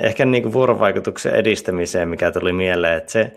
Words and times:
Ehkä 0.00 0.24
niin 0.24 0.42
kuin 0.42 0.52
vuorovaikutuksen 0.52 1.34
edistämiseen, 1.34 2.08
mikä 2.08 2.32
tuli 2.32 2.52
mieleen, 2.52 2.96
että 2.96 3.12
se 3.12 3.32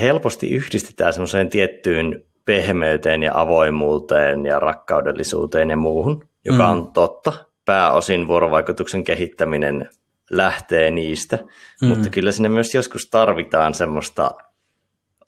helposti 0.00 0.50
yhdistetään 0.50 1.12
semmoiseen 1.12 1.50
tiettyyn 1.50 2.24
pehmeyteen 2.44 3.22
ja 3.22 3.32
avoimuuteen 3.34 4.46
ja 4.46 4.60
rakkaudellisuuteen 4.60 5.70
ja 5.70 5.76
muuhun, 5.76 6.28
joka 6.44 6.64
mm. 6.64 6.70
on 6.70 6.92
totta. 6.92 7.32
Pääosin 7.64 8.28
vuorovaikutuksen 8.28 9.04
kehittäminen 9.04 9.90
lähtee 10.30 10.90
niistä, 10.90 11.38
mm. 11.82 11.88
mutta 11.88 12.10
kyllä 12.10 12.32
sinne 12.32 12.48
myös 12.48 12.74
joskus 12.74 13.10
tarvitaan 13.10 13.74
semmoista 13.74 14.30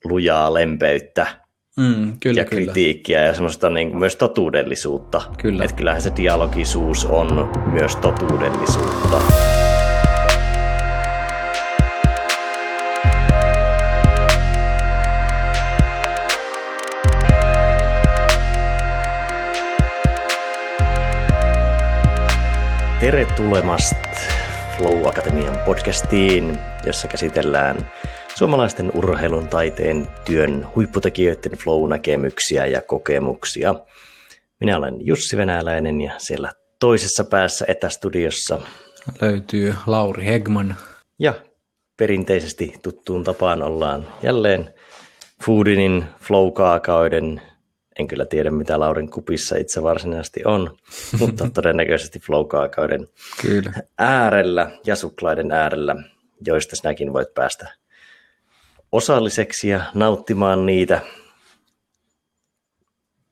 lujaa 0.04 0.54
lempeyttä 0.54 1.26
mm, 1.76 2.18
kyllä, 2.20 2.40
ja 2.40 2.44
kritiikkiä 2.44 3.18
kyllä. 3.18 3.28
ja 3.28 3.34
semmoista 3.34 3.70
niin 3.70 3.90
kuin 3.90 3.98
myös 3.98 4.16
totuudellisuutta. 4.16 5.22
Kyllä. 5.38 5.64
Että 5.64 5.76
kyllähän 5.76 6.02
se 6.02 6.12
dialogisuus 6.16 7.04
on 7.04 7.52
myös 7.72 7.96
totuudellisuutta. 7.96 9.22
Tervetulemasta 23.02 23.96
Flow 24.76 25.08
Akatemian 25.08 25.58
podcastiin, 25.66 26.58
jossa 26.86 27.08
käsitellään 27.08 27.90
suomalaisten 28.34 28.92
urheilun, 28.94 29.48
taiteen, 29.48 30.08
työn 30.24 30.66
huipputekijöiden 30.76 31.52
flow-näkemyksiä 31.52 32.66
ja 32.66 32.82
kokemuksia. 32.82 33.74
Minä 34.60 34.76
olen 34.76 35.06
Jussi 35.06 35.36
Venäläinen 35.36 36.00
ja 36.00 36.12
siellä 36.18 36.52
toisessa 36.80 37.24
päässä 37.24 37.64
etästudiossa 37.68 38.60
löytyy 39.20 39.74
Lauri 39.86 40.24
Hegman. 40.24 40.76
Ja 41.18 41.34
perinteisesti 41.96 42.74
tuttuun 42.82 43.24
tapaan 43.24 43.62
ollaan 43.62 44.06
jälleen 44.22 44.74
Foodinin 45.44 46.04
flow-kaakaoiden 46.20 47.42
en 47.98 48.08
kyllä 48.08 48.24
tiedä, 48.24 48.50
mitä 48.50 48.80
Laurin 48.80 49.10
kupissa 49.10 49.56
itse 49.56 49.82
varsinaisesti 49.82 50.40
on, 50.44 50.76
mutta 51.20 51.50
todennäköisesti 51.50 52.18
flow 52.18 52.46
kyllä. 53.42 53.72
äärellä 53.98 54.70
ja 54.86 54.96
suklaiden 54.96 55.52
äärellä, 55.52 55.96
joista 56.46 56.76
sinäkin 56.76 57.12
voit 57.12 57.34
päästä 57.34 57.72
osalliseksi 58.92 59.68
ja 59.68 59.80
nauttimaan 59.94 60.66
niitä, 60.66 61.00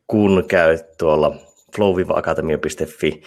kun 0.06 0.44
käyt 0.48 0.97
tuolla 0.98 1.36
flow-akatemia.fi 1.77 3.22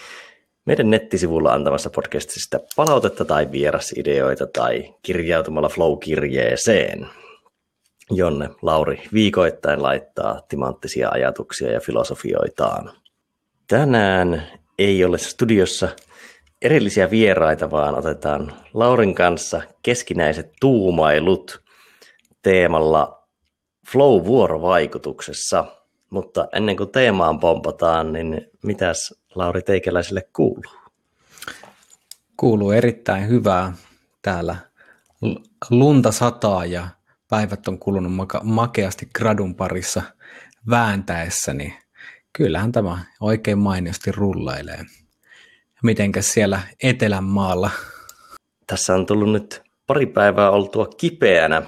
meidän 0.65 0.89
nettisivulla 0.89 1.53
antamassa 1.53 1.89
podcastista 1.89 2.59
palautetta 2.75 3.25
tai 3.25 3.51
vierasideoita 3.51 4.47
tai 4.47 4.93
kirjautumalla 5.01 5.69
Flow-kirjeeseen 5.69 7.07
jonne 8.11 8.49
Lauri 8.61 9.03
viikoittain 9.13 9.83
laittaa 9.83 10.41
timanttisia 10.47 11.09
ajatuksia 11.09 11.71
ja 11.71 11.79
filosofioitaan. 11.79 12.91
Tänään 13.67 14.43
ei 14.79 15.05
ole 15.05 15.17
studiossa 15.17 15.89
erillisiä 16.61 17.09
vieraita, 17.09 17.71
vaan 17.71 17.95
otetaan 17.95 18.53
Laurin 18.73 19.15
kanssa 19.15 19.61
keskinäiset 19.81 20.51
tuumailut 20.59 21.63
teemalla 22.41 23.27
flow-vuorovaikutuksessa. 23.91 25.65
Mutta 26.09 26.47
ennen 26.53 26.77
kuin 26.77 26.91
teemaan 26.91 27.39
pompataan, 27.39 28.13
niin 28.13 28.49
mitäs 28.63 29.13
Lauri 29.35 29.61
Teikäläiselle 29.61 30.27
kuuluu? 30.35 30.73
Kuuluu 32.37 32.71
erittäin 32.71 33.27
hyvää. 33.27 33.73
Täällä 34.21 34.55
lunta 35.69 36.11
sataa 36.11 36.65
ja 36.65 36.87
päivät 37.33 37.67
on 37.67 37.79
kulunut 37.79 38.13
maka- 38.13 38.41
makeasti 38.43 39.07
gradun 39.15 39.55
parissa 39.55 40.01
vääntäessä, 40.69 41.53
niin 41.53 41.73
kyllähän 42.33 42.71
tämä 42.71 42.99
oikein 43.21 43.57
mainiosti 43.57 44.11
rullailee. 44.11 44.85
Mitenkäs 45.83 46.33
siellä 46.33 46.59
Etelänmaalla? 46.83 47.69
Tässä 48.67 48.93
on 48.95 49.05
tullut 49.05 49.31
nyt 49.31 49.61
pari 49.87 50.05
päivää 50.05 50.49
oltua 50.49 50.87
kipeänä, 50.97 51.61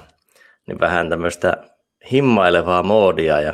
niin 0.67 0.79
vähän 0.79 1.09
tämmöistä 1.09 1.57
himmailevaa 2.11 2.83
moodia 2.83 3.41
ja 3.41 3.53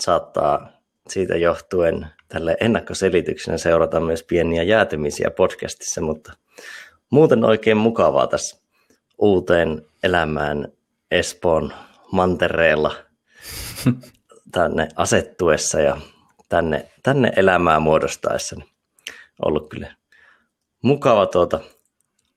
saattaa 0.00 0.68
siitä 1.08 1.36
johtuen 1.36 2.06
tälle 2.28 2.56
ennakkoselityksenä 2.60 3.58
seurata 3.58 4.00
myös 4.00 4.22
pieniä 4.22 4.62
jäätymisiä 4.62 5.30
podcastissa, 5.30 6.00
mutta 6.00 6.32
muuten 7.10 7.44
oikein 7.44 7.76
mukavaa 7.76 8.26
tässä 8.26 8.62
uuteen 9.18 9.82
elämään 10.02 10.77
Espoon 11.10 11.72
mantereella 12.12 12.94
tänne 14.52 14.88
asettuessa 14.96 15.80
ja 15.80 15.96
tänne, 16.48 16.88
tänne 17.02 17.32
elämää 17.36 17.80
muodostaessa. 17.80 18.56
Ollut 19.44 19.68
kyllä 19.68 19.94
mukava 20.82 21.26
tuota 21.26 21.60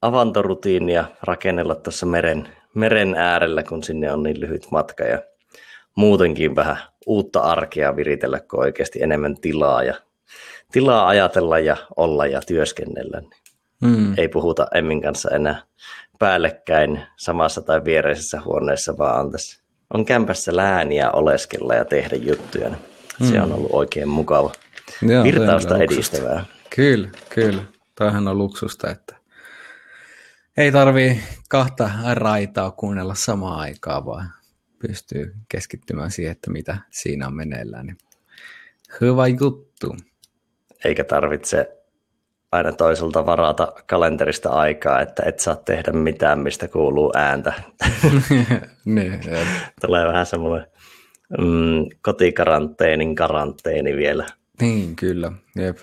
avantorutiinia 0.02 1.06
rakennella 1.24 1.76
tuossa 1.76 2.06
meren, 2.06 2.48
meren 2.74 3.16
äärellä, 3.16 3.64
kun 3.64 3.84
sinne 3.84 4.12
on 4.14 4.24
niin 4.24 4.40
lyhyt 4.40 4.72
matka 4.72 5.04
ja 5.04 5.22
muutenkin 5.96 6.56
vähän 6.56 6.78
uutta 7.06 7.40
arkea 7.40 7.96
viritellä, 7.96 8.40
kun 8.40 8.60
oikeasti 8.60 9.04
enemmän 9.04 9.36
tilaa 9.42 9.84
ja 9.84 9.94
tilaa 10.72 11.08
ajatella 11.08 11.60
ja 11.60 11.78
olla 11.96 12.28
ja 12.28 12.42
työskennellä. 12.48 13.22
Niin 13.22 13.42
mm. 13.82 14.14
Ei 14.18 14.28
puhuta 14.28 14.68
Emmin 14.74 15.02
kanssa 15.02 15.30
enää 15.30 15.64
päällekkäin 16.22 17.02
samassa 17.18 17.62
tai 17.62 17.86
viereisessä 17.86 18.42
huoneessa, 18.46 18.98
vaan 18.98 19.20
on, 19.20 19.32
tässä, 19.32 19.64
on 19.94 20.06
kämpässä 20.06 20.56
lääniä 20.56 21.12
oleskella 21.12 21.76
ja 21.76 21.86
tehdä 21.86 22.16
juttuja. 22.16 22.70
Mm. 22.70 23.26
Se 23.26 23.42
on 23.42 23.50
mm. 23.50 23.56
ollut 23.56 23.72
oikein 23.74 24.10
mukava. 24.10 24.52
Joo, 25.02 25.24
Virtausta 25.24 25.78
edistävää. 25.78 26.46
Kyllä, 26.76 27.10
kyllä. 27.30 27.64
Toihan 27.98 28.28
on 28.28 28.38
luksusta, 28.38 28.90
että 28.90 29.16
ei 30.58 30.72
tarvii 30.72 31.22
kahta 31.50 31.90
raitaa 32.14 32.72
kuunnella 32.72 33.16
samaan 33.16 33.60
aikaan, 33.60 34.06
vaan 34.06 34.34
pystyy 34.80 35.36
keskittymään 35.50 36.12
siihen, 36.12 36.32
että 36.32 36.52
mitä 36.52 36.78
siinä 36.90 37.28
on 37.28 37.36
meneillään. 37.36 37.86
Niin 37.86 37.98
hyvä 39.02 39.28
juttu. 39.28 39.96
Eikä 40.86 41.04
tarvitse 41.04 41.81
aina 42.52 42.72
toiselta 42.72 43.26
varata 43.26 43.74
kalenterista 43.88 44.50
aikaa, 44.50 45.02
että 45.02 45.24
et 45.26 45.40
saa 45.40 45.56
tehdä 45.56 45.92
mitään, 45.92 46.40
mistä 46.40 46.68
kuuluu 46.68 47.12
ääntä. 47.16 47.54
niin, 48.86 49.20
Tulee 49.82 50.08
vähän 50.08 50.26
semmoinen 50.26 50.68
mm, 51.40 51.86
kotikaranteenin 52.02 53.16
karanteeni 53.16 53.96
vielä. 53.96 54.26
Niin, 54.62 54.96
kyllä. 54.96 55.32
Jep. 55.56 55.78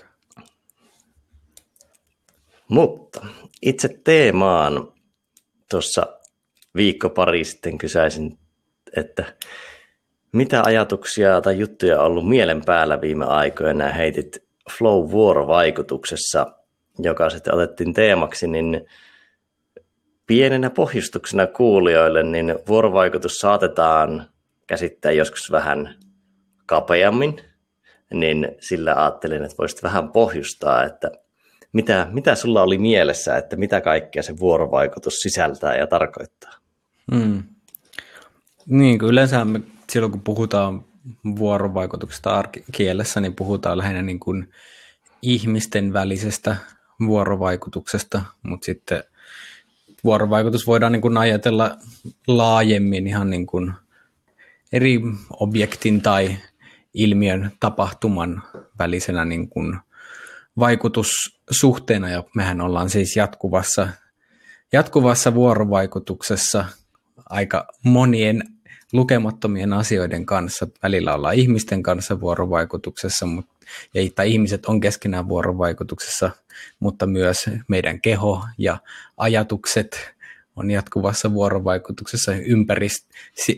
Mutta 2.69 3.27
itse 3.63 4.01
teemaan 4.05 4.93
tuossa 5.71 6.07
viikko 6.77 7.11
pari 7.11 7.45
sitten 7.45 7.79
kysäisin, 7.79 8.39
että 8.97 9.25
mitä 10.33 10.63
ajatuksia 10.63 11.41
tai 11.41 11.59
juttuja 11.59 12.01
on 12.01 12.07
ollut 12.07 12.29
mielen 12.29 12.65
päällä 12.65 13.01
viime 13.01 13.25
aikoina 13.25 13.89
heitit 13.89 14.49
flow-vuorovaikutuksessa 14.71 16.58
joka 16.99 17.31
sitten 17.31 17.55
otettiin 17.55 17.95
teemaksi, 17.95 18.47
niin 18.47 18.87
pienenä 20.27 20.71
pohjustuksena 20.71 21.47
kuulijoille, 21.47 22.23
niin 22.23 22.59
vuorovaikutus 22.69 23.39
saatetaan 23.39 24.29
käsittää 24.67 25.13
joskus 25.13 25.51
vähän 25.51 25.95
kapeammin, 26.67 27.41
niin 28.15 28.49
sillä 28.61 28.95
ajattelin, 28.95 29.45
että 29.45 29.57
voisit 29.59 29.83
vähän 29.83 30.09
pohjustaa, 30.09 30.85
että 30.85 31.11
mitä, 31.73 32.07
mitä 32.11 32.35
sulla 32.35 32.63
oli 32.63 32.79
mielessä, 32.79 33.37
että 33.37 33.57
mitä 33.57 33.81
kaikkea 33.81 34.23
se 34.23 34.39
vuorovaikutus 34.39 35.15
sisältää 35.15 35.77
ja 35.77 35.87
tarkoittaa? 35.87 36.53
Hmm. 37.15 37.43
Niin, 38.67 38.99
yleensä 39.03 39.45
me, 39.45 39.61
silloin 39.91 40.13
kun 40.13 40.21
puhutaan 40.21 40.85
vuorovaikutuksesta 41.39 42.31
arkikielessä, 42.31 43.21
niin 43.21 43.35
puhutaan 43.35 43.79
lähinnä 43.79 44.03
niin 44.03 44.21
kuin 44.21 44.51
ihmisten 45.23 45.93
välisestä 45.93 46.57
vuorovaikutuksesta, 47.07 48.23
mutta 48.43 48.65
sitten 48.65 49.05
vuorovaikutus 50.05 50.67
voidaan 50.67 50.93
niin 50.93 51.03
kuin 51.03 51.17
ajatella 51.17 51.77
laajemmin 52.27 53.07
ihan 53.07 53.31
niin 53.31 53.47
kuin 53.47 53.73
eri 54.73 55.01
objektin 55.41 56.03
tai 56.03 56.37
ilmiön 56.95 57.53
tapahtuman 57.61 58.43
välisenä 58.79 59.25
niin 59.25 59.49
kuin 59.49 59.79
vaikutussuhteena, 60.59 62.09
ja 62.09 62.25
mehän 62.35 62.61
ollaan 62.61 62.91
siis 62.91 63.17
jatkuvassa, 63.17 63.89
jatkuvassa 64.73 65.35
vuorovaikutuksessa 65.35 66.65
aika 67.31 67.67
monien 67.83 68.43
lukemattomien 68.93 69.73
asioiden 69.73 70.27
kanssa. 70.27 70.67
Välillä 70.83 71.15
ollaan 71.15 71.35
ihmisten 71.35 71.83
kanssa 71.83 72.21
vuorovaikutuksessa, 72.21 73.27
mutta 73.27 73.58
ja 73.95 74.03
että 74.03 74.23
ihmiset 74.23 74.67
on 74.67 74.81
keskenään 74.81 75.29
vuorovaikutuksessa, 75.29 76.31
mutta 76.81 77.07
myös 77.07 77.51
meidän 77.69 78.01
keho 78.01 78.45
ja 78.59 78.79
ajatukset 79.17 80.15
on 80.57 80.71
jatkuvassa 80.71 81.33
vuorovaikutuksessa 81.33 82.33
ympärist- 82.33 83.09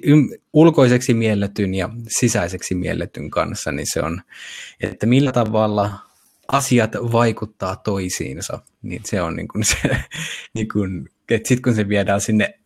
ym, 0.06 0.28
ulkoiseksi 0.52 1.14
mielletyn 1.14 1.74
ja 1.74 1.88
sisäiseksi 2.08 2.74
mielletyn 2.74 3.30
kanssa, 3.30 3.72
niin 3.72 3.86
se 3.92 4.02
on, 4.02 4.22
että 4.80 5.06
millä 5.06 5.32
tavalla 5.32 5.90
asiat 6.52 6.92
vaikuttaa 6.94 7.76
toisiinsa, 7.76 8.58
niin 8.82 9.02
se 9.04 9.22
on 9.22 9.36
niin 9.36 9.48
kuin 9.48 9.64
se, 9.64 9.76
niin 10.54 10.68
kuin, 10.68 11.08
että 11.30 11.48
sitten 11.48 11.62
kun 11.62 11.74
se 11.74 11.88
viedään 11.88 12.20
sinne 12.20 12.60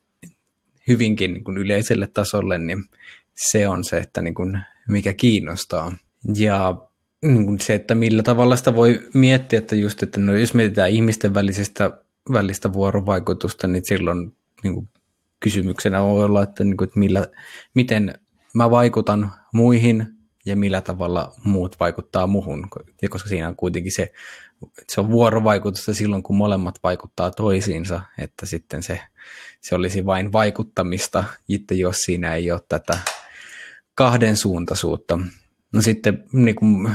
hyvinkin 0.88 1.32
niin 1.32 1.44
kuin 1.44 1.58
yleiselle 1.58 2.06
tasolle, 2.06 2.58
niin 2.58 2.85
se 3.35 3.69
on 3.69 3.85
se, 3.85 3.99
että 3.99 4.23
niin 4.23 4.35
kuin, 4.35 4.58
mikä 4.88 5.12
kiinnostaa. 5.12 5.97
Ja 6.37 6.76
niin 7.25 7.61
se, 7.61 7.75
että 7.75 7.94
millä 7.94 8.23
tavalla 8.23 8.56
sitä 8.56 8.75
voi 8.75 9.09
miettiä, 9.15 9.59
että 9.59 9.76
just, 9.76 10.03
että 10.03 10.21
no 10.21 10.37
jos 10.37 10.55
mietitään 10.55 10.91
ihmisten 10.91 11.35
välisestä, 11.35 11.91
välistä 12.32 12.73
vuorovaikutusta, 12.73 13.67
niin 13.67 13.85
silloin 13.85 14.37
niin 14.62 14.75
kuin 14.75 14.88
kysymyksenä 15.41 16.03
voi 16.03 16.25
olla, 16.25 16.43
että, 16.43 16.65
niin 16.65 16.76
kuin, 16.76 16.88
että 16.88 16.99
millä, 16.99 17.26
miten 17.75 18.19
mä 18.55 18.71
vaikutan 18.71 19.32
muihin 19.53 20.06
ja 20.47 20.56
millä 20.56 20.81
tavalla 20.81 21.32
muut 21.44 21.81
vaikuttaa 21.81 22.26
muhun, 22.26 22.67
ja 23.03 23.09
koska 23.09 23.29
siinä 23.29 23.49
on 23.49 23.56
kuitenkin 23.56 23.93
se, 23.93 24.12
se 24.88 25.00
on 25.00 25.11
vuorovaikutusta 25.11 25.94
silloin, 25.94 26.23
kun 26.23 26.37
molemmat 26.37 26.75
vaikuttaa 26.82 27.31
toisiinsa, 27.31 28.00
että 28.19 28.47
sitten 28.47 28.82
se, 28.82 29.00
se 29.61 29.75
olisi 29.75 30.06
vain 30.06 30.32
vaikuttamista, 30.32 31.25
itse 31.49 31.75
jos 31.75 31.97
siinä 31.97 32.35
ei 32.35 32.53
ole 32.53 32.61
tätä 32.69 32.99
kahden 33.94 34.37
suuntaisuutta. 34.37 35.19
No 35.75 35.82
sitten 35.82 36.25
niin 36.32 36.55
kuin, 36.55 36.91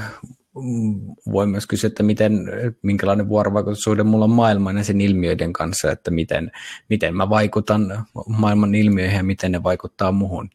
voi 1.32 1.48
myös 1.48 1.68
kysyä, 1.68 1.88
että 1.88 2.04
miten, 2.04 2.46
minkälainen 2.82 3.30
vuorovaikutussuhde 3.30 4.04
mulla 4.04 4.26
on 4.26 4.32
maailman 4.32 4.78
ja 4.78 4.84
sen 4.84 5.02
ilmiöiden 5.02 5.54
kanssa, 5.54 5.92
että 5.92 6.12
miten, 6.12 6.52
miten 6.90 7.16
mä 7.16 7.30
vaikutan 7.30 8.06
maailman 8.28 8.76
ilmiöihin 8.76 9.18
ja 9.18 9.24
miten 9.24 9.52
ne 9.52 9.64
vaikuttaa 9.64 10.12
muhun. 10.12 10.50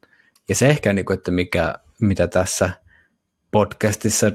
Ja 0.48 0.54
se 0.54 0.68
ehkä, 0.68 0.92
niin 0.92 1.04
kuin, 1.04 1.14
että 1.14 1.30
mikä, 1.30 1.74
mitä 2.00 2.26
tässä 2.28 2.70
podcastissa 3.50 4.32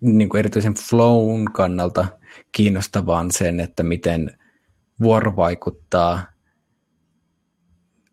niin 0.00 0.28
kuin 0.28 0.38
erityisen 0.38 0.74
flown 0.74 1.44
kannalta 1.52 2.06
kiinnostavaa 2.52 3.20
on 3.20 3.32
sen, 3.32 3.60
että 3.60 3.82
miten 3.82 4.38
vuorovaikuttaa 5.02 6.26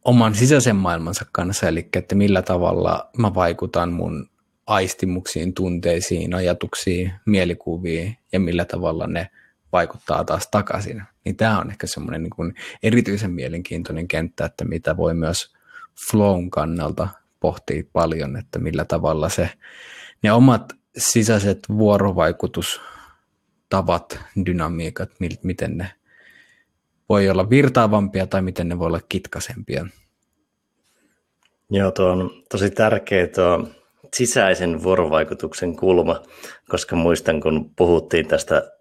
oman 0.06 0.36
sisäisen 0.36 0.76
maailmansa 0.76 1.26
kanssa, 1.32 1.68
eli 1.68 1.90
että 1.96 2.16
millä 2.16 2.42
tavalla 2.42 3.10
mä 3.18 3.34
vaikutan 3.34 3.92
mun 3.92 4.30
aistimuksiin, 4.68 5.54
tunteisiin, 5.54 6.34
ajatuksiin, 6.34 7.14
mielikuviin 7.26 8.18
ja 8.32 8.40
millä 8.40 8.66
tavalla 8.66 9.08
ne 9.08 9.30
vaikuttaa 9.72 10.24
taas 10.24 10.48
takaisin. 10.48 11.04
Niin 11.26 11.36
tämä 11.36 11.60
on 11.60 11.72
ehkä 11.72 11.88
semmoinen 11.88 12.24
niin 12.24 12.54
erityisen 12.84 13.32
mielenkiintoinen 13.32 14.08
kenttä, 14.08 14.46
että 14.46 14.66
mitä 14.66 14.98
voi 14.98 15.14
myös 15.14 15.54
flown 16.12 16.50
kannalta 16.50 17.08
pohtia 17.40 17.84
paljon, 17.94 18.38
että 18.38 18.60
millä 18.60 18.86
tavalla 18.86 19.30
se, 19.30 19.50
ne 20.24 20.32
omat 20.32 20.74
sisäiset 20.98 21.60
vuorovaikutustavat, 21.70 24.20
dynamiikat, 24.46 25.10
miten 25.44 25.78
ne 25.78 25.92
voi 27.10 27.30
olla 27.30 27.50
virtaavampia 27.50 28.28
tai 28.28 28.42
miten 28.42 28.70
ne 28.70 28.80
voi 28.80 28.88
olla 28.88 29.02
kitkasempia. 29.10 29.88
Joo, 31.70 31.92
tuo 31.92 32.12
on 32.12 32.44
tosi 32.50 32.70
tärkeä 32.70 33.28
tuo 33.28 33.68
sisäisen 34.18 34.84
vuorovaikutuksen 34.84 35.76
kulma, 35.76 36.24
koska 36.70 36.96
muistan, 36.96 37.42
kun 37.42 37.72
puhuttiin 37.76 38.28
tästä 38.28 38.72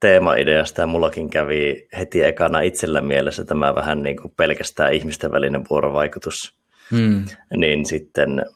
teemaideasta 0.00 0.80
ja 0.80 0.86
mullakin 0.86 1.30
kävi 1.30 1.88
heti 1.98 2.24
ekana 2.24 2.60
itsellä 2.60 3.00
mielessä 3.00 3.44
tämä 3.44 3.74
vähän 3.74 4.02
niin 4.02 4.16
kuin 4.16 4.32
pelkästään 4.36 4.92
ihmisten 4.92 5.32
välinen 5.32 5.64
vuorovaikutus, 5.70 6.58
hmm. 6.90 7.24
niin 7.56 7.86
sitten 7.86 8.46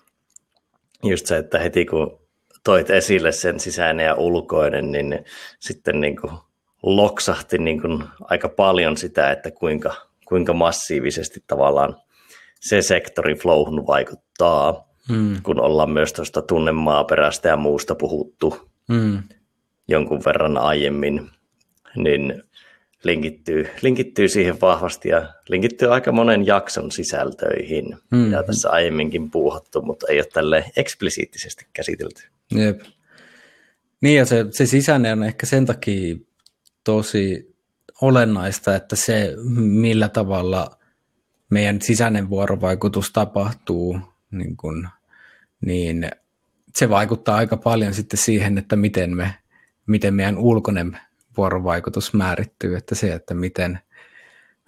just 1.02 1.26
se, 1.26 1.37
että 1.37 1.58
heti 1.58 1.84
kun 1.84 2.20
toit 2.64 2.90
esille 2.90 3.32
sen 3.32 3.61
sisäinen 3.61 4.06
ja 4.06 4.14
ulkoinen, 4.14 4.93
niin 4.93 5.25
sitten 5.61 6.00
niin 6.00 6.17
kuin 6.20 6.32
loksahti 6.82 7.58
niin 7.58 7.81
kuin 7.81 8.05
aika 8.20 8.49
paljon 8.49 8.96
sitä, 8.96 9.31
että 9.31 9.50
kuinka, 9.50 9.94
kuinka 10.29 10.52
massiivisesti 10.52 11.44
tavallaan 11.46 11.96
se 12.61 12.82
sektori 12.82 13.34
flowhun 13.34 13.87
vaikuttaa, 13.87 14.92
mm. 15.09 15.43
kun 15.43 15.61
ollaan 15.61 15.91
myös 15.91 16.13
tuosta 16.13 16.43
tunnemaaperästä 16.43 17.49
ja 17.49 17.57
muusta 17.57 17.95
puhuttu 17.95 18.71
mm. 18.89 19.23
jonkun 19.89 20.23
verran 20.27 20.57
aiemmin, 20.59 21.31
niin 21.97 22.43
linkittyy, 23.05 23.69
linkittyy 23.83 24.29
siihen 24.29 24.61
vahvasti 24.61 25.09
ja 25.09 25.35
linkittyy 25.49 25.95
aika 25.95 26.13
monen 26.13 26.47
jakson 26.47 26.91
sisältöihin, 26.91 27.97
mm. 28.11 28.19
mitä 28.19 28.43
tässä 28.43 28.71
aiemminkin 28.71 29.31
puuhattu, 29.31 29.83
mutta 29.83 30.07
ei 30.09 30.19
ole 30.19 30.27
tälle 30.33 30.65
eksplisiittisesti 30.77 31.67
käsitelty. 31.73 32.23
Jep. 32.55 32.81
Niin 34.01 34.19
ja 34.19 34.27
se, 34.27 34.47
se 34.51 34.67
sisäinen 34.67 35.13
on 35.13 35.25
ehkä 35.25 35.47
sen 35.47 35.67
takia 35.67 36.17
tosi 36.85 37.55
olennaista, 38.01 38.77
että 38.77 38.97
se 38.97 39.35
millä 39.57 40.09
tavalla 40.09 40.79
meidän 41.51 41.81
sisäinen 41.83 42.31
vuorovaikutus 42.31 43.11
tapahtuu, 43.13 43.99
niin, 44.32 44.56
kun, 44.56 44.88
niin 45.61 46.11
se 46.76 46.88
vaikuttaa 46.88 47.37
aika 47.37 47.56
paljon 47.56 47.94
sitten 47.94 48.19
siihen, 48.19 48.58
että 48.58 48.76
miten, 48.76 49.17
me, 49.17 49.34
miten 49.87 50.14
meidän 50.14 50.38
ulkoinen 50.38 50.99
vuorovaikutus 51.37 52.14
määrittyy, 52.14 52.76
että 52.76 52.94
se, 52.94 53.12
että 53.12 53.34
miten 53.34 53.79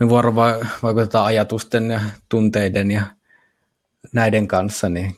me 0.00 0.08
vuorovaikutetaan 0.08 1.26
ajatusten 1.26 1.90
ja 1.90 2.00
tunteiden 2.28 2.90
ja 2.90 3.02
näiden 4.12 4.48
kanssa, 4.48 4.88
niin 4.88 5.16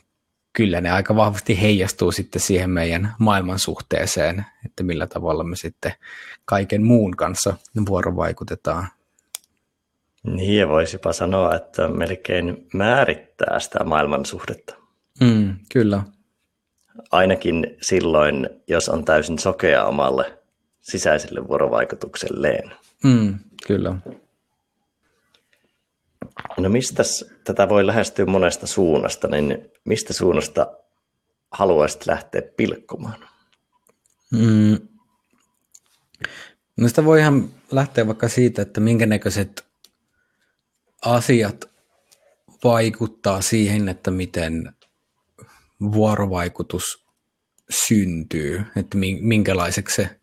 kyllä 0.53 0.81
ne 0.81 0.91
aika 0.91 1.15
vahvasti 1.15 1.61
heijastuu 1.61 2.11
sitten 2.11 2.41
siihen 2.41 2.69
meidän 2.69 3.15
maailman 3.19 3.59
suhteeseen, 3.59 4.45
että 4.65 4.83
millä 4.83 5.07
tavalla 5.07 5.43
me 5.43 5.55
sitten 5.55 5.93
kaiken 6.45 6.85
muun 6.85 7.15
kanssa 7.15 7.57
vuorovaikutetaan. 7.89 8.87
Niin, 10.23 10.59
ja 10.59 10.67
voisipa 10.67 11.13
sanoa, 11.13 11.55
että 11.55 11.87
melkein 11.87 12.67
määrittää 12.73 13.59
sitä 13.59 13.83
maailmansuhdetta. 13.83 14.75
Mm, 15.21 15.55
kyllä. 15.73 16.03
Ainakin 17.11 17.77
silloin, 17.81 18.49
jos 18.67 18.89
on 18.89 19.05
täysin 19.05 19.39
sokea 19.39 19.85
omalle 19.85 20.39
sisäiselle 20.81 21.47
vuorovaikutukselleen. 21.47 22.71
Mm, 23.03 23.39
kyllä. 23.67 23.95
No 26.57 26.69
mistä 26.69 27.03
tätä 27.43 27.69
voi 27.69 27.87
lähestyä 27.87 28.25
monesta 28.25 28.67
suunnasta, 28.67 29.27
niin 29.27 29.71
mistä 29.85 30.13
suunnasta 30.13 30.67
haluaisit 31.51 32.07
lähteä 32.07 32.41
pilkkomaan? 32.57 33.27
Mm. 34.31 34.77
No 36.77 36.87
sitä 36.87 37.05
voi 37.05 37.19
ihan 37.19 37.49
lähteä 37.71 38.07
vaikka 38.07 38.27
siitä, 38.27 38.61
että 38.61 38.79
minkä 38.79 39.05
näköiset 39.05 39.66
asiat 41.01 41.65
vaikuttaa 42.63 43.41
siihen, 43.41 43.89
että 43.89 44.11
miten 44.11 44.73
vuorovaikutus 45.81 47.05
syntyy, 47.69 48.63
että 48.75 48.97
minkälaiseksi 49.21 49.95
se, 49.95 50.19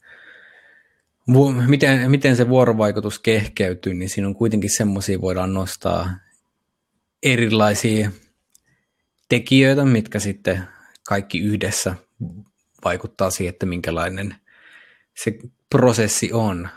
miten, 1.66 2.10
miten 2.10 2.36
se 2.36 2.48
vuorovaikutus 2.48 3.18
kehkeytyy, 3.18 3.94
niin 3.94 4.08
siinä 4.08 4.28
on 4.28 4.34
kuitenkin 4.34 4.76
semmoisia 4.76 5.20
voidaan 5.20 5.54
nostaa 5.54 6.10
erilaisia 7.22 8.10
tekijöitä, 9.28 9.84
mitkä 9.84 10.18
sitten 10.18 10.64
kaikki 11.08 11.40
yhdessä 11.40 11.94
vaikuttaa 12.84 13.30
siihen, 13.30 13.52
että 13.52 13.66
minkälainen 13.66 14.34
se 15.24 15.38
prosessi 15.70 16.32
on. 16.32 16.68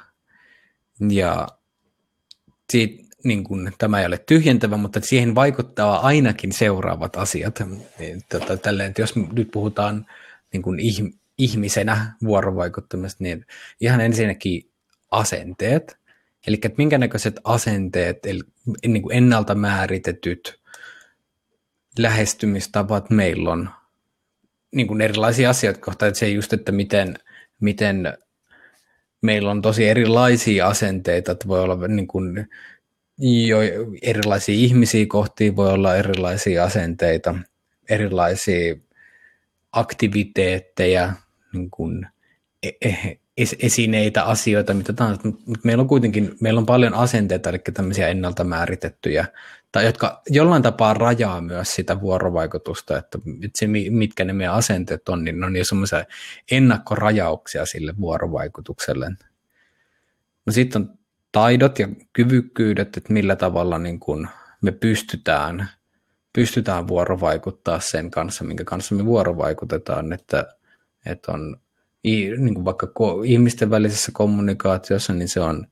Ja 1.09 1.47
siitä, 2.69 3.06
niin 3.23 3.43
kuin, 3.43 3.73
tämä 3.77 3.99
ei 3.99 4.05
ole 4.05 4.17
tyhjentävä, 4.17 4.77
mutta 4.77 4.99
siihen 5.03 5.35
vaikuttaa 5.35 5.99
ainakin 5.99 6.51
seuraavat 6.51 7.15
asiat. 7.15 7.59
Niin, 7.99 8.21
tota, 8.29 8.57
tälleen, 8.57 8.89
että 8.89 9.01
jos 9.01 9.15
nyt 9.15 9.51
puhutaan 9.51 10.05
niin 10.53 10.61
kuin 10.61 10.79
ihmisenä 11.37 12.13
vuorovaikuttamista, 12.23 13.23
niin 13.23 13.45
ihan 13.81 14.01
ensinnäkin 14.01 14.69
asenteet. 15.11 15.97
Eli 16.47 16.55
että 16.55 16.77
minkä 16.77 16.97
näköiset 16.97 17.39
asenteet, 17.43 18.25
eli 18.25 18.41
niin 18.87 19.01
kuin 19.01 19.17
ennalta 19.17 19.55
määritetyt 19.55 20.59
lähestymistavat 21.99 23.09
meillä 23.09 23.51
on 23.51 23.69
niin 24.75 24.87
kuin 24.87 25.01
erilaisia 25.01 25.49
asioita 25.49 25.79
kohtaan, 25.79 26.07
että 26.07 26.19
se 26.19 26.29
just, 26.29 26.53
että 26.53 26.71
miten, 26.71 27.15
miten 27.59 28.17
meillä 29.21 29.51
on 29.51 29.61
tosi 29.61 29.89
erilaisia 29.89 30.67
asenteita, 30.67 31.31
että 31.31 31.47
voi 31.47 31.61
olla 31.61 31.87
niin 31.87 32.07
kuin 32.07 32.49
jo 33.17 33.57
erilaisia 34.01 34.55
ihmisiä 34.55 35.05
kohti, 35.07 35.55
voi 35.55 35.71
olla 35.71 35.95
erilaisia 35.95 36.63
asenteita, 36.63 37.35
erilaisia 37.89 38.75
aktiviteetteja, 39.71 41.13
niin 41.53 41.71
kuin 41.71 42.07
e, 42.63 42.69
e, 42.81 43.17
esineitä, 43.37 44.23
asioita, 44.23 44.73
mitä 44.73 44.93
tahansa, 44.93 45.21
mutta 45.23 45.59
meillä 45.63 45.81
on 45.81 45.87
kuitenkin, 45.87 46.35
meillä 46.41 46.59
on 46.59 46.65
paljon 46.65 46.93
asenteita, 46.93 47.49
eli 47.49 47.59
tämmöisiä 47.73 48.07
ennalta 48.07 48.43
määritettyjä, 48.43 49.25
tai 49.71 49.85
jotka 49.85 50.21
jollain 50.29 50.63
tapaa 50.63 50.93
rajaa 50.93 51.41
myös 51.41 51.75
sitä 51.75 52.01
vuorovaikutusta, 52.01 52.97
että 52.97 53.19
se, 53.55 53.67
mitkä 53.89 54.25
ne 54.25 54.33
meidän 54.33 54.53
asenteet 54.53 55.09
on, 55.09 55.23
niin 55.23 55.39
ne 55.39 55.45
on 55.45 55.55
jo 55.55 55.65
semmoisia 55.65 56.05
ennakkorajauksia 56.51 57.65
sille 57.65 57.93
vuorovaikutukselle. 57.99 59.09
No 60.45 60.53
sitten 60.53 60.81
on 60.81 60.96
taidot 61.37 61.79
ja 61.79 61.87
kyvykkyydet, 62.13 62.97
että 62.97 63.13
millä 63.13 63.35
tavalla 63.35 63.77
niin 63.77 63.99
kun 63.99 64.27
me 64.61 64.71
pystytään, 64.71 65.69
pystytään 66.33 66.87
vuorovaikuttaa 66.87 67.79
sen 67.79 68.11
kanssa, 68.11 68.43
minkä 68.43 68.63
kanssa 68.63 68.95
me 68.95 69.05
vuorovaikutetaan, 69.05 70.13
että, 70.13 70.45
että 71.05 71.31
on 71.31 71.57
niin 72.03 72.53
kuin 72.53 72.65
vaikka 72.65 72.87
ihmisten 73.25 73.69
välisessä 73.69 74.11
kommunikaatiossa, 74.13 75.13
niin 75.13 75.29
se 75.29 75.39
on 75.39 75.67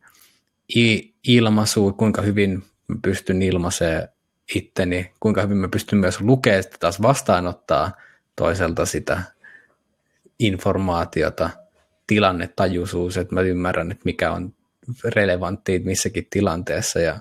ilmaisu, 1.28 1.94
kuinka 1.94 2.22
hyvin 2.22 2.64
mä 2.88 2.96
pystyn 3.02 3.42
ilmaisemaan 3.42 4.08
itteni, 4.56 5.12
kuinka 5.20 5.42
hyvin 5.42 5.58
mä 5.58 5.68
pystyn 5.68 6.00
myös 6.00 6.22
lukemaan 6.22 6.64
sitä 6.64 6.78
taas 6.80 7.02
vastaanottaa 7.02 7.92
toiselta 8.36 8.86
sitä 8.86 9.22
informaatiota, 10.40 11.50
tilannetajuisuus, 12.08 13.18
että 13.18 13.36
mä 13.36 13.42
ymmärrän, 13.42 13.92
että 13.92 14.06
mikä 14.06 14.32
on 14.32 14.54
relevantti 15.06 15.80
missäkin 15.80 16.28
tilanteessa 16.30 17.00
ja 17.00 17.20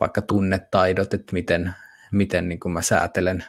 vaikka 0.00 0.22
tunnetaidot, 0.22 1.14
että 1.14 1.32
miten, 1.32 1.74
miten 2.12 2.48
niin 2.48 2.60
kuin 2.60 2.72
mä 2.72 2.82
säätelen, 2.82 3.44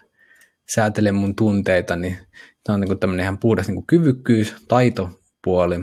säätelen 0.76 1.16
mun 1.16 1.36
tunteita, 1.36 1.96
niin 1.96 2.18
tämä 2.64 2.74
on 2.74 2.82
niin 2.82 3.00
tämmöinen 3.00 3.24
ihan 3.24 3.38
puhdas 3.38 3.68
niin 3.68 3.76
kuin 3.76 3.88
kyvykkyys, 3.88 4.56
taitopuoli. 4.68 5.76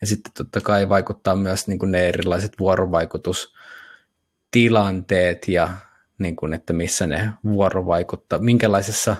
Ja 0.00 0.06
sitten 0.06 0.32
totta 0.32 0.60
kai 0.60 0.88
vaikuttaa 0.88 1.36
myös 1.36 1.68
niin 1.68 1.78
kuin 1.78 1.92
ne 1.92 2.08
erilaiset 2.08 2.52
vuorovaikutustilanteet 2.58 5.48
ja 5.48 5.68
niin 6.18 6.36
kuin, 6.36 6.54
että 6.54 6.72
missä 6.72 7.06
ne 7.06 7.30
vuorovaikuttaa, 7.44 8.38
minkälaisessa 8.38 9.16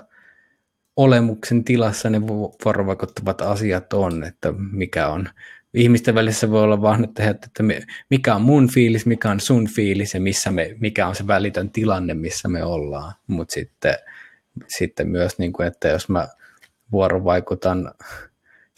olemuksen 0.97 1.65
tilassa 1.65 2.11
ne 2.11 2.27
vuorovaikuttavat 2.27 3.41
asiat 3.41 3.93
on, 3.93 4.25
että 4.25 4.55
mikä 4.73 5.09
on 5.09 5.29
ihmisten 5.79 6.15
välissä 6.15 6.51
voi 6.51 6.63
olla 6.63 6.83
vaan, 6.83 7.05
että, 7.05 7.31
että 7.31 7.65
mikä 8.11 8.35
on 8.35 8.43
mun 8.43 8.69
fiilis, 8.73 9.07
mikä 9.07 9.31
on 9.31 9.41
sun 9.41 9.69
fiilis 9.69 10.15
ja 10.15 10.21
missä 10.21 10.51
me, 10.51 10.77
mikä 10.81 11.07
on 11.07 11.15
se 11.15 11.27
välitön 11.27 11.71
tilanne, 11.71 12.15
missä 12.15 12.49
me 12.49 12.65
ollaan. 12.65 13.13
Mutta 13.27 13.53
sitten, 13.53 13.95
sitten 14.67 15.09
myös, 15.09 15.39
niin 15.39 15.53
kuin, 15.53 15.67
että 15.67 15.89
jos 15.89 16.09
mä 16.09 16.29
vuorovaikutan 16.93 17.91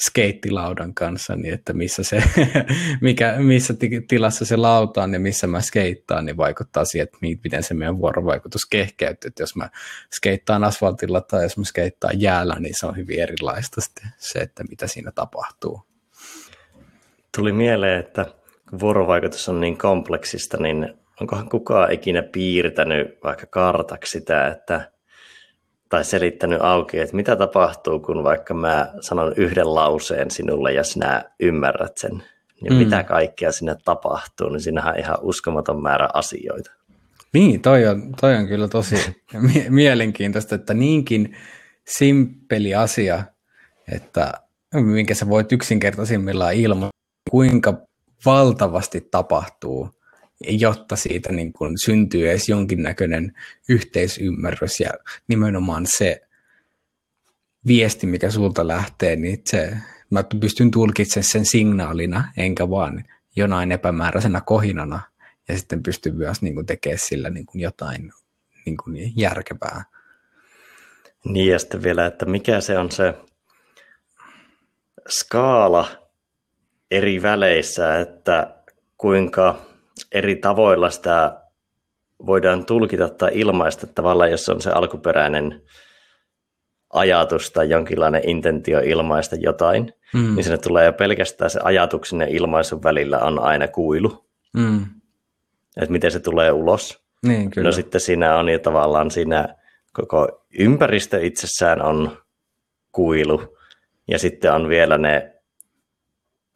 skeittilaudan 0.06 0.94
kanssa, 0.94 1.36
niin 1.36 1.54
että 1.54 1.72
missä, 1.72 2.02
se, 2.02 2.22
mikä, 3.00 3.36
missä 3.38 3.74
tilassa 4.08 4.44
se 4.44 4.56
lauta 4.56 5.02
on 5.02 5.12
ja 5.12 5.20
missä 5.20 5.46
mä 5.46 5.60
skeittaan, 5.60 6.26
niin 6.26 6.36
vaikuttaa 6.36 6.84
siihen, 6.84 7.04
että 7.04 7.18
miten 7.20 7.62
se 7.62 7.74
meidän 7.74 7.98
vuorovaikutus 7.98 8.66
kehkeytyy. 8.66 9.28
Että 9.28 9.42
jos 9.42 9.56
mä 9.56 9.70
skeittaan 10.14 10.64
asfaltilla 10.64 11.20
tai 11.20 11.42
jos 11.42 11.58
mä 11.58 11.64
skeittaan 11.64 12.20
jäällä, 12.20 12.56
niin 12.58 12.74
se 12.78 12.86
on 12.86 12.96
hyvin 12.96 13.20
erilaista 13.20 13.80
se, 14.18 14.38
että 14.38 14.64
mitä 14.64 14.86
siinä 14.86 15.12
tapahtuu. 15.12 15.89
Tuli 17.36 17.52
mieleen, 17.52 18.00
että 18.00 18.26
kun 18.70 18.80
vuorovaikutus 18.80 19.48
on 19.48 19.60
niin 19.60 19.78
kompleksista, 19.78 20.56
niin 20.56 20.94
onkohan 21.20 21.48
kukaan 21.48 21.92
ikinä 21.92 22.22
piirtänyt 22.22 23.18
vaikka 23.24 23.46
kartaksi 23.46 24.10
sitä, 24.10 24.48
että 24.48 24.90
tai 25.88 26.04
selittänyt 26.04 26.58
auki, 26.62 26.98
että 26.98 27.16
mitä 27.16 27.36
tapahtuu, 27.36 28.00
kun 28.00 28.24
vaikka 28.24 28.54
mä 28.54 28.92
sanon 29.00 29.32
yhden 29.36 29.74
lauseen 29.74 30.30
sinulle 30.30 30.72
ja 30.72 30.84
sinä 30.84 31.24
ymmärrät 31.40 31.98
sen, 31.98 32.22
niin 32.60 32.72
mm. 32.72 32.78
mitä 32.78 33.04
kaikkea 33.04 33.52
sinne 33.52 33.76
tapahtuu, 33.84 34.48
niin 34.48 34.60
siinähän 34.60 34.94
on 34.94 35.00
ihan 35.00 35.18
uskomaton 35.22 35.82
määrä 35.82 36.08
asioita. 36.14 36.70
Niin, 37.32 37.62
toi 37.62 37.86
on, 37.86 38.12
toi 38.20 38.36
on 38.36 38.48
kyllä 38.48 38.68
tosi 38.68 38.96
mielenkiintoista, 39.68 40.54
että 40.54 40.74
niinkin 40.74 41.36
simppeli 41.86 42.74
asia, 42.74 43.24
että 43.92 44.32
minkä 44.74 45.14
sä 45.14 45.28
voit 45.28 45.52
yksinkertaisimmillaan 45.52 46.54
ilman, 46.54 46.88
kuinka 47.30 47.86
valtavasti 48.26 49.00
tapahtuu 49.00 49.90
jotta 50.48 50.96
siitä 50.96 51.32
niin 51.32 51.52
kuin 51.52 51.78
syntyy 51.84 52.30
edes 52.30 52.48
jonkinnäköinen 52.48 53.32
yhteisymmärrys 53.68 54.80
ja 54.80 54.90
nimenomaan 55.28 55.86
se 55.86 56.22
viesti, 57.66 58.06
mikä 58.06 58.30
sulta 58.30 58.68
lähtee, 58.68 59.16
niin 59.16 59.42
se, 59.44 59.76
mä 60.10 60.24
pystyn 60.40 60.70
tulkitsemaan 60.70 61.28
sen 61.30 61.46
signaalina, 61.46 62.32
enkä 62.36 62.70
vaan 62.70 63.04
jonain 63.36 63.72
epämääräisenä 63.72 64.40
kohinana, 64.40 65.00
ja 65.48 65.58
sitten 65.58 65.82
pystyn 65.82 66.16
myös 66.16 66.42
niin 66.42 66.54
kuin 66.54 66.66
tekemään 66.66 66.98
sillä 66.98 67.30
niin 67.30 67.46
kuin 67.46 67.60
jotain 67.60 68.12
niin 68.66 68.76
kuin 68.76 69.12
järkevää. 69.16 69.84
Niin 71.24 71.52
ja 71.52 71.58
sitten 71.58 71.82
vielä, 71.82 72.06
että 72.06 72.26
mikä 72.26 72.60
se 72.60 72.78
on 72.78 72.90
se 72.90 73.14
skaala 75.08 75.99
eri 76.90 77.22
väleissä, 77.22 78.00
että 78.00 78.54
kuinka 78.98 79.58
eri 80.12 80.36
tavoilla 80.36 80.90
sitä 80.90 81.40
voidaan 82.26 82.66
tulkita 82.66 83.08
tai 83.08 83.30
ilmaista 83.34 83.86
tavallaan, 83.86 84.30
jos 84.30 84.48
on 84.48 84.60
se 84.60 84.70
alkuperäinen 84.70 85.62
ajatus 86.92 87.50
tai 87.50 87.70
jonkinlainen 87.70 88.28
intentio 88.28 88.80
ilmaista 88.80 89.36
jotain, 89.36 89.92
mm. 90.14 90.34
niin 90.34 90.44
sinne 90.44 90.58
tulee 90.58 90.86
jo 90.86 90.92
pelkästään 90.92 91.50
se 91.50 91.60
ajatuksen 91.62 92.20
ja 92.20 92.26
ilmaisun 92.26 92.82
välillä 92.82 93.18
on 93.18 93.38
aina 93.38 93.68
kuilu. 93.68 94.24
Mm. 94.56 94.86
Että 95.76 95.92
miten 95.92 96.10
se 96.10 96.20
tulee 96.20 96.52
ulos. 96.52 97.04
Niin, 97.22 97.50
kyllä. 97.50 97.68
No 97.68 97.72
sitten 97.72 98.00
siinä 98.00 98.36
on 98.36 98.48
jo 98.48 98.58
tavallaan 98.58 99.10
siinä 99.10 99.54
koko 99.92 100.46
ympäristö 100.58 101.20
itsessään 101.22 101.82
on 101.82 102.18
kuilu. 102.92 103.56
Ja 104.08 104.18
sitten 104.18 104.52
on 104.52 104.68
vielä 104.68 104.98
ne 104.98 105.29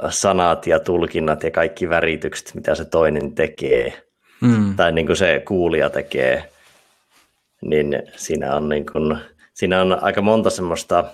sanat 0.09 0.67
ja 0.67 0.81
tulkinnat 0.81 1.43
ja 1.43 1.51
kaikki 1.51 1.89
väritykset, 1.89 2.55
mitä 2.55 2.75
se 2.75 2.85
toinen 2.85 3.35
tekee, 3.35 4.03
mm. 4.41 4.77
tai 4.77 4.93
niin 4.93 5.07
kuin 5.07 5.17
se 5.17 5.43
kuulija 5.49 5.91
tekee, 5.91 6.51
niin 7.63 8.03
siinä 8.17 8.57
on, 8.57 8.69
niin 8.69 8.87
kuin, 8.93 9.19
siinä 9.55 9.83
on 9.83 10.05
aika 10.05 10.23
monta 10.23 10.51
semmoista 10.51 11.05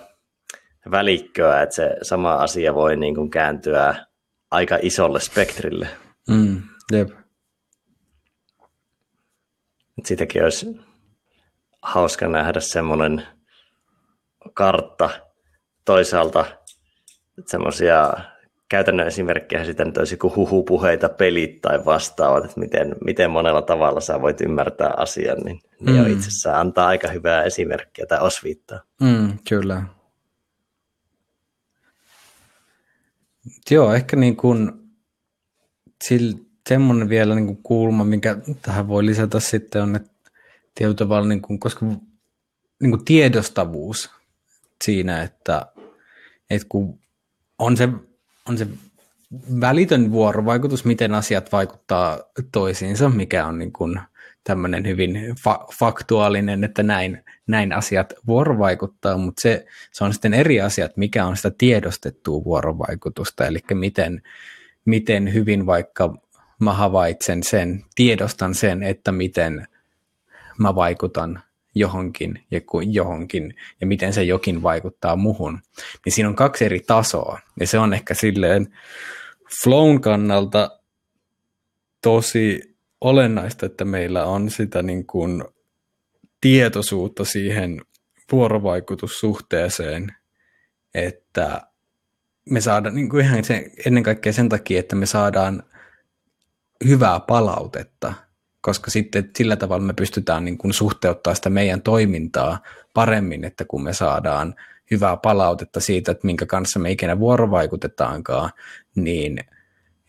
välikköä, 0.91 1.61
että 1.61 1.75
se 1.75 1.95
sama 2.01 2.33
asia 2.33 2.75
voi 2.75 2.97
niin 2.97 3.15
kuin 3.15 3.29
kääntyä 3.29 3.95
aika 4.51 4.77
isolle 4.81 5.19
spektrille. 5.19 5.87
Mm, 6.29 6.61
jep. 6.91 7.09
Sitäkin 10.05 10.43
olisi 10.43 10.65
hauska 11.81 12.27
nähdä 12.27 12.59
semmoinen 12.59 13.27
kartta 14.53 15.09
toisaalta 15.85 16.45
semmoisia 17.45 18.13
käytännön 18.71 19.07
esimerkkejä 19.07 19.65
sitä 19.65 19.85
nyt 19.85 19.97
olisi 19.97 20.17
kuin 20.17 20.35
huhupuheita, 20.35 21.09
pelit 21.09 21.61
tai 21.61 21.85
vastaavat, 21.85 22.45
että 22.45 22.59
miten, 22.59 22.95
miten 23.05 23.31
monella 23.31 23.61
tavalla 23.61 24.01
sä 24.01 24.21
voit 24.21 24.41
ymmärtää 24.41 24.93
asian, 24.97 25.37
niin 25.37 25.59
ne 25.79 25.91
mm. 25.91 26.11
itsessään 26.11 26.59
antaa 26.59 26.87
aika 26.87 27.07
hyvää 27.07 27.43
esimerkkiä 27.43 28.05
tai 28.05 28.19
osviittaa. 28.19 28.79
Mm, 29.01 29.37
kyllä. 29.49 29.83
Joo, 33.71 33.93
ehkä 33.93 34.15
niin 34.15 34.37
kuin, 34.37 34.71
semmoinen 36.69 37.09
vielä 37.09 37.35
niin 37.35 37.45
kuin 37.45 37.63
kulma, 37.63 38.03
minkä 38.03 38.37
tähän 38.61 38.87
voi 38.87 39.05
lisätä 39.05 39.39
sitten 39.39 39.83
on, 39.83 39.95
että 39.95 40.11
tietyllä 40.75 40.97
tavalla, 40.97 41.27
niin 41.27 41.41
kuin, 41.41 41.59
koska 41.59 41.85
niin 42.81 42.91
kuin 42.91 43.05
tiedostavuus 43.05 44.09
siinä, 44.83 45.23
että, 45.23 45.65
että 46.49 46.67
kun 46.69 46.99
on 47.59 47.77
se 47.77 47.89
on 48.51 48.57
se 48.57 48.67
välitön 49.59 50.11
vuorovaikutus, 50.11 50.85
miten 50.85 51.15
asiat 51.15 51.51
vaikuttaa 51.51 52.19
toisiinsa, 52.51 53.09
mikä 53.09 53.45
on 53.45 53.59
niin 53.59 53.73
kuin 53.73 53.99
tämmöinen 54.43 54.87
hyvin 54.87 55.15
fa- 55.15 55.75
faktuaalinen, 55.79 56.63
että 56.63 56.83
näin, 56.83 57.23
näin 57.47 57.73
asiat 57.73 58.13
vuorovaikuttaa, 58.27 59.17
mutta 59.17 59.41
se, 59.41 59.65
se 59.91 60.03
on 60.03 60.13
sitten 60.13 60.33
eri 60.33 60.61
asiat, 60.61 60.97
mikä 60.97 61.25
on 61.25 61.37
sitä 61.37 61.51
tiedostettua 61.57 62.43
vuorovaikutusta, 62.43 63.45
eli 63.45 63.59
miten, 63.73 64.21
miten 64.85 65.33
hyvin 65.33 65.65
vaikka 65.65 66.15
mä 66.59 66.73
havaitsen 66.73 67.43
sen, 67.43 67.83
tiedostan 67.95 68.55
sen, 68.55 68.83
että 68.83 69.11
miten 69.11 69.67
mä 70.57 70.75
vaikutan 70.75 71.43
johonkin 71.75 72.43
ja 72.51 72.61
kuin 72.61 72.93
johonkin 72.93 73.55
ja 73.81 73.87
miten 73.87 74.13
se 74.13 74.23
jokin 74.23 74.63
vaikuttaa 74.63 75.15
muhun, 75.15 75.59
niin 76.05 76.13
siinä 76.13 76.29
on 76.29 76.35
kaksi 76.35 76.65
eri 76.65 76.79
tasoa. 76.79 77.39
Ja 77.59 77.67
se 77.67 77.79
on 77.79 77.93
ehkä 77.93 78.13
silleen 78.13 78.73
flown 79.63 80.01
kannalta 80.01 80.79
tosi 82.01 82.75
olennaista, 83.01 83.65
että 83.65 83.85
meillä 83.85 84.25
on 84.25 84.49
sitä 84.49 84.81
niin 84.81 85.05
kuin 85.05 85.43
tietoisuutta 86.41 87.25
siihen 87.25 87.81
vuorovaikutussuhteeseen, 88.31 90.15
että 90.93 91.61
me 92.49 92.61
saadaan 92.61 92.95
niin 92.95 93.09
kuin 93.09 93.25
ihan 93.25 93.43
se, 93.43 93.71
ennen 93.85 94.03
kaikkea 94.03 94.33
sen 94.33 94.49
takia, 94.49 94.79
että 94.79 94.95
me 94.95 95.05
saadaan 95.05 95.63
hyvää 96.87 97.19
palautetta, 97.19 98.13
koska 98.61 98.91
sitten 98.91 99.29
sillä 99.37 99.55
tavalla 99.55 99.85
me 99.85 99.93
pystytään 99.93 100.45
niin 100.45 100.57
kuin 100.57 100.73
suhteuttaa 100.73 101.35
sitä 101.35 101.49
meidän 101.49 101.81
toimintaa 101.81 102.59
paremmin, 102.93 103.43
että 103.43 103.65
kun 103.65 103.83
me 103.83 103.93
saadaan 103.93 104.55
hyvää 104.91 105.17
palautetta 105.17 105.79
siitä, 105.79 106.11
että 106.11 106.25
minkä 106.25 106.45
kanssa 106.45 106.79
me 106.79 106.91
ikinä 106.91 107.19
vuorovaikutetaankaan, 107.19 108.51
niin 108.95 109.39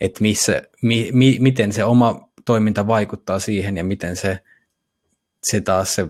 että 0.01 0.19
missä, 0.23 0.63
mi, 0.83 1.11
mi, 1.13 1.37
miten 1.41 1.73
se 1.73 1.85
oma 1.85 2.29
toiminta 2.45 2.87
vaikuttaa 2.87 3.39
siihen 3.39 3.77
ja 3.77 3.85
miten 3.85 4.17
se, 4.17 4.39
se 5.43 5.61
taas 5.61 5.95
se, 5.95 6.07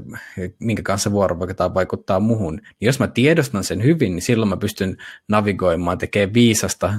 minkä 0.59 0.83
kanssa 0.83 1.13
vuorovaikutetaan, 1.13 1.75
vaikuttaa 1.75 2.21
muhun. 2.21 2.55
Niin 2.55 2.87
jos 2.87 2.99
mä 2.99 3.09
tiedostan 3.09 3.65
sen 3.65 3.83
hyvin, 3.83 4.13
niin 4.13 4.23
silloin 4.23 4.49
mä 4.49 4.57
pystyn 4.57 4.97
navigoimaan, 5.29 5.99
tekemään 5.99 6.35
viisasta, 6.35 6.95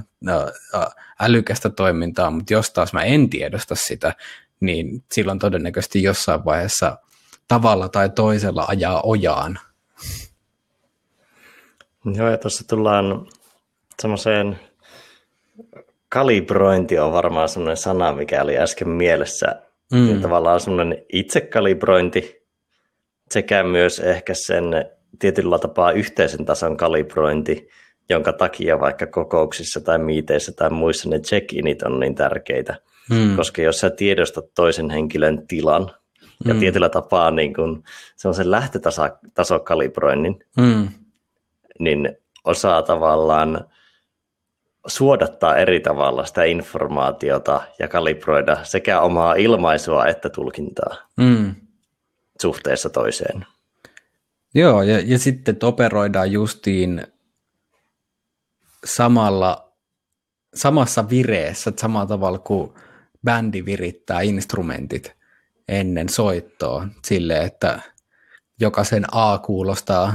älykästä 1.20 1.70
toimintaa, 1.70 2.32
mutta 2.32 2.54
jos 2.54 2.70
taas 2.70 2.94
mä 2.94 3.04
en 3.04 3.30
tiedosta 3.30 3.76
sitä, 3.76 4.14
niin 4.60 5.04
silloin 5.12 5.40
todennäköisesti 5.40 6.04
jossain 6.04 6.46
vaiheessa 6.46 6.98
tavalla 7.48 7.90
tai 7.90 8.10
toisella 8.10 8.66
ajaa 8.68 9.02
ojaan. 9.02 9.60
Joo, 12.16 12.30
ja 12.30 12.38
tuossa 12.38 12.68
tullaan 12.68 13.28
semmoiseen, 14.02 14.60
kalibrointi 16.10 17.00
on 17.00 17.12
varmaan 17.12 17.50
semmoinen 17.50 17.78
sana, 17.78 18.14
mikä 18.14 18.42
oli 18.42 18.58
äsken 18.58 18.90
mielessä. 18.90 19.62
Mm. 19.92 20.10
Ja 20.10 20.22
tavallaan 20.22 20.60
semmoinen 20.60 21.06
itsekalibrointi 21.14 22.44
sekä 23.32 23.64
myös 23.64 24.00
ehkä 24.00 24.34
sen 24.34 24.66
tietyllä 25.20 25.60
tapaa 25.60 25.92
yhteisen 25.92 26.46
tason 26.46 26.78
kalibrointi, 26.78 27.70
jonka 28.10 28.34
takia 28.34 28.80
vaikka 28.80 29.08
kokouksissa 29.08 29.82
tai 29.82 30.00
miiteissä 30.00 30.52
tai 30.52 30.70
muissa 30.70 31.10
ne 31.10 31.20
check-init 31.20 31.84
on 31.84 32.00
niin 32.00 32.16
tärkeitä. 32.16 32.76
Mm. 33.10 33.36
Koska 33.36 33.62
jos 33.62 33.80
sä 33.80 33.90
tiedostat 33.90 34.46
toisen 34.56 34.90
henkilön 34.90 35.48
tilan 35.48 35.92
ja 36.46 36.54
mm. 36.54 36.60
tietyllä 36.60 36.90
tapaa 36.90 37.32
niin 37.32 37.54
kun 37.54 37.84
semmoisen 38.16 38.52
lähtötasokalibroinnin, 38.52 40.46
mm 40.58 40.88
niin 41.80 42.18
osaa 42.44 42.82
tavallaan 42.82 43.66
suodattaa 44.88 45.58
eri 45.58 45.80
tavalla 45.80 46.26
sitä 46.26 46.44
informaatiota 46.44 47.62
ja 47.80 47.88
kalibroida 47.88 48.64
sekä 48.64 49.02
omaa 49.02 49.36
ilmaisua 49.36 50.08
että 50.08 50.30
tulkintaa 50.30 50.96
mm. 51.18 51.56
suhteessa 52.42 52.90
toiseen. 52.90 53.46
Joo, 54.56 54.82
ja, 54.82 55.00
ja 55.00 55.20
sitten 55.20 55.58
operoidaan 55.62 56.32
justiin 56.32 57.08
samalla, 58.86 59.74
samassa 60.56 61.10
vireessä, 61.10 61.74
samalla 61.78 62.06
tavalla 62.06 62.40
kuin 62.40 62.74
bändi 63.26 63.66
virittää 63.66 64.22
instrumentit 64.22 65.16
ennen 65.68 66.10
soittoa, 66.10 66.88
sille 67.06 67.38
että 67.38 67.80
jokaisen 68.60 69.06
A 69.12 69.38
kuulostaa 69.38 70.14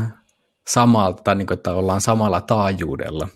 samalta, 0.69 1.35
niin 1.35 1.47
kuin, 1.47 1.57
että 1.57 1.73
ollaan 1.73 2.01
samalla 2.01 2.41
taajuudella. 2.41 3.29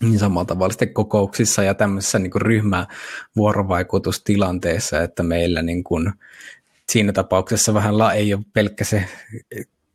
Niin 0.00 0.18
samalla 0.18 0.44
tavalla 0.44 0.72
sitten 0.72 0.94
kokouksissa 0.94 1.62
ja 1.62 1.74
tämmöisessä 1.74 2.18
niin 2.18 2.30
ryhmävuorovaikutustilanteessa, 2.36 5.02
että 5.02 5.22
meillä 5.22 5.62
niin 5.62 5.84
kuin, 5.84 6.12
siinä 6.88 7.12
tapauksessa 7.12 7.74
vähän 7.74 7.98
la, 7.98 8.12
ei 8.12 8.34
ole 8.34 8.42
pelkkä 8.52 8.84
se 8.84 9.04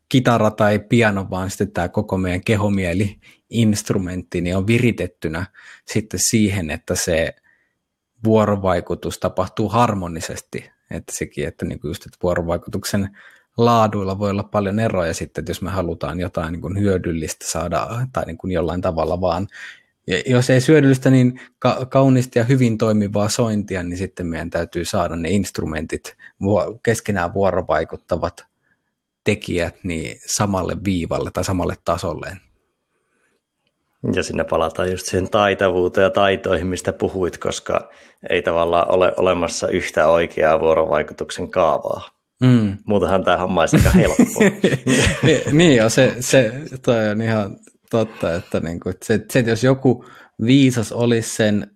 kitara 0.10 0.51
tai 0.51 0.79
piano, 0.79 1.27
vaan 1.29 1.50
sitten 1.50 1.72
tämä 1.72 1.89
koko 1.89 2.18
meidän 2.18 2.44
kehomieli 2.44 3.20
instrumentti 3.50 4.41
niin 4.41 4.58
on 4.58 4.68
viritettynä 4.68 5.46
sitten 5.86 6.20
siihen, 6.24 6.72
että 6.72 6.96
se 6.96 7.36
vuorovaikutus 8.24 9.20
tapahtuu 9.20 9.70
harmonisesti. 9.70 10.72
Että 10.92 11.14
sekin, 11.16 11.48
että 11.48 11.66
niin 11.66 11.80
just, 11.84 12.06
että 12.06 12.18
vuorovaikutuksen 12.24 13.18
laaduilla 13.58 14.20
voi 14.20 14.30
olla 14.30 14.44
paljon 14.44 14.80
eroja 14.80 15.13
sitten, 15.13 15.41
että 15.41 15.50
jos 15.50 15.62
me 15.62 15.70
halutaan 15.70 16.20
jotain 16.20 16.52
niin 16.52 16.62
kuin 16.62 16.80
hyödyllistä 16.80 17.46
saada 17.48 18.08
tai 18.13 18.26
niin 18.26 18.38
kuin 18.38 18.52
jollain 18.52 18.82
tavalla 18.82 19.22
vaan 19.22 19.48
ja 20.08 20.22
jos 20.26 20.50
ei 20.50 20.62
syödyllistä, 20.62 21.10
niin 21.10 21.41
ka- 21.60 21.86
kaunista 21.86 22.39
ja 22.39 22.43
hyvin 22.43 22.78
toimivaa 22.78 23.30
sointia, 23.30 23.84
niin 23.84 23.98
sitten 23.98 24.28
meidän 24.28 24.50
täytyy 24.50 24.86
saada 24.86 25.15
ne 25.15 25.30
instrumentit, 25.30 26.17
keskenään 26.84 27.34
vuorovaikuttavat 27.34 28.46
tekijät 29.24 29.76
niin 29.84 30.20
samalle 30.26 30.78
viivalle 30.86 31.32
tai 31.32 31.43
samalle 31.43 31.76
tasolle. 31.86 32.38
Ja 34.16 34.24
sinne 34.24 34.44
palataan 34.44 34.92
just 34.92 35.06
siihen 35.06 35.30
taitavuuteen 35.30 36.04
ja 36.04 36.10
taitoihin, 36.10 36.68
mistä 36.68 36.94
puhuit, 36.94 37.38
koska 37.38 37.90
ei 38.30 38.42
tavallaan 38.42 38.92
ole 38.92 39.14
olemassa 39.18 39.68
yhtä 39.68 40.08
oikeaa 40.08 40.60
vuorovaikutuksen 40.60 41.52
kaavaa. 41.52 42.10
Mm. 42.44 42.78
Muutenhan 42.86 43.24
tämä 43.24 43.38
homma 43.38 43.62
olisi 43.62 43.78
aika 43.78 43.90
helppo. 43.90 44.40
niin 45.58 45.76
jo, 45.76 45.90
se, 45.90 46.16
se 46.20 46.54
toi 46.82 47.10
on 47.10 47.22
ihan 47.22 47.58
totta, 47.90 48.36
että 48.36 48.60
niinku, 48.60 48.92
se, 49.04 49.20
se, 49.32 49.40
että 49.40 49.52
jos 49.52 49.64
joku 49.64 50.06
viisas 50.46 50.92
olisi 50.92 51.36
sen 51.36 51.72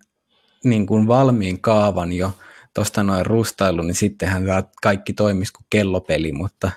niin 0.64 0.86
kuin 0.86 1.08
valmiin 1.08 1.60
kaavan 1.60 2.12
jo 2.12 2.32
tuosta 2.74 3.02
noin 3.02 3.26
rustailu, 3.26 3.82
niin 3.82 3.94
sittenhän 3.94 4.44
kaikki 4.82 5.12
toimisi 5.12 5.52
kuin 5.52 5.66
kellopeli, 5.70 6.32
mutta 6.32 6.70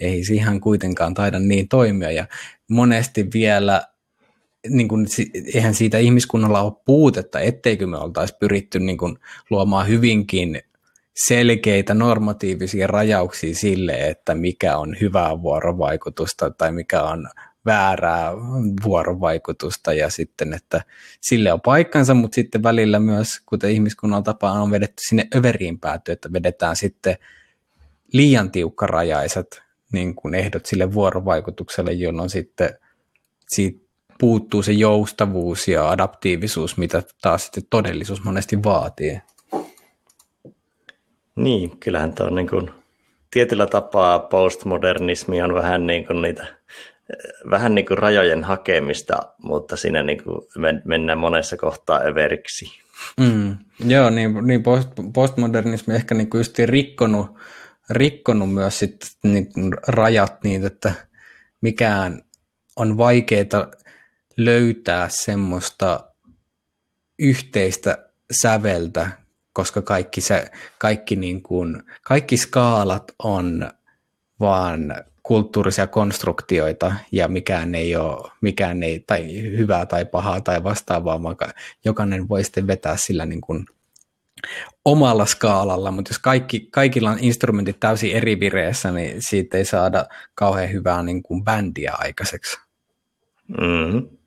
ei 0.00 0.24
se 0.24 0.34
ihan 0.34 0.60
kuitenkaan 0.60 1.14
taida 1.14 1.38
niin 1.38 1.68
toimia. 1.68 2.10
Ja 2.10 2.26
monesti 2.70 3.26
vielä, 3.34 3.82
niin 4.68 4.88
kuin, 4.88 5.06
eihän 5.54 5.74
siitä 5.74 5.98
ihmiskunnalla 5.98 6.62
ole 6.62 6.72
puutetta, 6.84 7.40
etteikö 7.40 7.86
me 7.86 7.96
oltaisi 7.96 8.36
pyritty 8.40 8.80
niin 8.80 8.98
kuin, 8.98 9.18
luomaan 9.50 9.88
hyvinkin 9.88 10.62
selkeitä 11.26 11.94
normatiivisia 11.94 12.86
rajauksia 12.86 13.54
sille, 13.54 13.92
että 13.92 14.34
mikä 14.34 14.76
on 14.76 14.96
hyvää 15.00 15.42
vuorovaikutusta 15.42 16.50
tai 16.50 16.72
mikä 16.72 17.02
on 17.02 17.28
väärää 17.66 18.32
vuorovaikutusta 18.84 19.92
ja 19.92 20.10
sitten, 20.10 20.54
että 20.54 20.82
sille 21.20 21.52
on 21.52 21.60
paikkansa, 21.60 22.14
mutta 22.14 22.34
sitten 22.34 22.62
välillä 22.62 22.98
myös, 22.98 23.28
kuten 23.46 23.70
ihmiskunnan 23.70 24.24
tapaan 24.24 24.60
on 24.60 24.70
vedetty 24.70 25.02
sinne 25.08 25.28
överiin 25.36 25.80
pääty, 25.80 26.12
että 26.12 26.32
vedetään 26.32 26.76
sitten 26.76 27.16
liian 28.12 28.50
tiukkarajaiset 28.50 29.62
niin 29.92 30.14
kuin 30.14 30.34
ehdot 30.34 30.66
sille 30.66 30.92
vuorovaikutukselle, 30.92 31.92
jolloin 31.92 32.30
sitten 32.30 32.78
siitä 33.48 33.89
puuttuu 34.20 34.62
se 34.62 34.72
joustavuus 34.72 35.68
ja 35.68 35.90
adaptiivisuus, 35.90 36.76
mitä 36.76 37.02
taas 37.22 37.44
sitten 37.44 37.62
todellisuus 37.70 38.24
monesti 38.24 38.62
vaatii. 38.62 39.20
Niin, 41.36 41.78
kyllähän 41.80 42.14
tuo 42.14 42.30
niin 42.30 42.48
kuin, 42.48 42.70
tietyllä 43.30 43.66
tapaa 43.66 44.18
postmodernismi 44.18 45.42
on 45.42 45.54
vähän 45.54 45.86
niin 45.86 46.06
kuin 46.06 46.22
niitä 46.22 46.46
vähän 47.50 47.74
niin 47.74 47.86
kuin 47.86 47.98
rajojen 47.98 48.44
hakemista, 48.44 49.18
mutta 49.42 49.76
siinä 49.76 50.02
niin 50.02 50.24
kuin 50.24 50.40
mennään 50.84 51.18
monessa 51.18 51.56
kohtaa 51.56 52.00
överiksi. 52.00 52.66
Mm, 53.20 53.56
joo, 53.84 54.10
niin, 54.10 54.46
niin 54.46 54.62
post, 54.62 54.88
postmodernismi 55.14 55.94
ehkä 55.94 56.14
niin 56.14 56.30
kuin 56.30 56.44
rikkonut, 56.64 57.26
rikkonut 57.90 58.54
myös 58.54 58.78
sit 58.78 58.96
niin 59.22 59.46
rajat 59.86 60.44
niin, 60.44 60.66
että 60.66 60.92
mikään 61.60 62.22
on 62.76 62.98
vaikeaa 62.98 63.70
löytää 64.44 65.08
semmoista 65.10 66.00
yhteistä 67.18 68.10
säveltä, 68.42 69.10
koska 69.52 69.82
kaikki, 69.82 70.20
se, 70.20 70.50
kaikki, 70.78 71.16
niin 71.16 71.42
kuin, 71.42 71.82
kaikki 72.02 72.36
skaalat 72.36 73.12
on 73.18 73.70
vaan 74.40 74.94
kulttuurisia 75.22 75.86
konstruktioita 75.86 76.92
ja 77.12 77.28
mikään 77.28 77.74
ei 77.74 77.96
ole 77.96 78.30
mikään 78.40 78.82
ei, 78.82 79.00
tai 79.00 79.42
hyvää 79.42 79.86
tai 79.86 80.04
pahaa 80.04 80.40
tai 80.40 80.64
vastaavaa, 80.64 81.22
vaan 81.22 81.36
jokainen 81.84 82.28
voi 82.28 82.44
sitten 82.44 82.66
vetää 82.66 82.96
sillä 82.96 83.26
niin 83.26 83.40
kuin 83.40 83.66
omalla 84.84 85.26
skaalalla, 85.26 85.90
mutta 85.90 86.10
jos 86.10 86.18
kaikki, 86.18 86.68
kaikilla 86.70 87.10
on 87.10 87.18
instrumentit 87.20 87.80
täysin 87.80 88.12
eri 88.12 88.40
vireessä, 88.40 88.90
niin 88.90 89.16
siitä 89.18 89.58
ei 89.58 89.64
saada 89.64 90.06
kauhean 90.34 90.72
hyvää 90.72 91.02
niin 91.02 91.22
kuin 91.22 91.44
bändiä 91.44 91.92
aikaiseksi. 91.98 92.58
Mm-hmm. 93.48 94.19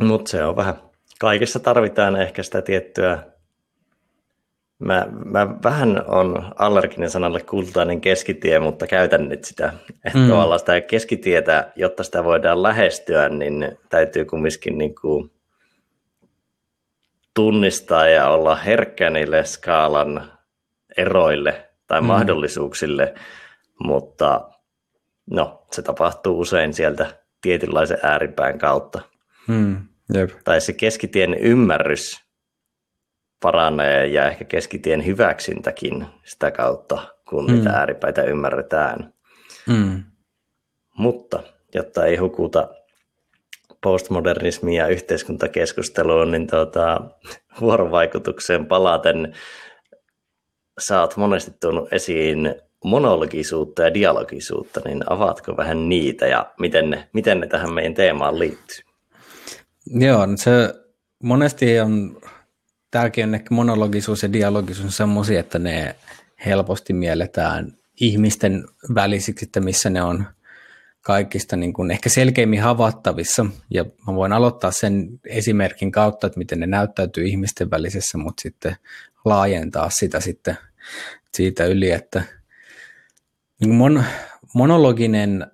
Mutta 0.00 0.30
se 0.30 0.44
on 0.44 0.56
vähän 0.56 0.74
kaikessa 1.20 1.60
tarvitaan 1.60 2.16
ehkä 2.16 2.42
sitä 2.42 2.62
tiettyä, 2.62 3.22
mä, 4.78 5.06
mä 5.24 5.48
vähän 5.64 6.04
on 6.06 6.52
allerginen 6.58 7.10
sanalle 7.10 7.40
kultainen 7.40 8.00
keskitie, 8.00 8.58
mutta 8.58 8.86
käytän 8.86 9.28
nyt 9.28 9.44
sitä, 9.44 9.72
että 10.04 10.18
mm. 10.18 10.28
tavallaan 10.28 10.58
sitä 10.58 10.80
keskitietä, 10.80 11.72
jotta 11.76 12.04
sitä 12.04 12.24
voidaan 12.24 12.62
lähestyä, 12.62 13.28
niin 13.28 13.78
täytyy 13.88 14.24
kumminkin 14.24 14.78
niin 14.78 14.94
kuin 14.94 15.30
tunnistaa 17.34 18.08
ja 18.08 18.28
olla 18.28 18.54
herkkä 18.56 19.10
niille 19.10 19.44
skaalan 19.44 20.32
eroille 20.96 21.68
tai 21.86 22.00
mm. 22.00 22.06
mahdollisuuksille, 22.06 23.14
mutta 23.84 24.50
no, 25.30 25.66
se 25.72 25.82
tapahtuu 25.82 26.40
usein 26.40 26.74
sieltä 26.74 27.06
tietynlaisen 27.40 27.98
ääripään 28.02 28.58
kautta. 28.58 29.00
Hmm, 29.48 29.76
jep. 30.14 30.30
Tai 30.44 30.60
se 30.60 30.72
keskitien 30.72 31.34
ymmärrys 31.34 32.26
paranee 33.42 34.06
ja 34.06 34.30
ehkä 34.30 34.44
keskitien 34.44 35.06
hyväksyntäkin 35.06 36.06
sitä 36.24 36.50
kautta, 36.50 37.14
kun 37.28 37.46
mm. 37.46 37.52
mitä 37.52 37.70
ääripäitä 37.70 38.22
ymmärretään. 38.22 39.12
Mm. 39.68 40.04
Mutta 40.98 41.42
jotta 41.74 42.04
ei 42.04 42.16
hukuta 42.16 42.68
postmodernismiin 43.82 44.76
ja 44.76 44.86
yhteiskuntakeskusteluun, 44.86 46.30
niin 46.30 46.46
tuota, 46.46 47.00
vuorovaikutukseen 47.60 48.66
palaten 48.66 49.34
sä 50.78 51.00
oot 51.00 51.16
monesti 51.16 51.50
tuonut 51.60 51.92
esiin 51.92 52.54
monologisuutta 52.84 53.82
ja 53.82 53.94
dialogisuutta, 53.94 54.80
niin 54.84 55.12
avaatko 55.12 55.56
vähän 55.56 55.88
niitä 55.88 56.26
ja 56.26 56.52
miten 56.60 56.90
ne, 56.90 57.08
miten 57.12 57.40
ne 57.40 57.46
tähän 57.46 57.72
meidän 57.72 57.94
teemaan 57.94 58.38
liittyy? 58.38 58.85
Joo, 59.86 60.26
no 60.26 60.36
se 60.36 60.74
monesti 61.22 61.80
on, 61.80 62.20
tämäkin 62.90 63.24
on 63.24 63.34
ehkä 63.34 63.54
monologisuus 63.54 64.22
ja 64.22 64.32
dialogisuus 64.32 64.96
semmoisia, 64.96 65.40
että 65.40 65.58
ne 65.58 65.96
helposti 66.46 66.92
mielletään 66.92 67.72
ihmisten 68.00 68.64
välisiksi, 68.94 69.44
että 69.44 69.60
missä 69.60 69.90
ne 69.90 70.02
on 70.02 70.26
kaikista 71.00 71.56
niin 71.56 71.72
kuin 71.72 71.90
ehkä 71.90 72.08
selkeimmin 72.08 72.62
havattavissa. 72.62 73.46
Ja 73.70 73.84
mä 74.06 74.14
voin 74.14 74.32
aloittaa 74.32 74.70
sen 74.70 75.08
esimerkin 75.26 75.92
kautta, 75.92 76.26
että 76.26 76.38
miten 76.38 76.60
ne 76.60 76.66
näyttäytyy 76.66 77.24
ihmisten 77.24 77.70
välisessä, 77.70 78.18
mutta 78.18 78.40
sitten 78.40 78.76
laajentaa 79.24 79.90
sitä 79.90 80.20
sitten 80.20 80.58
siitä 81.34 81.64
yli, 81.64 81.90
että 81.90 82.22
niin 83.60 83.74
mon, 83.74 84.04
monologinen, 84.54 85.46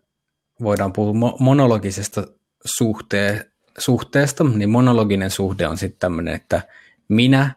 voidaan 0.63 0.93
puhua 0.93 1.37
monologisesta 1.39 2.27
suhte, 2.65 3.52
suhteesta, 3.79 4.45
niin 4.45 4.71
monologinen 4.71 5.31
suhde 5.31 5.67
on 5.67 5.79
sitten 5.79 5.99
tämmöinen, 5.99 6.35
että 6.35 6.63
minä, 7.09 7.55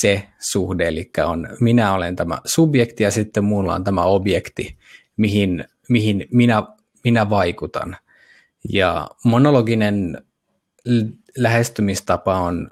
se 0.00 0.28
suhde, 0.38 0.88
eli 0.88 1.10
on 1.26 1.48
minä 1.60 1.94
olen 1.94 2.16
tämä 2.16 2.38
subjekti 2.44 3.02
ja 3.02 3.10
sitten 3.10 3.44
mulla 3.44 3.74
on 3.74 3.84
tämä 3.84 4.04
objekti, 4.04 4.78
mihin, 5.16 5.64
mihin 5.88 6.26
minä, 6.32 6.62
minä 7.04 7.30
vaikutan. 7.30 7.96
Ja 8.72 9.10
monologinen 9.24 10.22
lähestymistapa 11.38 12.40
on 12.40 12.68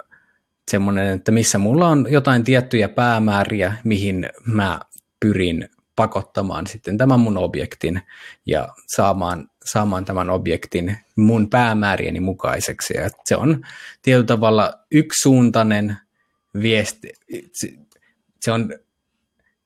semmoinen, 0.71 1.07
että 1.07 1.31
missä 1.31 1.57
mulla 1.57 1.87
on 1.87 2.07
jotain 2.09 2.43
tiettyjä 2.43 2.89
päämääriä, 2.89 3.73
mihin 3.83 4.29
mä 4.45 4.79
pyrin 5.19 5.69
pakottamaan 5.95 6.67
sitten 6.67 6.97
tämän 6.97 7.19
mun 7.19 7.37
objektin 7.37 8.01
ja 8.45 8.67
saamaan, 8.87 9.49
saamaan 9.65 10.05
tämän 10.05 10.29
objektin 10.29 10.97
mun 11.15 11.49
päämäärieni 11.49 12.19
mukaiseksi. 12.19 12.97
Ja 12.97 13.09
se 13.25 13.35
on 13.35 13.65
tietyllä 14.01 14.25
tavalla 14.25 14.73
yksisuuntainen 14.91 15.97
viesti. 16.61 17.13
Se 18.41 18.51
on 18.51 18.73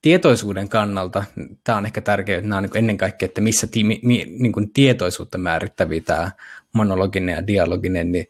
tietoisuuden 0.02 0.70
kannalta, 0.70 1.24
tämä 1.64 1.78
on 1.78 1.86
ehkä 1.86 2.02
tärkeää, 2.02 2.38
että 2.38 2.50
nämä 2.50 2.58
on 2.58 2.64
niin 2.64 2.78
ennen 2.78 2.98
kaikkea, 2.98 3.26
että 3.26 3.42
missä 3.42 3.68
ti, 3.68 3.84
mi, 3.84 4.02
niin 4.40 4.52
kuin 4.52 4.74
tietoisuutta 4.74 5.38
määrittäviä 5.38 6.02
tämä 6.06 6.32
monologinen 6.74 7.36
ja 7.36 7.48
dialoginen, 7.48 8.12
niin 8.12 8.28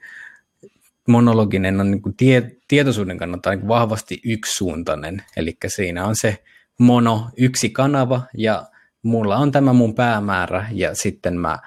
monologinen 1.07 1.81
on 1.81 1.91
niin 1.91 2.01
kuin 2.01 2.15
tie, 2.15 2.51
tietoisuuden 2.67 3.17
kannalta 3.17 3.55
niin 3.55 3.67
vahvasti 3.67 4.21
yksisuuntainen, 4.25 5.23
eli 5.37 5.57
siinä 5.67 6.05
on 6.05 6.15
se 6.15 6.43
mono, 6.79 7.29
yksi 7.37 7.69
kanava, 7.69 8.21
ja 8.37 8.65
mulla 9.03 9.37
on 9.37 9.51
tämä 9.51 9.73
mun 9.73 9.95
päämäärä, 9.95 10.65
ja 10.71 10.95
sitten 10.95 11.37
mä 11.37 11.59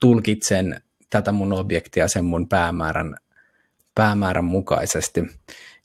tulkitsen 0.00 0.80
tätä 1.10 1.32
mun 1.32 1.52
objektia 1.52 2.08
sen 2.08 2.24
mun 2.24 2.48
päämäärän, 2.48 3.16
päämäärän 3.94 4.44
mukaisesti. 4.44 5.22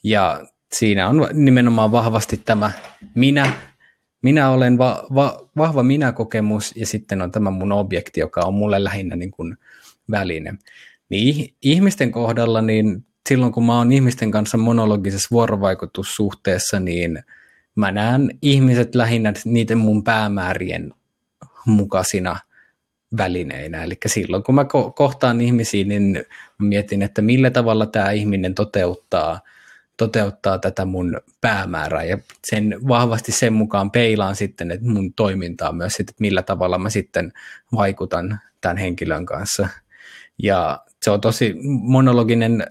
Ja 0.04 0.45
siinä 0.73 1.08
on 1.08 1.27
nimenomaan 1.34 1.91
vahvasti 1.91 2.38
tämä 2.38 2.71
minä, 3.15 3.54
minä 4.21 4.49
olen 4.49 4.77
va, 4.77 5.04
va, 5.15 5.47
vahva 5.58 5.84
minä-kokemus, 5.84 6.75
ja 6.75 6.86
sitten 6.88 7.21
on 7.21 7.32
tämä 7.32 7.51
mun 7.51 7.71
objekti, 7.71 8.19
joka 8.19 8.41
on 8.41 8.54
mulle 8.54 8.84
lähinnä 8.84 9.15
niin 9.15 9.32
kuin 9.32 9.58
väline. 10.12 10.54
Niin 11.10 11.54
ihmisten 11.62 12.12
kohdalla, 12.12 12.62
niin 12.62 13.06
silloin 13.30 13.51
kun 13.51 13.65
mä 13.65 13.77
oon 13.77 13.91
ihmisten 13.91 14.32
kanssa 14.32 14.58
monologisessa 14.58 15.27
vuorovaikutussuhteessa, 15.32 16.80
niin 16.80 17.23
mä 17.76 17.92
näen 17.92 18.30
ihmiset 18.42 18.96
lähinnä 18.96 19.34
niiden 19.46 19.78
mun 19.78 20.04
päämäärien 20.04 20.94
mukaisina 21.66 22.40
välineinä. 23.18 23.84
Eli 23.84 23.98
silloin 24.06 24.44
kun 24.44 24.56
mä 24.56 24.64
ko- 24.64 24.94
kohtaan 24.96 25.42
ihmisiä, 25.42 25.86
niin 25.86 26.26
mietin, 26.60 27.02
että 27.02 27.22
millä 27.22 27.50
tavalla 27.52 27.86
tämä 27.86 28.12
ihminen 28.12 28.56
toteuttaa, 28.56 29.40
toteuttaa 29.98 30.60
tätä 30.60 30.86
mun 30.86 31.18
päämäärää 31.42 32.04
ja 32.04 32.18
sen 32.44 32.80
vahvasti 32.88 33.32
sen 33.32 33.54
mukaan 33.54 33.92
peilaan 33.92 34.36
sitten 34.36 34.72
että 34.72 34.90
mun 34.90 35.14
toimintaa 35.14 35.72
myös, 35.72 36.00
että 36.00 36.14
millä 36.20 36.42
tavalla 36.42 36.78
mä 36.78 36.90
sitten 36.90 37.34
vaikutan 37.76 38.40
tämän 38.62 38.78
henkilön 38.78 39.26
kanssa. 39.26 39.68
Ja 40.44 40.80
se 41.02 41.12
on 41.12 41.22
tosi, 41.22 41.56
monologinen 41.64 42.68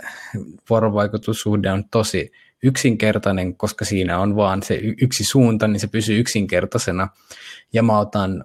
vuorovaikutussuhde 0.71 1.73
on 1.73 1.85
tosi 1.91 2.33
yksinkertainen, 2.63 3.57
koska 3.57 3.85
siinä 3.85 4.19
on 4.19 4.37
vaan 4.37 4.63
se 4.63 4.81
yksi 5.03 5.25
suunta, 5.25 5.69
niin 5.69 5.81
se 5.81 5.87
pysyy 5.87 6.19
yksinkertaisena. 6.19 7.09
Ja 7.73 7.83
mä 7.83 7.99
otan 7.99 8.45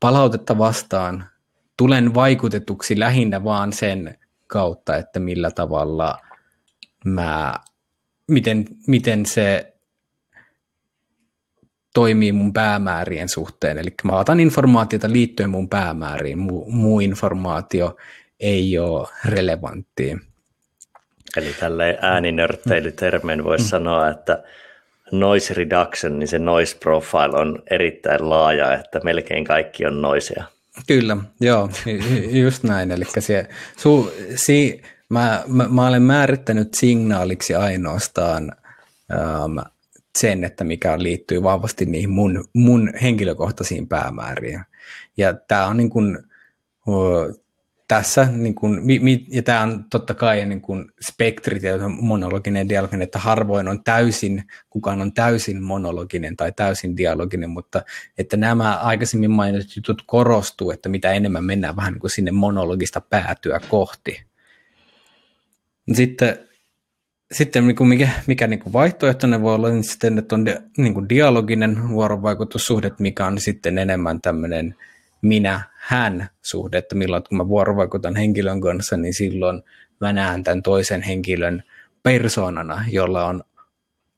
palautetta 0.00 0.58
vastaan, 0.58 1.24
tulen 1.76 2.14
vaikutetuksi 2.14 2.98
lähinnä 2.98 3.44
vaan 3.44 3.72
sen 3.72 4.18
kautta, 4.46 4.96
että 4.96 5.20
millä 5.20 5.50
tavalla 5.50 6.18
mä, 7.04 7.54
miten, 8.28 8.64
miten 8.86 9.26
se 9.26 9.74
toimii 11.94 12.32
mun 12.32 12.52
päämäärien 12.52 13.28
suhteen. 13.28 13.78
Eli 13.78 13.94
mä 14.04 14.18
otan 14.18 14.40
informaatiota 14.40 15.12
liittyen 15.12 15.50
mun 15.50 15.68
päämääriin, 15.68 16.38
muu, 16.38 16.70
muu 16.70 17.00
informaatio 17.00 17.96
ei 18.40 18.78
ole 18.78 19.08
relevanttia. 19.24 20.18
Eli 21.36 21.54
tälle 21.60 21.98
ääninörtteilytermein 22.00 23.44
voisi 23.44 23.64
mm. 23.64 23.68
sanoa, 23.68 24.08
että 24.08 24.42
noise 25.12 25.54
reduction, 25.54 26.18
niin 26.18 26.28
se 26.28 26.38
noise 26.38 26.76
profile 26.76 27.38
on 27.38 27.62
erittäin 27.70 28.30
laaja, 28.30 28.74
että 28.74 29.00
melkein 29.04 29.44
kaikki 29.44 29.86
on 29.86 30.02
noisea. 30.02 30.44
Kyllä, 30.86 31.16
joo, 31.40 31.70
just 32.44 32.62
näin. 32.62 32.90
Eli 32.90 33.04
se, 33.18 33.48
su, 33.76 34.12
si, 34.36 34.82
mä, 35.08 35.42
mä, 35.46 35.68
mä 35.68 35.86
olen 35.86 36.02
määrittänyt 36.02 36.74
signaaliksi 36.74 37.54
ainoastaan 37.54 38.52
ähm, 39.12 39.58
sen, 40.18 40.44
että 40.44 40.64
mikä 40.64 41.02
liittyy 41.02 41.42
vahvasti 41.42 41.86
niihin 41.86 42.10
mun, 42.10 42.44
mun 42.54 42.92
henkilökohtaisiin 43.02 43.88
päämääriin. 43.88 44.60
Ja 45.16 45.34
tämä 45.34 45.66
on 45.66 45.76
niin 45.76 45.90
kuin, 45.90 46.18
tässä, 47.92 48.28
niin 48.32 48.54
kuin, 48.54 48.80
ja 49.28 49.42
tämä 49.42 49.60
on 49.60 49.84
totta 49.90 50.14
kai 50.14 50.46
niin 50.46 50.60
kuin 50.60 50.84
spektri, 51.00 51.60
monologinen 52.00 52.68
dialoginen, 52.68 53.02
että 53.02 53.18
harvoin 53.18 53.68
on 53.68 53.84
täysin, 53.84 54.44
kukaan 54.70 55.00
on 55.00 55.12
täysin 55.12 55.62
monologinen 55.62 56.36
tai 56.36 56.52
täysin 56.52 56.96
dialoginen, 56.96 57.50
mutta 57.50 57.82
että 58.18 58.36
nämä 58.36 58.74
aikaisemmin 58.74 59.30
mainitut 59.30 59.76
jutut 59.76 60.02
korostuu, 60.06 60.70
että 60.70 60.88
mitä 60.88 61.12
enemmän 61.12 61.44
mennään 61.44 61.76
vähän 61.76 61.92
niin 61.92 62.00
kuin 62.00 62.10
sinne 62.10 62.30
monologista 62.30 63.00
päätyä 63.00 63.60
kohti. 63.68 64.22
Sitten, 65.92 66.38
sitten 67.32 67.66
niin 67.66 67.88
mikä, 67.88 68.08
mikä 68.26 68.46
niin 68.46 68.60
kuin 68.60 68.72
vaihtoehtoinen 68.72 69.42
voi 69.42 69.54
olla, 69.54 69.68
niin 69.68 69.84
sitten, 69.84 70.18
että 70.18 70.34
on 70.34 70.44
niin 70.78 70.94
kuin 70.94 71.08
dialoginen 71.08 71.88
vuorovaikutussuhde, 71.88 72.90
mikä 72.98 73.26
on 73.26 73.40
sitten 73.40 73.78
enemmän 73.78 74.20
tämmöinen– 74.20 74.74
minä-hän 75.22 76.28
suhde, 76.42 76.78
että 76.78 76.94
milloin 76.94 77.22
kun 77.28 77.38
mä 77.38 77.48
vuorovaikutan 77.48 78.16
henkilön 78.16 78.60
kanssa, 78.60 78.96
niin 78.96 79.14
silloin 79.14 79.62
mä 80.00 80.12
näen 80.12 80.44
tämän 80.44 80.62
toisen 80.62 81.02
henkilön 81.02 81.62
persoonana, 82.02 82.84
jolla 82.90 83.26
on 83.26 83.44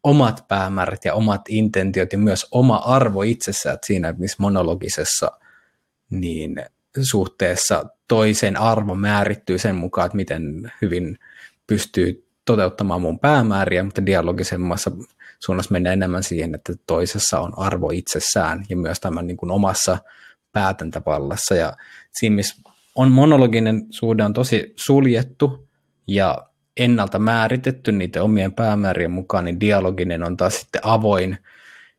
omat 0.02 0.44
päämäärät 0.48 1.04
ja 1.04 1.14
omat 1.14 1.42
intentiot 1.48 2.12
ja 2.12 2.18
myös 2.18 2.46
oma 2.50 2.76
arvo 2.76 3.22
itsessään, 3.22 3.74
että 3.74 3.86
siinä 3.86 4.14
missä 4.18 4.36
monologisessa 4.40 5.30
niin 6.10 6.56
suhteessa 7.02 7.84
toisen 8.08 8.56
arvo 8.56 8.94
määrittyy 8.94 9.58
sen 9.58 9.76
mukaan, 9.76 10.06
että 10.06 10.16
miten 10.16 10.72
hyvin 10.82 11.18
pystyy 11.66 12.28
toteuttamaan 12.44 13.00
mun 13.00 13.18
päämääriä, 13.18 13.84
mutta 13.84 14.06
dialogisemmassa 14.06 14.90
suunnassa 15.40 15.72
mennään 15.72 15.92
enemmän 15.92 16.22
siihen, 16.22 16.54
että 16.54 16.72
toisessa 16.86 17.40
on 17.40 17.58
arvo 17.58 17.90
itsessään 17.90 18.64
ja 18.68 18.76
myös 18.76 19.00
tämän 19.00 19.26
niin 19.26 19.36
kuin 19.36 19.50
omassa 19.50 19.98
päätäntävallassa. 20.54 21.54
Ja 21.54 21.72
siinä, 22.12 22.36
missä 22.36 22.62
on 22.94 23.12
monologinen 23.12 23.86
suhde 23.90 24.24
on 24.24 24.32
tosi 24.32 24.72
suljettu 24.76 25.68
ja 26.06 26.46
ennalta 26.76 27.18
määritetty 27.18 27.92
niiden 27.92 28.22
omien 28.22 28.52
päämäärien 28.52 29.10
mukaan, 29.10 29.44
niin 29.44 29.60
dialoginen 29.60 30.22
on 30.22 30.36
taas 30.36 30.60
sitten 30.60 30.80
avoin 30.84 31.38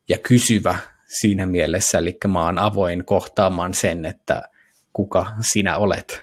ja 0.09 0.17
kysyvä 0.17 0.77
siinä 1.07 1.45
mielessä, 1.45 1.97
eli 1.97 2.17
mä 2.27 2.45
oon 2.45 2.59
avoin 2.59 3.05
kohtaamaan 3.05 3.73
sen, 3.73 4.05
että 4.05 4.41
kuka 4.93 5.31
sinä 5.41 5.77
olet 5.77 6.21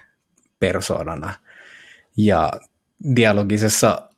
persoonana. 0.59 1.33
Ja 2.17 2.51
dialogisessa 3.15 4.09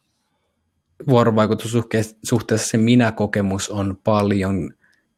vuorovaikutussuhteessa 1.10 2.68
se 2.68 2.78
minä-kokemus 2.78 3.70
on 3.70 3.98
paljon 4.04 4.74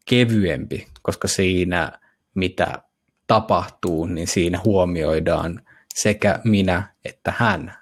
kevyempi, 0.06 0.88
koska 1.02 1.28
siinä, 1.28 1.92
mitä 2.36 2.82
tapahtuu, 3.28 4.06
niin 4.06 4.28
siinä 4.28 4.62
huomioidaan 4.66 5.62
sekä 5.96 6.40
minä 6.44 6.94
että 7.06 7.34
hän 7.38 7.74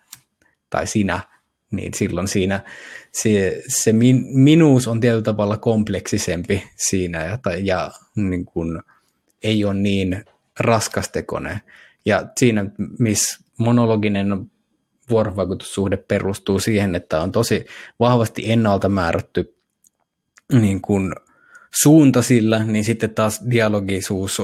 tai 0.69 0.87
sinä, 0.87 1.19
niin 1.71 1.93
silloin 1.93 2.27
siinä 2.27 2.63
se, 3.11 3.63
se 3.67 3.93
min, 3.93 4.25
minuus 4.27 4.87
on 4.87 4.99
tietyllä 4.99 5.23
tavalla 5.23 5.57
kompleksisempi 5.57 6.63
siinä 6.75 7.25
ja, 7.25 7.37
tai, 7.37 7.65
ja 7.65 7.91
niin 8.15 8.45
kuin, 8.45 8.81
ei 9.43 9.65
ole 9.65 9.73
niin 9.73 10.25
raskastekoinen. 10.59 11.61
Ja 12.05 12.27
siinä, 12.37 12.65
missä 12.99 13.43
monologinen 13.57 14.51
vuorovaikutussuhde 15.09 15.97
perustuu 15.97 16.59
siihen, 16.59 16.95
että 16.95 17.21
on 17.21 17.31
tosi 17.31 17.65
vahvasti 17.99 18.51
ennalta 18.51 18.89
määrätty 18.89 19.55
niin 20.53 20.81
kuin 20.81 21.15
suunta 21.83 22.21
sillä, 22.21 22.63
niin 22.63 22.83
sitten 22.83 23.09
taas 23.09 23.41
dialogisuus, 23.49 24.41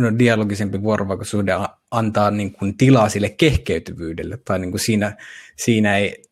no 0.00 0.18
dialogisempi 0.18 0.82
vuorovaikutussuhde 0.82 1.52
antaa 1.90 2.30
niin 2.30 2.52
kuin 2.52 2.76
tilaa 2.76 3.08
sille 3.08 3.28
kehkeytyvyydelle, 3.28 4.38
tai 4.44 4.58
niin 4.58 4.70
kuin 4.70 4.80
siinä, 4.80 5.16
siinä 5.56 5.96
ei, 5.96 6.22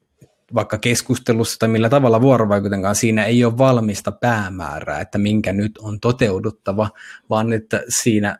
vaikka 0.54 0.78
keskustelussa 0.78 1.58
tai 1.58 1.68
millä 1.68 1.88
tavalla 1.88 2.20
vuorovaikutenkaan, 2.20 2.94
siinä 2.94 3.24
ei 3.24 3.44
ole 3.44 3.58
valmista 3.58 4.12
päämäärää, 4.12 5.00
että 5.00 5.18
minkä 5.18 5.52
nyt 5.52 5.78
on 5.78 6.00
toteuduttava, 6.00 6.90
vaan 7.30 7.52
että 7.52 7.82
siinä 8.02 8.38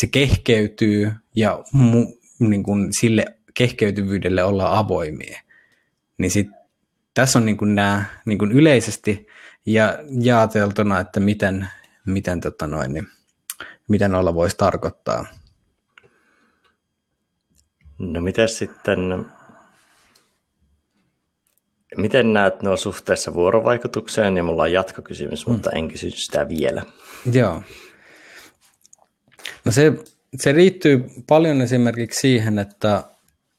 se 0.00 0.06
kehkeytyy 0.06 1.12
ja 1.36 1.64
mu, 1.72 2.06
niin 2.38 2.62
kuin 2.62 2.88
sille 3.00 3.24
kehkeytyvyydelle 3.54 4.44
olla 4.44 4.78
avoimia. 4.78 5.40
Niin 6.18 6.30
sit, 6.30 6.48
tässä 7.14 7.38
on 7.38 7.46
niin 7.46 7.56
kuin 7.56 7.74
nämä 7.74 8.04
niin 8.24 8.38
kuin 8.38 8.52
yleisesti 8.52 9.26
ja 9.66 9.98
jaateltuna, 10.20 11.00
että 11.00 11.20
miten, 11.20 11.68
miten, 12.06 12.40
tota 12.40 12.66
noin, 12.66 12.94
niin, 12.94 13.08
miten 13.88 14.14
olla 14.14 14.34
voisi 14.34 14.56
tarkoittaa. 14.56 15.26
No 17.98 18.20
miten 18.20 18.48
sitten, 18.48 19.26
miten 21.96 22.32
näet 22.32 22.62
nuo 22.62 22.76
suhteessa 22.76 23.34
vuorovaikutukseen, 23.34 24.36
ja 24.36 24.42
mulla 24.42 24.62
on 24.62 24.72
jatkokysymys, 24.72 25.46
mm. 25.46 25.52
mutta 25.52 25.70
en 25.70 25.88
kysy 25.88 26.10
sitä 26.10 26.48
vielä. 26.48 26.82
Joo. 27.32 27.62
No 29.64 29.72
se, 29.72 29.92
se 30.36 30.54
liittyy 30.54 31.04
paljon 31.28 31.60
esimerkiksi 31.60 32.20
siihen, 32.20 32.58
että 32.58 33.04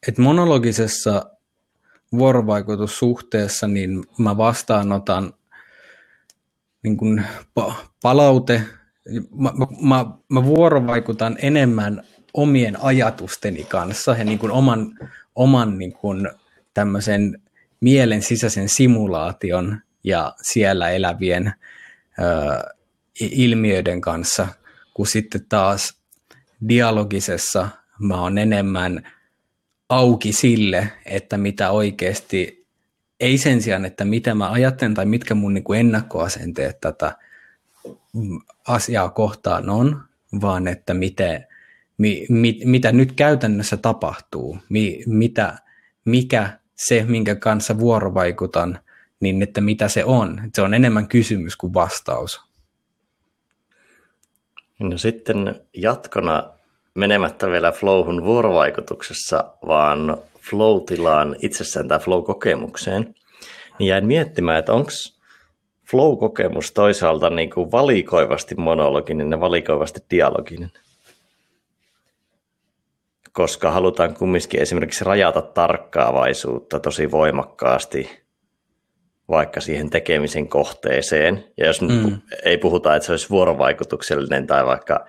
että 0.07 0.21
monologisessa 0.21 1.31
vuorovaikutussuhteessa 2.17 3.67
niin 3.67 4.03
mä 4.17 4.37
vastaanotan 4.37 5.33
niin 6.83 6.97
kuin 6.97 7.25
palaute, 8.01 8.61
mä, 9.35 9.51
mä, 9.81 10.05
mä 10.29 10.45
vuorovaikutan 10.45 11.37
enemmän 11.41 12.03
omien 12.33 12.81
ajatusteni 12.81 13.63
kanssa 13.63 14.15
ja 14.17 14.23
niin 14.23 14.39
kuin 14.39 14.51
oman, 14.51 14.97
oman 15.35 15.77
niin 15.77 15.93
kuin 15.93 16.29
tämmöisen 16.73 17.41
mielen 17.81 18.21
sisäisen 18.21 18.69
simulaation 18.69 19.81
ja 20.03 20.35
siellä 20.41 20.89
elävien 20.89 21.53
ö, 22.19 22.75
ilmiöiden 23.19 24.01
kanssa, 24.01 24.47
kun 24.93 25.07
sitten 25.07 25.45
taas 25.49 25.97
dialogisessa 26.69 27.69
mä 27.99 28.21
oon 28.21 28.37
enemmän 28.37 29.07
auki 29.89 30.33
sille, 30.33 30.91
että 31.05 31.37
mitä 31.37 31.71
oikeasti, 31.71 32.65
ei 33.19 33.37
sen 33.37 33.61
sijaan, 33.61 33.85
että 33.85 34.05
mitä 34.05 34.35
mä 34.35 34.51
ajattelen 34.51 34.93
tai 34.93 35.05
mitkä 35.05 35.35
mun 35.35 35.53
niin 35.53 35.63
kuin 35.63 35.79
ennakkoasenteet 35.79 36.81
tätä 36.81 37.17
asiaa 38.67 39.09
kohtaan 39.09 39.69
on, 39.69 40.03
vaan 40.41 40.67
että 40.67 40.93
miten, 40.93 41.47
mi, 41.97 42.25
mi, 42.29 42.59
mitä 42.65 42.91
nyt 42.91 43.11
käytännössä 43.11 43.77
tapahtuu, 43.77 44.57
mi, 44.69 45.03
mitä, 45.05 45.57
mikä 46.05 46.59
se, 46.75 47.05
minkä 47.07 47.35
kanssa 47.35 47.79
vuorovaikutan, 47.79 48.79
niin 49.19 49.41
että 49.41 49.61
mitä 49.61 49.87
se 49.87 50.05
on. 50.05 50.41
Se 50.53 50.61
on 50.61 50.73
enemmän 50.73 51.07
kysymys 51.07 51.55
kuin 51.55 51.73
vastaus. 51.73 52.41
No 54.79 54.97
sitten 54.97 55.61
jatkona 55.73 56.49
menemättä 56.93 57.47
vielä 57.47 57.71
flowhun 57.71 58.23
vuorovaikutuksessa, 58.23 59.53
vaan 59.67 60.17
flow-tilaan 60.49 61.35
itsessään 61.41 61.87
tai 61.87 61.99
flow-kokemukseen, 61.99 63.15
niin 63.79 63.87
jäin 63.87 64.05
miettimään, 64.05 64.59
että 64.59 64.73
onko 64.73 64.89
flow-kokemus 65.91 66.71
toisaalta 66.71 67.29
niin 67.29 67.49
kuin 67.49 67.71
valikoivasti 67.71 68.55
monologinen 68.55 69.31
ja 69.31 69.39
valikoivasti 69.39 69.99
dialoginen. 70.11 70.71
Koska 73.31 73.71
halutaan 73.71 74.13
kumminkin 74.13 74.61
esimerkiksi 74.61 75.05
rajata 75.05 75.41
tarkkaavaisuutta 75.41 76.79
tosi 76.79 77.11
voimakkaasti 77.11 78.25
vaikka 79.29 79.61
siihen 79.61 79.89
tekemisen 79.89 80.47
kohteeseen. 80.47 81.45
Ja 81.57 81.65
jos 81.65 81.81
mm. 81.81 82.21
ei 82.43 82.57
puhuta, 82.57 82.95
että 82.95 83.05
se 83.05 83.11
olisi 83.13 83.29
vuorovaikutuksellinen 83.29 84.47
tai 84.47 84.65
vaikka 84.65 85.05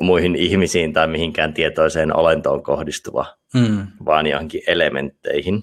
muihin 0.00 0.36
ihmisiin 0.36 0.92
tai 0.92 1.08
mihinkään 1.08 1.54
tietoiseen 1.54 2.16
olentoon 2.16 2.62
kohdistuva, 2.62 3.26
mm. 3.54 3.86
vaan 4.04 4.26
johonkin 4.26 4.62
elementteihin, 4.66 5.62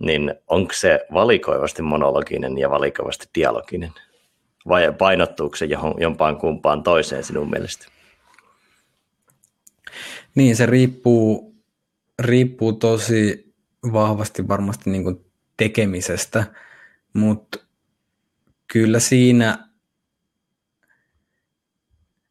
niin 0.00 0.34
onko 0.46 0.72
se 0.74 1.06
valikoivasti 1.12 1.82
monologinen 1.82 2.58
ja 2.58 2.70
valikoivasti 2.70 3.26
dialoginen? 3.34 3.92
Vai 4.68 4.92
painottuuko 4.98 5.56
se 5.56 5.64
johon, 5.64 5.94
jompaan 5.98 6.36
kumpaan 6.36 6.82
toiseen 6.82 7.24
sinun 7.24 7.50
mielestä? 7.50 7.86
Niin, 10.34 10.56
se 10.56 10.66
riippuu, 10.66 11.54
riippuu 12.18 12.72
tosi 12.72 13.54
vahvasti 13.92 14.48
varmasti 14.48 14.90
niin 14.90 15.04
kuin 15.04 15.24
tekemisestä, 15.56 16.44
mutta 17.12 17.58
kyllä 18.72 19.00
siinä 19.00 19.70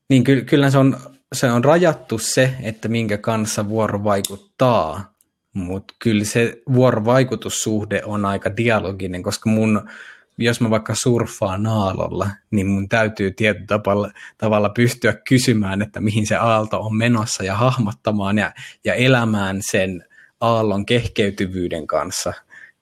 niin 0.09 0.23
ky- 0.23 0.41
kyllä 0.41 0.71
se 0.71 0.77
on, 0.77 0.97
se 1.33 1.51
on 1.51 1.63
rajattu 1.63 2.17
se, 2.17 2.55
että 2.61 2.87
minkä 2.87 3.17
kanssa 3.17 3.69
vuoro 3.69 4.03
vaikuttaa, 4.03 5.13
mutta 5.53 5.93
kyllä 5.99 6.25
se 6.25 6.61
vuorovaikutussuhde 6.73 8.01
on 8.05 8.25
aika 8.25 8.57
dialoginen, 8.57 9.23
koska 9.23 9.49
mun, 9.49 9.89
jos 10.37 10.61
mä 10.61 10.69
vaikka 10.69 10.93
surffaan 10.95 11.65
aallolla, 11.65 12.29
niin 12.51 12.67
mun 12.67 12.89
täytyy 12.89 13.31
tietyllä 13.31 13.67
tavalla, 13.67 14.11
tavalla 14.37 14.69
pystyä 14.69 15.13
kysymään, 15.29 15.81
että 15.81 16.01
mihin 16.01 16.27
se 16.27 16.35
aalto 16.35 16.81
on 16.81 16.97
menossa 16.97 17.43
ja 17.43 17.55
hahmottamaan 17.55 18.37
ja, 18.37 18.51
ja 18.85 18.93
elämään 18.93 19.59
sen 19.71 20.05
aallon 20.41 20.85
kehkeytyvyyden 20.85 21.87
kanssa 21.87 22.33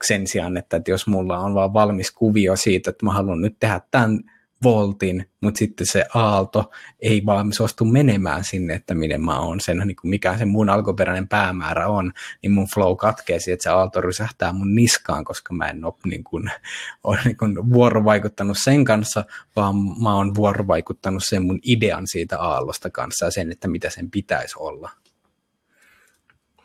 sen 0.04 0.28
sijaan, 0.28 0.58
että, 0.58 0.78
että 0.78 0.92
jos 0.92 1.08
mulla 1.08 1.40
on 1.40 1.54
vaan 1.54 1.74
valmis 1.74 2.12
kuvio 2.12 2.56
siitä, 2.56 2.90
että 2.90 3.06
mä 3.06 3.14
haluan 3.14 3.42
nyt 3.42 3.56
tehdä 3.60 3.82
tämän 3.92 4.20
voltin, 4.64 5.30
mutta 5.42 5.58
sitten 5.58 5.88
se 5.88 6.06
aalto 6.14 6.72
ei 7.00 7.26
vaan 7.26 7.54
suostu 7.54 7.86
menemään 7.86 8.44
sinne, 8.44 8.74
että 8.74 8.96
minne 8.96 9.18
mä 9.18 9.40
oon 9.40 9.60
sen, 9.60 9.78
niin 9.78 9.96
kuin 9.96 10.10
mikä 10.10 10.38
se 10.38 10.46
mun 10.46 10.70
alkuperäinen 10.70 11.28
päämäärä 11.28 11.88
on, 11.88 12.14
niin 12.42 12.52
mun 12.52 12.68
flow 12.74 12.98
katkee 12.98 13.36
että 13.36 13.64
se 13.64 13.70
aalto 13.70 14.02
rysähtää 14.02 14.54
mun 14.54 14.76
niskaan, 14.76 15.24
koska 15.24 15.54
mä 15.54 15.66
en 15.66 15.86
ole, 15.86 15.94
niin 16.06 16.24
kuin, 16.24 16.52
ole 17.04 17.20
niin 17.26 17.38
kuin 17.38 17.74
vuorovaikuttanut 17.74 18.58
sen 18.58 18.86
kanssa, 18.86 19.26
vaan 19.56 19.76
mä 20.04 20.16
oon 20.16 20.36
vuorovaikuttanut 20.36 21.24
sen 21.26 21.46
mun 21.46 21.60
idean 21.64 22.08
siitä 22.08 22.40
aallosta 22.40 22.90
kanssa 22.90 23.26
ja 23.26 23.32
sen, 23.32 23.52
että 23.52 23.68
mitä 23.68 23.90
sen 23.90 24.12
pitäisi 24.12 24.56
olla. 24.60 24.90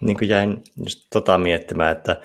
Niin 0.01 0.19
kuin 0.19 0.29
jäin 0.29 0.63
just 0.85 1.07
tota 1.11 1.39
miettimään, 1.39 1.93
että 1.93 2.21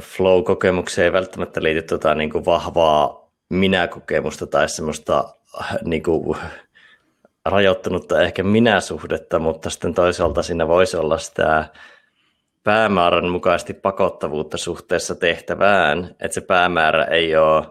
flow-kokemukseen 0.00 1.04
ei 1.04 1.12
välttämättä 1.12 1.62
liity 1.62 1.82
tota 1.82 2.14
niin 2.14 2.30
kuin 2.30 2.44
vahvaa 2.44 3.27
minä-kokemusta 3.48 4.46
tai 4.46 4.68
semmoista 4.68 5.34
niin 5.84 6.02
kuin, 6.02 6.38
rajoittunutta 7.44 8.22
ehkä 8.22 8.42
minä-suhdetta, 8.42 9.38
mutta 9.38 9.70
sitten 9.70 9.94
toisaalta 9.94 10.42
siinä 10.42 10.68
voisi 10.68 10.96
olla 10.96 11.18
sitä 11.18 11.68
päämäärän 12.64 13.28
mukaisesti 13.28 13.74
pakottavuutta 13.74 14.56
suhteessa 14.56 15.14
tehtävään, 15.14 16.16
että 16.20 16.34
se 16.34 16.40
päämäärä 16.40 17.04
ei 17.04 17.36
ole 17.36 17.66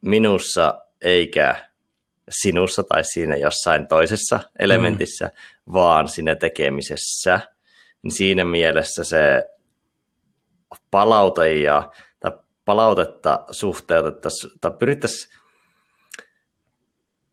minussa 0.00 0.80
eikä 1.02 1.70
sinussa 2.30 2.82
tai 2.82 3.04
siinä 3.04 3.36
jossain 3.36 3.88
toisessa 3.88 4.40
elementissä, 4.58 5.26
mm. 5.26 5.72
vaan 5.72 6.08
siinä 6.08 6.34
tekemisessä. 6.34 7.40
Niin 8.02 8.12
siinä 8.12 8.44
mielessä 8.44 9.04
se 9.04 9.44
palaute 10.90 11.54
ja 11.54 11.90
palautetta 12.70 13.44
suhteutettaisiin, 13.50 14.52
tai 14.60 14.70
pyrittäisiin, 14.78 15.38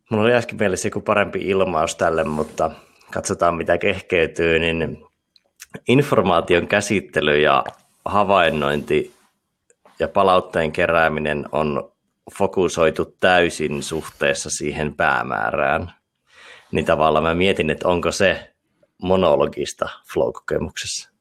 mulla 0.10 0.24
oli 0.24 0.34
äsken 0.34 0.60
mielessä 0.60 0.88
joku 0.88 1.02
parempi 1.02 1.40
ilmaus 1.40 1.96
tälle, 1.96 2.24
mutta 2.24 2.72
katsotaan 3.14 3.56
mitä 3.56 3.78
kehkeytyy, 3.78 4.60
niin 4.60 5.06
informaation 5.88 6.68
käsittely 6.68 7.40
ja 7.40 7.64
havainnointi 8.06 9.14
ja 10.00 10.08
palautteen 10.08 10.72
kerääminen 10.72 11.46
on 11.52 11.92
fokusoitu 12.38 13.16
täysin 13.20 13.84
suhteessa 13.84 14.50
siihen 14.50 14.96
päämäärään, 14.96 15.92
niin 16.72 16.86
tavallaan 16.86 17.24
mä 17.24 17.34
mietin, 17.34 17.70
että 17.70 17.88
onko 17.88 18.12
se 18.12 18.54
monologista 19.02 19.90
flow-kokemuksessa. 20.14 21.17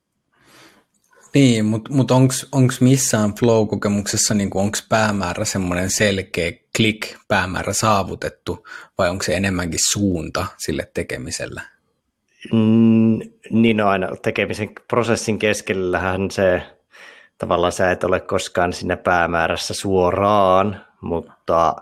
Niin, 1.37 1.65
mutta 1.65 1.93
mut, 1.93 2.11
mut 2.11 2.39
onko 2.53 2.75
missään 2.81 3.35
flow-kokemuksessa, 3.35 4.35
niin 4.35 4.51
onko 4.55 4.79
päämäärä 4.89 5.45
semmoinen 5.45 5.91
selkeä 5.91 6.53
klik, 6.77 7.17
päämäärä 7.29 7.73
saavutettu, 7.73 8.67
vai 8.99 9.11
onko 9.11 9.23
se 9.23 9.35
enemmänkin 9.35 9.81
suunta 9.93 10.47
sille 10.59 10.91
tekemiselle? 10.95 11.63
Mm, 12.53 13.19
niin 13.51 13.77
no 13.77 13.89
aina 13.89 14.09
tekemisen 14.23 14.71
prosessin 14.89 15.39
keskellähän 15.39 16.31
se 16.31 16.63
tavallaan 17.39 17.73
sä 17.73 17.91
et 17.91 18.05
ole 18.05 18.21
koskaan 18.21 18.73
siinä 18.73 18.97
päämäärässä 18.97 19.75
suoraan, 19.75 20.87
mutta 21.01 21.77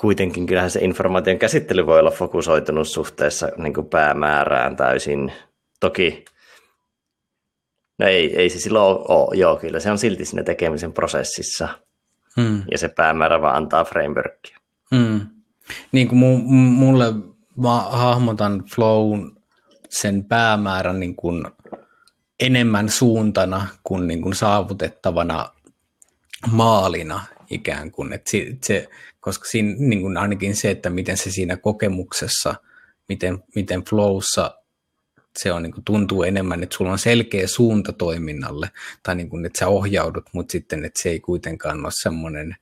kuitenkin 0.00 0.46
kyllähän 0.46 0.70
se 0.70 0.80
informaation 0.80 1.38
käsittely 1.38 1.86
voi 1.86 1.98
olla 1.98 2.10
fokusoitunut 2.10 2.88
suhteessa 2.88 3.48
niin 3.56 3.88
päämäärään 3.90 4.76
täysin. 4.76 5.32
Toki, 5.80 6.24
no 7.98 8.06
ei, 8.06 8.36
ei 8.36 8.50
se 8.50 8.58
silloin 8.58 9.04
ole, 9.08 9.36
joo, 9.38 9.56
kyllä 9.56 9.80
se 9.80 9.90
on 9.90 9.98
silti 9.98 10.24
siinä 10.24 10.42
tekemisen 10.42 10.92
prosessissa. 10.92 11.68
Hmm. 12.40 12.62
Ja 12.70 12.78
se 12.78 12.88
päämäärä 12.88 13.40
vaan 13.40 13.56
antaa 13.56 13.84
frameworkia. 13.84 14.58
Hmm. 14.94 15.20
Niin 15.92 16.08
kuin 16.08 16.18
mulle 16.54 17.04
mä 17.56 17.80
hahmotan 17.80 18.64
flown 18.74 19.36
sen 19.88 20.24
päämäärän 20.24 21.00
niin 21.00 21.16
kuin 21.16 21.44
enemmän 22.40 22.88
suuntana 22.88 23.66
kuin, 23.82 24.06
niin 24.06 24.22
kuin 24.22 24.34
saavutettavana 24.34 25.48
maalina 26.50 27.24
ikään 27.50 27.90
kuin. 27.90 28.12
Et 28.12 28.26
se, 28.26 28.46
se, 28.62 28.88
koska 29.20 29.48
siinä, 29.48 29.74
niin 29.78 30.00
kuin 30.00 30.16
ainakin 30.16 30.56
se, 30.56 30.70
että 30.70 30.90
miten 30.90 31.16
se 31.16 31.30
siinä 31.30 31.56
kokemuksessa, 31.56 32.54
miten, 33.08 33.44
miten 33.54 33.84
flowssa 33.84 34.54
se 35.42 35.52
on, 35.52 35.62
niin 35.62 35.72
kuin 35.72 35.84
tuntuu 35.84 36.22
enemmän, 36.22 36.62
että 36.62 36.76
sulla 36.76 36.92
on 36.92 36.98
selkeä 36.98 37.46
suunta 37.46 37.92
toiminnalle, 37.92 38.70
tai 39.02 39.14
niin 39.14 39.28
kuin, 39.28 39.46
että 39.46 39.58
sä 39.58 39.68
ohjaudut, 39.68 40.24
mutta 40.32 40.52
sitten, 40.52 40.84
että 40.84 41.02
se 41.02 41.08
ei 41.08 41.20
kuitenkaan 41.20 41.84
ole 41.84 41.92
semmoinen 42.02 42.56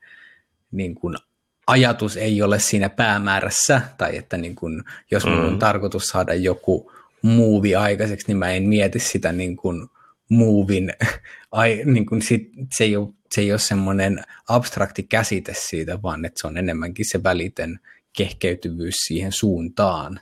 niin 0.73 0.95
kuin 0.95 1.17
ajatus 1.67 2.17
ei 2.17 2.43
ole 2.43 2.59
siinä 2.59 2.89
päämäärässä, 2.89 3.83
tai 3.99 4.17
että 4.17 4.37
niin 4.37 4.55
kun, 4.55 4.85
jos 5.11 5.27
mm. 5.27 5.45
on 5.45 5.59
tarkoitus 5.59 6.07
saada 6.07 6.35
joku 6.35 6.93
muuvi 7.23 7.75
aikaiseksi, 7.75 8.27
niin 8.27 8.37
mä 8.37 8.51
en 8.51 8.63
mieti 8.63 8.99
sitä 8.99 9.33
niin 9.33 9.57
kuin 9.57 9.89
muuvin, 10.29 10.93
ai, 11.53 11.83
niin 11.85 12.07
kuin 12.07 12.23
sit, 12.23 12.51
se, 12.77 12.85
ei 12.85 12.97
ole, 12.97 13.09
se 13.35 13.41
ei 13.41 13.53
ole 13.53 13.59
semmoinen 13.59 14.25
abstrakti 14.49 15.03
käsite 15.03 15.55
siitä, 15.57 16.03
vaan 16.03 16.25
että 16.25 16.41
se 16.41 16.47
on 16.47 16.57
enemmänkin 16.57 17.07
se 17.09 17.23
väliten 17.23 17.81
kehkeytyvyys 18.17 18.95
siihen 18.95 19.33
suuntaan. 19.33 20.21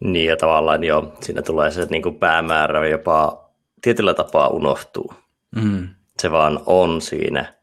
Niin 0.00 0.26
ja 0.26 0.36
tavallaan 0.36 0.84
jo, 0.84 1.12
siinä 1.20 1.42
tulee 1.42 1.70
se 1.70 1.86
niin 1.90 2.02
kuin 2.02 2.14
päämäärä 2.14 2.88
jopa 2.88 3.48
tietyllä 3.82 4.14
tapaa 4.14 4.48
unohtuu. 4.48 5.12
Mm. 5.56 5.88
Se 6.18 6.30
vaan 6.30 6.60
on 6.66 7.00
siinä 7.00 7.54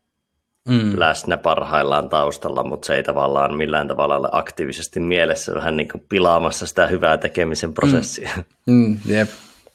mm. 0.68 1.00
läsnä 1.00 1.38
parhaillaan 1.38 2.10
taustalla, 2.10 2.64
mutta 2.64 2.86
se 2.86 2.96
ei 2.96 3.04
tavallaan 3.04 3.58
millään 3.58 3.88
tavalla 3.88 4.18
ole 4.18 4.30
aktiivisesti 4.32 5.00
mielessä 5.00 5.56
vähän 5.56 5.78
niin 5.78 5.90
kuin 5.90 6.06
pilaamassa 6.10 6.66
sitä 6.66 6.88
hyvää 6.88 7.18
tekemisen 7.18 7.74
prosessia. 7.74 8.30
Mm. 8.36 8.44
Mm, 8.68 8.98
jep, 9.06 9.30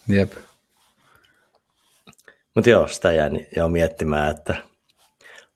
jep. 0.09 0.33
Mutta 2.55 2.70
joo, 2.70 2.88
sitä 2.88 3.12
jään 3.12 3.40
jo 3.57 3.68
miettimään, 3.68 4.31
että 4.31 4.55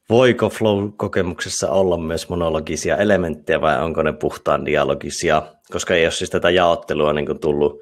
voiko 0.08 0.48
flow-kokemuksessa 0.48 1.70
olla 1.70 1.96
myös 1.96 2.28
monologisia 2.28 2.96
elementtejä 2.96 3.60
vai 3.60 3.82
onko 3.82 4.02
ne 4.02 4.12
puhtaan 4.12 4.66
dialogisia, 4.66 5.42
koska 5.72 5.94
ei 5.94 6.04
ole 6.04 6.10
siis 6.10 6.30
tätä 6.30 6.50
jaottelua 6.50 7.12
niin 7.12 7.26
kuin 7.26 7.40
tullut 7.40 7.80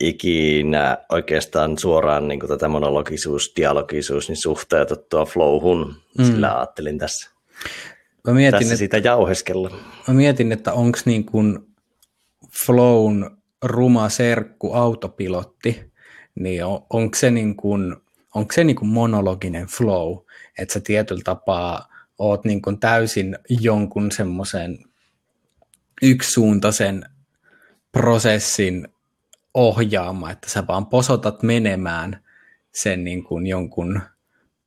ikinä 0.00 0.98
oikeastaan 1.08 1.78
suoraan 1.78 2.28
niin 2.28 2.48
tätä 2.48 2.68
monologisuus, 2.68 3.52
dialogisuus 3.56 4.28
niin 4.28 4.36
suhteutettua 4.36 5.24
flowhun, 5.24 5.94
mm. 6.18 6.24
sillä 6.24 6.58
ajattelin 6.58 6.98
tässä, 6.98 7.30
mä 8.26 8.34
mietin, 8.34 8.52
tässä 8.52 8.74
että, 8.74 8.78
sitä 8.78 8.98
jauheskella. 8.98 9.70
Mä 10.08 10.14
mietin, 10.14 10.52
että 10.52 10.72
onko 10.72 10.98
niin 11.04 11.24
kuin 11.24 11.58
flown 12.66 13.36
ruma 13.62 14.08
serkku 14.08 14.72
autopilotti, 14.72 15.92
niin 16.34 16.64
on, 16.64 16.86
onko 16.90 17.16
se, 17.16 17.30
niin 17.30 17.56
kuin, 17.56 17.96
onko 18.34 18.52
se 18.52 18.64
niin 18.64 18.76
kuin 18.76 18.88
monologinen 18.88 19.66
flow, 19.66 20.18
että 20.58 20.72
sä 20.72 20.80
tietyllä 20.80 21.22
tapaa 21.24 21.88
oot 22.18 22.44
niin 22.44 22.62
kuin 22.62 22.80
täysin 22.80 23.38
jonkun 23.48 24.12
semmoisen 24.12 24.78
yksisuuntaisen 26.02 27.04
prosessin 27.92 28.88
ohjaama, 29.54 30.30
että 30.30 30.50
sä 30.50 30.66
vaan 30.66 30.86
posotat 30.86 31.42
menemään 31.42 32.24
sen 32.74 33.04
niin 33.04 33.24
kuin 33.24 33.46
jonkun 33.46 34.00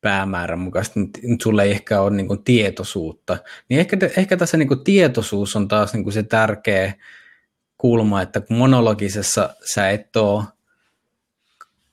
päämäärän 0.02 0.60
mukaisesti, 0.60 1.00
mutta 1.00 1.19
sulle 1.43 1.63
ei 1.63 1.71
ehkä 1.71 2.02
ole 2.02 2.15
niin 2.15 2.28
kuin 2.28 2.43
tietoisuutta. 2.43 3.38
Niin 3.69 3.80
ehkä, 3.80 3.98
ehkä 4.17 4.38
tässä 4.38 4.58
niin 4.58 4.67
kuin 4.67 4.84
tietoisuus 4.84 5.56
on 5.56 5.67
taas 5.67 5.93
niin 5.93 6.04
kuin 6.04 6.13
se 6.13 6.24
tärkeä 6.24 6.93
kulma, 7.78 8.21
että 8.21 8.41
kun 8.41 8.58
monologisessa 8.58 9.56
sä 9.74 9.89
et 9.89 10.15
ole, 10.15 10.43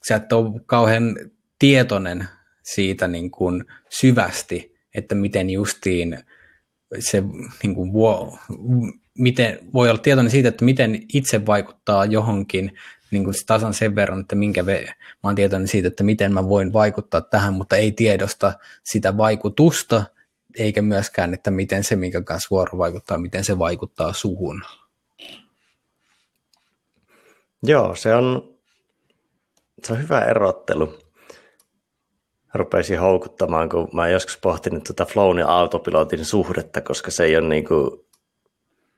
sä 0.09 0.17
et 0.17 0.33
ole 0.33 0.61
kauhean 0.67 1.17
tietoinen 1.59 2.29
siitä 2.63 3.09
niin 3.09 3.31
kuin 3.31 3.65
syvästi, 3.89 4.75
että 4.95 5.15
miten 5.15 5.51
justiin 5.51 6.19
se 6.99 7.23
niin 7.63 7.75
kuin, 7.75 7.91
miten, 9.19 9.59
voi 9.75 9.91
olla 9.91 9.99
tietoinen 9.99 10.31
siitä, 10.31 10.49
että 10.49 10.65
miten 10.65 11.03
itse 11.15 11.47
vaikuttaa 11.47 12.05
johonkin 12.05 12.73
niin 13.11 13.25
kuin 13.25 13.35
tasan 13.47 13.75
sen 13.75 13.95
verran, 13.95 14.21
että 14.21 14.35
minkä 14.35 14.67
ve, 14.67 14.85
mä 14.87 14.95
oon 15.23 15.35
tietoinen 15.35 15.69
siitä, 15.69 15.89
että 15.89 16.05
miten 16.05 16.33
mä 16.33 16.49
voin 16.49 16.73
vaikuttaa 16.73 17.21
tähän, 17.21 17.55
mutta 17.55 17.77
ei 17.77 17.93
tiedosta 17.93 18.53
sitä 18.85 19.17
vaikutusta, 19.17 20.05
eikä 20.59 20.83
myöskään, 20.83 21.35
että 21.35 21.51
miten 21.51 21.85
se, 21.85 21.97
minkä 21.97 22.23
kanssa 22.23 22.49
vuoro 22.51 22.79
vaikuttaa, 22.79 23.19
miten 23.19 23.45
se 23.45 23.59
vaikuttaa 23.59 24.13
suhun. 24.13 24.63
Joo, 27.63 27.95
se 27.95 28.15
on, 28.15 28.55
se 29.85 29.93
on 29.93 30.03
hyvä 30.03 30.21
erottelu. 30.21 31.02
Rupeisin 32.55 33.01
houkuttamaan, 33.01 33.69
kun 33.69 33.89
mä 33.93 34.09
joskus 34.09 34.39
pohtinut 34.39 34.85
tuota 34.85 35.05
flown 35.05 35.39
ja 35.39 35.49
autopilotin 35.49 36.25
suhdetta, 36.25 36.81
koska 36.81 37.11
se 37.11 37.25
ei 37.25 37.37
ole 37.37 37.49
niin 37.49 37.65
kuin 37.65 37.91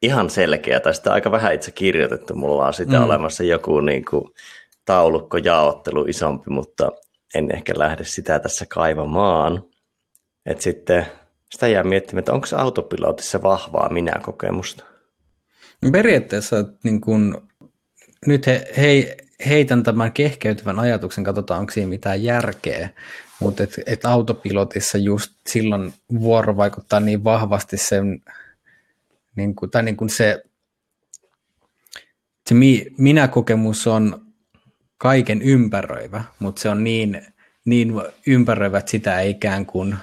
ihan 0.03 0.31
selkeä, 0.31 0.81
tai 0.81 0.95
sitä 0.95 1.13
aika 1.13 1.31
vähän 1.31 1.55
itse 1.55 1.71
kirjoitettu. 1.71 2.35
Mulla 2.35 2.67
on 2.67 2.75
sitä 2.75 2.99
mm. 2.99 3.05
olemassa 3.05 3.45
joku 3.45 3.81
niin 3.81 4.05
kuin, 4.05 4.25
taulukko 4.85 5.37
jaottelu 5.37 6.05
isompi, 6.09 6.51
mutta 6.51 6.93
en 7.35 7.55
ehkä 7.55 7.73
lähde 7.77 8.05
sitä 8.05 8.39
tässä 8.39 8.67
kaivamaan. 8.69 9.65
Et 10.47 10.61
sitten 10.61 11.07
sitä 11.51 11.69
jää 11.69 11.83
miettimään, 11.83 12.19
että 12.19 12.33
onko 12.33 12.47
se 12.47 12.57
autopilotissa 12.57 13.43
vahvaa 13.43 13.89
minä-kokemusta? 13.89 14.85
Periaatteessa 15.93 16.57
niin 16.83 17.01
kun, 17.01 17.49
nyt 18.27 18.47
he, 18.47 18.73
he, 18.77 19.17
heitän 19.47 19.83
tämän 19.83 20.13
kehkeytyvän 20.13 20.79
ajatuksen, 20.79 21.25
katsotaan 21.25 21.61
onko 21.61 21.73
siinä 21.73 21.89
mitään 21.89 22.23
järkeä, 22.23 22.89
mutta 23.41 23.63
et, 23.63 23.75
et 23.87 24.05
autopilotissa 24.05 24.99
just 24.99 25.33
silloin 25.47 25.95
vuoro 26.21 26.57
vaikuttaa 26.57 27.01
niin 27.01 27.25
vahvasti 27.25 27.77
sen 27.77 28.23
niin 29.37 29.55
kuin, 29.55 29.71
tai 29.71 29.83
niin 29.83 29.97
kuin 29.97 30.11
se, 30.11 30.45
se 32.49 32.55
minä-kokemus 32.99 33.87
on 33.87 34.27
kaiken 34.99 35.43
ympäröivä, 35.43 36.25
mutta 36.39 36.63
se 36.63 36.69
on 36.69 36.85
niin, 36.85 37.27
niin 37.65 37.93
ympäröivä, 38.27 38.79
että 38.79 38.91
sitä 38.91 39.21
ei 39.21 39.31
ikään 39.31 39.67
kuin 39.67 39.97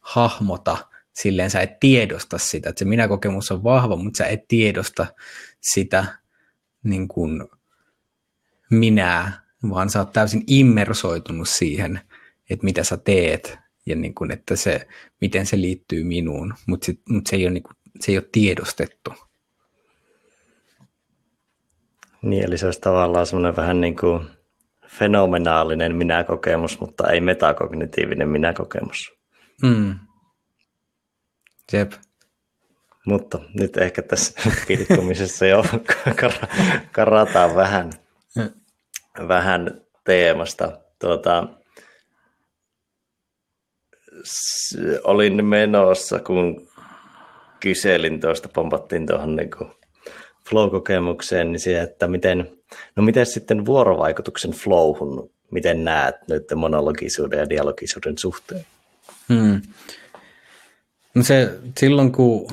hahmota, 0.00 0.76
silleen 1.12 1.50
sä 1.50 1.60
et 1.60 1.80
tiedosta 1.80 2.38
sitä, 2.38 2.68
että 2.68 2.78
se 2.78 2.84
minä-kokemus 2.84 3.50
on 3.50 3.64
vahva, 3.64 3.96
mutta 3.96 4.18
sä 4.18 4.26
et 4.26 4.48
tiedosta 4.48 5.06
sitä 5.60 6.04
niin 6.82 7.08
kuin 7.08 7.48
minää, 8.70 9.42
vaan 9.70 9.90
sä 9.90 9.98
oot 9.98 10.12
täysin 10.12 10.44
immersoitunut 10.46 11.48
siihen, 11.48 12.00
että 12.50 12.64
mitä 12.64 12.84
sä 12.84 12.96
teet 12.96 13.58
ja 13.86 13.96
niin 13.96 14.14
kuin, 14.14 14.30
että 14.30 14.56
se, 14.56 14.88
miten 15.20 15.46
se 15.46 15.60
liittyy 15.60 16.04
minuun, 16.04 16.54
mutta 16.66 16.92
mut 17.08 17.26
se 17.26 17.36
ei 17.36 17.44
ole 17.44 17.52
niin 17.52 17.62
kuin 17.62 17.76
se 18.00 18.12
ei 18.12 18.18
ole 18.18 18.28
tiedostettu. 18.32 19.14
Niin, 22.22 22.44
eli 22.44 22.58
se 22.58 22.66
olisi 22.66 22.80
tavallaan 22.80 23.26
semmoinen 23.26 23.56
vähän 23.56 23.80
niin 23.80 23.96
kuin 23.96 24.26
fenomenaalinen 24.86 25.96
minäkokemus, 25.96 26.80
mutta 26.80 27.10
ei 27.10 27.20
metakognitiivinen 27.20 28.28
minäkokemus. 28.28 29.12
Mm. 29.62 29.94
Jep. 31.72 31.92
Mutta 33.06 33.38
nyt 33.54 33.76
ehkä 33.76 34.02
tässä 34.02 34.40
pilkkomisessa 34.68 35.46
jo 35.46 35.64
karataan 36.92 37.54
vähän, 37.54 37.90
vähän 39.28 39.80
teemasta. 40.04 40.80
Tuota, 40.98 41.48
olin 45.04 45.44
menossa, 45.44 46.18
kun 46.18 46.68
kyselin 47.60 48.20
tuosta, 48.20 48.48
pompattiin 48.48 49.06
tuohon 49.06 49.36
niin 49.36 49.50
flow-kokemukseen, 50.48 51.52
niin 51.52 51.60
siihen, 51.60 51.82
että 51.82 52.08
miten, 52.08 52.50
no 52.96 53.02
miten 53.02 53.26
sitten 53.26 53.66
vuorovaikutuksen 53.66 54.50
flowhun, 54.50 55.30
miten 55.50 55.84
näet 55.84 56.14
nyt 56.28 56.44
monologisuuden 56.54 57.38
ja 57.38 57.48
dialogisuuden 57.48 58.18
suhteen? 58.18 58.66
Hmm. 59.28 59.60
No 61.14 61.22
se, 61.22 61.58
silloin 61.78 62.12
kun 62.12 62.50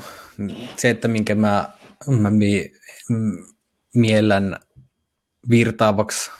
se, 0.76 0.90
että 0.90 1.08
minkä 1.08 1.36
mä, 1.36 1.70
mä 2.08 2.30
mi, 2.30 2.72
miellän 3.94 4.60
virtaavaksi 5.50 6.32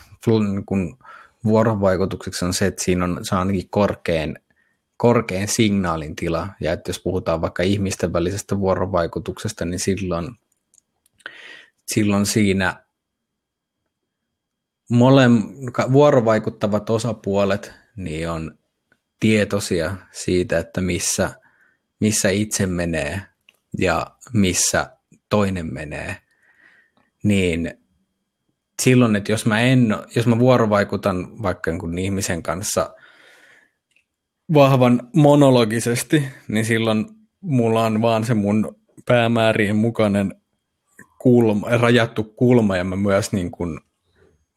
kun 0.66 0.98
vuorovaikutukseksi 1.44 2.46
on 2.46 2.54
se, 2.54 2.66
että 2.66 2.84
siinä 2.84 3.06
on, 3.06 3.20
se 3.22 3.36
on 3.36 3.40
ainakin 3.40 3.70
korkein, 3.70 4.40
korkein 4.98 5.48
signaalin 5.48 6.16
tila, 6.16 6.50
ja 6.62 6.74
että 6.74 6.90
jos 6.90 7.00
puhutaan 7.00 7.42
vaikka 7.42 7.64
ihmisten 7.64 8.14
välisestä 8.14 8.60
vuorovaikutuksesta, 8.60 9.66
niin 9.66 9.80
silloin, 9.80 10.36
silloin 11.88 12.26
siinä 12.26 12.84
mole, 14.90 15.24
vuorovaikuttavat 15.92 16.90
osapuolet 16.90 17.74
niin 17.96 18.30
on 18.30 18.58
tietoisia 19.20 19.96
siitä, 20.12 20.58
että 20.58 20.82
missä, 20.82 21.32
missä 22.00 22.30
itse 22.30 22.66
menee 22.66 23.22
ja 23.78 24.08
missä 24.34 24.98
toinen 25.30 25.74
menee, 25.74 26.18
niin 27.24 27.78
silloin, 28.82 29.16
että 29.16 29.32
jos 29.32 29.46
mä, 29.46 29.62
en, 29.62 29.96
jos 30.16 30.28
mä 30.28 30.40
vuorovaikutan 30.40 31.44
vaikka 31.44 31.70
jonkun 31.70 31.98
ihmisen 31.98 32.44
kanssa 32.44 32.96
vahvan 34.54 35.10
monologisesti, 35.14 36.24
niin 36.48 36.66
silloin 36.66 37.06
mulla 37.42 37.86
on 37.86 38.02
vaan 38.02 38.26
se 38.26 38.34
mun 38.34 38.76
päämäärien 39.06 39.76
mukainen 39.76 40.36
kulma, 41.20 41.68
rajattu 41.70 42.24
kulma 42.24 42.78
ja 42.78 42.84
mä 42.84 42.96
myös 42.96 43.32
niin 43.32 43.52
kuin 43.52 43.80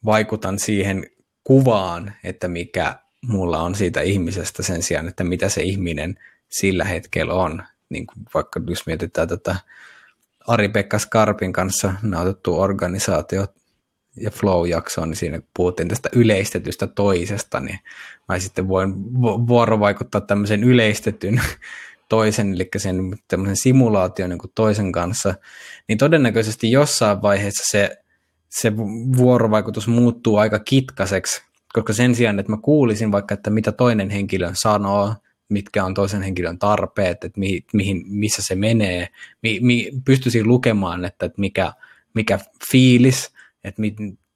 vaikutan 0.05 0.59
siihen 0.59 1.07
kuvaan, 1.43 2.13
että 2.23 2.47
mikä 2.47 2.95
mulla 3.27 3.61
on 3.61 3.75
siitä 3.75 4.01
ihmisestä 4.01 4.63
sen 4.63 4.83
sijaan, 4.83 5.07
että 5.07 5.23
mitä 5.23 5.49
se 5.49 5.61
ihminen 5.61 6.19
sillä 6.49 6.85
hetkellä 6.85 7.33
on. 7.33 7.63
Niin 7.89 8.07
kuin 8.07 8.25
vaikka 8.33 8.61
jos 8.67 8.85
mietitään 8.85 9.27
tätä 9.27 9.55
Ari-Pekka 10.47 10.99
Skarpin 10.99 11.53
kanssa 11.53 11.93
nautettu 12.01 12.59
organisaatio 12.59 13.47
ja 14.17 14.31
Flow-jaksoon, 14.31 15.09
niin 15.09 15.17
siinä 15.17 15.41
puhuttiin 15.57 15.87
tästä 15.87 16.09
yleistetystä 16.13 16.87
toisesta, 16.87 17.59
niin 17.59 17.79
mä 18.29 18.39
sitten 18.39 18.67
voin 18.67 18.93
vuorovaikuttaa 19.47 20.21
tämmöisen 20.21 20.63
yleistetyn 20.63 21.41
toisen, 22.09 22.53
eli 22.53 22.69
sen 22.77 23.17
tämmöisen 23.27 23.57
simulaation 23.57 24.29
niin 24.29 24.39
kuin 24.39 24.51
toisen 24.55 24.91
kanssa, 24.91 25.35
niin 25.87 25.97
todennäköisesti 25.97 26.71
jossain 26.71 27.21
vaiheessa 27.21 27.63
se, 27.65 27.97
se 28.49 28.77
vuorovaikutus 29.17 29.87
muuttuu 29.87 30.37
aika 30.37 30.59
kitkaseksi, 30.59 31.41
koska 31.73 31.93
sen 31.93 32.15
sijaan, 32.15 32.39
että 32.39 32.51
mä 32.51 32.57
kuulisin 32.61 33.11
vaikka, 33.11 33.33
että 33.33 33.49
mitä 33.49 33.71
toinen 33.71 34.09
henkilö 34.09 34.51
sanoo, 34.53 35.15
mitkä 35.49 35.85
on 35.85 35.93
toisen 35.93 36.21
henkilön 36.21 36.59
tarpeet, 36.59 37.23
että 37.23 37.39
mihin, 37.39 37.63
mihin 37.73 38.03
missä 38.07 38.41
se 38.45 38.55
menee, 38.55 39.07
mi, 39.43 39.59
mi, 39.61 39.91
pystyisin 40.05 40.47
lukemaan, 40.47 41.05
että, 41.05 41.25
että 41.25 41.41
mikä, 41.41 41.73
mikä 42.13 42.39
fiilis, 42.71 43.33
että 43.63 43.81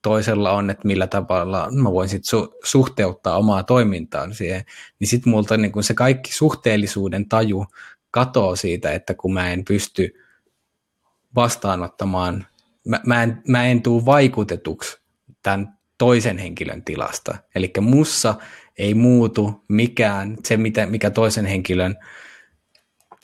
toisella 0.01 0.51
on, 0.51 0.69
että 0.69 0.88
millä 0.88 1.07
tavalla 1.07 1.71
mä 1.71 1.91
voin 1.91 2.09
sit 2.09 2.21
su- 2.36 2.57
suhteuttaa 2.63 3.38
omaa 3.38 3.63
toimintaan 3.63 4.34
siihen, 4.34 4.65
niin 4.99 5.07
sitten 5.07 5.32
multa 5.32 5.57
niin 5.57 5.71
kun 5.71 5.84
se 5.84 5.93
kaikki 5.93 6.32
suhteellisuuden 6.38 7.30
taju 7.30 7.65
katoo 8.11 8.55
siitä, 8.55 8.91
että 8.91 9.13
kun 9.13 9.34
mä 9.34 9.51
en 9.51 9.65
pysty 9.65 10.13
vastaanottamaan, 11.36 12.45
mä, 12.88 12.99
mä 13.05 13.23
en, 13.23 13.41
mä 13.47 13.65
en 13.65 13.82
tuu 13.82 14.05
vaikutetuksi 14.05 14.97
tämän 15.43 15.78
toisen 15.97 16.38
henkilön 16.38 16.84
tilasta. 16.84 17.38
Eli 17.55 17.71
mussa 17.82 18.36
ei 18.78 18.93
muutu 18.93 19.63
mikään, 19.67 20.38
se 20.43 20.57
mitä, 20.57 20.86
mikä 20.86 21.09
toisen 21.09 21.45
henkilön 21.45 21.95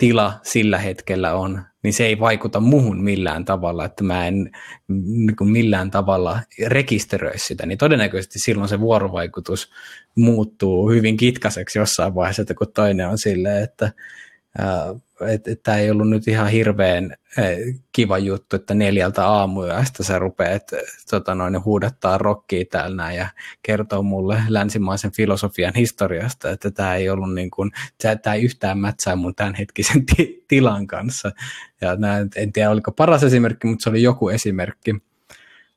tila 0.01 0.39
sillä 0.43 0.77
hetkellä 0.77 1.33
on, 1.33 1.61
niin 1.83 1.93
se 1.93 2.05
ei 2.05 2.19
vaikuta 2.19 2.59
muhun 2.59 3.03
millään 3.03 3.45
tavalla, 3.45 3.85
että 3.85 4.03
mä 4.03 4.27
en 4.27 4.51
niin 4.87 5.35
millään 5.51 5.91
tavalla 5.91 6.39
rekisteröi 6.67 7.39
sitä, 7.39 7.65
niin 7.65 7.77
todennäköisesti 7.77 8.39
silloin 8.39 8.69
se 8.69 8.79
vuorovaikutus 8.79 9.71
muuttuu 10.15 10.89
hyvin 10.89 11.17
kitkaseksi 11.17 11.79
jossain 11.79 12.15
vaiheessa, 12.15 12.41
että 12.41 12.53
kun 12.53 12.73
toinen 12.73 13.07
on 13.07 13.17
silleen, 13.17 13.63
että 13.63 13.91
että 15.27 15.51
et, 15.51 15.63
tämä 15.63 15.77
ei 15.77 15.91
ollut 15.91 16.09
nyt 16.09 16.27
ihan 16.27 16.47
hirveän 16.47 17.15
kiva 17.91 18.17
juttu, 18.17 18.55
että 18.55 18.73
neljältä 18.73 19.27
aamuyöstä 19.27 20.03
sä 20.03 20.19
rupeat 20.19 20.63
tota 21.09 21.35
noin, 21.35 21.63
huudattaa 21.65 22.17
rockia 22.17 22.65
täällä 22.71 23.11
ja 23.13 23.27
kertoo 23.63 24.03
mulle 24.03 24.43
länsimaisen 24.47 25.11
filosofian 25.11 25.73
historiasta, 25.75 26.49
että 26.49 26.71
tämä 26.71 26.95
ei 26.95 27.09
ollut 27.09 27.33
niin 27.33 27.51
kuin, 27.51 27.71
tämä 27.97 28.35
ei 28.35 28.43
yhtään 28.43 28.79
mätsää 28.79 29.15
mun 29.15 29.35
tämänhetkisen 29.35 30.05
t- 30.05 30.47
tilan 30.47 30.87
kanssa. 30.87 31.31
Ja 31.81 31.95
nää, 31.95 32.25
en 32.35 32.53
tiedä, 32.53 32.69
oliko 32.69 32.91
paras 32.91 33.23
esimerkki, 33.23 33.67
mutta 33.67 33.83
se 33.83 33.89
oli 33.89 34.03
joku 34.03 34.29
esimerkki. 34.29 34.95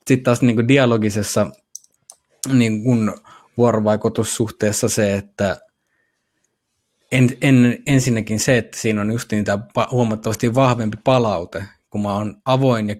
Sitten 0.06 0.24
taas 0.24 0.42
niin 0.42 0.56
kuin 0.56 0.68
dialogisessa 0.68 1.50
niin 2.52 2.84
kuin 2.84 3.12
vuorovaikutussuhteessa 3.56 4.88
se, 4.88 5.14
että 5.14 5.60
en, 7.12 7.30
en, 7.42 7.78
ensinnäkin 7.86 8.40
se, 8.40 8.58
että 8.58 8.78
siinä 8.80 9.00
on 9.00 9.12
just 9.12 9.32
niitä 9.32 9.58
huomattavasti 9.90 10.54
vahvempi 10.54 10.96
palaute, 11.04 11.64
kun 11.90 12.02
mä 12.02 12.14
oon 12.14 12.42
avoin 12.44 12.88
ja 12.88 12.96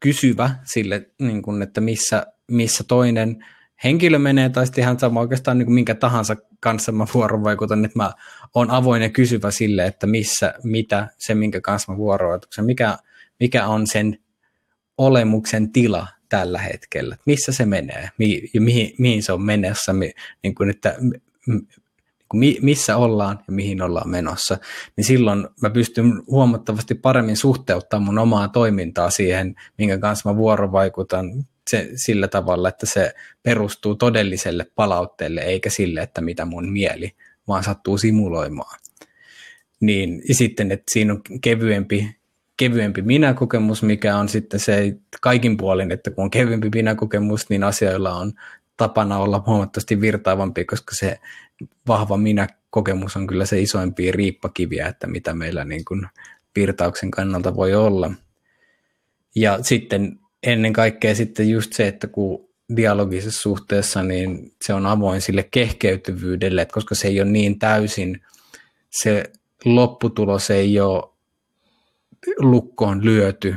kysyvä 0.00 0.50
sille, 0.64 1.10
niin 1.20 1.42
kun, 1.42 1.62
että 1.62 1.80
missä, 1.80 2.26
missä 2.50 2.84
toinen 2.84 3.44
henkilö 3.84 4.18
menee, 4.18 4.48
tai 4.48 4.66
sitten 4.66 4.82
ihan 4.82 4.98
sama 4.98 5.20
oikeastaan 5.20 5.58
niin 5.58 5.72
minkä 5.72 5.94
tahansa 5.94 6.36
kanssa 6.60 6.92
mä 6.92 7.06
vuorovaikutan, 7.14 7.84
että 7.84 7.98
mä 7.98 8.12
oon 8.54 8.70
avoin 8.70 9.02
ja 9.02 9.10
kysyvä 9.10 9.50
sille, 9.50 9.86
että 9.86 10.06
missä, 10.06 10.54
mitä, 10.62 11.08
se 11.18 11.34
minkä 11.34 11.60
kanssa 11.60 11.92
mä 11.92 11.98
vuorovaikutan, 11.98 12.64
mikä, 12.64 12.98
mikä 13.40 13.66
on 13.66 13.86
sen 13.86 14.18
olemuksen 14.98 15.72
tila 15.72 16.06
tällä 16.28 16.58
hetkellä, 16.58 17.16
missä 17.26 17.52
se 17.52 17.66
menee 17.66 18.08
ja 18.54 18.60
mihin, 18.60 18.94
mihin 18.98 19.22
se 19.22 19.32
on 19.32 19.42
menossa, 19.42 19.92
niin 20.42 20.54
kuin, 20.54 20.70
että 20.70 20.96
missä 22.62 22.96
ollaan 22.96 23.38
ja 23.46 23.52
mihin 23.52 23.82
ollaan 23.82 24.10
menossa, 24.10 24.58
niin 24.96 25.04
silloin 25.04 25.48
mä 25.62 25.70
pystyn 25.70 26.22
huomattavasti 26.26 26.94
paremmin 26.94 27.36
suhteuttamaan 27.36 28.04
mun 28.04 28.18
omaa 28.18 28.48
toimintaa 28.48 29.10
siihen, 29.10 29.54
minkä 29.78 29.98
kanssa 29.98 30.30
mä 30.30 30.36
vuorovaikutan 30.36 31.26
se, 31.70 31.88
sillä 31.94 32.28
tavalla, 32.28 32.68
että 32.68 32.86
se 32.86 33.14
perustuu 33.42 33.94
todelliselle 33.94 34.66
palautteelle, 34.74 35.40
eikä 35.40 35.70
sille, 35.70 36.00
että 36.00 36.20
mitä 36.20 36.44
mun 36.44 36.72
mieli 36.72 37.12
vaan 37.48 37.64
sattuu 37.64 37.98
simuloimaan. 37.98 38.78
Niin, 39.80 40.22
ja 40.28 40.34
sitten, 40.34 40.72
että 40.72 40.92
siinä 40.92 41.12
on 41.12 41.22
kevyempi, 41.42 42.16
kevyempi 42.56 43.02
minäkokemus, 43.02 43.82
mikä 43.82 44.16
on 44.16 44.28
sitten 44.28 44.60
se 44.60 44.96
kaikin 45.20 45.56
puolin, 45.56 45.92
että 45.92 46.10
kun 46.10 46.24
on 46.24 46.30
kevyempi 46.30 46.70
minäkokemus, 46.74 47.50
niin 47.50 47.64
asioilla 47.64 48.14
on 48.14 48.32
tapana 48.76 49.18
olla 49.18 49.42
huomattavasti 49.46 50.00
virtaavampi, 50.00 50.64
koska 50.64 50.94
se 50.94 51.20
vahva 51.88 52.16
minä-kokemus 52.16 53.16
on 53.16 53.26
kyllä 53.26 53.46
se 53.46 53.60
isoimpia 53.60 54.12
riippakiviä, 54.12 54.88
että 54.88 55.06
mitä 55.06 55.34
meillä 55.34 55.64
niin 55.64 55.84
kuin 55.84 56.06
virtauksen 56.56 57.10
kannalta 57.10 57.56
voi 57.56 57.74
olla. 57.74 58.10
Ja 59.34 59.58
sitten 59.62 60.18
ennen 60.42 60.72
kaikkea 60.72 61.14
sitten 61.14 61.50
just 61.50 61.72
se, 61.72 61.88
että 61.88 62.06
kun 62.06 62.48
dialogisessa 62.76 63.40
suhteessa, 63.42 64.02
niin 64.02 64.52
se 64.64 64.74
on 64.74 64.86
avoin 64.86 65.20
sille 65.20 65.48
kehkeytyvyydelle, 65.50 66.62
että 66.62 66.74
koska 66.74 66.94
se 66.94 67.08
ei 67.08 67.20
ole 67.20 67.30
niin 67.30 67.58
täysin, 67.58 68.20
se 68.90 69.24
lopputulos 69.64 70.50
ei 70.50 70.80
ole 70.80 71.10
lukkoon 72.38 73.04
lyöty, 73.04 73.56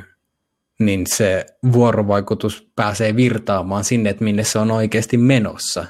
niin 0.80 1.08
se 1.08 1.45
vuorovaikutus 1.72 2.72
pääsee 2.76 3.16
virtaamaan 3.16 3.84
sinne, 3.84 4.10
että 4.10 4.24
minne 4.24 4.43
se 4.43 4.60
on 4.60 4.72
oikeasti 4.72 5.18
menossa, 5.18 5.86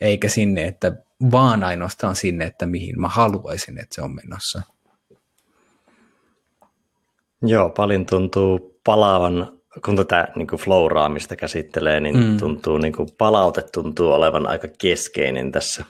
eikä 0.00 0.28
sinne, 0.28 0.64
että 0.64 0.92
vaan 1.30 1.64
ainoastaan 1.64 2.16
sinne, 2.16 2.44
että 2.44 2.66
mihin 2.66 3.00
mä 3.00 3.08
haluaisin, 3.08 3.78
että 3.78 3.94
se 3.94 4.02
on 4.02 4.14
menossa. 4.14 4.62
Joo, 7.42 7.70
paljon 7.70 8.06
tuntuu 8.06 8.80
palaavan, 8.84 9.58
kun 9.84 9.96
tätä 9.96 10.28
niin 10.36 10.48
kuin 10.48 10.60
flow-raamista 10.60 11.36
käsittelee, 11.36 12.00
niin 12.00 12.16
mm. 12.16 12.36
tuntuu, 12.36 12.78
niin 12.78 12.92
kuin 12.92 13.08
palaute 13.18 13.62
tuntuu 13.72 14.12
olevan 14.12 14.46
aika 14.46 14.68
keskeinen 14.78 15.52
tässä, 15.52 15.84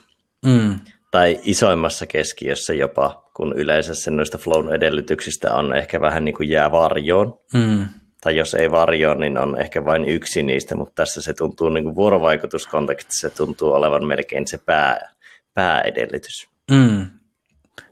mm. 0.45 0.79
tai 1.11 1.39
isoimmassa 1.43 2.05
keskiössä 2.05 2.73
jopa, 2.73 3.23
kun 3.33 3.53
yleensä 3.55 4.11
noista 4.11 4.37
flown 4.37 4.73
edellytyksistä 4.73 5.55
on 5.55 5.75
ehkä 5.75 6.01
vähän 6.01 6.25
niin 6.25 6.35
kuin 6.35 6.49
jää 6.49 6.71
varjoon. 6.71 7.39
Mm. 7.53 7.85
Tai 8.23 8.37
jos 8.37 8.53
ei 8.53 8.71
varjoon, 8.71 9.19
niin 9.19 9.37
on 9.37 9.61
ehkä 9.61 9.85
vain 9.85 10.05
yksi 10.05 10.43
niistä, 10.43 10.75
mutta 10.75 10.93
tässä 10.95 11.21
se 11.21 11.33
tuntuu 11.33 11.69
niin 11.69 11.83
kuin 11.83 11.95
vuorovaikutuskontekstissa 11.95 13.29
se 13.29 13.35
tuntuu 13.35 13.71
olevan 13.71 14.05
melkein 14.05 14.47
se 14.47 14.57
pää, 14.57 15.12
pääedellytys. 15.53 16.49
Mm. 16.71 17.05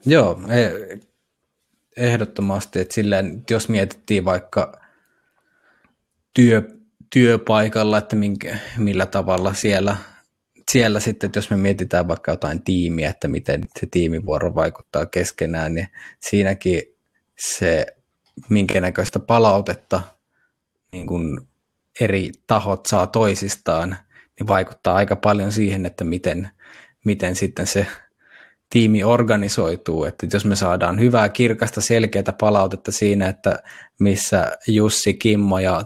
Joo, 0.05 0.41
e- 0.49 0.99
ehdottomasti, 1.97 2.79
että 2.79 2.93
silleen, 2.93 3.43
jos 3.49 3.69
mietittiin 3.69 4.25
vaikka 4.25 4.81
työ, 6.33 6.61
työpaikalla, 7.09 7.97
että 7.97 8.15
minkä, 8.15 8.57
millä 8.77 9.05
tavalla 9.05 9.53
siellä, 9.53 9.97
siellä 10.71 10.99
sitten, 10.99 11.27
että 11.27 11.37
jos 11.37 11.49
me 11.49 11.57
mietitään 11.57 12.07
vaikka 12.07 12.31
jotain 12.31 12.63
tiimiä, 12.63 13.09
että 13.09 13.27
miten 13.27 13.61
se 13.79 13.87
tiimivuoro 13.91 14.55
vaikuttaa 14.55 15.05
keskenään, 15.05 15.73
niin 15.73 15.87
siinäkin 16.19 16.81
se, 17.39 17.85
minkä 18.49 18.81
näköistä 18.81 19.19
palautetta 19.19 20.01
niin 20.91 21.07
kun 21.07 21.47
eri 21.99 22.31
tahot 22.47 22.85
saa 22.85 23.07
toisistaan, 23.07 23.97
niin 24.39 24.47
vaikuttaa 24.47 24.95
aika 24.95 25.15
paljon 25.15 25.51
siihen, 25.51 25.85
että 25.85 26.03
miten, 26.03 26.49
miten 27.05 27.35
sitten 27.35 27.67
se 27.67 27.87
tiimi 28.69 29.03
organisoituu, 29.03 30.03
että 30.03 30.27
jos 30.33 30.45
me 30.45 30.55
saadaan 30.55 30.99
hyvää, 30.99 31.29
kirkasta, 31.29 31.81
selkeää 31.81 32.33
palautetta 32.39 32.91
siinä, 32.91 33.27
että 33.27 33.59
missä 33.99 34.51
Jussi, 34.67 35.13
Kimmo 35.13 35.59
ja 35.59 35.83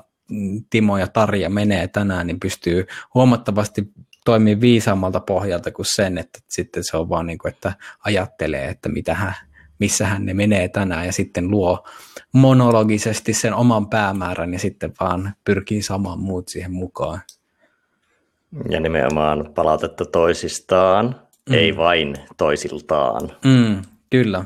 Timo 0.70 0.98
ja 0.98 1.08
Tarja 1.08 1.50
menee 1.50 1.88
tänään, 1.88 2.28
niin 2.28 2.40
pystyy 2.40 2.86
huomattavasti 3.14 3.92
toimii 4.26 4.62
viisaammalta 4.62 5.20
pohjalta 5.20 5.72
kuin 5.72 5.86
sen, 5.96 6.18
että 6.18 6.40
sitten 6.50 6.84
se 6.86 6.98
on 6.98 7.10
vaan 7.10 7.26
niin 7.26 7.38
kuin, 7.38 7.54
että 7.54 7.74
ajattelee, 8.06 8.68
että 8.68 8.90
mitä 8.90 9.14
hän, 9.14 9.34
missähän 9.80 10.26
ne 10.26 10.34
menee 10.34 10.70
tänään 10.70 11.06
ja 11.06 11.12
sitten 11.12 11.52
luo 11.52 11.88
monologisesti 12.34 13.34
sen 13.34 13.54
oman 13.54 13.90
päämäärän 13.90 14.54
ja 14.54 14.60
sitten 14.60 14.94
vaan 15.00 15.34
pyrkii 15.44 15.82
saamaan 15.82 16.20
muut 16.20 16.48
siihen 16.48 16.74
mukaan. 16.74 17.22
Ja 18.70 18.80
nimenomaan 18.80 19.52
palautetta 19.56 20.06
toisistaan, 20.06 21.22
mm. 21.50 21.56
ei 21.56 21.78
vain 21.78 22.16
toisiltaan. 22.38 23.32
Mm, 23.46 23.82
kyllä. 24.10 24.46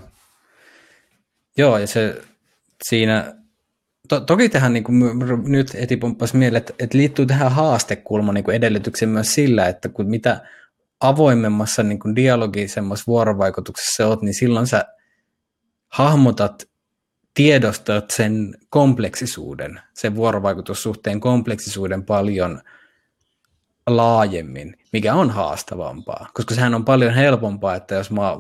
Joo, 1.58 1.78
ja 1.78 1.88
se 1.88 2.22
siinä 2.90 3.36
to, 4.10 4.20
toki 4.20 4.50
tähän 4.50 4.74
niin 4.74 4.84
kuin, 4.84 5.00
nyt 5.48 5.68
etipumppasi 5.76 6.38
mieleen, 6.38 6.60
että, 6.60 6.74
että 6.80 6.98
liittyy 6.98 7.26
tähän 7.26 7.52
haastekulman 7.52 8.36
niin 8.36 8.52
edellytykseen 8.52 9.10
myös 9.10 9.34
sillä, 9.34 9.68
että 9.68 9.90
kun 9.90 10.10
mitä 10.10 10.42
avoimemmassa 11.02 11.84
niin 11.84 12.00
kuin 12.00 12.16
dialogisemmassa 12.16 13.04
vuorovaikutuksessa 13.08 14.08
olet, 14.08 14.22
niin 14.22 14.34
silloin 14.34 14.68
sä 14.68 14.86
hahmotat, 15.88 16.70
tiedostat 17.34 18.12
sen 18.12 18.56
kompleksisuuden, 18.70 19.80
sen 19.94 20.16
vuorovaikutussuhteen 20.16 21.20
kompleksisuuden 21.20 22.04
paljon 22.04 22.62
laajemmin, 23.98 24.76
mikä 24.94 25.14
on 25.14 25.30
haastavampaa, 25.30 26.28
koska 26.34 26.56
sehän 26.56 26.76
on 26.76 26.86
paljon 26.86 27.14
helpompaa, 27.14 27.76
että 27.76 27.96
jos 27.96 28.12
mä 28.12 28.36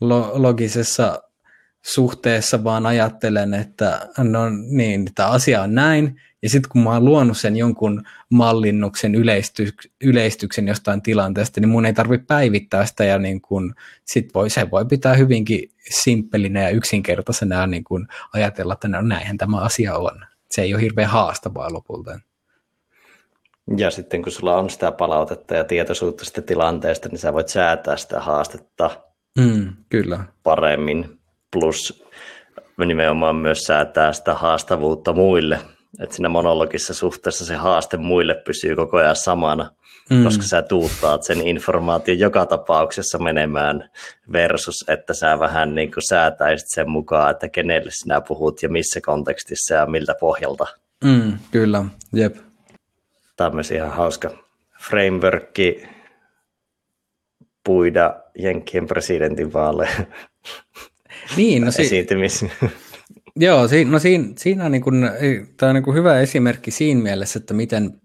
monologisessa 0.00 1.22
suhteessa 1.84 2.64
vaan 2.64 2.86
ajattelen, 2.86 3.54
että 3.54 4.08
no 4.18 4.50
niin, 4.70 5.08
tämä 5.14 5.28
asia 5.28 5.62
on 5.62 5.74
näin, 5.74 6.20
ja 6.42 6.50
sitten 6.50 6.68
kun 6.72 6.82
mä 6.82 6.90
oon 6.90 7.04
luonut 7.04 7.38
sen 7.38 7.56
jonkun 7.56 8.02
mallinnuksen, 8.30 9.14
yleistyk- 9.14 9.90
yleistyksen 10.04 10.68
jostain 10.68 11.02
tilanteesta, 11.02 11.60
niin 11.60 11.68
mun 11.68 11.86
ei 11.86 11.92
tarvitse 11.92 12.26
päivittää 12.26 12.86
sitä, 12.86 13.04
ja 13.04 13.18
niin 13.18 13.40
kun, 13.40 13.74
sit 14.04 14.34
voi, 14.34 14.50
se 14.50 14.70
voi 14.70 14.84
pitää 14.84 15.14
hyvinkin 15.14 15.70
simppelinä 15.90 16.62
ja 16.62 16.70
yksinkertaisena 16.70 17.66
niin 17.66 17.84
kun 17.84 18.08
ajatella, 18.32 18.72
että 18.72 18.88
no 18.88 19.00
näinhän 19.00 19.38
tämä 19.38 19.60
asia 19.60 19.96
on. 19.96 20.26
Se 20.50 20.62
ei 20.62 20.74
ole 20.74 20.82
hirveän 20.82 21.10
haastavaa 21.10 21.72
lopulta. 21.72 22.20
Ja 23.76 23.90
sitten 23.90 24.22
kun 24.22 24.32
sulla 24.32 24.56
on 24.56 24.70
sitä 24.70 24.92
palautetta 24.92 25.54
ja 25.54 25.64
tietoisuutta 25.64 26.24
sitä 26.24 26.42
tilanteesta, 26.42 27.08
niin 27.08 27.18
sä 27.18 27.32
voit 27.32 27.48
säätää 27.48 27.96
sitä 27.96 28.20
haastetta 28.20 28.90
mm, 29.38 29.72
kyllä. 29.88 30.24
paremmin 30.42 31.18
plus 31.52 32.04
nimenomaan 32.86 33.36
myös 33.36 33.58
säätää 33.58 34.12
sitä 34.12 34.34
haastavuutta 34.34 35.12
muille. 35.12 35.58
Että 36.00 36.16
siinä 36.16 36.28
monologissa 36.28 36.94
suhteessa 36.94 37.44
se 37.44 37.54
haaste 37.56 37.96
muille 37.96 38.34
pysyy 38.34 38.76
koko 38.76 38.96
ajan 38.96 39.16
samana, 39.16 39.70
mm. 40.10 40.24
koska 40.24 40.42
sä 40.42 40.62
tuuttaat 40.62 41.22
sen 41.22 41.46
informaation 41.46 42.18
joka 42.18 42.46
tapauksessa 42.46 43.18
menemään 43.18 43.90
versus, 44.32 44.84
että 44.88 45.14
sä 45.14 45.38
vähän 45.38 45.74
niin 45.74 45.92
kuin 45.92 46.08
säätäisit 46.08 46.68
sen 46.70 46.90
mukaan, 46.90 47.30
että 47.30 47.48
kenelle 47.48 47.90
sinä 47.92 48.20
puhut 48.20 48.62
ja 48.62 48.68
missä 48.68 49.00
kontekstissa 49.00 49.74
ja 49.74 49.86
miltä 49.86 50.14
pohjalta. 50.20 50.66
Mm, 51.04 51.38
kyllä, 51.50 51.84
jep. 52.12 52.36
Tämmöisiä 53.38 53.76
ihan 53.84 53.96
hauska 53.96 54.30
frameworkki 54.88 55.82
puida 57.64 58.14
Jenkkien 58.38 58.86
presidentinvaaleja. 58.86 59.90
Niin, 61.36 61.64
no 61.64 61.70
si- 61.70 61.88
Joo, 63.36 63.68
si- 63.68 63.84
no 63.84 63.98
siinä, 63.98 64.24
siinä 64.38 64.64
on, 64.64 64.72
niin 64.72 64.82
kuin, 64.82 65.10
tämä 65.56 65.70
on 65.70 65.74
niin 65.74 65.84
kuin 65.84 65.96
hyvä 65.96 66.20
esimerkki 66.20 66.70
siinä 66.70 67.02
mielessä, 67.02 67.38
että 67.38 67.54
miten, 67.54 68.00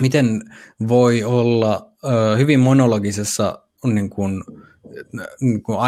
miten 0.00 0.40
voi 0.88 1.24
olla 1.24 1.92
ö, 2.04 2.36
hyvin 2.36 2.60
monologisessa 2.60 3.58
niin 3.84 3.94
niin 3.94 4.10
kuin, 4.10 4.44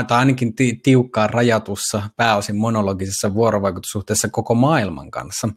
tai 0.08 0.18
ainakin 0.18 0.54
ti- 0.54 0.80
tiukkaan 0.82 1.30
rajatussa, 1.30 2.02
pääosin 2.16 2.56
monologisessa 2.56 3.34
vuorovaikutussuhteessa 3.34 4.28
koko 4.28 4.54
maailman 4.54 5.10
kanssa. 5.10 5.48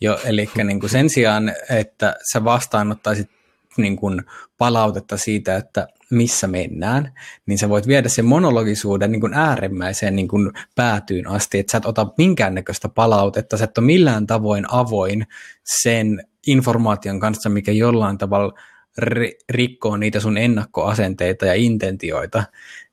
Jo, 0.00 0.18
eli 0.24 0.50
niin 0.64 0.80
kuin 0.80 0.90
sen 0.90 1.10
sijaan, 1.10 1.52
että 1.70 2.16
sä 2.32 2.44
vastaanottaisit 2.44 3.30
niin 3.76 3.96
kuin 3.96 4.22
palautetta 4.58 5.16
siitä, 5.16 5.56
että 5.56 5.88
missä 6.10 6.46
mennään, 6.46 7.12
niin 7.46 7.58
sä 7.58 7.68
voit 7.68 7.86
viedä 7.86 8.08
sen 8.08 8.24
monologisuuden 8.24 9.12
niin 9.12 9.20
kuin 9.20 9.34
äärimmäiseen 9.34 10.16
niin 10.16 10.28
kuin 10.28 10.52
päätyyn 10.74 11.28
asti, 11.28 11.58
että 11.58 11.70
sä 11.70 11.78
et 11.78 11.86
ota 11.86 12.06
minkäännäköistä 12.18 12.88
palautetta, 12.88 13.56
sä 13.56 13.64
et 13.64 13.78
ole 13.78 13.86
millään 13.86 14.26
tavoin 14.26 14.64
avoin 14.68 15.26
sen 15.82 16.26
informaation 16.46 17.20
kanssa, 17.20 17.48
mikä 17.48 17.72
jollain 17.72 18.18
tavalla 18.18 18.52
ri- 19.02 19.38
rikkoo 19.50 19.96
niitä 19.96 20.20
sun 20.20 20.38
ennakkoasenteita 20.38 21.46
ja 21.46 21.54
intentioita, 21.54 22.44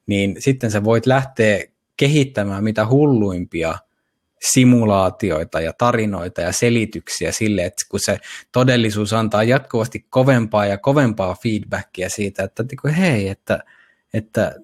niin 0.07 0.35
sitten 0.39 0.71
sä 0.71 0.83
voit 0.83 1.05
lähteä 1.05 1.63
kehittämään 1.97 2.63
mitä 2.63 2.87
hulluimpia 2.87 3.75
simulaatioita 4.51 5.61
ja 5.61 5.73
tarinoita 5.77 6.41
ja 6.41 6.51
selityksiä 6.51 7.31
sille, 7.31 7.65
että 7.65 7.85
kun 7.89 7.99
se 8.03 8.17
todellisuus 8.51 9.13
antaa 9.13 9.43
jatkuvasti 9.43 10.05
kovempaa 10.09 10.65
ja 10.65 10.77
kovempaa 10.77 11.35
feedbackia 11.43 12.09
siitä, 12.09 12.43
että 12.43 12.63
niin 12.63 12.95
hei, 12.95 13.29
että, 13.29 13.59
että 14.13 14.55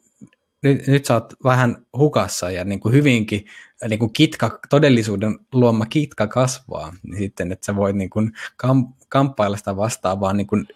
nyt, 0.61 0.87
nyt 0.87 1.05
sä 1.05 1.13
oot 1.13 1.33
vähän 1.43 1.85
hukassa 1.97 2.51
ja 2.51 2.63
niin 2.63 2.79
kuin 2.79 2.93
hyvinkin 2.93 3.45
niin 3.89 3.99
kuin 3.99 4.13
kitka, 4.13 4.59
todellisuuden 4.69 5.39
luoma 5.53 5.85
kitka 5.85 6.27
kasvaa, 6.27 6.93
niin 7.03 7.17
sitten, 7.17 7.51
että 7.51 7.65
sä 7.65 7.75
voit 7.75 7.95
niin 7.95 8.09
kuin 8.09 8.31
kam, 8.57 8.93
kamppailla 9.09 9.57
sitä 9.57 9.75
vastaan 9.75 10.19
vaan 10.19 10.37
niin 10.37 10.47
kuin 10.47 10.67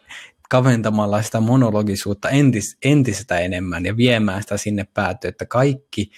kaventamalla 0.53 1.21
sitä 1.21 1.39
monologisuutta 1.39 2.29
entis, 2.29 2.77
entistä 2.85 3.39
enemmän 3.39 3.85
ja 3.85 3.97
viemään 3.97 4.41
sitä 4.41 4.57
sinne 4.57 4.87
päätyyn, 4.93 5.29
että 5.29 5.45
kaikki 5.45 6.11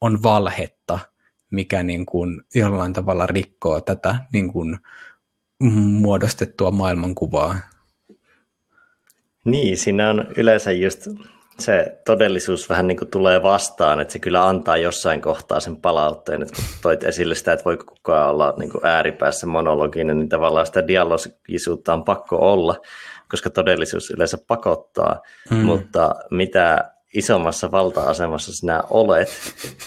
on 0.00 0.22
valhetta– 0.22 0.98
mikä 1.54 1.82
niin 1.82 2.06
kuin 2.06 2.42
jollain 2.54 2.92
tavalla 2.92 3.26
rikkoo 3.26 3.80
tätä 3.80 4.16
niin 4.32 4.52
kuin 4.52 4.78
muodostettua 5.74 6.70
maailmankuvaa. 6.70 7.56
Niin, 9.44 9.76
siinä 9.76 10.10
on 10.10 10.26
yleensä 10.36 10.72
just 10.72 11.06
se 11.58 12.00
todellisuus 12.06 12.68
vähän 12.68 12.86
niin 12.86 12.96
kuin 12.96 13.10
tulee 13.10 13.42
vastaan, 13.42 14.00
että 14.00 14.12
se 14.12 14.18
kyllä 14.18 14.48
antaa 14.48 14.76
jossain 14.76 15.20
kohtaa 15.20 15.60
sen 15.60 15.76
palautteen, 15.76 16.42
että 16.42 16.54
kun 16.54 16.64
toit 16.82 17.04
esille 17.04 17.34
sitä, 17.34 17.52
että 17.52 17.64
voiko 17.64 17.84
kukaan 17.84 18.30
olla 18.30 18.54
niin 18.58 18.70
kuin 18.70 18.86
ääripäässä 18.86 19.46
monologinen, 19.46 20.18
niin 20.18 20.28
tavallaan 20.28 20.66
sitä 20.66 20.86
dialogisuutta 20.86 21.94
on 21.94 22.04
pakko 22.04 22.52
olla, 22.52 22.76
koska 23.30 23.50
todellisuus 23.50 24.10
yleensä 24.10 24.38
pakottaa, 24.46 25.22
mm. 25.50 25.56
mutta 25.56 26.14
mitä 26.30 26.90
isommassa 27.14 27.70
valta-asemassa 27.70 28.52
sinä 28.52 28.82
olet, 28.90 29.28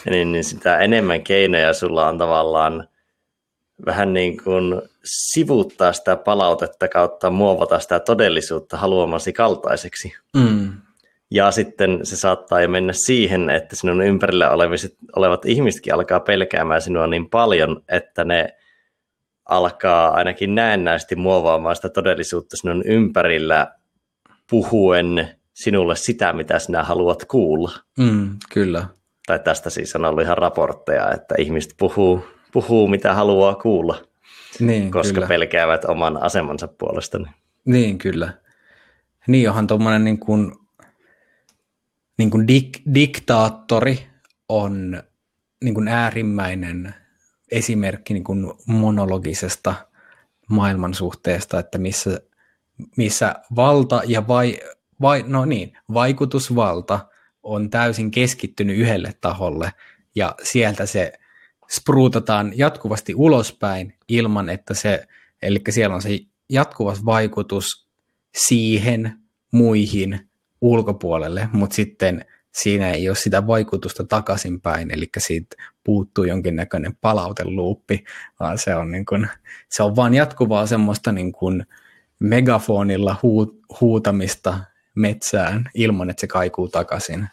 niin, 0.10 0.32
niin 0.32 0.44
sitä 0.44 0.78
enemmän 0.78 1.24
keinoja 1.24 1.74
sulla 1.74 2.08
on 2.08 2.18
tavallaan 2.18 2.88
vähän 3.86 4.14
niin 4.14 4.44
kuin 4.44 4.82
sivuttaa 5.04 5.94
sitä 5.94 6.16
palautetta 6.16 6.88
kautta 6.88 7.30
muovata 7.30 7.80
sitä 7.80 8.00
todellisuutta 8.00 8.78
haluamasi 8.78 9.34
kaltaiseksi. 9.34 10.14
Mm. 10.36 10.74
Ja 11.32 11.52
sitten 11.52 12.00
se 12.04 12.16
saattaa 12.16 12.62
jo 12.62 12.68
mennä 12.68 12.94
siihen, 12.94 13.50
että 13.50 13.76
sinun 13.76 14.02
ympärillä 14.02 14.50
olevat 15.16 15.46
ihmisetkin 15.46 15.94
alkaa 15.94 16.20
pelkäämään 16.20 16.82
sinua 16.82 17.08
niin 17.08 17.30
paljon, 17.30 17.84
että 17.90 18.24
ne 18.24 18.58
alkaa 19.50 20.12
ainakin 20.12 20.56
näennäisesti 20.56 21.16
muovaamaan 21.16 21.76
sitä 21.76 21.89
todellisuutta 21.89 22.58
sinun 22.58 22.84
ympärillä 22.86 23.72
puhuen 24.50 25.30
sinulle 25.54 25.95
sitä, 25.95 26.34
mitä 26.34 26.60
sinä 26.60 26.84
haluat 26.84 27.26
kuulla. 27.26 27.72
Mm, 28.00 28.38
kyllä. 28.54 28.88
Tai 29.28 29.39
tästä 29.39 29.70
siis 29.70 29.95
on 29.95 30.06
ollut 30.06 30.24
ihan 30.24 30.38
raportteja, 30.38 31.12
että 31.12 31.36
ihmiset 31.38 31.74
puhuu, 31.78 32.26
puhuu 32.52 32.88
mitä 32.88 33.14
haluaa 33.14 33.56
kuulla, 33.56 34.02
Niin, 34.60 34.91
koska 34.91 35.14
kyllä. 35.14 35.28
pelkäävät 35.28 35.86
oman 35.86 36.24
asemansa 36.24 36.68
puolesta. 36.68 37.20
Niin, 37.66 37.98
kyllä. 37.98 38.34
Niin 39.28 39.50
onhan 39.50 39.68
tuommoinen 39.68 40.04
niin 40.04 40.20
kuin, 40.20 40.52
niin 42.18 42.30
kuin 42.30 42.48
dik, 42.48 42.80
diktaattori 42.93 44.08
on 44.50 45.04
niin 45.64 45.74
kuin 45.74 45.88
äärimmäinen 45.88 46.95
esimerkki 47.52 48.14
niin 48.14 48.24
kuin 48.24 48.54
monologisesta 48.66 49.76
maailmansuhteesta, 50.50 51.60
että 51.60 51.78
missä, 51.78 52.22
missä 52.98 53.36
valta 53.56 54.02
ja 54.06 54.28
vai, 54.28 54.60
vai, 55.02 55.24
no 55.28 55.45
niin, 55.45 55.78
vaikutusvalta 55.93 57.00
on 57.43 57.70
täysin 57.70 58.12
keskittynyt 58.12 58.78
yhdelle 58.78 59.14
taholle 59.22 59.72
ja 60.16 60.36
sieltä 60.43 60.86
se 60.86 61.14
spruutataan 61.70 62.52
jatkuvasti 62.56 63.16
ulospäin 63.16 63.93
ilman, 64.08 64.50
että 64.50 64.74
se, 64.74 65.08
eli 65.41 65.62
siellä 65.70 65.95
on 65.95 66.02
se 66.02 66.20
jatkuva 66.50 66.95
vaikutus 67.06 67.88
siihen, 68.48 69.14
muihin, 69.52 70.30
ulkopuolelle, 70.62 71.50
mutta 71.54 71.76
sitten 71.76 72.26
siinä 72.52 72.91
ei 72.91 73.10
ole 73.10 73.16
sitä 73.16 73.48
vaikutusta 73.48 74.04
takaisinpäin, 74.04 74.91
eli 74.91 75.10
siitä 75.18 75.56
puuttuu 75.88 76.24
jonkinnäköinen 76.24 76.96
palauteluuppi, 77.02 78.04
vaan 78.40 78.58
se 78.58 78.76
on, 78.76 78.92
niin 78.92 79.06
kuin, 79.06 79.28
se 79.70 79.84
on 79.84 79.96
vaan 79.96 80.14
jatkuvaa 80.14 80.66
semmoista 80.66 81.12
niin 81.12 81.32
kuin 81.32 81.66
megafonilla 82.20 83.16
huu, 83.24 83.62
huutamista 83.82 84.60
metsään 84.96 85.70
ilman, 85.74 86.10
että 86.10 86.22
se 86.22 86.28
kaikuu 86.28 86.68
takaisin. 86.68 87.28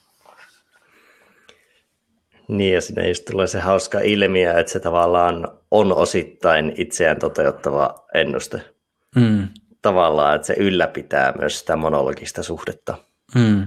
Niin, 2.48 2.74
ja 2.74 2.80
sinne 2.80 3.08
just 3.08 3.24
tulee 3.24 3.46
se 3.46 3.60
hauska 3.60 4.00
ilmiö, 4.00 4.58
että 4.58 4.72
se 4.72 4.80
tavallaan 4.80 5.48
on 5.70 5.92
osittain 5.92 6.72
itseään 6.76 7.18
toteuttava 7.18 8.06
ennuste. 8.14 8.60
Mm. 9.16 9.48
Tavallaan, 9.82 10.36
että 10.36 10.46
se 10.46 10.54
ylläpitää 10.58 11.32
myös 11.38 11.60
sitä 11.60 11.76
monologista 11.76 12.42
suhdetta. 12.42 12.94
Mm. 13.34 13.66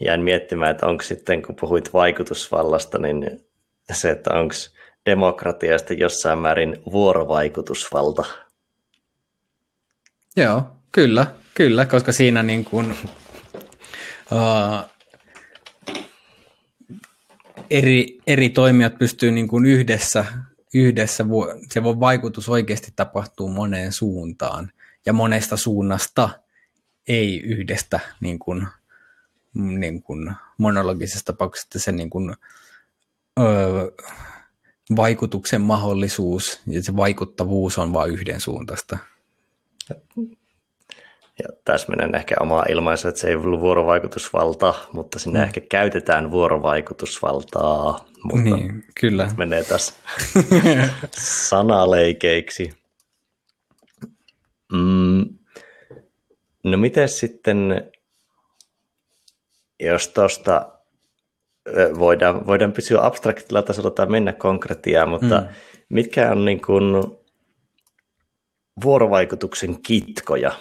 Jäin 0.00 0.20
miettimään, 0.22 0.70
että 0.70 0.86
onko 0.86 1.02
sitten, 1.02 1.42
kun 1.42 1.56
puhuit 1.60 1.92
vaikutusvallasta, 1.92 2.98
niin 2.98 3.45
se, 3.94 4.10
että 4.10 4.30
onko 4.34 4.54
demokratiasta 5.06 5.92
jossain 5.92 6.38
määrin 6.38 6.82
vuorovaikutusvalta. 6.92 8.24
Joo, 10.36 10.62
kyllä, 10.92 11.26
kyllä, 11.54 11.86
koska 11.86 12.12
siinä 12.12 12.42
niin 12.42 12.64
kuin, 12.64 12.90
uh, 14.32 14.90
eri, 17.70 18.18
eri 18.26 18.48
toimijat 18.48 18.98
pystyy 18.98 19.30
niin 19.30 19.48
kuin 19.48 19.66
yhdessä, 19.66 20.24
yhdessä, 20.74 21.24
se 21.70 21.82
voi 21.82 22.00
vaikutus 22.00 22.48
oikeasti 22.48 22.92
tapahtuu 22.96 23.48
moneen 23.48 23.92
suuntaan 23.92 24.72
ja 25.06 25.12
monesta 25.12 25.56
suunnasta, 25.56 26.28
ei 27.08 27.40
yhdestä 27.40 28.00
niin 28.20 28.38
kuin, 28.38 28.66
niin 29.54 30.02
kuin 30.02 30.34
monologisesta 30.58 31.32
tapauksesta 31.32 31.78
se 31.78 31.92
niin 31.92 32.10
kuin, 32.10 32.36
öö, 33.40 33.90
vaikutuksen 34.96 35.60
mahdollisuus 35.60 36.60
ja 36.66 36.82
se 36.82 36.96
vaikuttavuus 36.96 37.78
on 37.78 37.92
vain 37.92 38.12
yhden 38.12 38.40
suuntaista. 38.40 38.98
Ja 41.38 41.48
täsmenen 41.64 42.14
ehkä 42.14 42.34
oma 42.40 42.64
ilmaisu, 42.68 43.08
että 43.08 43.20
se 43.20 43.28
ei 43.28 43.34
ollut 43.34 43.60
vuorovaikutusvalta, 43.60 44.74
mutta 44.92 45.18
sinne 45.18 45.38
mm. 45.38 45.44
ehkä 45.44 45.60
käytetään 45.60 46.30
vuorovaikutusvaltaa. 46.30 48.06
Mutta 48.22 48.42
niin, 48.42 48.84
kyllä. 49.00 49.30
menee 49.36 49.64
tässä 49.64 49.94
sanaleikeiksi. 51.48 52.72
Mm. 54.72 55.38
No 56.64 56.76
miten 56.76 57.08
sitten, 57.08 57.90
jos 59.80 60.08
tuosta 60.08 60.75
voidaan, 61.98 62.46
voidaan 62.46 62.72
pysyä 62.72 63.04
abstraktilla 63.06 63.62
tasolla 63.62 63.90
tai 63.90 64.06
mennä 64.06 64.32
konkretiaan, 64.32 65.08
mutta 65.08 65.40
mm. 65.40 65.46
mitkä 65.88 66.30
on 66.30 66.44
niin 66.44 66.62
kuin 66.62 67.04
vuorovaikutuksen 68.84 69.82
kitkoja 69.82 70.52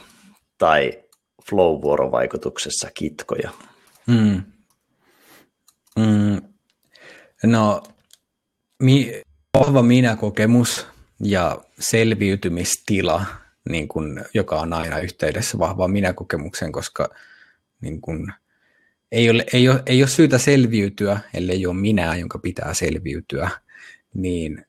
tai 0.57 1.03
flow-vuorovaikutuksessa 1.49 2.89
kitkoja? 2.93 3.51
Mm. 4.07 4.43
Mm. 5.99 6.41
No, 7.43 7.83
mi- 8.83 9.21
vahva 9.59 9.81
minäkokemus 9.81 10.87
ja 11.19 11.61
selviytymistila, 11.79 13.25
niin 13.69 13.87
kun, 13.87 14.25
joka 14.33 14.59
on 14.59 14.73
aina 14.73 14.99
yhteydessä 14.99 15.59
vahvaan 15.59 15.91
minäkokemukseen, 15.91 16.71
koska 16.71 17.09
niin 17.81 18.01
kun, 18.01 18.33
ei, 19.11 19.29
ole, 19.29 19.45
ei, 19.53 19.69
ole, 19.69 19.83
ei 19.85 20.01
ole 20.01 20.09
syytä 20.09 20.37
selviytyä, 20.37 21.19
ellei 21.33 21.65
ole 21.65 21.75
minä, 21.75 22.15
jonka 22.15 22.39
pitää 22.39 22.73
selviytyä, 22.73 23.49
niin 24.13 24.65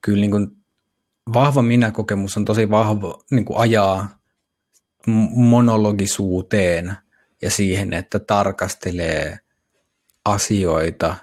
kyllä 0.00 0.20
niin 0.20 0.30
kun, 0.30 0.56
vahva 1.34 1.62
minäkokemus 1.62 2.36
on 2.36 2.44
tosi 2.44 2.70
vahva, 2.70 3.18
niin 3.30 3.44
kuin 3.44 3.58
ajaa 3.58 4.18
monologisuuteen 5.34 6.96
ja 7.42 7.50
siihen, 7.50 7.92
että 7.92 8.18
tarkastelee 8.18 9.38
asioita 10.24 11.16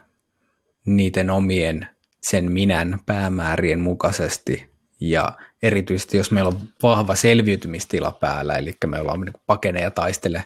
niiden 0.86 1.30
omien 1.30 1.88
sen 2.22 2.52
minän 2.52 3.00
päämäärien 3.06 3.80
mukaisesti. 3.80 4.70
Ja 5.00 5.32
erityisesti 5.64 6.18
jos 6.18 6.32
meillä 6.32 6.48
on 6.48 6.60
vahva 6.84 7.16
selviytymistila 7.16 8.12
päällä, 8.12 8.56
eli 8.56 8.76
me 8.88 9.00
ollaan 9.00 9.22
niin 9.22 9.34
pakene 9.46 9.82
ja 9.82 9.92
taistele 9.92 10.46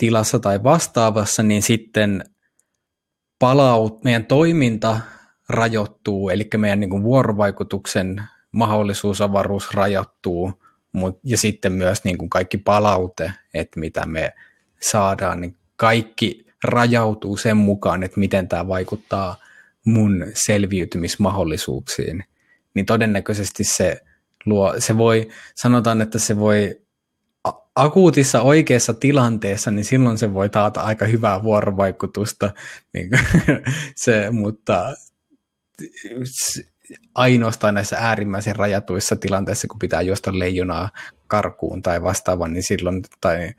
tilassa 0.00 0.38
tai 0.38 0.62
vastaavassa, 0.62 1.42
niin 1.42 1.62
sitten 1.62 2.24
palaut, 3.38 4.04
meidän 4.04 4.26
toiminta 4.26 5.00
rajoittuu, 5.48 6.30
eli 6.30 6.48
meidän 6.56 6.80
niin 6.80 6.90
kuin 6.90 7.02
vuorovaikutuksen 7.02 8.22
mahdollisuus, 8.52 9.20
avaruus 9.20 9.74
rajoittuu, 9.74 10.62
mut, 10.92 11.18
ja 11.24 11.38
sitten 11.38 11.72
myös 11.72 12.04
niin 12.04 12.18
kuin 12.18 12.30
kaikki 12.30 12.58
palaute, 12.58 13.32
että 13.54 13.80
mitä 13.80 14.06
me 14.06 14.32
saadaan, 14.82 15.40
niin 15.40 15.56
kaikki 15.76 16.46
rajautuu 16.64 17.36
sen 17.36 17.56
mukaan, 17.56 18.02
että 18.02 18.20
miten 18.20 18.48
tämä 18.48 18.68
vaikuttaa 18.68 19.36
mun 19.84 20.26
selviytymismahdollisuuksiin. 20.34 22.24
Niin 22.74 22.86
todennäköisesti 22.86 23.64
se 23.64 24.00
luo, 24.46 24.74
se 24.78 24.98
voi, 24.98 25.28
sanotaan, 25.54 26.02
että 26.02 26.18
se 26.18 26.38
voi 26.38 26.79
akuutissa 27.76 28.42
oikeassa 28.42 28.94
tilanteessa, 28.94 29.70
niin 29.70 29.84
silloin 29.84 30.18
se 30.18 30.34
voi 30.34 30.48
taata 30.48 30.80
aika 30.80 31.04
hyvää 31.04 31.42
vuorovaikutusta, 31.42 32.50
niin 32.92 33.10
se, 34.04 34.30
mutta 34.30 34.94
ainoastaan 37.14 37.74
näissä 37.74 37.96
äärimmäisen 38.00 38.56
rajatuissa 38.56 39.16
tilanteissa, 39.16 39.68
kun 39.68 39.78
pitää 39.78 40.02
juosta 40.02 40.38
leijonaa 40.38 40.88
karkuun 41.26 41.82
tai 41.82 42.02
vastaavan, 42.02 42.52
niin 42.52 42.62
silloin, 42.62 43.02
tai 43.20 43.50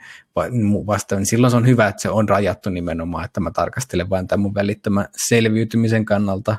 vastaavan, 0.88 1.22
niin 1.22 1.30
silloin 1.30 1.52
se 1.52 1.58
on 1.58 1.68
hyvä, 1.68 1.88
että 1.88 2.02
se 2.02 2.10
on 2.10 2.30
rajattu 2.30 2.70
nimenomaan, 2.70 3.26
että 3.26 3.40
mä 3.40 3.52
tarkastelen 3.52 4.10
vain 4.10 4.28
tämän 4.28 4.42
mun 4.42 4.56
välittömän 4.56 5.08
selviytymisen 5.28 6.06
kannalta 6.06 6.58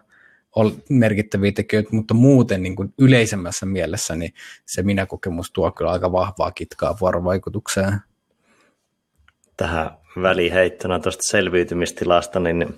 merkittäviä 0.89 1.53
tekijöitä, 1.53 1.89
mutta 1.93 2.15
muuten 2.15 2.63
niin 2.63 2.77
kuin 2.77 2.95
yleisemmässä 2.99 3.67
mielessä 3.67 4.17
niin 4.17 4.33
se 4.67 4.83
minäkokemus 4.83 5.51
tuo 5.53 5.73
kyllä 5.73 5.91
aika 5.91 6.13
vahvaa 6.13 6.51
kitkaa 6.51 6.97
vuorovaikutukseen. 7.01 7.99
Tähän 9.57 9.91
väliheittona 10.23 10.99
tuosta 10.99 11.23
selviytymistilasta, 11.31 12.41
niin, 12.41 12.75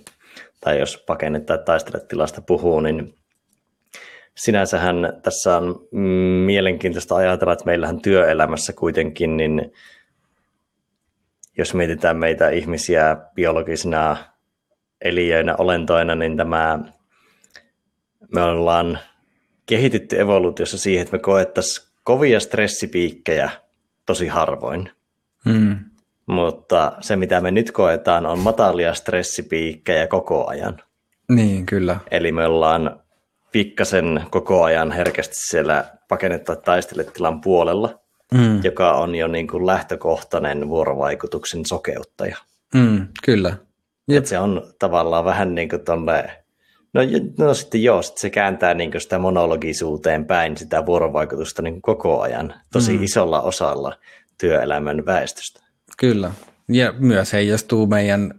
tai 0.60 0.78
jos 0.78 1.04
pakenne 1.06 1.40
tai 1.40 1.58
taistelet 1.64 2.08
puhuu, 2.46 2.80
niin 2.80 3.14
sinänsähän 4.36 4.96
tässä 5.22 5.56
on 5.56 5.88
mielenkiintoista 6.44 7.16
ajatella, 7.16 7.52
että 7.52 7.64
meillähän 7.64 8.02
työelämässä 8.02 8.72
kuitenkin, 8.72 9.36
niin 9.36 9.72
jos 11.58 11.74
mietitään 11.74 12.16
meitä 12.16 12.48
ihmisiä 12.50 13.16
biologisina 13.34 14.16
eliöinä, 15.04 15.56
olentoina, 15.58 16.14
niin 16.14 16.36
tämä, 16.36 16.78
me 18.34 18.42
ollaan 18.42 18.98
kehitytty 19.66 20.20
evoluutiossa 20.20 20.78
siihen, 20.78 21.02
että 21.02 21.16
me 21.16 21.22
koettaisiin 21.22 21.88
kovia 22.04 22.40
stressipiikkejä 22.40 23.50
tosi 24.06 24.26
harvoin. 24.26 24.90
Hmm. 25.44 25.78
Mutta 26.26 26.92
se, 27.00 27.16
mitä 27.16 27.40
me 27.40 27.50
nyt 27.50 27.70
koetaan, 27.70 28.26
on 28.26 28.38
matalia 28.38 28.94
stressipiikkejä 28.94 30.06
koko 30.06 30.46
ajan. 30.46 30.80
Niin, 31.28 31.66
kyllä. 31.66 31.96
Eli 32.10 32.32
me 32.32 32.46
ollaan 32.46 33.00
pikkasen 33.52 34.24
koko 34.30 34.64
ajan 34.64 34.92
herkästi 34.92 35.34
siellä 35.34 35.84
pakenne- 36.08 36.38
tai 36.38 36.56
taisteletilan 36.64 37.40
puolella. 37.40 38.04
mm. 38.34 38.60
joka 38.64 38.92
on 38.92 39.14
jo 39.14 39.28
niin 39.28 39.46
kuin 39.46 39.66
lähtökohtainen 39.66 40.68
vuorovaikutuksen 40.68 41.66
sokeuttaja. 41.66 42.36
Mm, 42.74 43.08
kyllä. 43.24 43.56
Et 44.08 44.26
se 44.26 44.38
on 44.38 44.62
tavallaan 44.78 45.24
vähän 45.24 45.54
niin 45.54 45.68
kuin 45.68 45.84
tonne, 45.84 46.43
no, 46.94 47.00
no 47.38 47.54
sitten 47.54 47.82
joo, 47.82 48.02
sit 48.02 48.18
se 48.18 48.30
kääntää 48.30 48.74
niin 48.74 49.00
sitä 49.00 49.18
monologisuuteen 49.18 50.24
päin 50.24 50.56
sitä 50.56 50.86
vuorovaikutusta 50.86 51.62
niin 51.62 51.82
koko 51.82 52.20
ajan 52.20 52.54
tosi 52.72 52.96
mm. 52.96 53.02
isolla 53.02 53.42
osalla 53.42 53.96
työelämän 54.40 55.06
väestöstä. 55.06 55.60
Kyllä, 55.98 56.30
ja 56.68 56.94
myös 56.98 57.32
heijastuu 57.32 57.86
meidän 57.86 58.34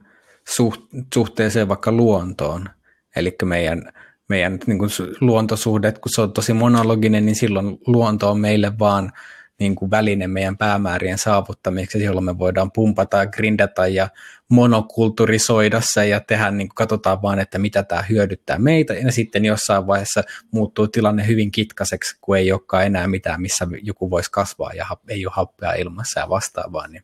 suhteeseen 1.14 1.68
vaikka 1.68 1.92
luontoon, 1.92 2.70
eli 3.16 3.36
meidän, 3.44 3.92
meidän 4.30 4.60
niin 4.68 4.80
kuin 4.80 4.90
luontosuhde, 5.22 5.92
kun 5.92 6.12
se 6.16 6.22
on 6.22 6.34
tosi 6.34 6.54
monologinen, 6.54 7.26
niin 7.26 7.36
silloin 7.36 7.78
luonto 7.88 8.32
on 8.32 8.40
meille 8.40 8.80
vaan 8.80 9.12
niin 9.60 9.76
kuin 9.76 9.92
väline 9.92 10.28
meidän 10.28 10.58
päämäärien 10.58 11.18
saavuttamiseksi, 11.18 12.04
jolloin 12.04 12.26
me 12.26 12.38
voidaan 12.38 12.72
pumpata 12.72 13.26
grindata 13.26 13.88
ja 13.88 14.10
monokulturisoida 14.50 15.82
se 15.84 16.08
ja 16.08 16.20
tehdä, 16.20 16.52
niin 16.52 16.68
kuin 16.70 16.76
katsotaan 16.76 17.22
vaan, 17.22 17.40
että 17.40 17.60
mitä 17.60 17.84
tämä 17.84 18.02
hyödyttää 18.02 18.60
meitä, 18.60 18.94
ja 18.94 19.12
sitten 19.12 19.46
jossain 19.46 19.88
vaiheessa 19.88 20.24
muuttuu 20.52 20.88
tilanne 20.88 21.28
hyvin 21.28 21.52
kitkaseksi, 21.52 22.18
kun 22.22 22.38
ei 22.38 22.52
olekaan 22.52 22.86
enää 22.86 23.08
mitään, 23.08 23.42
missä 23.42 23.68
joku 23.82 24.10
voisi 24.10 24.32
kasvaa 24.32 24.72
ja 24.74 24.86
ei 25.10 25.26
ole 25.26 25.34
happea 25.36 25.74
ilmassa 25.74 26.20
ja 26.20 26.30
vastaavaa, 26.30 26.88
niin 26.88 27.04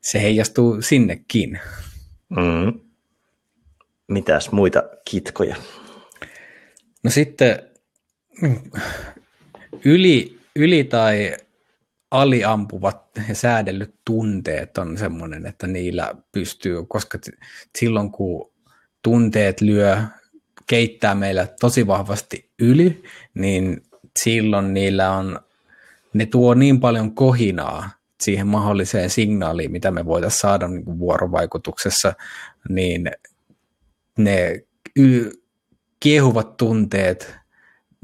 se 0.00 0.22
heijastuu 0.22 0.82
sinnekin. 0.82 1.60
Mm. 2.28 2.80
Mitäs 4.08 4.52
muita 4.52 4.82
kitkoja? 5.04 5.56
No 7.02 7.10
sitten 7.10 7.62
mm, 8.42 8.70
yli, 9.84 10.38
yli 10.56 10.84
tai 10.84 11.36
aliampuvat 12.14 13.02
ja 13.28 13.34
säädellyt 13.34 13.94
tunteet 14.04 14.78
on 14.78 14.98
semmoinen, 14.98 15.46
että 15.46 15.66
niillä 15.66 16.14
pystyy, 16.32 16.84
koska 16.88 17.18
silloin 17.78 18.10
kun 18.10 18.52
tunteet 19.02 19.60
lyö, 19.60 20.02
keittää 20.66 21.14
meillä 21.14 21.46
tosi 21.60 21.86
vahvasti 21.86 22.50
yli, 22.58 23.02
niin 23.34 23.82
silloin 24.18 24.74
niillä 24.74 25.12
on, 25.12 25.40
ne 26.12 26.26
tuo 26.26 26.54
niin 26.54 26.80
paljon 26.80 27.14
kohinaa 27.14 27.90
siihen 28.20 28.46
mahdolliseen 28.46 29.10
signaaliin, 29.10 29.72
mitä 29.72 29.90
me 29.90 30.04
voitaisiin 30.04 30.40
saada 30.40 30.68
niin 30.68 30.84
kuin 30.84 30.98
vuorovaikutuksessa, 30.98 32.12
niin 32.68 33.10
ne 34.18 34.64
y- 34.96 35.30
kiehuvat 36.00 36.56
tunteet, 36.56 37.36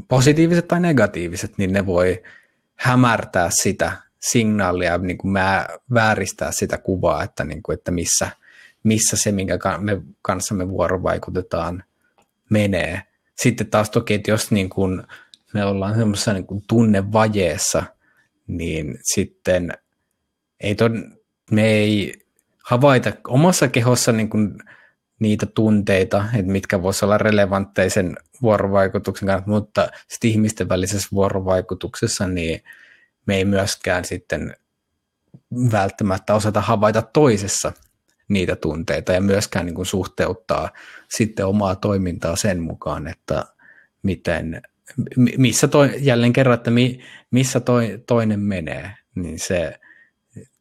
positiiviset 0.08 0.68
tai 0.68 0.80
negatiiviset, 0.80 1.58
niin 1.58 1.72
ne 1.72 1.86
voi 1.86 2.22
hämärtää 2.80 3.48
sitä 3.62 3.92
signaalia, 4.20 4.98
niin 4.98 5.18
kuin 5.18 5.32
mä 5.32 5.66
vääristää 5.94 6.52
sitä 6.52 6.78
kuvaa, 6.78 7.22
että, 7.22 7.44
niin 7.44 7.62
kuin, 7.62 7.74
että 7.74 7.90
missä, 7.90 8.30
missä 8.82 9.16
se, 9.16 9.32
minkä 9.32 9.58
me 9.78 10.02
kanssa 10.22 10.54
me 10.54 10.68
vuorovaikutetaan, 10.68 11.84
menee. 12.50 13.02
Sitten 13.36 13.66
taas 13.66 13.90
toki, 13.90 14.14
että 14.14 14.30
jos 14.30 14.50
niin 14.50 14.68
kuin 14.68 15.02
me 15.54 15.64
ollaan 15.64 15.94
semmoisessa 15.96 16.32
niin 16.32 16.46
kuin 16.46 16.64
tunnevajeessa, 16.68 17.82
niin 18.46 18.98
sitten 19.02 19.72
ei 20.60 20.74
ton, 20.74 21.18
me 21.50 21.66
ei 21.66 22.24
havaita 22.64 23.12
omassa 23.28 23.68
kehossa 23.68 24.12
niin 24.12 24.30
kuin 24.30 24.58
niitä 25.20 25.46
tunteita, 25.46 26.24
että 26.34 26.52
mitkä 26.52 26.82
voisivat 26.82 27.02
olla 27.02 27.18
relevantteja 27.18 27.90
sen 27.90 28.16
vuorovaikutuksen 28.42 29.26
kannalta, 29.26 29.50
mutta 29.50 29.88
sitten 30.08 30.30
ihmisten 30.30 30.68
välisessä 30.68 31.08
vuorovaikutuksessa 31.12 32.26
niin 32.26 32.60
me 33.26 33.36
ei 33.36 33.44
myöskään 33.44 34.04
sitten 34.04 34.56
välttämättä 35.72 36.34
osata 36.34 36.60
havaita 36.60 37.02
toisessa 37.02 37.72
niitä 38.28 38.56
tunteita 38.56 39.12
ja 39.12 39.20
myöskään 39.20 39.66
niin 39.66 39.74
kuin 39.74 39.86
suhteuttaa 39.86 40.70
sitten 41.08 41.46
omaa 41.46 41.76
toimintaa 41.76 42.36
sen 42.36 42.62
mukaan, 42.62 43.06
että 43.06 43.44
miten, 44.02 44.62
missä 45.16 45.68
toi, 45.68 45.94
jälleen 45.98 46.32
kerran, 46.32 46.54
että 46.54 46.70
mi, 46.70 47.00
missä 47.30 47.60
toi, 47.60 48.02
toinen 48.06 48.40
menee, 48.40 48.92
niin 49.14 49.38
se, 49.38 49.80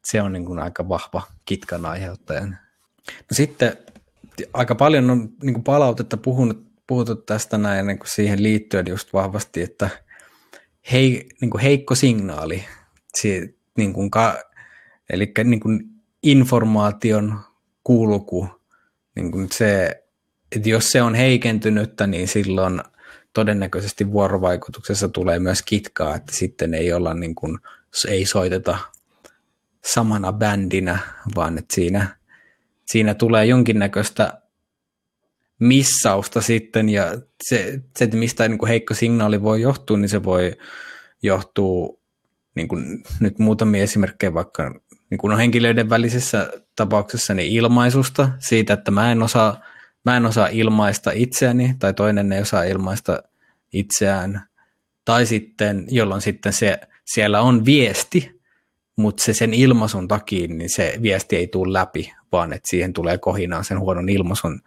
se 0.05 0.21
on 0.21 0.33
niin 0.33 0.45
kuin 0.45 0.59
aika 0.59 0.89
vahva 0.89 1.21
kitkan 1.45 1.85
aiheuttaja. 1.85 2.45
No 2.45 2.55
sitten 3.31 3.77
aika 4.53 4.75
paljon 4.75 5.09
on 5.09 5.29
niin 5.43 5.53
kuin 5.53 5.63
palautetta 5.63 6.17
puhunut, 6.17 6.63
puhuttu 6.87 7.15
tästä 7.15 7.57
näin 7.57 7.87
niin 7.87 7.99
kuin 7.99 8.09
siihen 8.09 8.43
liittyen 8.43 8.87
just 8.87 9.13
vahvasti, 9.13 9.61
että 9.61 9.89
hei, 10.91 11.29
niin 11.41 11.51
kuin 11.51 11.61
heikko 11.61 11.95
signaali, 11.95 12.65
si, 13.17 13.57
niin 13.77 13.93
kuin 13.93 14.11
ka, 14.11 14.37
eli 15.09 15.31
niin 15.43 15.59
kuin 15.59 15.83
informaation 16.23 17.39
kulku, 17.83 18.47
niin 19.15 19.31
kuin 19.31 19.47
se, 19.51 20.03
että 20.55 20.69
jos 20.69 20.89
se 20.89 21.01
on 21.01 21.15
heikentynyttä, 21.15 22.07
niin 22.07 22.27
silloin 22.27 22.81
todennäköisesti 23.33 24.11
vuorovaikutuksessa 24.11 25.09
tulee 25.09 25.39
myös 25.39 25.61
kitkaa, 25.61 26.15
että 26.15 26.35
sitten 26.35 26.73
ei 26.73 26.93
olla 26.93 27.13
niin 27.13 27.35
kuin, 27.35 27.57
ei 28.07 28.25
soiteta 28.25 28.77
samana 29.85 30.33
bändinä, 30.33 30.99
vaan 31.35 31.57
että 31.57 31.75
siinä, 31.75 32.18
siinä 32.91 33.13
tulee 33.13 33.45
jonkinnäköistä 33.45 34.41
missausta 35.59 36.41
sitten, 36.41 36.89
ja 36.89 37.21
se, 37.43 37.81
se 37.97 38.05
että 38.05 38.17
mistä 38.17 38.47
niin 38.47 38.57
kuin 38.57 38.69
heikko 38.69 38.93
signaali 38.93 39.43
voi 39.43 39.61
johtua, 39.61 39.97
niin 39.97 40.09
se 40.09 40.23
voi 40.23 40.57
johtua, 41.23 41.97
niin 42.55 42.67
kuin 42.67 43.03
nyt 43.19 43.39
muutamia 43.39 43.83
esimerkkejä 43.83 44.33
vaikka 44.33 44.79
niin 45.09 45.17
kuin 45.17 45.37
henkilöiden 45.37 45.89
välisessä 45.89 46.51
tapauksessa 46.75 47.33
niin 47.33 47.51
ilmaisusta, 47.51 48.29
siitä, 48.39 48.73
että 48.73 48.91
mä 48.91 49.11
en 49.11 49.23
osaa, 49.23 49.63
mä 50.05 50.17
en 50.17 50.25
osaa 50.25 50.47
ilmaista 50.47 51.11
itseäni, 51.11 51.75
tai 51.79 51.93
toinen 51.93 52.31
ei 52.31 52.41
osaa 52.41 52.63
ilmaista 52.63 53.23
itseään, 53.73 54.41
tai 55.05 55.25
sitten, 55.25 55.85
jolloin 55.89 56.21
sitten 56.21 56.53
se, 56.53 56.79
siellä 57.05 57.41
on 57.41 57.65
viesti, 57.65 58.39
mutta 58.95 59.23
se 59.23 59.33
sen 59.33 59.53
ilmaisun 59.53 60.07
takia, 60.07 60.47
niin 60.47 60.69
se 60.69 60.93
viesti 61.01 61.35
ei 61.35 61.47
tule 61.47 61.73
läpi, 61.73 62.13
vaan 62.31 62.53
että 62.53 62.69
siihen 62.69 62.93
tulee 62.93 63.17
kohinaan 63.17 63.65
sen 63.65 63.79
huonon 63.79 64.09
ilmaisun 64.09 64.61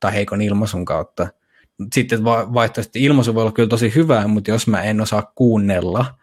tai 0.00 0.14
heikon 0.14 0.40
ilmaisun 0.40 0.84
kautta. 0.84 1.28
Sitten 1.94 2.24
vaihtoehtoisesti 2.24 3.04
ilmaisu 3.04 3.34
voi 3.34 3.42
olla 3.42 3.52
kyllä 3.52 3.68
tosi 3.68 3.94
hyvää, 3.94 4.28
mutta 4.28 4.50
jos 4.50 4.66
mä 4.66 4.82
en 4.82 5.00
osaa 5.00 5.32
kuunnella, 5.34 6.14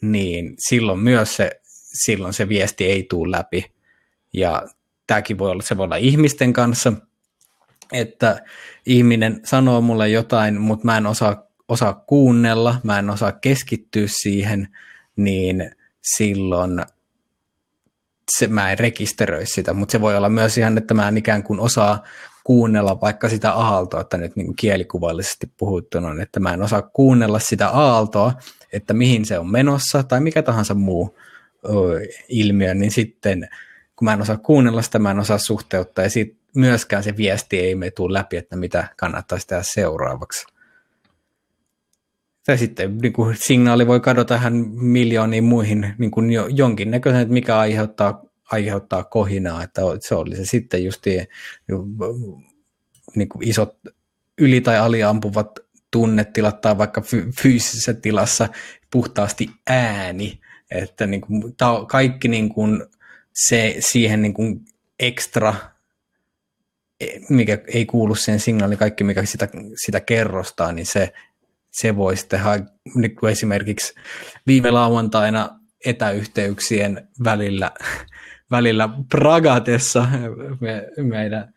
niin 0.00 0.54
silloin 0.58 0.98
myös 0.98 1.36
se, 1.36 1.60
silloin 2.04 2.32
se 2.32 2.48
viesti 2.48 2.84
ei 2.84 3.02
tule 3.02 3.36
läpi. 3.36 3.72
Ja 4.32 4.62
tämäkin 5.06 5.38
voi 5.38 5.50
olla, 5.50 5.62
se 5.62 5.76
voi 5.76 5.84
olla 5.84 5.96
ihmisten 5.96 6.52
kanssa, 6.52 6.92
että 7.92 8.44
ihminen 8.86 9.40
sanoo 9.44 9.80
mulle 9.80 10.08
jotain, 10.08 10.60
mutta 10.60 10.84
mä 10.84 10.96
en 10.96 11.06
osaa, 11.06 11.42
osaa 11.68 11.94
kuunnella, 11.94 12.80
mä 12.82 12.98
en 12.98 13.10
osaa 13.10 13.32
keskittyä 13.32 14.06
siihen, 14.06 14.68
niin 15.16 15.70
silloin 16.02 16.84
se, 18.38 18.46
mä 18.46 18.72
en 18.72 18.78
rekisteröi 18.78 19.46
sitä, 19.46 19.74
mutta 19.74 19.92
se 19.92 20.00
voi 20.00 20.16
olla 20.16 20.28
myös 20.28 20.58
ihan, 20.58 20.78
että 20.78 20.94
mä 20.94 21.08
en 21.08 21.16
ikään 21.16 21.42
kuin 21.42 21.60
osaa 21.60 22.04
kuunnella 22.44 23.00
vaikka 23.00 23.28
sitä 23.28 23.52
aaltoa, 23.52 24.00
että 24.00 24.16
nyt 24.16 24.36
niin 24.36 24.56
kielikuvallisesti 24.56 25.50
puhuttuna, 25.56 26.22
että 26.22 26.40
mä 26.40 26.54
en 26.54 26.62
osaa 26.62 26.82
kuunnella 26.82 27.38
sitä 27.38 27.68
aaltoa, 27.68 28.32
että 28.72 28.94
mihin 28.94 29.24
se 29.24 29.38
on 29.38 29.50
menossa 29.50 30.02
tai 30.02 30.20
mikä 30.20 30.42
tahansa 30.42 30.74
muu 30.74 31.18
ö, 31.64 31.70
ilmiö, 32.28 32.74
niin 32.74 32.90
sitten 32.90 33.48
kun 33.96 34.04
mä 34.06 34.12
en 34.12 34.22
osaa 34.22 34.36
kuunnella 34.36 34.82
sitä, 34.82 34.98
mä 34.98 35.10
en 35.10 35.18
osaa 35.18 35.38
suhteuttaa 35.38 36.04
ja 36.04 36.10
sit 36.10 36.36
myöskään 36.56 37.02
se 37.02 37.16
viesti 37.16 37.60
ei 37.60 37.74
me 37.74 37.90
tule 37.90 38.18
läpi, 38.18 38.36
että 38.36 38.56
mitä 38.56 38.88
kannattaisi 38.96 39.46
tehdä 39.46 39.62
seuraavaksi. 39.66 40.46
Tai 42.46 42.58
sitten 42.58 42.98
niin 42.98 43.12
kuin 43.12 43.36
signaali 43.38 43.86
voi 43.86 44.00
kadota 44.00 44.34
ihan 44.34 44.54
miljooniin 44.70 45.44
muihin 45.44 45.94
niin 45.98 46.10
kuin 46.10 46.30
jo, 46.30 46.46
jonkinnäköisen, 46.46 47.20
että 47.20 47.34
mikä 47.34 47.58
aiheuttaa 47.58 48.22
aiheuttaa 48.52 49.04
kohinaa, 49.04 49.62
että 49.62 49.82
se 50.00 50.14
oli 50.14 50.36
se 50.36 50.44
sitten 50.44 50.84
just 50.84 51.04
niin 53.14 53.28
kuin 53.28 53.48
isot 53.48 53.78
yli- 54.38 54.60
tai 54.60 54.78
aliampuvat 54.78 55.58
tunnetilat 55.90 56.60
tai 56.60 56.78
vaikka 56.78 57.02
fyysisessä 57.42 57.94
tilassa 57.94 58.48
puhtaasti 58.90 59.50
ääni, 59.66 60.40
että 60.70 61.06
niin 61.06 61.20
kuin, 61.20 61.54
kaikki 61.88 62.28
niin 62.28 62.48
kuin 62.48 62.82
se 63.32 63.76
siihen 63.78 64.22
niin 64.22 64.34
kuin 64.34 64.60
ekstra, 65.00 65.54
mikä 67.28 67.58
ei 67.66 67.86
kuulu 67.86 68.14
sen 68.14 68.40
signaaliin, 68.40 68.78
kaikki 68.78 69.04
mikä 69.04 69.24
sitä, 69.24 69.48
sitä 69.84 70.00
kerrostaa, 70.00 70.72
niin 70.72 70.86
se, 70.86 71.12
se 71.74 71.96
voi 71.96 72.16
sitten 72.16 72.40
niin 72.94 73.16
kuin 73.16 73.32
esimerkiksi 73.32 73.94
viime 74.46 74.70
lauantaina 74.70 75.60
etäyhteyksien 75.84 77.08
välillä 77.24 77.72
välillä 78.50 78.88
Pragatessa 79.10 80.08
me, 80.60 80.88
meidän 81.02 81.54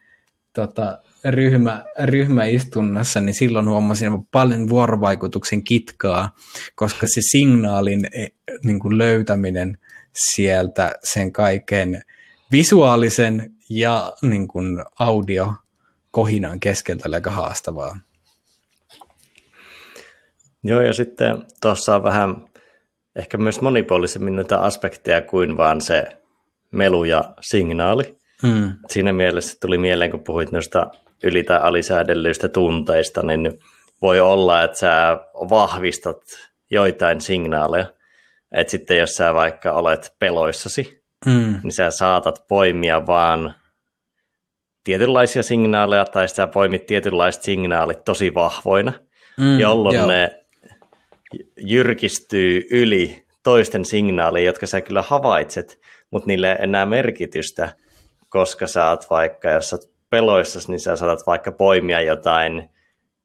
tota, 0.53 1.01
ryhmä, 1.25 1.85
ryhmäistunnossa, 2.03 3.21
niin 3.21 3.33
silloin 3.33 3.69
huomasin 3.69 4.11
paljon 4.31 4.69
vuorovaikutuksen 4.69 5.63
kitkaa, 5.63 6.35
koska 6.75 7.07
se 7.07 7.21
signaalin 7.21 8.05
e, 8.05 8.27
niin 8.63 8.79
kuin 8.79 8.97
löytäminen 8.97 9.77
sieltä 10.13 10.95
sen 11.03 11.31
kaiken 11.31 12.01
visuaalisen 12.51 13.51
ja 13.69 14.13
niin 14.21 14.47
kuin 14.47 14.83
audio 14.99 15.53
kohinan 16.11 16.59
keskeltä 16.59 17.03
oli 17.07 17.15
aika 17.15 17.31
haastavaa. 17.31 17.99
Joo, 20.63 20.81
ja 20.81 20.93
sitten 20.93 21.43
tuossa 21.61 21.95
on 21.95 22.03
vähän 22.03 22.35
ehkä 23.15 23.37
myös 23.37 23.61
monipuolisemmin 23.61 24.35
noita 24.35 24.57
aspekteja 24.57 25.21
kuin 25.21 25.57
vaan 25.57 25.81
se 25.81 26.07
melu 26.71 27.03
ja 27.03 27.33
signaali. 27.41 28.17
Hmm. 28.47 28.73
Siinä 28.89 29.13
mielessä 29.13 29.57
tuli 29.61 29.77
mieleen, 29.77 30.11
kun 30.11 30.23
puhuit 30.23 30.51
noista 30.51 30.87
yli- 31.23 31.43
tai 31.43 31.59
alisäädellyistä 31.61 32.49
tunteista, 32.49 33.23
niin 33.23 33.59
voi 34.01 34.19
olla, 34.19 34.63
että 34.63 34.77
sä 34.77 35.19
vahvistat 35.49 36.21
joitain 36.71 37.21
signaaleja. 37.21 37.85
Että 38.51 38.71
sitten 38.71 38.97
jos 38.97 39.15
sä 39.15 39.33
vaikka 39.33 39.71
olet 39.73 40.15
peloissasi, 40.19 41.03
hmm. 41.25 41.59
niin 41.63 41.71
sä 41.71 41.91
saatat 41.91 42.47
poimia 42.47 43.07
vaan 43.07 43.53
tietynlaisia 44.83 45.43
signaaleja, 45.43 46.05
tai 46.05 46.27
sä 46.27 46.47
poimit 46.47 46.85
tietynlaiset 46.85 47.43
signaalit 47.43 48.03
tosi 48.03 48.33
vahvoina, 48.33 48.93
hmm, 49.41 49.59
jolloin 49.59 49.95
joo. 49.95 50.07
ne 50.07 50.46
jyrkistyy 51.57 52.67
yli 52.71 53.25
toisten 53.43 53.85
signaaleja, 53.85 54.45
jotka 54.45 54.67
sä 54.67 54.81
kyllä 54.81 55.01
havaitset, 55.01 55.79
mutta 56.11 56.27
niille 56.27 56.51
ei 56.51 56.57
enää 56.59 56.85
merkitystä, 56.85 57.73
koska 58.29 58.67
sä 58.67 58.89
oot 58.89 59.09
vaikka, 59.09 59.49
jos 59.49 59.69
sä 59.69 59.75
oot 59.75 59.91
peloissasi, 60.09 60.71
niin 60.71 60.79
sä 60.79 60.95
saatat 60.95 61.27
vaikka 61.27 61.51
poimia 61.51 62.01
jotain 62.01 62.69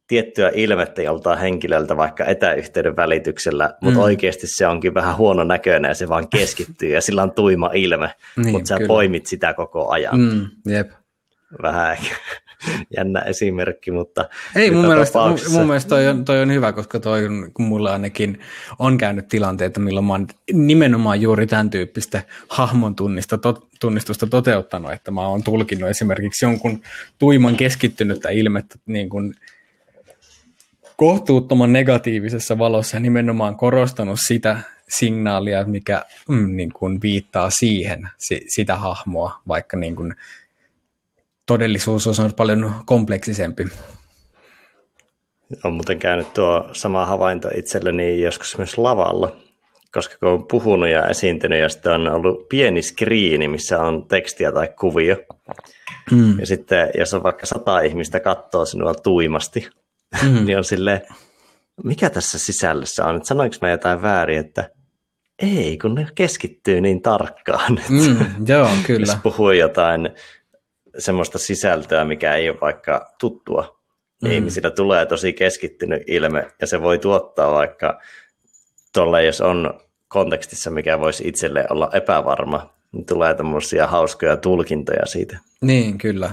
tiettyä 0.06 0.50
ilmettä 0.54 1.02
joltain 1.02 1.38
henkilöltä 1.38 1.96
vaikka 1.96 2.24
etäyhteyden 2.24 2.96
välityksellä, 2.96 3.74
mutta 3.80 3.98
mm. 3.98 4.04
oikeasti 4.04 4.46
se 4.46 4.66
onkin 4.66 4.94
vähän 4.94 5.16
huono 5.16 5.44
näköinen 5.44 5.88
ja 5.88 5.94
se 5.94 6.08
vaan 6.08 6.28
keskittyy 6.28 6.88
ja 6.88 7.00
sillä 7.00 7.22
on 7.22 7.32
tuima 7.32 7.70
ilme, 7.74 8.14
niin, 8.36 8.50
mutta 8.50 8.68
sä 8.68 8.76
kyllä. 8.76 8.88
poimit 8.88 9.26
sitä 9.26 9.54
koko 9.54 9.90
ajan. 9.90 10.20
Mm, 10.20 10.46
jep. 10.66 10.90
Vähän 11.62 11.92
ehkä 11.92 12.16
jännä 12.96 13.20
esimerkki, 13.20 13.90
mutta... 13.90 14.28
Ei, 14.56 14.70
mun 14.70 14.86
mielestä, 14.86 15.12
tapauksessa... 15.12 15.58
mun 15.58 15.66
mielestä 15.66 15.88
toi 15.88 16.08
on, 16.08 16.24
toi 16.24 16.42
on 16.42 16.52
hyvä, 16.52 16.72
koska 16.72 17.00
toi 17.00 17.26
on, 17.26 17.50
kun 17.54 17.66
mulla 17.66 17.92
ainakin 17.92 18.40
on 18.78 18.98
käynyt 18.98 19.28
tilanteita, 19.28 19.80
milloin 19.80 20.06
mä 20.06 20.12
oon 20.12 20.26
nimenomaan 20.52 21.20
juuri 21.20 21.46
tämän 21.46 21.70
tyyppistä 21.70 22.22
hahmon 22.48 22.94
tunnista, 22.94 23.38
to, 23.38 23.68
tunnistusta 23.80 24.26
toteuttanut, 24.26 24.92
että 24.92 25.10
mä 25.10 25.26
oon 25.28 25.42
tulkinnut 25.42 25.90
esimerkiksi 25.90 26.44
jonkun 26.44 26.82
tuiman 27.18 27.56
keskittynyttä 27.56 28.28
ilmettä 28.28 28.78
niin 28.86 29.08
kuin 29.08 29.34
kohtuuttoman 30.96 31.72
negatiivisessa 31.72 32.58
valossa 32.58 33.00
nimenomaan 33.00 33.56
korostanut 33.56 34.18
sitä 34.26 34.60
signaalia, 34.88 35.64
mikä 35.64 36.04
mm, 36.28 36.56
niin 36.56 36.72
kuin 36.72 37.02
viittaa 37.02 37.50
siihen, 37.50 38.08
si, 38.18 38.44
sitä 38.48 38.76
hahmoa, 38.76 39.40
vaikka 39.48 39.76
niin 39.76 39.96
kuin 39.96 40.14
todellisuus 41.46 42.06
on 42.06 42.34
paljon 42.34 42.74
kompleksisempi. 42.86 43.68
On 45.64 45.72
muuten 45.72 45.98
käynyt 45.98 46.34
tuo 46.34 46.68
sama 46.72 47.06
havainto 47.06 47.48
itselleni 47.56 48.20
joskus 48.20 48.58
myös 48.58 48.78
lavalla, 48.78 49.36
koska 49.92 50.16
kun 50.20 50.28
on 50.28 50.46
puhunut 50.46 50.88
ja 50.88 51.06
esiintynyt 51.06 51.60
ja 51.60 51.68
sitten 51.68 51.92
on 51.92 52.08
ollut 52.08 52.48
pieni 52.48 52.82
skriini, 52.82 53.48
missä 53.48 53.80
on 53.80 54.08
tekstiä 54.08 54.52
tai 54.52 54.68
kuvio. 54.80 55.16
Mm. 56.10 56.40
Ja 56.40 56.46
sitten 56.46 56.90
jos 56.98 57.14
on 57.14 57.22
vaikka 57.22 57.46
sata 57.46 57.80
ihmistä 57.80 58.20
katsoo 58.20 58.64
sinua 58.64 58.94
tuimasti, 58.94 59.68
mm. 60.22 60.44
niin 60.46 60.58
on 60.58 60.64
sille 60.64 61.02
mikä 61.84 62.10
tässä 62.10 62.38
sisällössä 62.38 63.04
on? 63.04 63.24
Sanoinko 63.24 63.56
mä 63.62 63.70
jotain 63.70 64.02
väärin, 64.02 64.38
että 64.38 64.70
ei, 65.38 65.78
kun 65.78 65.94
ne 65.94 66.06
keskittyy 66.14 66.80
niin 66.80 67.02
tarkkaan. 67.02 67.80
Mm, 67.88 68.46
joo, 68.46 68.68
kyllä. 68.86 69.06
Jos 69.06 69.16
puhuu 69.22 69.50
jotain 69.50 70.10
semmoista 70.98 71.38
sisältöä, 71.38 72.04
mikä 72.04 72.34
ei 72.34 72.50
ole 72.50 72.60
vaikka 72.60 73.14
tuttua, 73.18 73.80
niin 74.22 74.32
mm. 74.32 74.36
ihmisillä 74.36 74.70
tulee 74.70 75.06
tosi 75.06 75.32
keskittynyt 75.32 76.02
ilme, 76.06 76.48
ja 76.60 76.66
se 76.66 76.82
voi 76.82 76.98
tuottaa 76.98 77.52
vaikka 77.52 78.00
tuolle, 78.94 79.24
jos 79.24 79.40
on 79.40 79.80
kontekstissa, 80.08 80.70
mikä 80.70 81.00
voisi 81.00 81.28
itselle 81.28 81.66
olla 81.70 81.90
epävarma, 81.92 82.74
niin 82.92 83.06
tulee 83.06 83.34
tämmöisiä 83.34 83.86
hauskoja 83.86 84.36
tulkintoja 84.36 85.06
siitä. 85.06 85.38
Niin, 85.60 85.98
kyllä. 85.98 86.30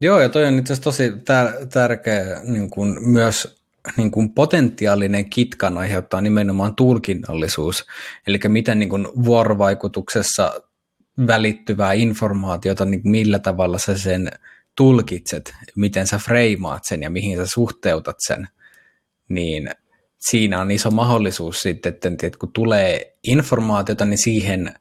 Joo, 0.00 0.20
ja 0.20 0.28
toi 0.28 0.44
on 0.44 0.58
itse 0.58 0.72
asiassa 0.72 0.84
tosi 0.84 1.10
tär- 1.10 1.66
tärkeä 1.66 2.40
niin 2.42 2.70
kuin 2.70 3.08
myös 3.08 3.64
niin 3.96 4.10
kuin 4.10 4.30
potentiaalinen 4.30 5.30
kitkan 5.30 5.78
aiheuttaa 5.78 6.20
nimenomaan 6.20 6.76
tulkinnallisuus, 6.76 7.86
eli 8.26 8.38
miten 8.48 8.78
niin 8.78 8.88
kuin 8.88 9.08
vuorovaikutuksessa 9.24 10.60
välittyvää 11.26 11.92
informaatiota, 11.92 12.84
niin 12.84 13.00
millä 13.04 13.38
tavalla 13.38 13.78
sä 13.78 13.98
sen 13.98 14.30
tulkitset, 14.76 15.54
miten 15.76 16.06
sä 16.06 16.18
freimaat 16.18 16.84
sen 16.84 17.02
ja 17.02 17.10
mihin 17.10 17.36
sä 17.36 17.46
suhteutat 17.46 18.16
sen, 18.18 18.48
niin 19.28 19.70
siinä 20.18 20.60
on 20.60 20.70
iso 20.70 20.90
mahdollisuus 20.90 21.60
sitten, 21.60 21.94
että 22.22 22.38
kun 22.38 22.52
tulee 22.52 23.16
informaatiota, 23.22 24.04
niin 24.04 24.18
siihen 24.18 24.74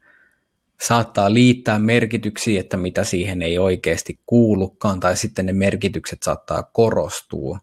saattaa 0.82 1.34
liittää 1.34 1.80
merkityksiä, 1.80 2.60
että 2.60 2.78
mitä 2.78 3.04
siihen 3.04 3.42
ei 3.42 3.58
oikeasti 3.58 4.20
kuulukaan, 4.26 5.00
tai 5.00 5.18
sitten 5.18 5.46
ne 5.46 5.54
merkitykset 5.54 6.24
saattaa 6.24 6.64
korostua, 6.64 7.60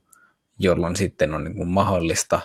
jolloin 0.59 0.97
sitten 0.97 1.35
on 1.35 1.45
niin 1.45 1.57
kuin 1.57 1.69
mahdollista 1.69 2.41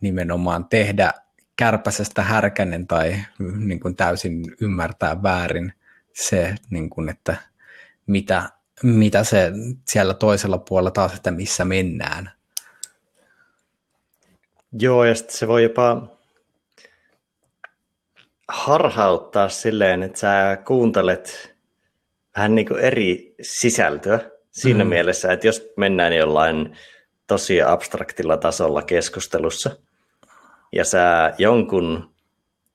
nimenomaan 0.00 0.68
tehdä 0.68 1.12
kärpäsestä 1.56 2.22
härkänen 2.22 2.86
tai 2.86 3.16
niin 3.58 3.80
kuin 3.80 3.96
täysin 3.96 4.44
ymmärtää 4.60 5.22
väärin 5.22 5.72
se, 6.12 6.54
niin 6.70 6.90
kuin, 6.90 7.08
että 7.08 7.36
mitä, 8.06 8.50
mitä 8.82 9.24
se 9.24 9.52
siellä 9.88 10.14
toisella 10.14 10.58
puolella 10.58 10.90
taas, 10.90 11.14
että 11.14 11.30
missä 11.30 11.64
mennään. 11.64 12.30
Joo, 14.78 15.04
ja 15.04 15.14
sitten 15.14 15.36
se 15.36 15.48
voi 15.48 15.62
jopa 15.62 16.08
harhauttaa 18.48 19.48
silleen, 19.48 20.02
että 20.02 20.18
sä 20.18 20.58
kuuntelet 20.66 21.54
vähän 22.36 22.54
niin 22.54 22.66
kuin 22.68 22.80
eri 22.80 23.34
sisältöä 23.42 24.30
siinä 24.50 24.84
mm. 24.84 24.90
mielessä, 24.90 25.32
että 25.32 25.46
jos 25.46 25.72
mennään 25.76 26.16
jollain 26.16 26.76
tosi 27.26 27.62
abstraktilla 27.62 28.36
tasolla 28.36 28.82
keskustelussa, 28.82 29.76
ja 30.74 30.84
sä 30.84 31.34
jonkun 31.38 32.14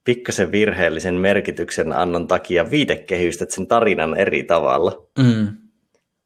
pikkasen 0.04 0.52
virheellisen 0.52 1.16
merkityksen 1.16 1.94
annon 1.94 2.28
takia 2.28 2.72
viitekehystät 2.72 3.52
sen 3.52 3.68
tarinan 3.68 4.18
eri 4.18 4.44
tavalla, 4.44 5.08
mm. 5.18 5.48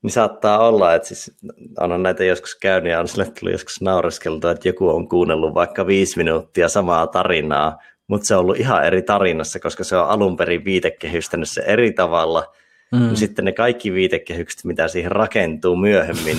niin 0.04 0.12
saattaa 0.12 0.68
olla, 0.68 0.96
että 0.96 1.08
siis 1.08 1.38
on 1.80 2.04
näitä 2.04 2.24
joskus 2.24 2.56
käynyt 2.56 2.92
ja 2.92 3.00
on 3.00 3.08
sille 3.08 3.26
tullut 3.26 3.52
joskus 3.52 3.82
naureskeltu, 3.82 4.48
että 4.48 4.70
joku 4.70 4.90
on 4.90 5.10
kuunnellut 5.10 5.54
vaikka 5.54 5.88
viisi 5.88 6.18
minuuttia 6.18 6.70
samaa 6.70 7.08
tarinaa, 7.08 7.78
mutta 8.08 8.28
se 8.28 8.36
on 8.36 8.42
ollut 8.42 8.60
ihan 8.60 8.86
eri 8.86 9.02
tarinassa, 9.02 9.60
koska 9.60 9.84
se 9.84 9.98
on 9.98 10.08
alun 10.08 10.38
perin 10.38 10.66
viitekehystänyt 10.66 11.50
se 11.50 11.62
eri 11.62 11.92
tavalla, 11.92 12.54
Mm. 12.94 13.00
Niin 13.00 13.18
sitten 13.18 13.46
ne 13.46 13.52
kaikki 13.52 13.94
viitekehykset, 13.94 14.66
mitä 14.66 14.88
siihen 14.88 15.12
rakentuu 15.12 15.76
myöhemmin, 15.76 16.38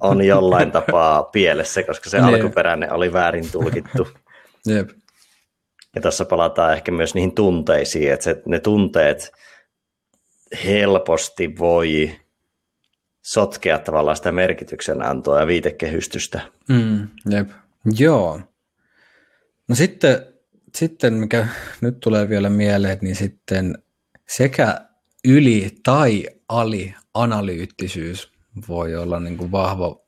on 0.00 0.24
jollain 0.24 0.70
tapaa 0.80 1.22
pielessä, 1.22 1.82
koska 1.82 2.10
se 2.10 2.18
alkuperäinen 2.18 2.92
oli 2.92 3.12
väärin 3.12 3.52
tulkittu. 3.52 4.08
Jep. 4.66 4.90
Ja 5.94 6.00
tässä 6.00 6.24
palataan 6.24 6.72
ehkä 6.72 6.92
myös 6.92 7.14
niihin 7.14 7.34
tunteisiin, 7.34 8.12
että 8.12 8.24
se, 8.24 8.42
ne 8.46 8.60
tunteet 8.60 9.32
helposti 10.64 11.58
voi 11.58 12.20
sotkea 13.22 13.78
tavallaan 13.78 14.16
sitä 14.16 14.32
merkityksen 14.32 15.02
antoa 15.02 15.40
ja 15.40 15.46
viitekehystystä. 15.46 16.40
Mm, 16.68 17.08
jep. 17.30 17.48
Joo. 17.98 18.40
No 19.68 19.74
sitten, 19.74 20.26
sitten, 20.74 21.14
mikä 21.14 21.46
nyt 21.80 22.00
tulee 22.00 22.28
vielä 22.28 22.50
mieleen, 22.50 22.98
niin 23.00 23.16
sitten 23.16 23.78
sekä 24.28 24.80
yli- 25.28 25.70
tai 25.82 26.26
alianalyyttisyys 26.48 28.32
voi 28.68 28.96
olla 28.96 29.20
niin 29.20 29.36
kuin 29.36 29.52
vahva 29.52 30.00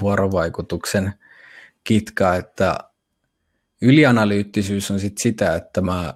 vuorovaikutuksen 0.00 1.12
kitka, 1.84 2.34
että 2.34 2.78
Ylianalyyttisyys 3.82 4.90
on 4.90 5.00
sit 5.00 5.18
sitä, 5.18 5.54
että 5.54 5.80
mä 5.80 6.14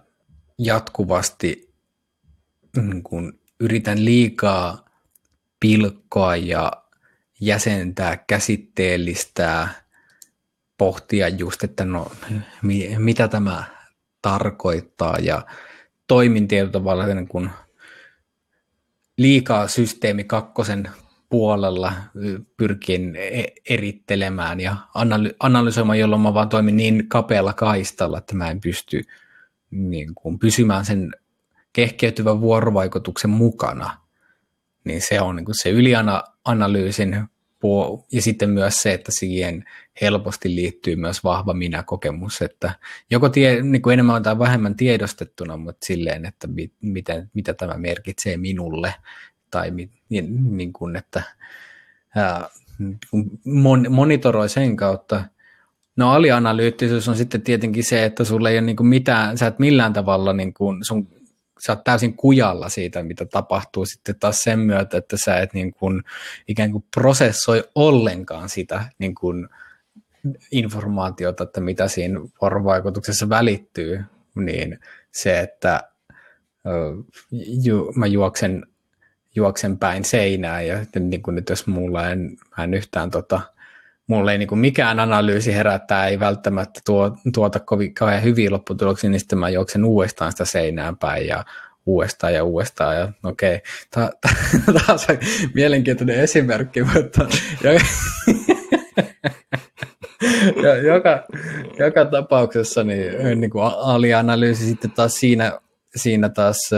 jatkuvasti 0.58 1.74
niin 2.76 3.02
kun 3.02 3.38
yritän 3.60 4.04
liikaa 4.04 4.84
pilkkoa 5.60 6.36
ja 6.36 6.72
jäsentää, 7.40 8.16
käsitteellistää, 8.16 9.68
pohtia 10.78 11.28
just, 11.28 11.64
että 11.64 11.84
no 11.84 12.12
mi, 12.62 12.96
mitä 12.98 13.28
tämä 13.28 13.64
tarkoittaa. 14.22 15.18
Ja 15.18 15.46
toimin 16.06 16.48
tietyllä 16.48 16.72
tavalla 16.72 17.06
niin 17.06 17.28
kun 17.28 17.50
liikaa 19.16 19.68
systeemi 19.68 20.24
kakkosen 20.24 20.90
puolella 21.36 21.92
pyrkin 22.56 23.16
e, 23.16 23.44
erittelemään 23.68 24.60
ja 24.60 24.76
analy- 24.94 25.36
analysoimaan, 25.40 25.98
jolloin 25.98 26.22
mä 26.22 26.34
vaan 26.34 26.48
toimin 26.48 26.76
niin 26.76 27.08
kapealla 27.08 27.52
kaistalla, 27.52 28.18
että 28.18 28.34
mä 28.34 28.50
en 28.50 28.60
pysty 28.60 29.02
niin 29.70 30.14
kuin, 30.14 30.38
pysymään 30.38 30.84
sen 30.84 31.12
kehkeytyvän 31.72 32.40
vuorovaikutuksen 32.40 33.30
mukana. 33.30 33.98
Niin 34.84 35.00
se 35.00 35.20
on 35.20 35.36
niin 35.36 35.44
kuin 35.44 35.54
se 35.62 35.70
ylianalyysin 35.70 37.28
ja 38.12 38.22
sitten 38.22 38.50
myös 38.50 38.74
se, 38.74 38.92
että 38.92 39.12
siihen 39.12 39.64
helposti 40.00 40.54
liittyy 40.54 40.96
myös 40.96 41.24
vahva 41.24 41.54
minä-kokemus, 41.54 42.42
että 42.42 42.74
joko 43.10 43.28
tie, 43.28 43.62
niin 43.62 43.82
kuin 43.82 43.92
enemmän 43.92 44.22
tai 44.22 44.38
vähemmän 44.38 44.76
tiedostettuna, 44.76 45.56
mutta 45.56 45.86
silleen, 45.86 46.26
että 46.26 46.46
mit, 46.46 46.72
mitä, 46.80 47.26
mitä 47.34 47.54
tämä 47.54 47.74
merkitsee 47.78 48.36
minulle, 48.36 48.94
tai 49.50 49.70
niin, 49.70 49.90
niin 50.56 50.72
kuin, 50.72 50.96
että 50.96 51.22
ää, 52.16 52.48
mon, 53.44 53.86
monitoroi 53.88 54.48
sen 54.48 54.76
kautta. 54.76 55.24
No 55.96 56.12
alianalyyttisyys 56.12 57.08
on 57.08 57.16
sitten 57.16 57.42
tietenkin 57.42 57.84
se, 57.84 58.04
että 58.04 58.24
sulla 58.24 58.50
ei 58.50 58.58
ole 58.58 58.66
niin 58.66 58.76
kuin 58.76 58.86
mitään, 58.86 59.38
sä 59.38 59.46
et 59.46 59.58
millään 59.58 59.92
tavalla, 59.92 60.32
niin 60.32 60.54
kuin, 60.54 60.84
sun, 60.84 61.08
sä 61.66 61.72
oot 61.72 61.84
täysin 61.84 62.16
kujalla 62.16 62.68
siitä, 62.68 63.02
mitä 63.02 63.24
tapahtuu 63.24 63.86
sitten 63.86 64.18
taas 64.20 64.36
sen 64.36 64.58
myötä, 64.58 64.96
että 64.96 65.16
sä 65.24 65.36
et 65.36 65.54
niin 65.54 65.72
kuin, 65.72 66.02
ikään 66.48 66.72
kuin 66.72 66.84
prosessoi 66.94 67.64
ollenkaan 67.74 68.48
sitä 68.48 68.84
niin 68.98 69.14
kuin, 69.14 69.48
informaatiota, 70.52 71.44
että 71.44 71.60
mitä 71.60 71.88
siinä 71.88 72.20
vuorovaikutuksessa 72.40 73.28
välittyy, 73.28 74.04
niin 74.34 74.78
se, 75.12 75.40
että 75.40 75.82
ju, 77.64 77.92
mä 77.96 78.06
juoksen 78.06 78.66
juoksen 79.36 79.78
päin 79.78 80.04
seinää 80.04 80.62
ja 80.62 80.78
niin 80.98 81.22
kuin 81.22 81.34
nyt 81.34 81.48
jos 81.48 81.66
mulla 81.66 82.10
en, 82.10 82.36
mä 82.58 82.64
en 82.64 82.74
yhtään 82.74 83.10
tota, 83.10 83.40
mulla 84.06 84.32
ei 84.32 84.38
niin 84.38 84.48
kuin 84.48 84.58
mikään 84.58 85.00
analyysi 85.00 85.54
herättää, 85.54 86.06
ei 86.06 86.20
välttämättä 86.20 86.80
tuo, 86.86 87.16
tuota 87.34 87.60
kovin 87.60 87.94
kauhean 87.94 88.22
hyviä 88.22 88.50
lopputuloksia, 88.50 89.10
niin 89.10 89.20
sitten 89.20 89.38
mä 89.38 89.48
juoksen 89.48 89.84
uudestaan 89.84 90.32
sitä 90.32 90.44
seinään 90.44 90.96
päin 90.96 91.26
ja 91.26 91.44
uudestaan 91.86 92.34
ja 92.34 92.44
uudestaan. 92.44 92.96
Ja 92.96 93.12
okei, 93.24 93.60
okay, 93.96 94.08
taas 94.86 95.06
on 95.10 95.18
mielenkiintoinen 95.54 96.20
esimerkki, 96.20 96.82
mutta 96.82 97.26
joka, 100.86 101.24
joka 101.78 102.04
tapauksessa 102.04 102.84
niin, 102.84 103.40
niin 103.40 103.50
kuin 103.50 103.64
alianalyysi 103.64 104.66
sitten 104.66 104.90
taas 104.90 105.14
siinä, 105.14 105.58
siinä 105.96 106.28
taas 106.28 106.70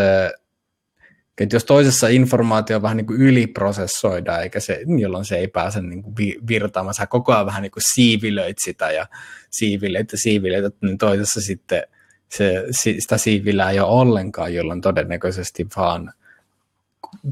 että 1.44 1.56
jos 1.56 1.64
toisessa 1.64 2.08
informaatio 2.08 2.82
vähän 2.82 2.96
niin 2.96 3.06
kuin 3.06 3.20
yliprosessoidaan, 3.20 4.42
eikä 4.42 4.60
se, 4.60 4.80
jolloin 4.98 5.24
se 5.24 5.36
ei 5.36 5.48
pääse 5.48 5.80
niin 5.80 6.02
kuin 6.02 6.14
virtaamaan, 6.48 6.94
sä 6.94 7.06
koko 7.06 7.32
ajan 7.32 7.46
vähän 7.46 7.62
niin 7.62 7.70
kuin 7.70 7.82
siivilöit 7.94 8.56
sitä 8.64 8.90
ja 8.90 9.06
siivilöit 9.50 10.12
ja 10.12 10.18
siivilöit, 10.18 10.74
niin 10.82 10.98
toisessa 10.98 11.40
sitten 11.40 11.82
se, 12.28 12.64
sitä 12.70 13.18
siivilää 13.18 13.70
ei 13.70 13.80
ole 13.80 13.88
ollenkaan, 13.88 14.54
jolloin 14.54 14.80
todennäköisesti 14.80 15.66
vaan 15.76 16.12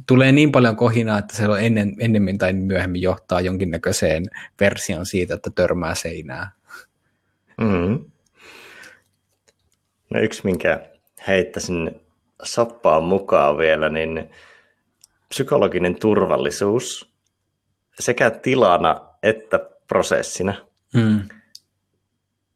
tulee 0.06 0.32
niin 0.32 0.52
paljon 0.52 0.76
kohinaa, 0.76 1.18
että 1.18 1.36
se 1.36 1.48
on 1.48 1.60
ennen, 1.60 1.96
ennemmin 1.98 2.38
tai 2.38 2.52
myöhemmin 2.52 3.02
johtaa 3.02 3.40
jonkinnäköiseen 3.40 4.24
version 4.60 5.06
siitä, 5.06 5.34
että 5.34 5.50
törmää 5.54 5.94
seinää. 5.94 6.50
Mm. 7.60 8.04
No 10.10 10.20
yksi, 10.20 10.40
minkä 10.44 10.80
heittäisin 11.28 12.00
soppaan 12.42 13.04
mukaan 13.04 13.58
vielä, 13.58 13.88
niin 13.88 14.30
psykologinen 15.28 16.00
turvallisuus 16.00 17.12
sekä 17.98 18.30
tilana 18.30 19.00
että 19.22 19.60
prosessina. 19.88 20.54
Mm. 20.94 21.28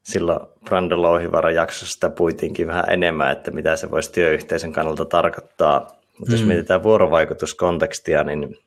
Silloin 0.03 0.41
Brando 0.65 1.03
Louhivara 1.03 1.51
jaksossa 1.51 1.95
sitä 1.95 2.11
puitiinkin 2.11 2.67
vähän 2.67 2.85
enemmän, 2.89 3.33
että 3.33 3.51
mitä 3.51 3.77
se 3.77 3.91
voisi 3.91 4.13
työyhteisön 4.13 4.73
kannalta 4.73 5.05
tarkoittaa. 5.05 5.81
Mutta 6.19 6.35
mm. 6.35 6.39
jos 6.39 6.47
mietitään 6.47 6.83
vuorovaikutuskontekstia, 6.83 8.25
niin 8.25 8.59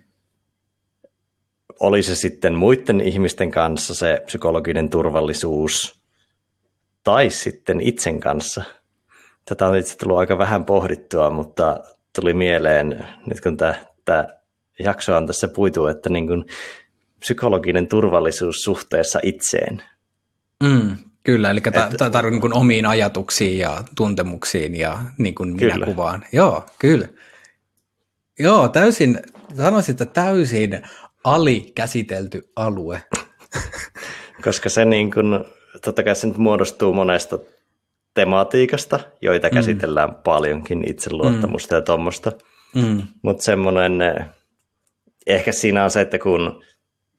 Oli 1.81 2.03
se 2.03 2.15
sitten 2.15 2.55
muiden 2.55 3.01
ihmisten 3.01 3.51
kanssa 3.51 3.95
se 3.95 4.23
psykologinen 4.27 4.91
turvallisuus– 4.91 5.81
tai 7.05 7.31
sitten 7.31 7.81
itsen 7.81 8.21
kanssa. 8.21 8.65
Tätä 9.45 9.67
on 9.69 9.77
itse 9.77 9.97
tullut 9.97 10.19
aika 10.19 10.39
vähän 10.39 10.65
pohdittua, 10.65 11.31
mutta 11.31 11.81
tuli 12.21 12.35
mieleen, 12.35 13.07
nyt 13.27 13.41
kun 13.41 13.57
tämä, 13.57 13.75
tämä 14.05 14.29
jakso 14.79 15.17
on 15.17 15.27
tässä 15.27 15.49
puitu, 15.49 15.87
että 15.87 16.11
niin 16.11 16.27
kuin 16.27 16.45
psykologinen 17.19 17.89
turvallisuus 17.89 18.57
suhteessa 18.57 19.21
itseen. 19.23 19.83
Mm, 20.63 20.97
kyllä, 21.25 21.51
eli 21.51 21.61
tarvitsee 21.61 22.31
niin 22.31 22.55
omiin 22.55 22.87
ajatuksiin 22.87 23.59
ja 23.59 23.85
tuntemuksiin 23.97 24.75
ja 24.75 24.99
niin 25.19 25.35
kuin 25.35 25.57
minä 25.57 25.73
kyllä. 25.73 25.87
kuvaan. 25.87 26.25
Joo, 26.33 26.67
kyllä. 26.79 27.09
Joo, 28.39 28.69
täysin, 28.69 29.21
sanoisin, 29.57 29.93
että 29.93 30.07
täysin 30.07 30.83
alikäsitelty 31.25 32.51
alue. 32.57 33.03
Koska 34.45 34.69
se 34.69 34.85
niin 34.85 35.11
kuin 35.11 35.45
totta 35.85 36.03
kai 36.03 36.17
se 36.17 36.27
nyt 36.27 36.37
muodostuu 36.37 36.93
monesta 36.93 37.39
tematiikasta, 38.15 39.01
joita 39.23 39.49
mm. 39.49 39.55
käsitellään 39.55 40.15
paljonkin, 40.15 40.91
itseluottamusta 40.91 41.75
mm. 41.75 41.77
ja 41.79 41.83
tuommoista. 41.83 42.33
Mm. 42.75 43.03
Mutta 43.23 43.43
semmoinen, 43.43 44.01
ehkä 45.27 45.53
siinä 45.53 45.85
on 45.85 45.91
se, 45.91 46.01
että 46.01 46.19
kun 46.19 46.65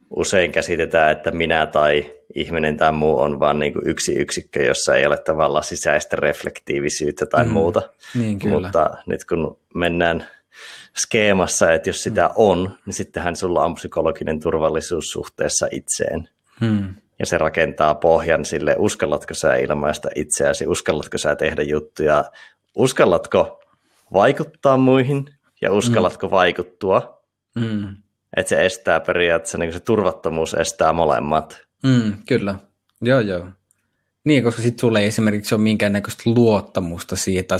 usein 0.09 0.51
käsitetään, 0.51 1.11
että 1.11 1.31
minä 1.31 1.65
tai 1.65 2.11
ihminen 2.35 2.77
tai 2.77 2.91
muu 2.91 3.19
on 3.19 3.39
vain 3.39 3.59
niin 3.59 3.73
kuin 3.73 3.87
yksi 3.87 4.13
yksikkö, 4.13 4.63
jossa 4.63 4.95
ei 4.95 5.05
ole 5.05 5.17
tavallaan 5.17 5.63
sisäistä 5.63 6.15
reflektiivisyyttä 6.15 7.25
tai 7.25 7.45
mm. 7.45 7.51
muuta. 7.51 7.81
Niin, 8.15 8.39
kyllä. 8.39 8.59
Mutta 8.59 8.89
nyt 9.05 9.25
kun 9.25 9.59
mennään 9.75 10.27
skeemassa, 10.97 11.73
että 11.73 11.89
jos 11.89 12.03
sitä 12.03 12.29
on, 12.35 12.77
niin 12.85 12.93
sittenhän 12.93 13.35
sulla 13.35 13.63
on 13.63 13.75
psykologinen 13.75 14.39
turvallisuus 14.39 15.05
suhteessa 15.05 15.67
itseen. 15.71 16.29
Hmm 16.59 16.95
ja 17.19 17.25
se 17.25 17.37
rakentaa 17.37 17.95
pohjan 17.95 18.45
sille, 18.45 18.75
uskallatko 18.77 19.33
sä 19.33 19.55
ilmaista 19.55 20.09
itseäsi, 20.15 20.67
uskallatko 20.67 21.17
sä 21.17 21.35
tehdä 21.35 21.63
juttuja, 21.63 22.25
uskallatko 22.75 23.63
vaikuttaa 24.13 24.77
muihin 24.77 25.25
ja 25.61 25.71
uskallatko 25.71 26.27
mm. 26.27 26.31
vaikuttua. 26.31 27.23
Mm. 27.55 27.95
Että 28.37 28.49
se 28.49 28.65
estää 28.65 28.99
periaatteessa, 28.99 29.57
niin 29.57 29.73
se 29.73 29.79
turvattomuus 29.79 30.53
estää 30.53 30.93
molemmat. 30.93 31.61
Mm, 31.83 32.13
kyllä, 32.27 32.55
joo 33.01 33.19
joo. 33.19 33.47
Niin, 34.23 34.43
koska 34.43 34.61
sitten 34.61 34.79
sulle 34.79 34.99
ei 34.99 35.07
esimerkiksi 35.07 35.55
ole 35.55 35.61
minkäännäköistä 35.61 36.23
luottamusta 36.25 37.15
siitä, 37.15 37.55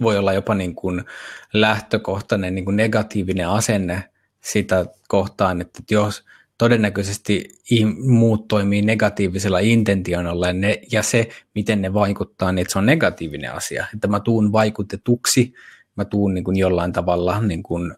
voi 0.00 0.18
olla 0.18 0.32
jopa 0.32 0.54
niin 0.54 0.74
kuin 0.74 1.04
lähtökohtainen 1.52 2.54
niin 2.54 2.64
kuin 2.64 2.76
negatiivinen 2.76 3.48
asenne 3.48 4.04
sitä 4.40 4.86
kohtaan, 5.08 5.60
että 5.60 5.82
jos– 5.90 6.24
todennäköisesti 6.58 7.60
muut 8.06 8.48
toimii 8.48 8.82
negatiivisella 8.82 9.58
intentionalla 9.58 10.52
ne, 10.52 10.80
ja 10.92 11.02
se, 11.02 11.28
miten 11.54 11.82
ne 11.82 11.94
vaikuttaa, 11.94 12.52
niin 12.52 12.62
että 12.62 12.72
se 12.72 12.78
on 12.78 12.86
negatiivinen 12.86 13.52
asia. 13.52 13.86
Että 13.94 14.08
mä 14.08 14.20
tuun 14.20 14.52
vaikutetuksi, 14.52 15.54
mä 15.96 16.04
tuun 16.04 16.34
niin 16.34 16.44
kuin 16.44 16.56
jollain 16.56 16.92
tavalla 16.92 17.40
niin 17.40 17.62
kuin, 17.62 17.94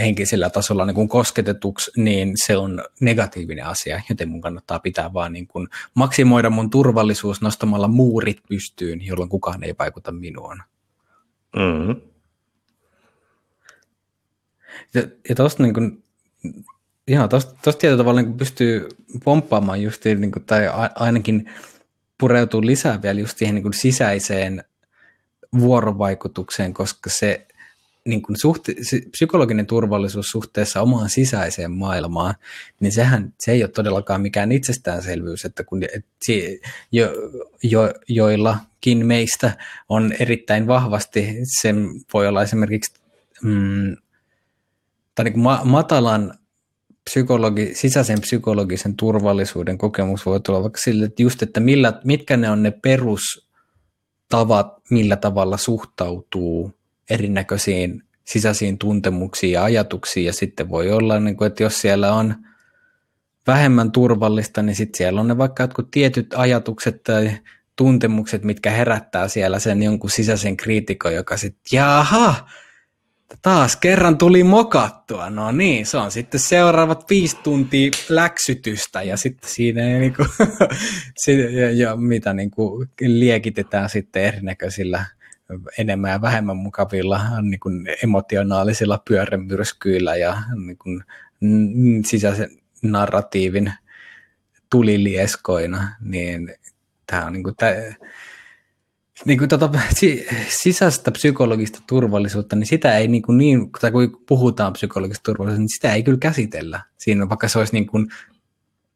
henkisellä 0.00 0.50
tasolla 0.50 0.86
niin 0.86 0.94
kuin 0.94 1.08
kosketetuksi, 1.08 1.90
niin 1.96 2.32
se 2.46 2.56
on 2.56 2.84
negatiivinen 3.00 3.66
asia, 3.66 4.00
joten 4.08 4.28
mun 4.28 4.40
kannattaa 4.40 4.78
pitää 4.78 5.12
vaan 5.12 5.32
niin 5.32 5.46
kuin 5.46 5.68
maksimoida 5.94 6.50
mun 6.50 6.70
turvallisuus 6.70 7.40
nostamalla 7.40 7.88
muurit 7.88 8.38
pystyyn, 8.48 9.06
jolloin 9.06 9.28
kukaan 9.28 9.64
ei 9.64 9.74
vaikuta 9.78 10.12
minuun. 10.12 10.62
Mm-hmm. 11.56 12.00
Ja, 14.94 15.02
ja 15.28 15.34
tuosta 15.34 15.62
niin 15.62 15.74
kuin, 15.74 16.04
Joo, 17.08 17.28
tuosta 17.28 17.72
tietyllä 17.72 17.98
tavalla 17.98 18.22
niin 18.22 18.36
pystyy 18.36 18.88
pomppaamaan 19.24 19.82
just, 19.82 20.04
niin 20.04 20.32
kuin, 20.32 20.44
tai 20.44 20.62
ainakin 20.94 21.50
pureutuu 22.18 22.66
lisää 22.66 23.02
vielä 23.02 23.20
just 23.20 23.38
siihen 23.38 23.54
niin 23.54 23.62
kuin 23.62 23.74
sisäiseen 23.74 24.64
vuorovaikutukseen, 25.58 26.74
koska 26.74 27.10
se 27.10 27.46
niin 28.06 28.22
kuin 28.22 28.36
suhte, 28.40 28.74
psykologinen 29.10 29.66
turvallisuus 29.66 30.26
suhteessa 30.26 30.82
omaan 30.82 31.10
sisäiseen 31.10 31.72
maailmaan, 31.72 32.34
niin 32.80 32.92
sehän 32.92 33.34
se 33.40 33.52
ei 33.52 33.62
ole 33.62 33.70
todellakaan 33.70 34.20
mikään 34.20 34.52
itsestäänselvyys, 34.52 35.44
että 35.44 35.64
kun 35.64 35.82
et, 35.82 36.06
jo, 36.92 37.12
jo, 37.62 37.94
joillakin 38.08 39.06
meistä 39.06 39.52
on 39.88 40.12
erittäin 40.20 40.66
vahvasti, 40.66 41.36
se 41.60 41.74
voi 42.14 42.28
olla 42.28 42.42
esimerkiksi 42.42 43.00
mm, 43.42 43.96
tai 45.14 45.24
niin 45.24 45.32
kuin 45.32 45.42
ma- 45.42 45.64
matalan 45.64 46.38
psykologi, 47.10 47.74
sisäisen 47.74 48.20
psykologisen 48.20 48.96
turvallisuuden 48.96 49.78
kokemus 49.78 50.26
voi 50.26 50.40
tulla 50.40 50.62
vaikka 50.62 50.80
sille, 50.80 51.04
että 51.04 51.22
just, 51.22 51.42
että 51.42 51.60
millä, 51.60 52.00
mitkä 52.04 52.36
ne 52.36 52.50
on 52.50 52.62
ne 52.62 52.70
perustavat, 52.70 54.66
millä 54.90 55.16
tavalla 55.16 55.56
suhtautuu 55.56 56.72
erinäköisiin 57.10 58.02
sisäisiin 58.24 58.78
tuntemuksiin 58.78 59.52
ja 59.52 59.64
ajatuksiin, 59.64 60.26
ja 60.26 60.32
sitten 60.32 60.68
voi 60.68 60.92
olla, 60.92 61.20
niin 61.20 61.36
kuin, 61.36 61.46
että 61.46 61.62
jos 61.62 61.80
siellä 61.80 62.12
on 62.12 62.34
vähemmän 63.46 63.92
turvallista, 63.92 64.62
niin 64.62 64.76
sitten 64.76 64.98
siellä 64.98 65.20
on 65.20 65.28
ne 65.28 65.38
vaikka 65.38 65.62
jotkut 65.62 65.90
tietyt 65.90 66.34
ajatukset 66.36 67.02
tai 67.02 67.38
tuntemukset, 67.76 68.44
mitkä 68.44 68.70
herättää 68.70 69.28
siellä 69.28 69.58
sen 69.58 69.82
jonkun 69.82 70.10
sisäisen 70.10 70.56
kriitikon, 70.56 71.14
joka 71.14 71.36
sitten, 71.36 71.76
jaha, 71.76 72.48
taas 73.42 73.76
kerran 73.76 74.18
tuli 74.18 74.44
mokattua. 74.44 75.30
No 75.30 75.52
niin, 75.52 75.86
se 75.86 75.96
on 75.96 76.10
sitten 76.10 76.40
seuraavat 76.40 77.10
viisi 77.10 77.36
tuntia 77.36 77.90
läksytystä 78.08 79.02
ja 79.02 79.16
sitten 79.16 79.50
siinä 79.50 79.82
niin 79.82 80.14
kuin, 80.14 80.28
ja, 81.60 81.70
ja 81.70 81.96
mitä 81.96 82.32
niin 82.32 82.50
kuin, 82.50 82.88
liekitetään 83.00 83.90
sitten 83.90 84.24
erinäköisillä 84.24 85.04
enemmän 85.78 86.10
ja 86.10 86.20
vähemmän 86.20 86.56
mukavilla 86.56 87.20
niin 87.42 87.60
emotionaalisilla 88.02 89.02
pyörämyrskyillä 89.08 90.16
ja 90.16 90.42
niin 90.66 90.78
kuin, 90.78 91.04
sisäisen 92.06 92.50
narratiivin 92.82 93.72
tulilieskoina, 94.70 95.96
niin 96.00 96.54
tämä 97.06 97.24
on 97.24 97.32
niin 97.32 97.42
kuin, 97.42 97.56
tämä, 97.56 97.72
niin 99.24 99.38
kuin 99.38 99.48
tuota, 99.48 99.70
sisäistä 100.62 101.10
psykologista 101.10 101.78
turvallisuutta, 101.88 102.56
niin 102.56 102.66
sitä 102.66 102.98
ei 102.98 103.08
niin, 103.08 103.22
kuin 103.22 103.38
niin 103.38 103.70
tai 103.80 103.90
kun 103.90 104.22
puhutaan 104.28 104.72
psykologista 104.72 105.22
turvallisuudesta, 105.22 105.60
niin 105.60 105.68
sitä 105.68 105.94
ei 105.94 106.02
kyllä 106.02 106.18
käsitellä 106.18 106.80
siinä, 106.98 107.28
vaikka 107.28 107.48
se 107.48 107.58
olisi 107.58 107.72
niin 107.72 107.86
kuin, 107.86 108.06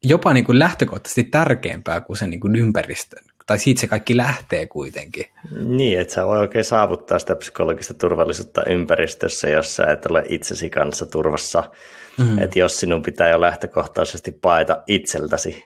jopa 0.04 0.32
niin 0.32 0.44
kuin 0.44 0.58
lähtökohtaisesti 0.58 1.24
tärkeämpää 1.24 2.00
kuin 2.00 2.16
se 2.16 2.26
niin 2.26 2.40
kuin 2.40 2.56
ympäristö, 2.56 3.16
tai 3.46 3.58
siitä 3.58 3.80
se 3.80 3.86
kaikki 3.86 4.16
lähtee 4.16 4.66
kuitenkin. 4.66 5.24
Niin, 5.64 6.00
että 6.00 6.14
sä 6.14 6.26
voi 6.26 6.38
oikein 6.38 6.64
saavuttaa 6.64 7.18
sitä 7.18 7.36
psykologista 7.36 7.94
turvallisuutta 7.94 8.62
ympäristössä, 8.64 9.48
jos 9.48 9.76
sä 9.76 9.84
et 9.84 10.06
ole 10.06 10.24
itsesi 10.28 10.70
kanssa 10.70 11.06
turvassa. 11.06 11.70
Mm. 12.18 12.38
Että 12.38 12.58
jos 12.58 12.80
sinun 12.80 13.02
pitää 13.02 13.28
jo 13.28 13.40
lähtökohtaisesti 13.40 14.32
paeta 14.32 14.82
itseltäsi, 14.86 15.64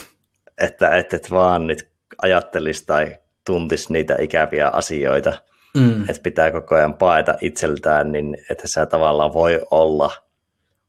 että 0.58 0.96
et, 0.96 1.14
et 1.14 1.30
vaan 1.30 1.66
nyt 1.66 1.88
ajattelisi 2.22 2.86
tai 2.86 3.16
tuntisi 3.46 3.92
niitä 3.92 4.16
ikäviä 4.20 4.68
asioita, 4.68 5.32
mm. 5.76 6.02
että 6.02 6.22
pitää 6.22 6.50
koko 6.50 6.74
ajan 6.74 6.94
paeta 6.94 7.34
itseltään, 7.40 8.12
niin 8.12 8.38
että 8.50 8.68
sä 8.68 8.86
tavallaan 8.86 9.34
voi 9.34 9.60
olla 9.70 10.10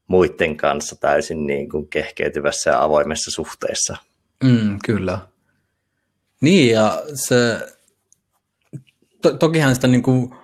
muiden 0.06 0.56
kanssa 0.56 0.96
täysin 1.00 1.46
niin 1.46 1.68
kuin 1.68 1.88
kehkeytyvässä 1.88 2.70
ja 2.70 2.82
avoimessa 2.82 3.30
suhteessa. 3.30 3.96
Mm, 4.44 4.78
kyllä. 4.84 5.18
Niin, 6.40 6.74
ja 6.74 7.02
se, 7.14 7.58
to, 9.22 9.32
tokihan 9.32 9.74
sitä 9.74 9.86
niin 9.86 10.02
kuin, 10.02 10.34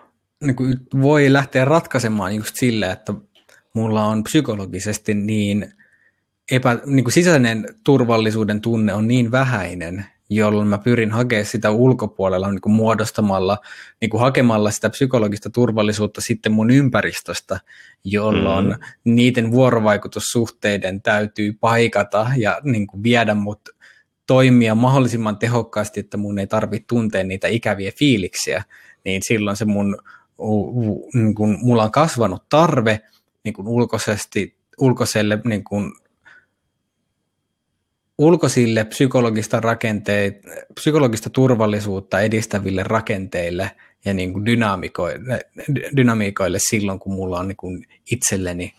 niin 0.45 0.57
kuin 0.57 0.77
voi 1.03 1.33
lähteä 1.33 1.65
ratkaisemaan 1.65 2.35
just 2.35 2.57
sille, 2.57 2.91
että 2.91 3.15
mulla 3.75 4.05
on 4.05 4.25
psykologisesti 4.25 5.15
niin, 5.15 5.73
epä, 6.51 6.79
niin 6.87 7.05
kuin 7.05 7.13
sisäinen 7.13 7.69
turvallisuuden 7.85 8.61
tunne 8.61 8.95
on 8.95 9.09
niin 9.09 9.31
vähäinen, 9.31 10.07
jolloin 10.31 10.69
mä 10.69 10.79
pyrin 10.79 11.11
hakemaan 11.11 11.47
sitä 11.47 11.71
ulkopuolella 11.71 12.51
niin 12.51 12.61
kuin 12.61 12.73
muodostamalla, 12.73 13.59
niin 14.01 14.11
kuin 14.11 14.21
hakemalla 14.21 14.71
sitä 14.71 14.91
psykologista 14.91 15.51
turvallisuutta 15.51 16.21
sitten 16.21 16.53
mun 16.53 16.71
ympäristöstä, 16.71 17.61
jolloin 18.05 18.67
mm. 18.67 18.77
niiden 19.05 19.51
vuorovaikutussuhteiden 19.53 21.03
täytyy 21.03 21.53
paikata 21.61 22.27
ja 22.37 22.61
niin 22.63 22.87
kuin 22.87 23.03
viedä 23.03 23.35
mut 23.35 23.61
toimia 24.27 24.75
mahdollisimman 24.75 25.39
tehokkaasti, 25.39 26.01
että 26.01 26.17
mun 26.17 26.39
ei 26.39 26.47
tarvitse 26.47 26.87
tuntea 26.87 27.25
niitä 27.25 27.49
ikäviä 27.49 27.93
fiiliksiä, 27.99 28.65
niin 29.05 29.21
silloin 29.25 29.57
se 29.57 29.65
mun, 29.65 29.99
niin 31.15 31.35
kuin, 31.35 31.59
mulla 31.63 31.85
on 31.85 31.93
kasvanut 31.93 32.49
tarve 32.49 33.01
niin 33.45 33.55
kuin 33.55 33.69
ulkoisesti, 33.69 34.57
ulkoiselle 34.79 35.39
niin 35.45 35.65
kuin, 35.65 35.93
ulkoisille 38.19 38.85
psykologista, 38.85 39.61
rakenteet, 39.61 40.43
psykologista 40.75 41.31
turvallisuutta 41.31 42.21
edistäville 42.21 42.83
rakenteille 42.83 43.71
ja 44.05 44.15
niin 44.15 44.33
kuin 44.33 44.47
dynamikoille, 44.47 45.41
dynamiikoille 45.97 46.59
silloin, 46.61 46.99
kun 46.99 47.15
mulla 47.15 47.39
on 47.39 47.49
niin 47.49 47.57
kuin 47.57 47.87
itselleni 48.13 48.75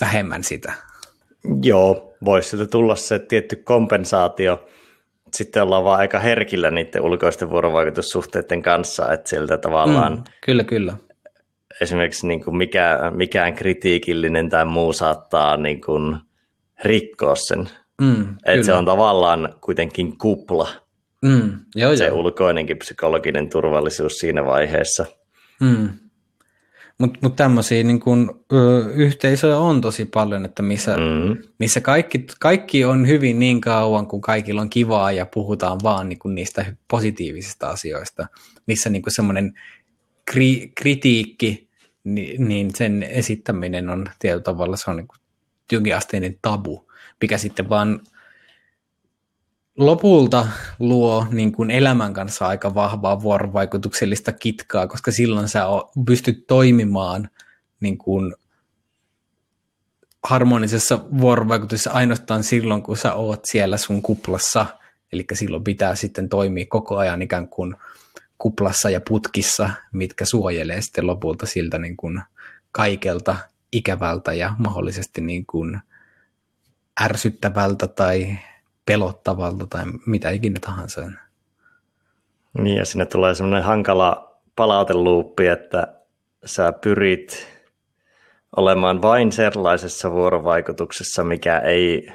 vähemmän 0.00 0.44
sitä. 0.44 0.72
Joo, 1.62 2.14
voisi 2.24 2.48
sieltä 2.48 2.66
tulla 2.66 2.96
se 2.96 3.18
tietty 3.18 3.56
kompensaatio. 3.56 4.66
Sitten 5.32 5.62
ollaan 5.62 5.84
vaan 5.84 6.00
aika 6.00 6.18
herkillä 6.18 6.70
niiden 6.70 7.02
ulkoisten 7.02 7.50
vuorovaikutussuhteiden 7.50 8.62
kanssa, 8.62 9.12
että 9.12 9.30
sieltä 9.30 9.58
tavallaan... 9.58 10.12
Mm, 10.12 10.24
kyllä, 10.44 10.64
kyllä. 10.64 10.96
Esimerkiksi 11.80 12.26
niin 12.26 12.44
kuin 12.44 12.56
mikä, 12.56 12.98
mikään 13.14 13.54
kritiikillinen 13.54 14.48
tai 14.48 14.64
muu 14.64 14.92
saattaa 14.92 15.56
niin 15.56 15.80
kuin 15.80 16.16
rikkoa 16.84 17.34
sen 17.34 17.68
Mm, 18.00 18.36
että 18.44 18.66
se 18.66 18.72
on 18.72 18.84
tavallaan 18.84 19.54
kuitenkin 19.60 20.18
kupla, 20.18 20.68
mm, 21.22 21.58
joo, 21.74 21.96
se 21.96 22.06
joo. 22.06 22.18
ulkoinenkin 22.18 22.78
psykologinen 22.78 23.50
turvallisuus 23.50 24.18
siinä 24.18 24.44
vaiheessa. 24.44 25.06
Mm. 25.60 25.88
Mutta 26.98 27.18
mut 27.22 27.36
tämmöisiä 27.36 27.82
niin 27.82 28.00
kun, 28.00 28.44
ö, 28.52 28.92
yhteisöjä 28.94 29.58
on 29.58 29.80
tosi 29.80 30.04
paljon, 30.04 30.44
että 30.44 30.62
missä, 30.62 30.96
mm. 30.96 31.36
missä 31.58 31.80
kaikki, 31.80 32.26
kaikki 32.40 32.84
on 32.84 33.06
hyvin 33.06 33.38
niin 33.38 33.60
kauan, 33.60 34.06
kun 34.06 34.20
kaikilla 34.20 34.60
on 34.60 34.70
kivaa 34.70 35.12
ja 35.12 35.26
puhutaan 35.26 35.78
vaan 35.82 36.08
niin 36.08 36.18
kun 36.18 36.34
niistä 36.34 36.76
positiivisista 36.90 37.70
asioista, 37.70 38.26
missä 38.66 38.90
niin 38.90 39.02
semmoinen 39.08 39.52
kri, 40.24 40.72
kritiikki, 40.74 41.68
niin, 42.04 42.48
niin 42.48 42.70
sen 42.74 43.02
esittäminen 43.02 43.90
on 43.90 44.06
tietyllä 44.18 44.42
tavalla 44.42 44.76
se 44.76 44.90
on 44.90 44.96
niin 44.96 45.08
jonkinasteinen 45.72 46.38
tabu 46.42 46.91
mikä 47.22 47.38
sitten 47.38 47.68
vaan 47.68 48.00
lopulta 49.78 50.48
luo 50.78 51.26
niin 51.30 51.52
kuin 51.52 51.70
elämän 51.70 52.12
kanssa 52.12 52.46
aika 52.46 52.74
vahvaa 52.74 53.22
vuorovaikutuksellista 53.22 54.32
kitkaa, 54.32 54.86
koska 54.86 55.10
silloin 55.10 55.48
sä 55.48 55.64
pystyt 56.06 56.46
toimimaan 56.46 57.30
niin 57.80 57.98
kuin 57.98 58.34
harmonisessa 60.24 61.00
vuorovaikutuksessa 61.18 61.90
ainoastaan 61.90 62.44
silloin, 62.44 62.82
kun 62.82 62.96
sä 62.96 63.14
oot 63.14 63.40
siellä 63.44 63.76
sun 63.76 64.02
kuplassa. 64.02 64.66
Eli 65.12 65.24
silloin 65.32 65.64
pitää 65.64 65.94
sitten 65.94 66.28
toimia 66.28 66.66
koko 66.68 66.96
ajan 66.96 67.22
ikään 67.22 67.48
kuin 67.48 67.76
kuplassa 68.38 68.90
ja 68.90 69.00
putkissa, 69.08 69.70
mitkä 69.92 70.24
suojelee 70.24 70.82
sitten 70.82 71.06
lopulta 71.06 71.46
siltä 71.46 71.78
niin 71.78 71.96
kuin 71.96 72.22
kaikelta 72.72 73.36
ikävältä 73.72 74.32
ja 74.32 74.54
mahdollisesti 74.58 75.20
niin 75.20 75.46
kuin– 75.46 75.78
ärsyttävältä 77.04 77.88
tai 77.88 78.38
pelottavalta 78.86 79.66
tai 79.66 79.84
mitä 80.06 80.30
ikinä 80.30 80.60
tahansa. 80.60 81.10
Niin 82.58 82.76
ja 82.76 82.84
sinne 82.84 83.06
tulee 83.06 83.34
semmoinen 83.34 83.64
hankala 83.64 84.40
palauteluuppi, 84.56 85.46
että 85.46 85.94
sä 86.44 86.72
pyrit 86.72 87.48
olemaan 88.56 89.02
vain 89.02 89.32
sellaisessa 89.32 90.12
vuorovaikutuksessa, 90.12 91.24
mikä 91.24 91.58
ei 91.58 92.12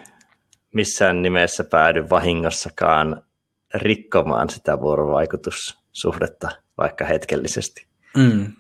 missään 0.74 1.22
nimessä 1.22 1.64
päädy 1.64 2.10
vahingossakaan 2.10 3.24
rikkomaan 3.74 4.50
sitä 4.50 4.80
vuorovaikutussuhdetta 4.80 6.50
vaikka 6.78 7.06
hetkellisesti. 7.06 7.86
Mm. 8.18 8.54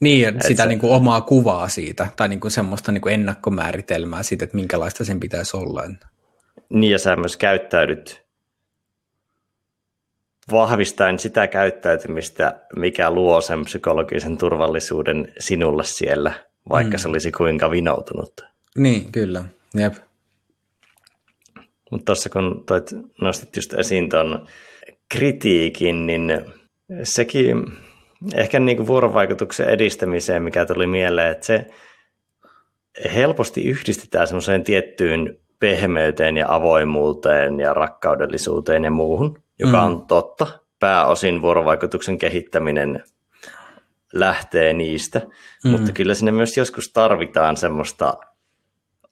Niin, 0.00 0.28
että 0.28 0.48
sitä 0.48 0.62
se... 0.62 0.68
niin 0.68 0.78
kuin 0.78 0.92
omaa 0.92 1.20
kuvaa 1.20 1.68
siitä, 1.68 2.08
tai 2.16 2.28
niin 2.28 2.40
kuin 2.40 2.50
semmoista 2.50 2.92
niin 2.92 3.02
kuin 3.02 3.14
ennakkomääritelmää 3.14 4.22
siitä, 4.22 4.44
että 4.44 4.56
minkälaista 4.56 5.04
sen 5.04 5.20
pitäisi 5.20 5.56
olla. 5.56 5.82
Niin, 6.68 6.92
ja 6.92 6.98
sä 6.98 7.16
myös 7.16 7.36
käyttäydyt 7.36 8.26
vahvistaen 10.50 11.18
sitä 11.18 11.46
käyttäytymistä, 11.46 12.60
mikä 12.76 13.10
luo 13.10 13.40
sen 13.40 13.64
psykologisen 13.64 14.38
turvallisuuden 14.38 15.32
sinulle 15.38 15.84
siellä, 15.84 16.32
vaikka 16.68 16.96
mm. 16.96 16.98
se 16.98 17.08
olisi 17.08 17.32
kuinka 17.32 17.70
vinoutunut. 17.70 18.40
Niin, 18.78 19.12
kyllä. 19.12 19.44
Jep. 19.74 19.94
Mutta 21.90 22.04
tuossa 22.04 22.30
kun 22.30 22.64
toit, 22.66 22.90
nostit 23.20 23.56
just 23.56 23.74
esiin 23.74 24.08
tuon 24.08 24.46
kritiikin, 25.08 26.06
niin 26.06 26.22
sekin 27.02 27.64
Ehkä 28.34 28.60
niin 28.60 28.76
kuin 28.76 28.86
vuorovaikutuksen 28.86 29.68
edistämiseen, 29.68 30.42
mikä 30.42 30.66
tuli 30.66 30.86
mieleen, 30.86 31.32
että 31.32 31.46
se 31.46 31.66
helposti 33.14 33.64
yhdistetään 33.64 34.26
semmoiseen 34.26 34.64
tiettyyn 34.64 35.38
pehmeyteen 35.58 36.36
ja 36.36 36.46
avoimuuteen 36.48 37.60
ja 37.60 37.74
rakkaudellisuuteen 37.74 38.84
ja 38.84 38.90
muuhun, 38.90 39.42
joka 39.58 39.80
mm. 39.80 39.86
on 39.86 40.06
totta. 40.06 40.46
Pääosin 40.78 41.42
vuorovaikutuksen 41.42 42.18
kehittäminen 42.18 43.04
lähtee 44.12 44.72
niistä, 44.72 45.22
mm. 45.64 45.70
mutta 45.70 45.92
kyllä 45.92 46.14
sinne 46.14 46.32
myös 46.32 46.56
joskus 46.56 46.92
tarvitaan 46.92 47.56
semmoista 47.56 48.14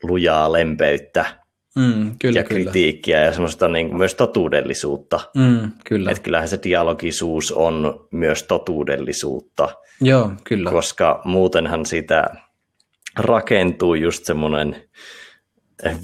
lujaa 0.02 0.52
lempeyttä 0.52 1.43
mm, 1.74 2.16
kyllä, 2.18 2.40
ja 2.40 2.44
kritiikkiä 2.44 3.16
kyllä. 3.16 3.26
ja 3.26 3.32
semmoista 3.32 3.68
niin 3.68 3.88
kuin 3.88 3.98
myös 3.98 4.14
totuudellisuutta. 4.14 5.20
Mm, 5.36 5.70
kyllä. 5.84 6.10
Että 6.10 6.22
kyllähän 6.22 6.48
se 6.48 6.58
dialogisuus 6.62 7.52
on 7.52 8.06
myös 8.10 8.42
totuudellisuutta. 8.42 9.68
Joo, 10.00 10.32
kyllä. 10.44 10.70
Koska 10.70 11.20
muutenhan 11.24 11.86
siitä 11.86 12.24
rakentuu 13.18 13.94
just 13.94 14.24
semmoinen 14.24 14.76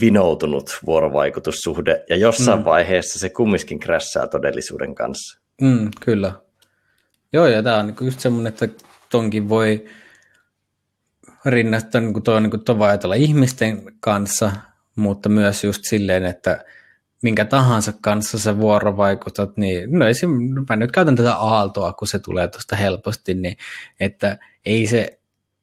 vinoutunut 0.01 0.79
vuorovaikutussuhde, 0.87 2.05
ja 2.09 2.17
jossain 2.17 2.59
mm. 2.59 2.65
vaiheessa 2.65 3.19
se 3.19 3.29
kumminkin 3.29 3.81
krässää 3.81 4.27
todellisuuden 4.27 4.95
kanssa. 4.95 5.41
Mm, 5.61 5.91
kyllä. 6.01 6.33
Joo, 7.33 7.47
ja 7.47 7.63
tämä 7.63 7.77
on 7.77 7.87
niinku 7.87 8.05
just 8.05 8.21
semmoinen, 8.21 8.53
että 8.53 8.69
tonkin 9.11 9.49
voi 9.49 9.85
rinnastaa, 11.47 12.01
niin 12.01 12.13
kuin 12.13 12.23
tuo, 12.23 12.41
niin 12.41 12.51
kuin 12.51 12.83
ajatella 12.83 13.15
ihmisten 13.15 13.83
kanssa, 14.01 14.53
mutta 14.97 15.29
myös 15.29 15.65
just 15.65 15.85
silleen, 15.85 16.25
että 16.25 16.65
minkä 17.23 17.45
tahansa 17.45 17.93
kanssa 18.01 18.39
sä 18.39 18.59
vuorovaikutat, 18.59 19.57
niin 19.57 19.99
no 19.99 20.07
esim, 20.07 20.31
mä 20.69 20.77
nyt 20.77 20.93
käytän 20.93 21.17
tätä 21.17 21.35
aaltoa, 21.35 21.93
kun 21.93 22.09
se 22.09 22.19
tulee 22.19 22.49
tuosta 22.49 22.77
helposti, 22.77 23.35
niin 23.35 23.57
että 24.01 24.39
ei 24.67 24.87
se, 24.87 25.21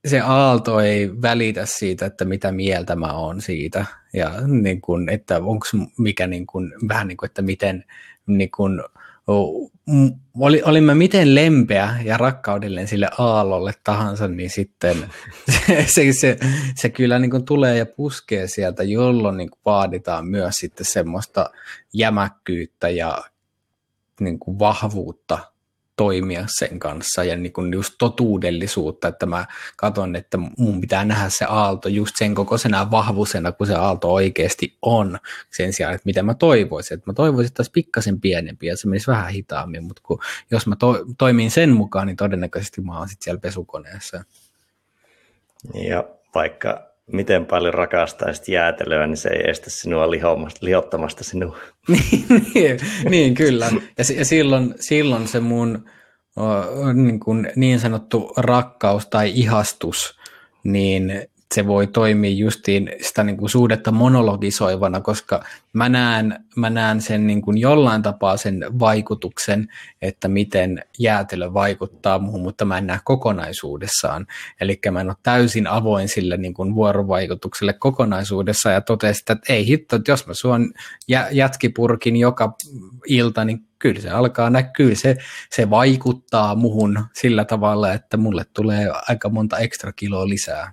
se 0.08 0.20
aalto 0.20 0.80
ei 0.80 1.22
välitä 1.22 1.66
siitä, 1.66 2.06
että 2.06 2.26
mitä 2.26 2.52
mieltä 2.52 2.96
mä 2.96 3.14
oon 3.14 3.42
siitä, 3.42 3.86
ja 4.14 4.34
niin 4.48 4.82
kun, 4.82 5.10
että 5.10 5.38
onko 5.38 5.66
mikä 5.98 6.28
niin 6.28 6.48
kun, 6.48 6.74
vähän 6.90 7.08
niin 7.08 7.18
kuin, 7.18 7.28
että 7.28 7.42
miten 7.42 7.84
niin 8.28 8.52
kun, 8.52 8.84
oli, 10.40 10.62
olin 10.66 10.84
mä 10.84 10.96
miten 10.96 11.36
lempeä 11.36 11.98
ja 12.04 12.18
rakkaudellinen 12.18 12.88
sille 12.88 13.10
aallolle 13.18 13.74
tahansa, 13.84 14.28
niin 14.28 14.50
sitten 14.50 14.98
se, 15.68 15.86
se, 15.88 16.14
se, 16.20 16.38
se 16.76 16.90
kyllä 16.90 17.20
niin 17.20 17.32
kuin 17.32 17.46
tulee 17.46 17.78
ja 17.78 17.86
puskee 17.86 18.48
sieltä, 18.48 18.84
jolloin 18.84 19.38
niin 19.38 19.50
kuin 19.50 19.60
vaaditaan 19.66 20.28
myös 20.28 20.56
sitten 20.56 20.86
semmoista 20.86 21.50
jämäkkyyttä 21.94 22.90
ja 22.90 23.24
niin 24.20 24.40
kuin 24.40 24.60
vahvuutta 24.60 25.40
toimia 25.98 26.46
sen 26.48 26.80
kanssa 26.80 27.24
ja 27.24 27.36
niin 27.36 27.54
kuin 27.54 27.74
just 27.74 27.94
totuudellisuutta, 28.00 29.08
että 29.08 29.26
mä 29.26 29.46
katson, 29.76 30.16
että 30.16 30.38
mun 30.58 30.82
pitää 30.82 31.06
nähdä 31.06 31.30
se 31.30 31.46
aalto 31.46 31.90
just 31.90 32.16
sen 32.18 32.36
kokoisena 32.36 32.92
vahvuisena, 32.92 33.52
kun 33.52 33.68
se 33.68 33.76
aalto 33.76 34.14
oikeasti 34.14 34.78
on, 34.82 35.20
sen 35.52 35.74
sijaan, 35.74 35.96
että 35.96 36.06
mitä 36.06 36.24
mä 36.24 36.34
toivoisin. 36.34 36.96
Että 36.96 37.10
mä 37.10 37.14
toivoisin 37.14 37.54
taas 37.54 37.70
pikkasen 37.70 38.22
pienempi 38.22 38.68
ja 38.68 38.78
se 38.78 38.88
menisi 38.88 39.12
vähän 39.12 39.32
hitaammin, 39.32 39.84
mutta 39.84 40.02
kun, 40.06 40.20
jos 40.52 40.68
mä 40.68 40.76
to, 40.76 41.06
toimin 41.18 41.52
sen 41.52 41.70
mukaan, 41.70 42.08
niin 42.08 42.18
todennäköisesti 42.18 42.82
mä 42.82 42.98
oon 42.98 43.10
sitten 43.10 43.24
siellä 43.24 43.40
pesukoneessa. 43.40 44.24
Ja 45.74 46.04
vaikka 46.36 46.87
miten 47.12 47.46
paljon 47.46 47.74
rakastaisit 47.74 48.48
jäätelöä, 48.48 49.08
niin 49.08 49.18
se 49.18 49.30
ei 49.30 49.50
estä 49.50 49.70
sinua 49.70 50.12
lihottamasta 50.62 51.24
sinua. 51.24 51.58
niin, 52.54 52.80
niin, 53.10 53.34
kyllä. 53.34 53.66
Ja, 53.98 54.04
ja 54.18 54.26
silloin, 54.26 54.76
silloin 54.80 55.28
se 55.28 55.40
mun 55.40 55.86
niin, 56.94 57.20
kuin 57.20 57.52
niin 57.56 57.80
sanottu 57.80 58.34
rakkaus 58.38 59.08
tai 59.08 59.32
ihastus, 59.36 60.20
niin 60.64 61.28
se 61.56 61.68
voi 61.68 61.88
toimia 61.88 62.32
justiin 62.32 62.90
sitä 63.02 63.24
niin 63.24 63.38
kuin 63.38 63.50
suhdetta 63.50 63.92
monologisoivana, 63.92 65.02
koska 65.02 65.44
mä 65.74 65.90
näen, 65.90 66.40
mä 66.56 66.70
näen 66.70 67.02
sen 67.02 67.28
niin 67.28 67.42
kuin 67.42 67.58
jollain 67.58 68.02
tapaa 68.02 68.38
sen 68.38 68.66
vaikutuksen, 68.80 69.68
että 70.02 70.28
miten 70.28 70.84
jäätelö 71.00 71.54
vaikuttaa 71.54 72.20
muuhun, 72.20 72.42
mutta 72.42 72.66
mä 72.66 72.78
en 72.78 72.88
näe 72.88 73.00
kokonaisuudessaan. 73.04 74.28
Eli 74.62 74.80
mä 74.92 75.02
en 75.02 75.10
ole 75.10 75.16
täysin 75.24 75.68
avoin 75.68 76.10
sille 76.10 76.38
niin 76.38 76.54
kuin 76.54 76.76
vuorovaikutukselle 76.76 77.74
kokonaisuudessa 77.74 78.72
ja 78.72 78.82
totesin, 78.82 79.22
että 79.22 79.54
ei 79.54 79.68
hitto, 79.68 79.96
että 79.96 80.12
jos 80.12 80.28
mä 80.28 80.34
suon 80.34 80.74
jätkipurkin 81.32 82.18
joka 82.18 82.56
ilta, 83.08 83.46
niin 83.46 83.68
kyllä 83.80 84.02
se 84.02 84.10
alkaa 84.10 84.50
näkyä, 84.50 84.96
se, 84.96 85.18
se 85.52 85.70
vaikuttaa 85.70 86.56
muhun 86.56 87.06
sillä 87.14 87.46
tavalla, 87.46 87.94
että 87.94 88.18
mulle 88.18 88.46
tulee 88.54 88.92
aika 89.08 89.30
monta 89.30 89.58
ekstra 89.58 89.94
kiloa 89.94 90.30
lisää. 90.30 90.72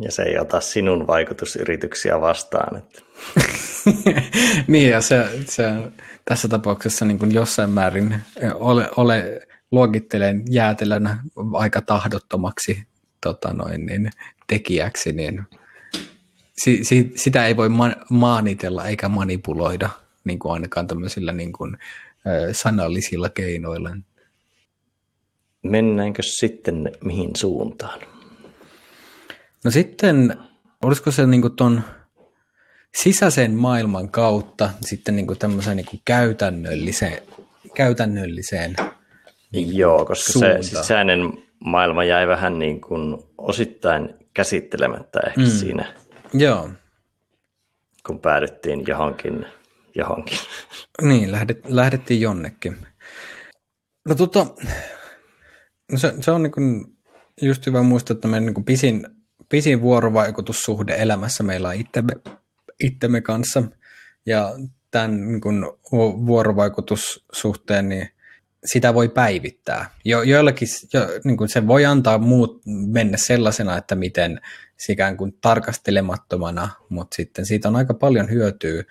Ja 0.00 0.12
se 0.12 0.22
ei 0.22 0.38
ota 0.38 0.60
sinun 0.60 1.06
vaikutusyrityksiä 1.06 2.20
vastaan. 2.20 2.76
Että. 2.76 3.02
niin, 4.72 4.90
ja 4.90 5.00
se, 5.00 5.28
se 5.46 5.64
tässä 6.24 6.48
tapauksessa 6.48 7.04
niin 7.04 7.18
kuin 7.18 7.34
jossain 7.34 7.70
määrin 7.70 8.20
ole, 8.54 8.90
ole 8.96 9.46
luokittelen 9.70 10.42
jäätelönä 10.50 11.18
aika 11.52 11.80
tahdottomaksi 11.80 12.86
tota 13.20 13.52
noin, 13.52 13.86
niin, 13.86 14.10
tekijäksi, 14.46 15.12
niin 15.12 15.42
si, 16.58 16.84
si, 16.84 17.12
sitä 17.14 17.46
ei 17.46 17.56
voi 17.56 17.68
ma- 17.68 17.96
maanitella 18.10 18.84
eikä 18.84 19.08
manipuloida 19.08 19.90
niin 20.24 20.38
kuin 20.38 20.52
ainakaan 20.52 20.86
tämmöisillä 20.86 21.32
niin 21.32 21.52
kuin, 21.52 21.76
sanallisilla 22.52 23.28
keinoilla. 23.28 23.96
Mennäänkö 25.62 26.22
sitten 26.22 26.92
mihin 27.04 27.30
suuntaan? 27.36 28.15
No 29.66 29.70
sitten, 29.70 30.36
olisiko 30.84 31.10
se 31.10 31.26
niin 31.26 31.56
tuon 31.56 31.82
sisäisen 32.94 33.54
maailman 33.54 34.08
kautta 34.08 34.70
sitten 34.80 35.16
niin 35.16 35.26
kuin 35.26 35.38
tämmöiseen 35.38 35.76
niin 35.76 35.86
kuin 35.86 36.00
käytännölliseen, 36.04 37.22
käytännölliseen 37.74 38.76
niin 39.52 39.76
Joo, 39.76 40.04
koska 40.04 40.32
suuntaan. 40.32 40.64
se 40.64 40.76
sisäinen 40.76 41.20
maailma 41.64 42.04
jäi 42.04 42.26
vähän 42.26 42.58
niin 42.58 42.80
kuin 42.80 43.18
osittain 43.38 44.14
käsittelemättä 44.34 45.20
ehkä 45.26 45.40
mm. 45.40 45.46
siinä. 45.46 45.94
Joo. 46.32 46.70
Kun 48.06 48.20
päädyttiin 48.20 48.84
johonkin, 48.86 49.46
johonkin. 49.94 50.38
Niin, 51.02 51.32
lähdet, 51.32 51.60
lähdettiin 51.68 52.20
jonnekin. 52.20 52.76
No 54.08 54.14
tota, 54.14 54.46
no 55.92 55.98
se, 55.98 56.14
se 56.20 56.30
on 56.30 56.42
niin 56.42 56.52
kuin 56.52 56.84
just 57.42 57.66
hyvä 57.66 57.82
muistaa, 57.82 58.14
että 58.14 58.28
meidän 58.28 58.46
niin 58.46 58.54
kuin 58.54 58.64
pisin 58.64 59.15
pisin 59.48 59.80
vuorovaikutussuhde 59.80 60.94
elämässä 60.98 61.42
meillä 61.42 61.68
on 61.68 61.74
itsemme, 61.74 62.12
itsemme 62.80 63.20
kanssa. 63.20 63.62
Ja 64.26 64.52
tämän 64.90 65.28
niin 65.28 65.40
kuin, 65.40 65.64
vuorovaikutussuhteen, 66.26 67.88
niin 67.88 68.08
sitä 68.64 68.94
voi 68.94 69.08
päivittää. 69.08 69.90
Jo, 70.04 70.22
joillakin 70.22 70.68
jo, 70.92 71.00
niin 71.24 71.36
kuin 71.36 71.48
se 71.48 71.66
voi 71.66 71.84
antaa 71.84 72.18
muut 72.18 72.62
mennä 72.66 73.16
sellaisena, 73.16 73.76
että 73.76 73.94
miten 73.94 74.40
ikään 74.88 75.16
kuin 75.16 75.38
tarkastelemattomana, 75.40 76.68
mutta 76.88 77.14
sitten 77.14 77.46
siitä 77.46 77.68
on 77.68 77.76
aika 77.76 77.94
paljon 77.94 78.30
hyötyä 78.30 78.84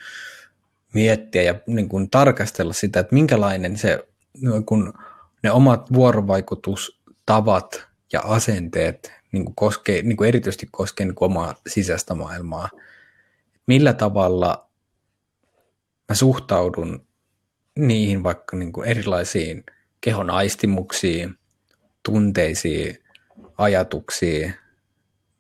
miettiä 0.94 1.42
ja 1.42 1.56
niin 1.68 1.90
kuin 1.90 2.10
tarkastella 2.10 2.74
sitä, 2.74 3.00
että 3.00 3.16
minkälainen 3.16 3.78
se 3.78 4.08
niin 4.42 4.66
kuin 4.66 4.94
ne 5.44 5.52
omat 5.52 5.94
vuorovaikutustavat 5.94 7.88
ja 8.14 8.22
asenteet 8.24 9.12
niin 9.36 9.46
kuin 9.46 9.56
koskee, 9.56 10.02
niin 10.02 10.18
kuin 10.18 10.28
erityisesti 10.28 10.68
koskee 10.72 11.06
niin 11.06 11.16
kuin 11.16 11.32
omaa 11.32 11.56
sisäistä 11.68 12.16
maailmaa. 12.16 12.70
Millä 13.68 13.94
tavalla 13.94 14.70
mä 16.10 16.16
suhtaudun 16.16 17.08
niihin 17.80 18.24
vaikka 18.24 18.58
niin 18.58 18.74
kuin 18.74 18.88
erilaisiin 18.88 19.64
kehon 20.02 20.30
aistimuksiin, 20.30 21.36
tunteisiin, 22.04 22.98
ajatuksiin, 23.58 24.54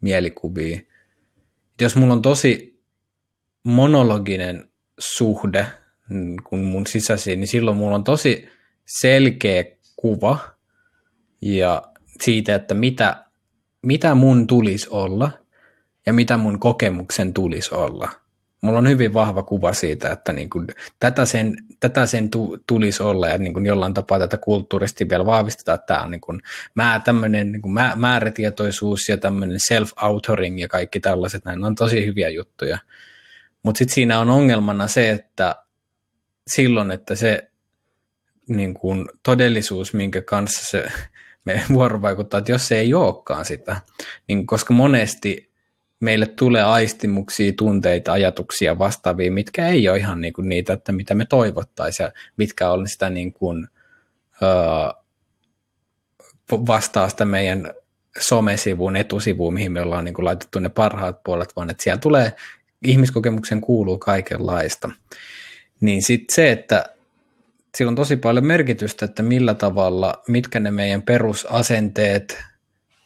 mielikuviin. 0.01 0.87
Jos 1.81 1.95
mulla 1.95 2.13
on 2.13 2.21
tosi 2.21 2.81
monologinen 3.63 4.69
suhde 4.99 5.67
mm, 6.09 6.35
kun 6.43 6.63
mun 6.63 6.87
sisäisiin, 6.87 7.39
niin 7.39 7.47
silloin 7.47 7.77
mulla 7.77 7.95
on 7.95 8.03
tosi 8.03 8.49
selkeä 8.85 9.63
kuva 9.95 10.39
ja 11.41 11.83
siitä, 12.21 12.55
että 12.55 12.73
mitä 12.73 13.24
mitä 13.85 14.15
mun 14.15 14.47
tulisi 14.47 14.87
olla 14.89 15.31
ja 16.05 16.13
mitä 16.13 16.37
mun 16.37 16.59
kokemuksen 16.59 17.33
tulisi 17.33 17.75
olla. 17.75 18.09
Mulla 18.61 18.77
on 18.77 18.89
hyvin 18.89 19.13
vahva 19.13 19.43
kuva 19.43 19.73
siitä, 19.73 20.11
että 20.11 20.33
niin 20.33 20.49
kuin, 20.49 20.67
tätä 20.99 21.25
sen, 21.25 21.57
tätä 21.79 22.05
sen 22.05 22.29
tu, 22.29 22.57
tulisi 22.67 23.03
olla 23.03 23.27
ja 23.27 23.37
niin 23.37 23.53
kuin 23.53 23.65
jollain 23.65 23.93
tapaa 23.93 24.19
tätä 24.19 24.37
kulttuurisesti 24.37 25.09
vielä 25.09 25.25
vahvistetaan, 25.25 25.75
että 25.75 25.85
tämä 25.85 26.03
on 26.03 26.11
niin 26.11 26.21
kuin, 26.21 26.41
mä, 26.75 27.01
tämmöinen 27.05 27.51
niin 27.51 27.61
kuin 27.61 27.73
mä, 27.73 27.93
määrätietoisuus 27.95 29.09
ja 29.09 29.17
tämmöinen 29.17 29.57
self-authoring 29.57 30.59
ja 30.59 30.67
kaikki 30.67 30.99
tällaiset, 30.99 31.45
näin 31.45 31.63
on 31.63 31.75
tosi 31.75 32.05
hyviä 32.05 32.29
juttuja. 32.29 32.77
Mutta 33.63 33.77
sitten 33.77 33.95
siinä 33.95 34.19
on 34.19 34.29
ongelmana 34.29 34.87
se, 34.87 35.09
että 35.09 35.55
silloin, 36.47 36.91
että 36.91 37.15
se 37.15 37.51
niin 38.47 38.73
kuin 38.73 39.09
todellisuus, 39.23 39.93
minkä 39.93 40.21
kanssa 40.21 40.65
se 40.65 40.91
me 41.45 41.63
vuorovaikuttaa, 41.73 42.37
että 42.37 42.51
jos 42.51 42.67
se 42.67 42.79
ei 42.79 42.93
olekaan 42.93 43.45
sitä, 43.45 43.81
niin 44.27 44.47
koska 44.47 44.73
monesti 44.73 45.51
meille 45.99 46.25
tulee 46.25 46.63
aistimuksia, 46.63 47.53
tunteita, 47.57 48.11
ajatuksia 48.11 48.79
vastaavia, 48.79 49.31
mitkä 49.31 49.67
ei 49.67 49.89
ole 49.89 49.97
ihan 49.97 50.21
niin 50.21 50.33
kuin 50.33 50.49
niitä, 50.49 50.73
että 50.73 50.91
mitä 50.91 51.15
me 51.15 51.25
toivottaisiin 51.25 52.05
ja 52.05 52.11
mitkä 52.37 52.69
on 52.69 52.87
sitä 52.87 53.09
niin 53.09 53.33
kuin, 53.33 53.67
vastaa 56.51 57.09
sitä 57.09 57.25
meidän 57.25 57.73
somesivuun, 58.19 58.95
etusivuun, 58.95 59.53
mihin 59.53 59.71
me 59.71 59.81
ollaan 59.81 60.05
niin 60.05 60.13
kuin 60.13 60.25
laitettu 60.25 60.59
ne 60.59 60.69
parhaat 60.69 61.23
puolet, 61.23 61.55
vaan 61.55 61.69
että 61.69 61.83
siellä 61.83 61.99
tulee, 61.99 62.33
ihmiskokemuksen 62.85 63.61
kuuluu 63.61 63.97
kaikenlaista. 63.97 64.89
Niin 65.81 66.03
sitten 66.03 66.35
se, 66.35 66.51
että 66.51 66.85
sillä 67.75 67.89
on 67.89 67.95
tosi 67.95 68.17
paljon 68.17 68.45
merkitystä, 68.45 69.05
että 69.05 69.23
millä 69.23 69.53
tavalla, 69.53 70.23
mitkä 70.27 70.59
ne 70.59 70.71
meidän 70.71 71.01
perusasenteet 71.01 72.43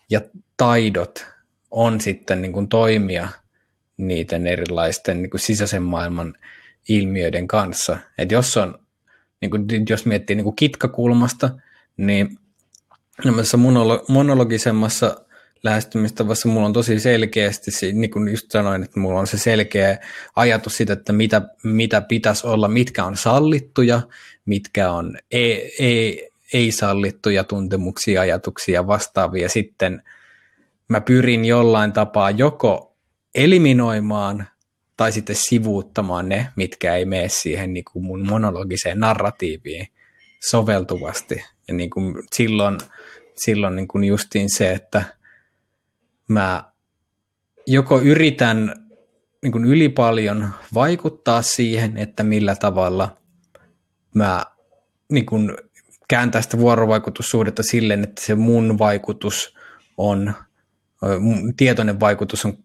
ja 0.09 0.21
taidot 0.57 1.25
on 1.71 2.01
sitten 2.01 2.41
niin 2.41 2.53
kuin 2.53 2.67
toimia 2.67 3.29
niiden 3.97 4.47
erilaisten 4.47 5.21
niin 5.21 5.29
kuin 5.29 5.41
sisäisen 5.41 5.83
maailman 5.83 6.35
ilmiöiden 6.89 7.47
kanssa. 7.47 7.97
Et 8.17 8.31
jos, 8.31 8.57
on, 8.57 8.79
niin 9.41 9.51
kuin, 9.51 9.65
jos 9.89 10.05
miettii 10.05 10.35
niin 10.35 10.43
kuin 10.43 10.55
kitkakulmasta, 10.55 11.49
niin 11.97 12.37
monologisemmassa 14.07 15.25
lähestymistavassa 15.63 16.49
mulla 16.49 16.65
on 16.65 16.73
tosi 16.73 16.99
selkeästi, 16.99 17.93
niin 17.93 18.11
kuin 18.11 18.27
just 18.27 18.51
sanoin, 18.51 18.83
että 18.83 18.99
mulla 18.99 19.19
on 19.19 19.27
se 19.27 19.37
selkeä 19.37 19.97
ajatus 20.35 20.77
siitä, 20.77 20.93
että 20.93 21.13
mitä, 21.13 21.41
mitä 21.63 22.01
pitäisi 22.01 22.47
olla, 22.47 22.67
mitkä 22.67 23.05
on 23.05 23.17
sallittuja, 23.17 24.01
mitkä 24.45 24.91
on 24.91 25.17
ei, 25.31 25.75
ei, 25.79 26.29
ei 26.53 26.71
sallittuja 26.71 27.43
tuntemuksia, 27.43 28.21
ajatuksia 28.21 28.87
vastaavia. 28.87 29.49
Sitten 29.49 30.03
mä 30.87 31.01
pyrin 31.01 31.45
jollain 31.45 31.93
tapaa 31.93 32.31
joko 32.31 32.95
eliminoimaan 33.35 34.47
tai 34.97 35.11
sitten 35.11 35.35
sivuuttamaan 35.35 36.29
ne, 36.29 36.47
mitkä 36.55 36.95
ei 36.95 37.05
mene 37.05 37.29
siihen 37.29 37.73
niin 37.73 37.85
kuin 37.91 38.05
mun 38.05 38.27
monologiseen 38.27 38.99
narratiiviin 38.99 39.87
soveltuvasti. 40.49 41.43
Ja 41.67 41.73
niin 41.73 41.89
kuin 41.89 42.15
silloin, 42.35 42.77
silloin 43.43 43.75
niin 43.75 43.87
kuin 43.87 44.03
justiin 44.03 44.49
se, 44.49 44.71
että 44.71 45.18
mä 46.29 46.63
joko 47.67 48.01
yritän 48.01 48.75
niin 49.41 49.51
kuin 49.51 49.65
yli 49.65 49.89
paljon 49.89 50.49
vaikuttaa 50.73 51.41
siihen, 51.41 51.97
että 51.97 52.23
millä 52.23 52.55
tavalla 52.55 53.17
mä 54.15 54.45
niin 55.11 55.25
kuin 55.25 55.57
kääntää 56.07 56.41
sitä 56.41 56.57
vuorovaikutussuhdetta 56.57 57.63
silleen, 57.63 58.03
että 58.03 58.25
se 58.25 58.35
mun 58.35 58.79
vaikutus 58.79 59.55
on, 59.97 60.33
mun 61.19 61.55
tietoinen 61.55 61.99
vaikutus 61.99 62.45
on 62.45 62.57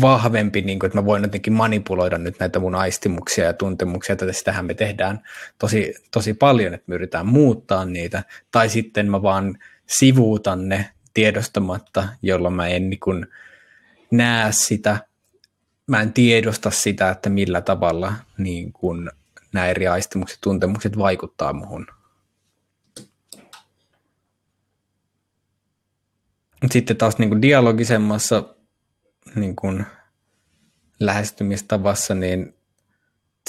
vahvempi, 0.00 0.62
niin 0.62 0.78
kuin, 0.78 0.88
että 0.88 0.98
mä 0.98 1.04
voin 1.04 1.22
jotenkin 1.22 1.52
manipuloida 1.52 2.18
nyt 2.18 2.38
näitä 2.40 2.58
mun 2.58 2.74
aistimuksia 2.74 3.44
ja 3.44 3.52
tuntemuksia, 3.52 4.12
että 4.12 4.32
sitähän 4.32 4.66
me 4.66 4.74
tehdään 4.74 5.20
tosi, 5.58 5.94
tosi 6.10 6.34
paljon, 6.34 6.74
että 6.74 6.84
me 6.86 6.94
yritetään 6.94 7.26
muuttaa 7.26 7.84
niitä, 7.84 8.22
tai 8.50 8.68
sitten 8.68 9.10
mä 9.10 9.22
vaan 9.22 9.58
sivuutan 9.86 10.68
ne 10.68 10.88
tiedostamatta, 11.14 12.08
jolloin 12.22 12.54
mä 12.54 12.66
en 12.66 12.90
niin 12.90 13.26
näe 14.10 14.52
sitä, 14.52 15.06
mä 15.86 16.00
en 16.00 16.12
tiedosta 16.12 16.70
sitä, 16.70 17.10
että 17.10 17.30
millä 17.30 17.60
tavalla 17.60 18.12
niin 18.38 18.72
kuin 18.72 19.10
nämä 19.52 19.66
eri 19.66 19.88
aistimukset, 19.88 20.38
tuntemukset 20.40 20.98
vaikuttaa 20.98 21.52
muhun. 21.52 21.86
Sitten 26.70 26.96
taas 26.96 27.18
niin 27.18 27.42
dialogisemmassa 27.42 28.54
niin 29.34 29.56
kuin 29.56 29.86
lähestymistavassa, 31.00 32.14
niin 32.14 32.54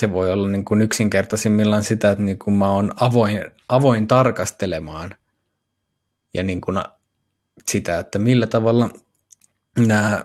se 0.01 0.11
voi 0.11 0.31
olla 0.31 0.47
niin 0.47 0.65
kuin 0.65 0.81
yksinkertaisimmillaan 0.81 1.83
sitä, 1.83 2.11
että 2.11 2.23
niin 2.23 2.39
kuin 2.39 2.53
mä 2.53 2.71
oon 2.71 2.91
avoin, 2.99 3.45
avoin 3.69 4.07
tarkastelemaan 4.07 5.15
ja 6.33 6.43
niin 6.43 6.61
kuin 6.61 6.77
sitä, 7.67 7.99
että 7.99 8.19
millä 8.19 8.47
tavalla 8.47 8.89
nämä 9.77 10.23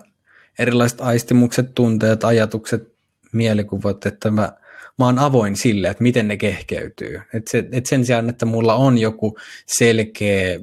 erilaiset 0.59 1.01
aistimukset, 1.01 1.74
tunteet, 1.74 2.24
ajatukset, 2.24 2.98
mielikuvat, 3.32 4.06
että 4.06 4.31
mä, 4.31 4.52
mä 4.98 5.05
oon 5.05 5.19
avoin 5.19 5.56
sille, 5.56 5.89
että 5.89 6.02
miten 6.02 6.28
ne 6.28 6.36
kehkeytyy. 6.36 7.20
Et 7.35 7.48
se, 7.48 7.69
et 7.73 7.86
sen 7.86 8.06
sijaan, 8.06 8.28
että 8.28 8.47
mulla 8.47 8.74
on 8.74 8.98
joku 8.98 9.39
selkeä 9.66 10.60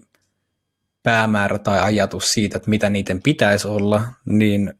päämäärä 1.03 1.59
tai 1.59 1.79
ajatus 1.79 2.23
siitä, 2.31 2.57
että 2.57 2.69
mitä 2.69 2.89
niiden 2.89 3.21
pitäisi 3.21 3.67
olla, 3.67 4.03
niin 4.25 4.73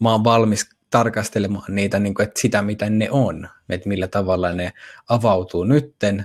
mä 0.00 0.12
oon 0.12 0.24
valmis 0.24 0.68
tarkastelemaan 0.90 1.74
niitä, 1.74 1.98
niin 1.98 2.14
kuin, 2.14 2.24
että 2.24 2.40
sitä 2.40 2.62
mitä 2.62 2.90
ne 2.90 3.10
on, 3.10 3.48
että 3.68 3.88
millä 3.88 4.08
tavalla 4.08 4.52
ne 4.52 4.72
avautuu 5.08 5.64
nytten, 5.64 6.24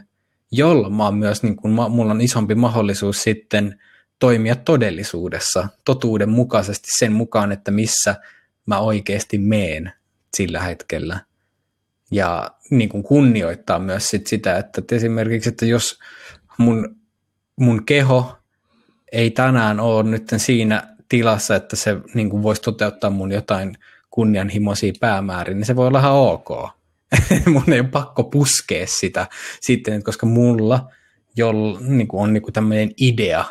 jolloin 0.52 0.94
mä 0.94 1.06
oon 1.06 1.18
myös, 1.18 1.44
niin 1.44 1.56
kuin, 1.56 1.72
mulla 1.72 2.11
on 2.11 2.22
isompi 2.22 2.56
mahdollisuus 2.56 3.23
sitten 3.23 3.80
toimia 4.19 4.56
todellisuudessa 4.56 5.68
totuuden 5.85 6.30
mukaisesti 6.30 6.88
sen 6.99 7.11
mukaan, 7.11 7.52
että 7.52 7.72
missä 7.72 8.15
mä 8.65 8.80
oikeasti 8.80 9.38
meen 9.38 9.91
sillä 10.38 10.61
hetkellä. 10.61 11.19
Ja 12.11 12.52
niin 12.72 12.89
kuin 12.89 13.03
kunnioittaa 13.03 13.80
myös 13.80 14.07
sit 14.07 14.27
sitä, 14.27 14.57
että 14.57 14.95
esimerkiksi, 14.95 15.49
että 15.49 15.65
jos 15.65 15.99
mun, 16.57 16.95
mun 17.56 17.85
keho 17.85 18.38
ei 19.11 19.31
tänään 19.31 19.80
ole 19.80 20.03
nyt 20.03 20.27
siinä 20.38 20.95
tilassa, 21.10 21.56
että 21.56 21.76
se 21.76 21.98
niin 22.14 22.30
kuin 22.30 22.44
voisi 22.44 22.61
toteuttaa 22.61 23.10
mun 23.10 23.31
jotain 23.31 23.77
kunnianhimoisia 24.10 24.94
päämääriä, 24.99 25.56
niin 25.56 25.65
se 25.65 25.76
voi 25.76 25.88
olla 25.88 25.99
ihan 25.99 26.14
ok. 26.14 26.49
mun 27.53 27.73
ei 27.73 27.80
ole 27.80 27.89
pakko 27.89 28.23
puskea 28.23 28.88
sitä 28.88 29.27
sitten, 29.61 30.03
koska 30.03 30.26
mulla 30.26 30.91
jolla, 31.35 31.80
niin 31.80 32.07
kuin 32.07 32.23
on 32.23 32.34
niin 32.34 32.41
kuin 32.44 32.53
tämmöinen 32.53 32.91
idea 32.98 33.45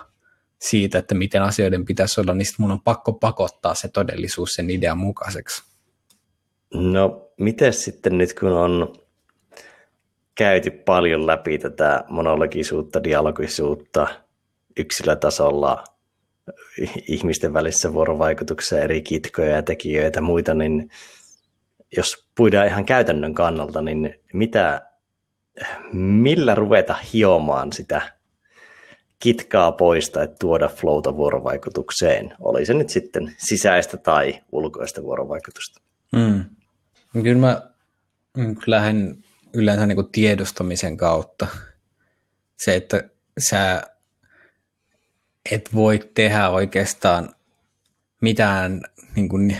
siitä, 0.61 0.99
että 0.99 1.15
miten 1.15 1.43
asioiden 1.43 1.85
pitäisi 1.85 2.21
olla, 2.21 2.35
niin 2.35 2.47
mun 2.59 2.71
on 2.71 2.81
pakko 2.81 3.13
pakottaa 3.13 3.75
se 3.75 3.89
todellisuus 3.89 4.55
sen 4.55 4.71
idean 4.71 4.99
mukaiseksi. 4.99 5.63
No, 6.75 7.31
miten 7.39 7.73
sitten 7.73 8.19
nyt, 8.19 8.35
kun 8.35 8.53
on 8.53 8.95
käyty 10.35 10.71
paljon 10.71 11.27
läpi 11.27 11.59
tätä 11.59 12.05
monologisuutta, 12.09 13.05
dialogisuutta 13.05 14.07
yksilötasolla, 14.77 15.85
ihmisten 17.09 17.53
välissä 17.53 17.93
vuorovaikutuksessa, 17.93 18.79
eri 18.79 19.03
kitkoja 19.03 19.51
ja 19.51 19.63
tekijöitä 19.63 20.19
ja 20.19 20.23
muita, 20.23 20.55
niin 20.55 20.91
jos 21.97 22.29
puidaan 22.37 22.67
ihan 22.67 22.85
käytännön 22.85 23.35
kannalta, 23.35 23.83
niin 23.83 24.15
mitä, 24.33 24.91
millä 25.93 26.55
ruveta 26.55 26.95
hiomaan 27.13 27.73
sitä 27.73 28.16
kitkaa 29.19 29.73
pois 29.73 30.11
tai 30.11 30.29
tuoda 30.41 30.69
flowta 30.69 31.17
vuorovaikutukseen, 31.17 32.35
oli 32.41 32.67
se 32.67 32.75
nyt 32.75 32.91
sitten 32.91 33.35
sisäistä 33.39 33.97
tai 33.97 34.41
ulkoista 34.53 35.03
vuorovaikutusta. 35.03 35.81
Mm. 36.13 36.45
Kyllä 37.13 37.41
mä 37.41 37.63
lähden 38.67 39.25
yleensä 39.55 39.87
niin 39.87 39.97
kuin 39.97 40.13
tiedostamisen 40.13 40.97
kautta. 40.97 41.47
Se, 42.57 42.77
että 42.77 43.05
sä 43.39 43.83
et 45.51 45.75
voi 45.75 46.11
tehdä 46.15 46.49
oikeastaan 46.49 47.35
mitään 48.21 48.83
niin 49.15 49.29
kuin 49.29 49.57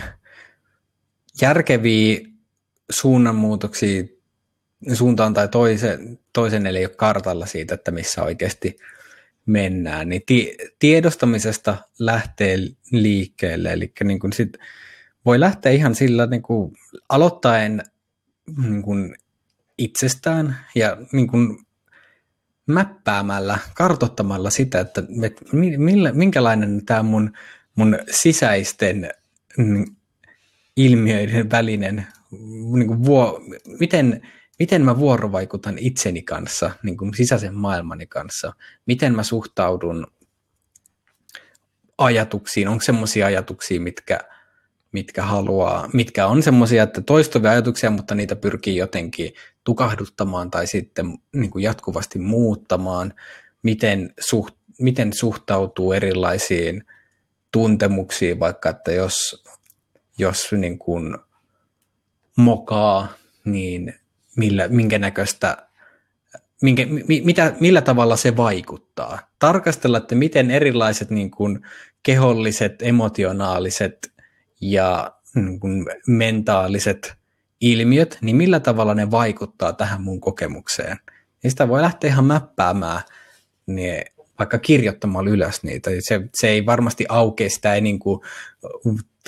järkeviä 1.41 2.19
suunnanmuutoksia 2.89 4.03
suuntaan 4.93 5.33
tai 5.33 5.47
toisen, 5.47 6.19
toisen 6.33 6.67
eli 6.67 6.77
ei 6.77 6.85
ole 6.85 6.93
kartalla 6.95 7.45
siitä, 7.45 7.75
että 7.75 7.91
missä 7.91 8.23
oikeasti 8.23 8.77
mennään, 9.47 10.09
niin 10.09 10.21
ti- 10.25 10.57
tiedostamisesta 10.79 11.77
lähtee 11.99 12.57
liikkeelle, 12.91 13.73
eli 13.73 13.91
niin 14.03 14.19
kuin 14.19 14.33
sit 14.33 14.57
voi 15.25 15.39
lähteä 15.39 15.71
ihan 15.71 15.95
sillä 15.95 16.25
niin 16.25 16.41
kuin 16.41 16.73
aloittaen 17.09 17.83
niin 18.61 18.81
kuin 18.81 19.15
itsestään 19.77 20.57
ja 20.75 20.97
niin 21.11 21.27
kuin 21.27 21.57
mäppäämällä, 22.67 23.59
kartottamalla 23.73 24.49
sitä, 24.49 24.79
että 24.79 25.03
millä, 25.77 26.11
minkälainen 26.11 26.85
tämä 26.85 27.03
mun, 27.03 27.33
mun 27.75 27.99
sisäisten 28.11 29.09
mm, 29.57 29.85
ilmiöiden 30.75 31.51
välinen, 31.51 32.07
niin 32.73 32.87
kuin 32.87 33.05
vuo, 33.05 33.41
miten, 33.79 34.21
miten 34.59 34.85
mä 34.85 34.97
vuorovaikutan 34.97 35.77
itseni 35.77 36.21
kanssa, 36.21 36.71
niin 36.83 36.97
kuin 36.97 37.13
sisäisen 37.13 37.55
maailmani 37.55 38.07
kanssa, 38.07 38.53
miten 38.85 39.15
mä 39.15 39.23
suhtaudun 39.23 40.07
ajatuksiin, 41.97 42.67
onko 42.67 42.83
semmoisia 42.83 43.25
ajatuksia, 43.25 43.81
mitkä 43.81 44.19
mitkä 44.91 45.23
haluaa, 45.23 45.89
mitkä 45.93 46.27
on 46.27 46.43
semmoisia, 46.43 46.83
että 46.83 47.01
toistuvia 47.01 47.51
ajatuksia, 47.51 47.89
mutta 47.89 48.15
niitä 48.15 48.35
pyrkii 48.35 48.75
jotenkin 48.75 49.33
tukahduttamaan 49.63 50.51
tai 50.51 50.67
sitten 50.67 51.17
niin 51.35 51.51
kuin 51.51 51.63
jatkuvasti 51.63 52.19
muuttamaan, 52.19 53.13
miten, 53.63 54.13
suht, 54.19 54.55
miten 54.79 55.13
suhtautuu 55.13 55.93
erilaisiin 55.93 56.83
tuntemuksiin, 57.51 58.39
vaikka 58.39 58.69
että 58.69 58.91
jos, 58.91 59.43
jos 60.17 60.51
niin 60.51 60.79
kuin 60.79 61.17
mokaa, 62.35 63.13
niin 63.45 63.93
millä, 64.37 64.67
minkä 64.67 64.99
näköistä 64.99 65.67
minkä, 66.61 66.85
mi, 66.85 67.21
mitä, 67.25 67.53
millä 67.59 67.81
tavalla 67.81 68.15
se 68.15 68.37
vaikuttaa. 68.37 69.19
Tarkastella, 69.39 69.97
että 69.97 70.15
miten 70.15 70.51
erilaiset 70.51 71.09
niin 71.09 71.31
kuin, 71.31 71.61
keholliset, 72.03 72.81
emotionaaliset 72.81 74.13
ja 74.61 75.11
niin 75.35 75.59
kuin, 75.59 75.85
mentaaliset 76.07 77.15
ilmiöt, 77.61 78.17
niin 78.21 78.35
millä 78.35 78.59
tavalla 78.59 78.93
ne 78.93 79.11
vaikuttaa 79.11 79.73
tähän 79.73 80.01
mun 80.01 80.21
kokemukseen. 80.21 80.97
Ja 81.43 81.49
sitä 81.49 81.67
voi 81.67 81.81
lähteä 81.81 82.09
ihan 82.09 82.25
mäppäämään 82.25 83.01
niin 83.65 84.05
vaikka 84.39 84.57
kirjoittamalla 84.57 85.29
ylös 85.29 85.63
niitä. 85.63 85.91
Se, 85.99 86.21
se 86.33 86.49
ei 86.49 86.65
varmasti 86.65 87.05
aukea 87.09 87.49
sitä, 87.49 87.75
ei 87.75 87.81
niin 87.81 87.99
kuin, 87.99 88.19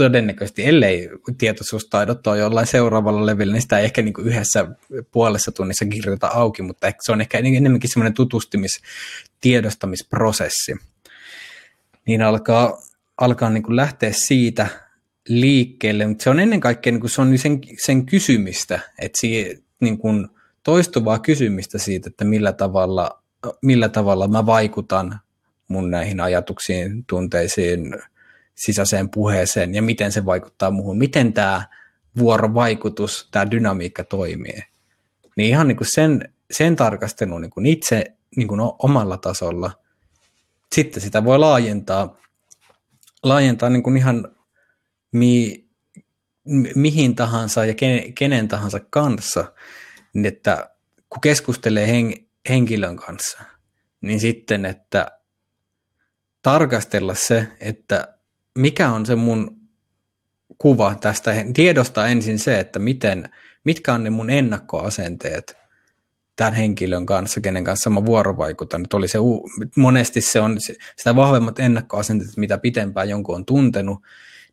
todennäköisesti, 0.04 0.66
ellei 0.66 1.10
tietoisuustaidot 1.38 2.28
ole 2.28 2.38
jollain 2.38 2.68
seuraavalla 2.68 3.26
levelillä, 3.26 3.54
niin 3.54 3.62
sitä 3.62 3.80
ei 3.80 3.86
ehkä 3.86 4.02
niin 4.02 4.14
kuin 4.14 4.28
yhdessä 4.28 4.68
puolessa 5.12 5.52
tunnissa 5.52 5.86
kirjoita 5.86 6.28
auki, 6.28 6.62
mutta 6.62 6.92
se 7.06 7.12
on 7.12 7.22
ehkä 7.22 7.38
enemmänkin 7.38 7.90
semmoinen 7.90 8.14
tutustumis, 8.14 8.72
tiedostamisprosessi. 9.42 10.76
Niin 12.06 12.22
alkaa, 12.22 12.82
alkaa 13.18 13.50
niin 13.50 13.64
kuin 13.64 13.76
lähteä 13.76 14.12
siitä 14.14 14.68
liikkeelle, 15.28 16.08
mutta 16.08 16.24
se 16.24 16.30
on 16.30 16.40
ennen 16.40 16.60
kaikkea 16.60 16.92
niin 16.92 17.02
kuin 17.02 17.12
se 17.12 17.22
on 17.22 17.38
sen, 17.38 17.62
sen 17.86 18.06
kysymistä, 18.06 18.80
että 19.00 19.22
siihen, 19.22 19.64
niin 19.82 19.98
kuin 19.98 20.28
toistuvaa 20.64 21.20
kysymistä 21.20 21.78
siitä, 21.78 22.10
että 22.10 22.26
millä 22.26 22.54
tavalla, 22.54 23.19
millä 23.62 23.90
tavalla 23.90 24.28
mä 24.28 24.46
vaikutan 24.46 25.20
mun 25.68 25.92
näihin 25.92 26.22
ajatuksiin, 26.22 27.06
tunteisiin, 27.06 27.96
sisäiseen 28.56 29.10
puheeseen 29.10 29.76
ja 29.76 29.82
miten 29.82 30.12
se 30.12 30.26
vaikuttaa 30.26 30.72
muuhun, 30.72 30.98
miten 30.98 31.34
tämä 31.34 31.68
vuorovaikutus, 32.18 33.28
tämä 33.32 33.52
dynamiikka 33.52 34.04
toimii. 34.04 34.64
Niin 35.36 35.50
ihan 35.50 35.68
niin 35.68 35.78
kuin 35.78 35.88
sen, 35.92 36.34
sen 36.52 36.76
tarkastelu 36.76 37.40
niin 37.40 37.52
kuin 37.52 37.66
itse 37.66 38.06
niin 38.36 38.48
kuin 38.48 38.62
omalla 38.80 39.18
tasolla. 39.18 39.72
Sitten 40.76 41.02
sitä 41.02 41.24
voi 41.24 41.40
laajentaa, 41.40 42.18
laajentaa 43.24 43.70
niin 43.70 43.84
kuin 43.84 43.98
ihan 43.98 44.36
mi, 45.12 45.66
mihin 46.76 47.16
tahansa 47.16 47.66
ja 47.66 47.74
kenen, 47.74 48.14
kenen 48.14 48.48
tahansa 48.48 48.80
kanssa, 48.90 49.54
niin 50.14 50.26
että 50.26 50.70
kun 51.10 51.22
keskustelee 51.22 51.88
hen, 51.88 52.14
henkilön 52.50 52.96
kanssa, 52.96 53.40
niin 54.02 54.20
sitten, 54.20 54.66
että 54.66 55.12
tarkastella 56.42 57.16
se, 57.16 57.48
että 57.60 58.18
mikä 58.58 58.92
on 58.92 59.06
se 59.06 59.16
mun 59.16 59.60
kuva 60.58 60.96
tästä, 60.96 61.32
tiedostaa 61.54 62.08
ensin 62.08 62.40
se, 62.40 62.60
että 62.60 62.80
miten, 62.80 63.30
mitkä 63.64 63.94
on 63.94 64.04
ne 64.04 64.10
mun 64.10 64.30
ennakkoasenteet 64.30 65.58
tämän 66.36 66.54
henkilön 66.54 67.06
kanssa, 67.06 67.42
kenen 67.42 67.64
kanssa 67.64 67.90
mä 67.90 68.06
vuorovaikutan. 68.06 68.84
Että 68.84 68.98
oli 68.98 69.08
se, 69.08 69.20
monesti 69.78 70.22
se 70.22 70.40
on 70.40 70.58
sitä 70.96 71.16
vahvemmat 71.16 71.60
ennakkoasenteet, 71.60 72.38
mitä 72.38 72.58
pitempään 72.58 73.10
jonkun 73.10 73.36
on 73.36 73.46
tuntenut, 73.46 74.00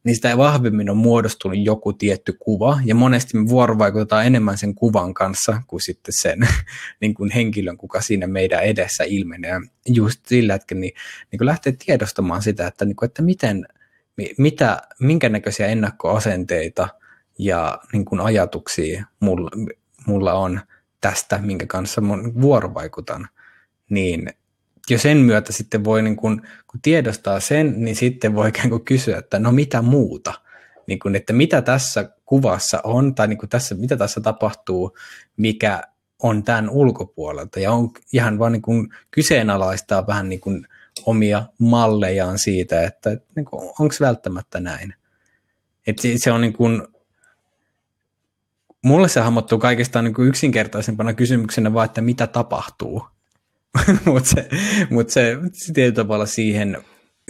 niin 0.06 0.16
sitä 0.16 0.38
vahvemmin 0.38 0.90
on 0.90 0.96
muodostunut 0.96 1.58
joku 1.58 1.92
tietty 1.92 2.36
kuva, 2.38 2.80
ja 2.84 2.94
monesti 2.94 3.36
me 3.38 3.48
vuorovaikutetaan 3.48 4.26
enemmän 4.26 4.58
sen 4.58 4.74
kuvan 4.74 5.14
kanssa 5.14 5.62
kuin 5.66 5.80
sitten 5.80 6.14
sen 6.22 6.38
niin 7.00 7.14
kuin 7.14 7.30
henkilön, 7.30 7.76
kuka 7.76 8.00
siinä 8.00 8.26
meidän 8.26 8.62
edessä 8.64 9.04
ilmenee. 9.04 9.60
Just 9.88 10.26
sillä 10.26 10.52
hetkellä 10.52 10.80
niin, 10.80 10.92
niin 11.32 11.38
kuin 11.38 11.46
lähtee 11.46 11.76
tiedostamaan 11.84 12.42
sitä, 12.42 12.66
että, 12.66 12.84
niin 12.84 12.96
kuin, 12.96 13.06
että 13.06 13.22
miten, 13.22 13.66
mitä, 14.38 14.82
minkä 15.00 15.28
näköisiä 15.28 15.66
ennakkoasenteita 15.66 16.88
ja 17.38 17.78
niin 17.92 18.04
kuin 18.04 18.20
ajatuksia 18.20 19.06
mulla, 19.20 19.50
mulla 20.06 20.32
on 20.32 20.60
tästä, 21.00 21.38
minkä 21.38 21.66
kanssa 21.66 22.02
vuorovaikutan, 22.40 23.28
niin 23.90 24.30
jo 24.90 24.98
sen 24.98 25.16
myötä 25.16 25.52
sitten 25.52 25.84
voi, 25.84 26.02
niin 26.02 26.16
kun, 26.16 26.42
kun 26.66 26.80
tiedostaa 26.80 27.40
sen, 27.40 27.74
niin 27.76 27.96
sitten 27.96 28.34
voi 28.34 28.48
ikään 28.48 28.70
kuin 28.70 28.84
kysyä, 28.84 29.18
että 29.18 29.38
no 29.38 29.52
mitä 29.52 29.82
muuta, 29.82 30.34
niin 30.86 30.98
kun, 30.98 31.16
että 31.16 31.32
mitä 31.32 31.62
tässä 31.62 32.10
kuvassa 32.24 32.80
on, 32.84 33.14
tai 33.14 33.28
niin 33.28 33.48
tässä, 33.48 33.74
mitä 33.74 33.96
tässä 33.96 34.20
tapahtuu, 34.20 34.96
mikä 35.36 35.82
on 36.22 36.42
tämän 36.42 36.70
ulkopuolelta, 36.70 37.60
ja 37.60 37.72
on 37.72 37.90
ihan 38.12 38.38
vaan 38.38 38.52
niin 38.52 38.62
kuin 38.62 38.88
kyseenalaistaa 39.10 40.06
vähän 40.06 40.28
niin 40.28 40.40
kuin 40.40 40.66
omia 41.06 41.46
mallejaan 41.58 42.38
siitä, 42.38 42.82
että, 42.82 43.10
niin 43.10 43.46
onko 43.52 43.94
välttämättä 44.00 44.60
näin. 44.60 44.94
Et 45.86 45.98
se, 45.98 46.14
se 46.16 46.32
on 46.32 46.40
niin 46.40 46.52
kuin, 46.52 46.82
mulle 48.82 49.08
se 49.08 49.20
hahmottuu 49.20 49.58
kaikestaan 49.58 50.04
niin 50.04 50.14
kuin 50.14 50.28
yksinkertaisempana 50.28 51.14
kysymyksenä 51.14 51.74
vaan, 51.74 51.84
että 51.84 52.00
mitä 52.00 52.26
tapahtuu. 52.26 53.15
Mutta 54.04 54.30
se, 54.30 54.48
mut 54.90 55.10
se, 55.10 55.36
tietyllä 55.74 55.94
tavalla 55.94 56.26
siihen, 56.26 56.78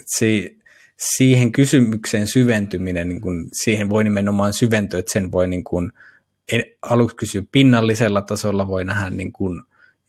se, 0.07 0.51
siihen 0.97 1.53
kysymykseen 1.53 2.27
syventyminen, 2.27 3.09
niin 3.09 3.21
kun 3.21 3.49
siihen 3.53 3.89
voi 3.89 4.05
nimenomaan 4.05 4.53
syventyä, 4.53 5.01
että 5.01 5.13
sen 5.13 5.33
voi 5.33 5.49
niin 5.49 5.65
kun, 5.65 5.93
aluksi 6.83 7.17
kysyä 7.17 7.43
pinnallisella 7.53 8.23
tasolla, 8.23 8.69
voi 8.69 8.85
nähdä 8.85 9.11
niin 9.11 9.33
kun, 9.33 9.65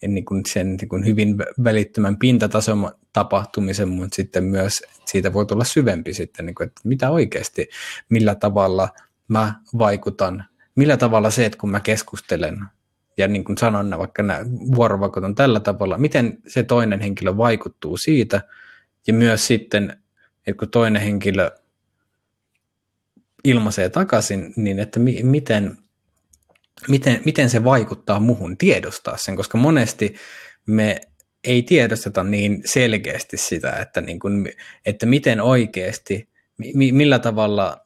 niin 0.08 0.26
kuin 0.26 0.44
sen 0.54 0.76
niin 0.76 0.90
kuin 0.90 1.06
hyvin 1.06 1.38
välittömän 1.64 2.18
pintatason 2.18 2.92
tapahtumisen, 3.14 3.90
mutta 3.90 4.16
sitten 4.16 4.44
myös 4.44 4.74
siitä 5.06 5.34
voi 5.34 5.46
tulla 5.46 5.64
syvempi 5.64 6.14
sitten, 6.14 6.46
niin 6.46 6.56
kuin, 6.56 6.68
että 6.68 6.82
mitä 6.84 7.10
oikeasti, 7.10 7.70
millä 8.10 8.36
tavalla 8.36 8.90
mä 9.28 9.54
vaikutan, 9.78 10.46
millä 10.76 10.98
tavalla 10.98 11.30
se, 11.30 11.46
että 11.46 11.58
kun 11.58 11.72
mä 11.72 11.80
keskustelen 11.80 12.60
ja 13.18 13.28
niin 13.28 13.44
kuin 13.44 13.58
sanon, 13.58 13.98
vaikka 13.98 14.24
nämä 14.24 14.40
vuorovaikutan 14.76 15.36
tällä 15.36 15.60
tavalla, 15.60 15.98
miten 15.98 16.38
se 16.48 16.64
toinen 16.64 17.02
henkilö 17.02 17.38
vaikuttuu 17.38 17.98
siitä, 17.98 18.42
ja 19.08 19.14
myös 19.14 19.48
sitten, 19.48 19.98
että 20.48 20.60
kun 20.60 20.70
toinen 20.70 21.02
henkilö 21.02 21.52
ilmaisee 23.44 23.90
takaisin, 23.90 24.54
niin 24.56 24.80
että 24.80 25.00
mi- 25.00 25.24
miten 25.24 25.78
miten, 26.88 27.22
miten 27.26 27.50
se 27.50 27.64
vaikuttaa 27.64 28.20
muhun 28.20 28.58
tiedostaa 28.58 29.18
sen, 29.18 29.36
koska 29.36 29.58
monesti 29.58 30.16
me 30.66 31.02
ei 31.44 31.64
tiedosteta 31.64 32.24
niin 32.24 32.62
selkeästi 32.66 33.38
sitä, 33.38 33.72
että, 33.72 34.02
niin 34.02 34.20
kuin, 34.20 34.54
että 34.86 35.06
miten 35.06 35.42
oikeasti, 35.42 36.30
millä 36.92 37.20
tavalla 37.20 37.82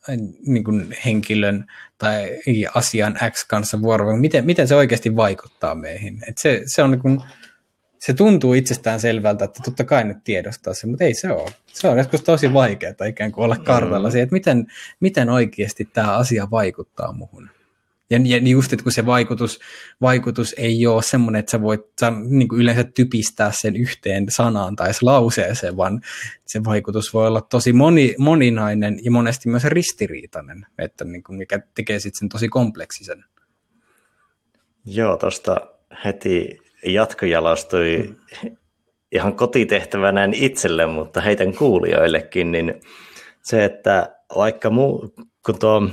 niin 0.47 0.63
kuin 0.63 0.95
henkilön 1.05 1.65
tai 1.97 2.39
asian 2.75 3.17
X 3.31 3.45
kanssa 3.47 3.81
vuorovaikutus, 3.81 4.21
miten, 4.21 4.45
miten 4.45 4.67
se 4.67 4.75
oikeasti 4.75 5.15
vaikuttaa 5.15 5.75
meihin. 5.75 6.19
Et 6.27 6.37
se, 6.37 6.61
se, 6.65 6.83
on 6.83 6.91
niin 6.91 7.01
kuin, 7.01 7.21
se 7.99 8.13
tuntuu 8.13 8.53
itsestään 8.53 8.99
selvältä, 8.99 9.45
että 9.45 9.61
totta 9.65 9.83
kai 9.83 10.03
nyt 10.03 10.17
tiedostaa 10.23 10.73
se, 10.73 10.87
mutta 10.87 11.03
ei 11.03 11.13
se 11.13 11.31
ole. 11.31 11.51
Se 11.67 11.87
on 11.87 11.97
joskus 11.97 12.21
tosi 12.21 12.53
vaikeaa 12.53 13.05
ikään 13.09 13.31
kuin 13.31 13.45
olla 13.45 13.57
kartalla 13.57 14.07
mm. 14.07 14.11
siihen, 14.11 14.23
että 14.23 14.33
miten, 14.33 14.67
miten 14.99 15.29
oikeasti 15.29 15.85
tämä 15.85 16.17
asia 16.17 16.47
vaikuttaa 16.51 17.13
muhun. 17.13 17.49
Ja, 18.11 18.19
ja 18.23 18.39
niin 18.39 18.51
just, 18.51 18.73
että 18.73 18.83
kun 18.83 18.91
se 18.91 19.05
vaikutus, 19.05 19.59
vaikutus 20.01 20.55
ei 20.57 20.87
ole 20.87 21.03
semmoinen, 21.03 21.39
että 21.39 21.51
sä 21.51 21.61
voit 21.61 21.81
sä, 21.99 22.11
niin 22.11 22.47
kuin 22.47 22.61
yleensä 22.61 22.83
typistää 22.83 23.51
sen 23.51 23.75
yhteen 23.75 24.25
sanaan 24.29 24.75
tai 24.75 24.91
lauseeseen, 25.01 25.77
vaan 25.77 26.01
se 26.45 26.63
vaikutus 26.63 27.13
voi 27.13 27.27
olla 27.27 27.41
tosi 27.41 27.73
moni, 27.73 28.15
moninainen 28.17 28.99
ja 29.03 29.11
monesti 29.11 29.49
myös 29.49 29.63
ristiriitainen, 29.63 30.65
että 30.77 31.05
niin 31.05 31.23
kuin, 31.23 31.37
mikä 31.37 31.59
tekee 31.75 31.99
sitten 31.99 32.19
sen 32.19 32.29
tosi 32.29 32.49
kompleksisen. 32.49 33.25
Joo, 34.85 35.17
tuosta 35.17 35.57
heti 36.05 36.57
jatkojalostui 36.85 38.15
mm. 38.43 38.55
ihan 39.11 39.35
kotitehtävänä 39.35 40.29
itselle, 40.33 40.85
mutta 40.85 41.21
heitän 41.21 41.55
kuulijoillekin, 41.55 42.51
niin 42.51 42.81
se, 43.41 43.65
että 43.65 44.15
vaikka 44.35 44.69
muu, 44.69 45.13
kun 45.45 45.59
tuo 45.59 45.89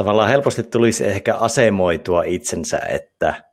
tavallaan 0.00 0.28
helposti 0.28 0.62
tulisi 0.62 1.06
ehkä 1.06 1.34
asemoitua 1.34 2.22
itsensä, 2.22 2.78
että 2.78 3.44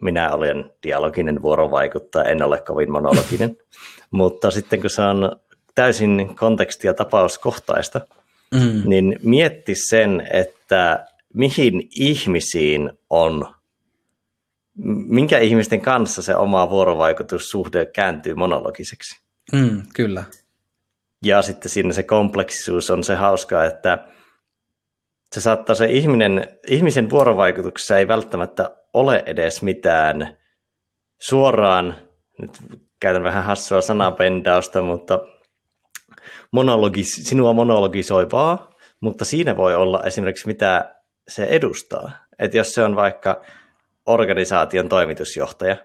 minä 0.00 0.32
olen 0.32 0.70
dialoginen 0.82 1.42
vuorovaikuttaja, 1.42 2.24
en 2.30 2.42
ole 2.42 2.60
kovin 2.60 2.90
monologinen. 2.90 3.56
Mutta 4.10 4.50
sitten 4.50 4.80
kun 4.80 4.90
se 4.90 5.02
on 5.02 5.40
täysin 5.74 6.36
konteksti- 6.36 6.86
ja 6.86 6.94
tapauskohtaista, 6.94 8.00
mm. 8.54 8.82
niin 8.84 9.16
mietti 9.22 9.74
sen, 9.74 10.28
että 10.32 11.06
mihin 11.34 11.88
ihmisiin 11.96 12.92
on, 13.10 13.54
minkä 15.06 15.38
ihmisten 15.38 15.80
kanssa 15.80 16.22
se 16.22 16.36
oma 16.36 16.70
vuorovaikutussuhde 16.70 17.86
kääntyy 17.86 18.34
monologiseksi. 18.34 19.20
Mm, 19.52 19.82
kyllä. 19.94 20.24
Ja 21.24 21.42
sitten 21.42 21.70
siinä 21.70 21.92
se 21.92 22.02
kompleksisuus 22.02 22.90
on 22.90 23.04
se 23.04 23.14
hauska, 23.14 23.64
että 23.64 23.98
se 25.34 25.40
saattaa 25.40 25.74
se 25.74 25.86
ihminen, 25.86 26.58
ihmisen 26.66 27.10
vuorovaikutuksessa 27.10 27.98
ei 27.98 28.08
välttämättä 28.08 28.76
ole 28.94 29.22
edes 29.26 29.62
mitään 29.62 30.36
suoraan, 31.20 31.96
nyt 32.40 32.50
käytän 33.00 33.22
vähän 33.22 33.44
hassua 33.44 33.80
sanapendausta, 33.80 34.82
mutta 34.82 35.20
monologis, 36.52 37.14
sinua 37.14 37.52
monologisoivaa, 37.52 38.70
mutta 39.00 39.24
siinä 39.24 39.56
voi 39.56 39.74
olla 39.74 40.02
esimerkiksi 40.02 40.46
mitä 40.46 40.94
se 41.28 41.44
edustaa. 41.44 42.10
Että 42.38 42.56
jos 42.56 42.74
se 42.74 42.84
on 42.84 42.96
vaikka 42.96 43.42
organisaation 44.06 44.88
toimitusjohtaja, 44.88 45.76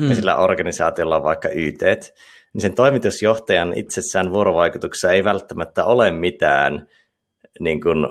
mm. 0.00 0.08
ja 0.08 0.14
sillä 0.14 0.36
organisaatiolla 0.36 1.16
on 1.16 1.22
vaikka 1.22 1.48
YT, 1.48 1.82
niin 2.52 2.60
sen 2.60 2.74
toimitusjohtajan 2.74 3.72
itsessään 3.76 4.32
vuorovaikutuksessa 4.32 5.12
ei 5.12 5.24
välttämättä 5.24 5.84
ole 5.84 6.10
mitään 6.10 6.88
niin 7.60 7.80
kuin, 7.80 8.06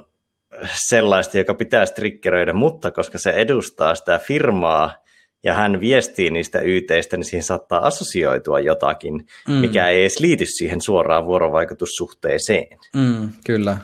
sellaista, 0.74 1.38
joka 1.38 1.54
pitää 1.54 1.86
triggeröidä, 1.86 2.54
mutta 2.54 2.92
koska 2.92 3.18
se 3.18 3.30
edustaa 3.30 3.96
sitä 3.96 4.20
firmaa 4.20 4.96
ja 5.44 5.54
hän 5.54 5.80
viestii 5.80 6.30
niistä 6.30 6.60
YTistä, 6.60 7.18
niin 7.18 7.26
siihen 7.26 7.44
saattaa 7.44 7.86
assosioitua 7.88 8.60
jotakin, 8.60 9.26
mm. 9.48 9.54
mikä 9.54 9.88
ei 9.88 10.02
edes 10.02 10.20
liity 10.20 10.46
siihen 10.46 10.82
suoraan 10.82 11.26
vuorovaikutussuhteeseen. 11.26 12.78
Mm, 12.96 13.30
kyllä. 13.46 13.78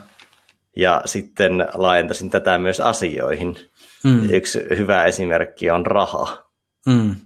Ja 0.76 1.02
sitten 1.04 1.68
laajentaisin 1.74 2.30
tätä 2.30 2.58
myös 2.58 2.80
asioihin. 2.80 3.56
Mm. 4.04 4.30
Yksi 4.30 4.60
hyvä 4.76 5.04
esimerkki 5.04 5.70
on 5.70 5.86
raha 5.86 6.44
mm. 6.86 7.16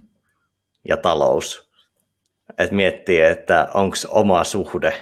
ja 0.87 0.97
talous. 0.97 1.71
Et 2.57 2.71
miettii, 2.71 3.21
että 3.21 3.67
onko 3.73 3.95
oma 4.09 4.43
suhde 4.43 4.93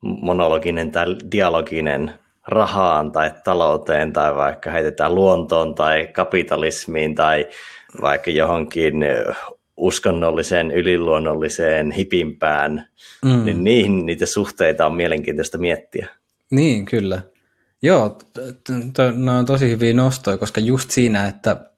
monologinen 0.00 0.92
tai 0.92 1.16
dialoginen 1.32 2.14
rahaan 2.48 3.12
tai 3.12 3.30
talouteen 3.44 4.12
tai 4.12 4.34
vaikka 4.34 4.70
heitetään 4.70 5.14
luontoon 5.14 5.74
tai 5.74 6.06
kapitalismiin 6.12 7.14
tai 7.14 7.48
vaikka 8.00 8.30
johonkin 8.30 8.94
uskonnolliseen, 9.76 10.70
yliluonnolliseen, 10.70 11.90
hipimpään, 11.90 12.88
mm. 13.24 13.44
niin 13.44 13.64
niihin 13.64 14.06
niitä 14.06 14.26
suhteita 14.26 14.86
on 14.86 14.94
mielenkiintoista 14.94 15.58
miettiä. 15.58 16.08
Niin, 16.50 16.84
kyllä. 16.84 17.22
Joo, 17.82 18.18
ne 19.16 19.30
on 19.30 19.46
tosi 19.46 19.70
hyviä 19.70 19.94
nostoja, 19.94 20.38
koska 20.38 20.60
just 20.60 20.90
siinä, 20.90 21.28
että 21.28 21.70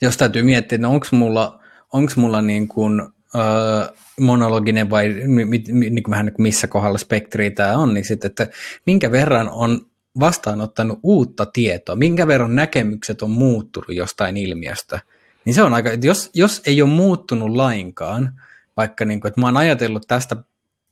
jos 0.00 0.16
täytyy 0.16 0.42
miettiä, 0.42 0.76
että 0.76 0.88
onko 0.88 1.06
mulla, 1.10 1.60
onks 1.92 2.16
mulla 2.16 2.42
niin 2.42 2.68
kuin, 2.68 3.00
äh, 3.36 4.03
monologinen 4.20 4.90
vai 4.90 5.08
niin 5.08 6.04
vähän 6.10 6.26
niin 6.26 6.34
missä 6.38 6.66
kohdalla 6.66 6.98
spektri 6.98 7.50
tämä 7.50 7.76
on, 7.76 7.94
niin 7.94 8.04
sitten, 8.04 8.28
että 8.28 8.48
minkä 8.86 9.12
verran 9.12 9.48
on 9.48 9.86
vastaanottanut 10.20 10.98
uutta 11.02 11.46
tietoa, 11.46 11.96
minkä 11.96 12.26
verran 12.26 12.54
näkemykset 12.54 13.22
on 13.22 13.30
muuttunut 13.30 13.96
jostain 13.96 14.36
ilmiöstä, 14.36 15.00
niin 15.44 15.54
se 15.54 15.62
on 15.62 15.74
aika, 15.74 15.90
että 15.90 16.06
jos, 16.06 16.30
jos 16.34 16.62
ei 16.66 16.82
ole 16.82 16.90
muuttunut 16.90 17.50
lainkaan, 17.50 18.40
vaikka 18.76 19.04
niin 19.04 19.20
kuin, 19.20 19.28
että 19.28 19.40
mä 19.40 19.46
oon 19.46 19.56
ajatellut 19.56 20.04
tästä 20.08 20.36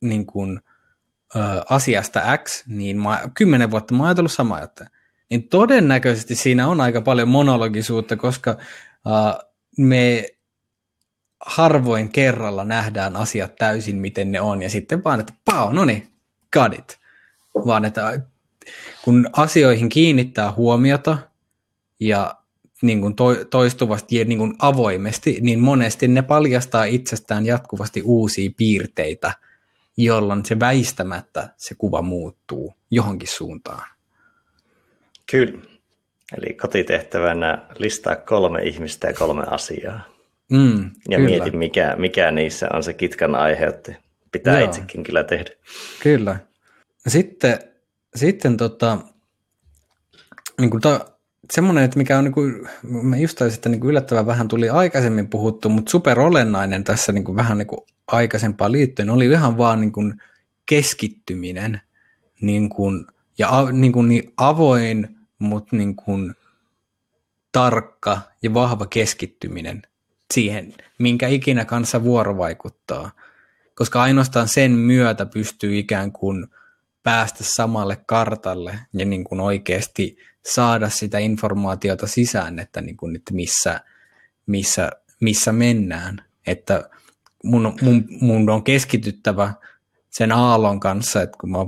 niin 0.00 0.26
kuin, 0.26 0.60
ö, 1.36 1.38
asiasta 1.68 2.38
X, 2.44 2.66
niin 2.66 3.02
mä, 3.02 3.20
kymmenen 3.34 3.70
vuotta 3.70 3.94
mä 3.94 3.98
oon 3.98 4.06
ajatellut 4.08 4.32
samaa, 4.32 4.62
että 4.62 4.86
niin 5.30 5.48
todennäköisesti 5.48 6.34
siinä 6.34 6.68
on 6.68 6.80
aika 6.80 7.00
paljon 7.00 7.28
monologisuutta, 7.28 8.16
koska 8.16 8.50
ö, 8.50 9.44
me 9.78 10.26
harvoin 11.46 12.12
kerralla 12.12 12.64
nähdään 12.64 13.16
asiat 13.16 13.56
täysin, 13.56 13.96
miten 13.96 14.32
ne 14.32 14.40
on, 14.40 14.62
ja 14.62 14.70
sitten 14.70 15.04
vaan, 15.04 15.20
että 15.20 15.32
pau, 15.44 15.72
no 15.72 15.84
niin, 15.84 16.08
got 16.52 16.74
it. 16.78 17.00
Vaan 17.66 17.84
että 17.84 18.20
kun 19.04 19.30
asioihin 19.32 19.88
kiinnittää 19.88 20.52
huomiota 20.52 21.18
ja 22.00 22.34
niin 22.82 23.00
kuin 23.00 23.14
toistuvasti 23.50 24.16
ja 24.16 24.24
niin 24.24 24.38
kuin 24.38 24.54
avoimesti, 24.58 25.38
niin 25.40 25.60
monesti 25.60 26.08
ne 26.08 26.22
paljastaa 26.22 26.84
itsestään 26.84 27.46
jatkuvasti 27.46 28.02
uusia 28.02 28.50
piirteitä, 28.56 29.32
jolloin 29.96 30.44
se 30.44 30.60
väistämättä 30.60 31.48
se 31.56 31.74
kuva 31.74 32.02
muuttuu 32.02 32.74
johonkin 32.90 33.28
suuntaan. 33.28 33.88
Kyllä. 35.30 35.62
Eli 36.38 36.54
kotitehtävänä 36.54 37.66
listaa 37.78 38.16
kolme 38.16 38.62
ihmistä 38.62 39.06
ja 39.06 39.14
kolme 39.14 39.44
asiaa. 39.46 40.11
Mm, 40.52 40.90
ja 41.08 41.18
kyllä. 41.18 41.30
mieti, 41.30 41.56
mikä, 41.56 41.94
mikä 41.98 42.30
niissä 42.30 42.68
on 42.72 42.82
se 42.82 42.92
kitkan 42.92 43.34
aiheutti. 43.34 43.96
Pitää 44.32 44.58
Joo. 44.58 44.68
itsekin 44.68 45.02
kyllä 45.02 45.24
tehdä. 45.24 45.50
Kyllä. 46.02 46.38
Sitten, 47.08 47.58
sitten 48.14 48.56
tota, 48.56 48.98
niin 50.60 50.70
kuin 50.70 50.80
to, 50.80 51.18
semmoinen, 51.52 51.84
että 51.84 51.98
mikä 51.98 52.18
on, 52.18 52.24
niin 52.24 52.32
kuin, 52.32 52.68
mä 52.82 53.16
just 53.16 53.38
taisin, 53.38 53.56
että 53.56 53.68
niin 53.68 53.80
kuin 53.80 53.90
yllättävän 53.90 54.26
vähän 54.26 54.48
tuli 54.48 54.68
aikaisemmin 54.68 55.28
puhuttu, 55.28 55.68
mutta 55.68 55.90
super 55.90 56.20
olennainen 56.20 56.84
tässä 56.84 57.12
niin 57.12 57.24
kuin 57.24 57.36
vähän 57.36 57.58
niin 57.58 57.66
kuin 57.66 57.80
aikaisempaan 58.06 58.72
liittyen 58.72 59.10
oli 59.10 59.26
ihan 59.26 59.58
vaan 59.58 59.80
niin 59.80 59.92
kuin 59.92 60.14
keskittyminen 60.66 61.80
niin 62.40 62.68
kuin, 62.68 63.06
ja 63.38 63.68
niin, 63.72 63.92
kuin 63.92 64.08
niin 64.08 64.32
avoin, 64.36 65.16
mutta 65.38 65.76
niin 65.76 65.96
kuin 65.96 66.34
tarkka 67.52 68.20
ja 68.42 68.54
vahva 68.54 68.86
keskittyminen 68.86 69.82
siihen, 70.32 70.74
minkä 70.98 71.28
ikinä 71.28 71.64
kanssa 71.64 72.04
vuorovaikuttaa. 72.04 73.10
Koska 73.74 74.02
ainoastaan 74.02 74.48
sen 74.48 74.72
myötä 74.72 75.26
pystyy 75.26 75.78
ikään 75.78 76.12
kuin 76.12 76.46
päästä 77.02 77.44
samalle 77.56 77.96
kartalle 78.06 78.78
ja 78.92 79.04
niin 79.04 79.24
kuin 79.24 79.40
oikeasti 79.40 80.16
saada 80.46 80.88
sitä 80.88 81.18
informaatiota 81.18 82.06
sisään, 82.06 82.58
että, 82.58 82.80
niin 82.80 82.96
kuin, 82.96 83.16
että 83.16 83.34
missä, 83.34 83.80
missä, 84.46 84.90
missä 85.20 85.52
mennään. 85.52 86.24
Että 86.46 86.90
mun, 87.44 87.76
mun, 87.82 88.04
mun 88.20 88.50
on 88.50 88.64
keskityttävä 88.64 89.54
sen 90.12 90.32
aallon 90.32 90.80
kanssa, 90.80 91.22
että 91.22 91.38
kun 91.40 91.50
mä, 91.50 91.58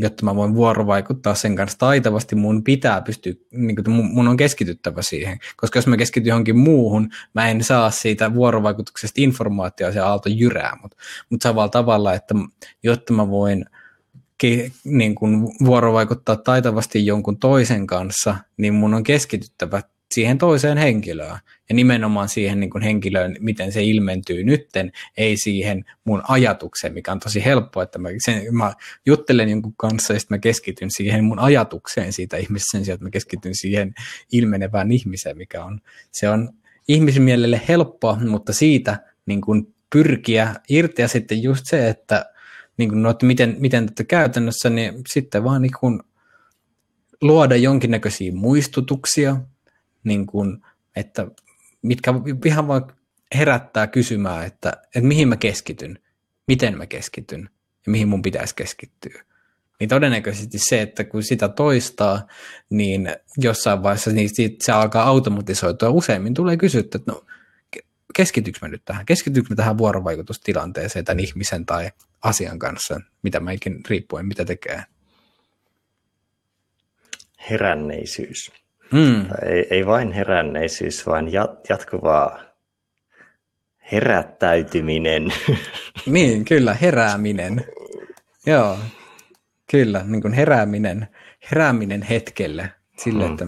jotta 0.00 0.24
mä 0.24 0.36
voin 0.36 0.54
vuorovaikuttaa 0.54 1.34
sen 1.34 1.56
kanssa 1.56 1.78
taitavasti, 1.78 2.36
mun 2.36 2.64
pitää 2.64 3.02
pystyä, 3.02 3.32
niin 3.50 3.76
kuin, 3.76 3.90
mun 3.90 4.28
on 4.28 4.36
keskityttävä 4.36 5.02
siihen, 5.02 5.38
koska 5.56 5.78
jos 5.78 5.86
mä 5.86 5.96
keskityn 5.96 6.28
johonkin 6.28 6.58
muuhun, 6.58 7.10
mä 7.34 7.48
en 7.48 7.64
saa 7.64 7.90
siitä 7.90 8.34
vuorovaikutuksesta 8.34 9.20
informaatiota, 9.20 9.92
se 9.92 10.00
aalto 10.00 10.28
jyrää, 10.28 10.78
mutta 10.82 10.96
mut 11.30 11.42
samalla 11.42 11.68
tavalla, 11.68 12.14
että 12.14 12.34
jotta 12.82 13.12
mä 13.12 13.30
voin 13.30 13.64
ke, 14.38 14.70
niin 14.84 15.14
kuin 15.14 15.48
vuorovaikuttaa 15.64 16.36
taitavasti 16.36 17.06
jonkun 17.06 17.38
toisen 17.38 17.86
kanssa, 17.86 18.36
niin 18.56 18.74
mun 18.74 18.94
on 18.94 19.02
keskityttävä 19.02 19.82
siihen 20.14 20.38
toiseen 20.38 20.78
henkilöön. 20.78 21.38
Ja 21.68 21.74
nimenomaan 21.74 22.28
siihen 22.28 22.60
niin 22.60 22.70
kuin 22.70 22.82
henkilöön, 22.82 23.36
miten 23.40 23.72
se 23.72 23.82
ilmentyy 23.82 24.44
nytten, 24.44 24.92
ei 25.16 25.36
siihen 25.36 25.84
mun 26.04 26.22
ajatukseen, 26.28 26.94
mikä 26.94 27.12
on 27.12 27.20
tosi 27.20 27.44
helppoa, 27.44 27.82
että 27.82 27.98
mä, 27.98 28.08
sen, 28.18 28.54
mä 28.54 28.72
juttelen 29.06 29.48
jonkun 29.48 29.74
kanssa 29.76 30.12
ja 30.12 30.20
sitten 30.20 30.36
mä 30.36 30.40
keskityn 30.40 30.90
siihen 30.90 31.24
mun 31.24 31.38
ajatukseen 31.38 32.12
siitä 32.12 32.36
ihmisestä 32.36 32.70
sen 32.70 32.84
sijaan, 32.84 32.94
että 32.94 33.04
mä 33.04 33.10
keskityn 33.10 33.54
siihen 33.54 33.94
ilmenevään 34.32 34.92
ihmiseen, 34.92 35.36
mikä 35.36 35.64
on, 35.64 35.80
se 36.12 36.28
on 36.28 36.50
ihmisen 36.88 37.22
mielelle 37.22 37.60
helppoa, 37.68 38.18
mutta 38.28 38.52
siitä 38.52 38.98
niin 39.26 39.40
kuin 39.40 39.74
pyrkiä 39.92 40.54
irti 40.68 41.02
ja 41.02 41.08
sitten 41.08 41.42
just 41.42 41.62
se, 41.64 41.88
että, 41.88 42.26
niin 42.76 42.88
kuin, 42.88 43.02
no, 43.02 43.10
että 43.10 43.26
miten, 43.26 43.56
miten 43.58 43.86
tätä 43.86 44.04
käytännössä, 44.04 44.70
niin 44.70 44.94
sitten 45.08 45.44
vaan 45.44 45.62
niin 45.62 45.72
kuin 45.80 46.00
luoda 47.20 47.56
jonkinnäköisiä 47.56 48.32
muistutuksia, 48.32 49.36
niin 50.06 50.26
kuin, 50.26 50.62
että 50.96 51.26
mitkä 51.82 52.14
ihan 52.44 52.68
vaan 52.68 52.92
herättää 53.34 53.86
kysymään, 53.86 54.46
että, 54.46 54.72
että 54.86 55.08
mihin 55.08 55.28
mä 55.28 55.36
keskityn, 55.36 55.98
miten 56.48 56.78
mä 56.78 56.86
keskityn 56.86 57.50
ja 57.86 57.92
mihin 57.92 58.08
mun 58.08 58.22
pitäisi 58.22 58.54
keskittyä. 58.54 59.22
Niin 59.80 59.88
todennäköisesti 59.88 60.58
se, 60.58 60.82
että 60.82 61.04
kun 61.04 61.22
sitä 61.22 61.48
toistaa, 61.48 62.26
niin 62.70 63.08
jossain 63.38 63.82
vaiheessa 63.82 64.10
niin 64.10 64.30
se 64.60 64.72
alkaa 64.72 65.04
automatisoitua. 65.04 65.88
Useimmin 65.88 66.34
tulee 66.34 66.56
kysytty, 66.56 66.98
että 66.98 67.12
no 67.12 67.24
keskityykö 68.14 68.58
mä 68.62 68.68
nyt 68.68 68.84
tähän? 68.84 69.06
Keskityykö 69.06 69.46
mä 69.50 69.56
tähän 69.56 69.78
vuorovaikutustilanteeseen 69.78 71.04
tämän 71.04 71.20
ihmisen 71.20 71.66
tai 71.66 71.90
asian 72.22 72.58
kanssa, 72.58 73.00
mitä 73.22 73.40
mä 73.40 73.52
ikin 73.52 73.80
riippuen 73.88 74.26
mitä 74.26 74.44
tekee? 74.44 74.84
Heränneisyys. 77.50 78.52
Mm. 78.92 79.26
Ei, 79.46 79.66
ei 79.70 79.86
vain 79.86 80.12
heränneisyys, 80.12 81.06
vaan 81.06 81.32
jat, 81.32 81.68
jatkuvaa 81.68 82.38
herättäytyminen. 83.92 85.32
niin, 86.06 86.44
kyllä, 86.44 86.74
herääminen. 86.74 87.64
Joo, 88.46 88.78
kyllä, 89.70 90.04
niin 90.06 90.22
kuin 90.22 90.32
herääminen, 90.32 91.08
herääminen 91.50 92.02
hetkelle, 92.02 92.70
sille, 92.96 93.24
mm. 93.24 93.30
että 93.30 93.46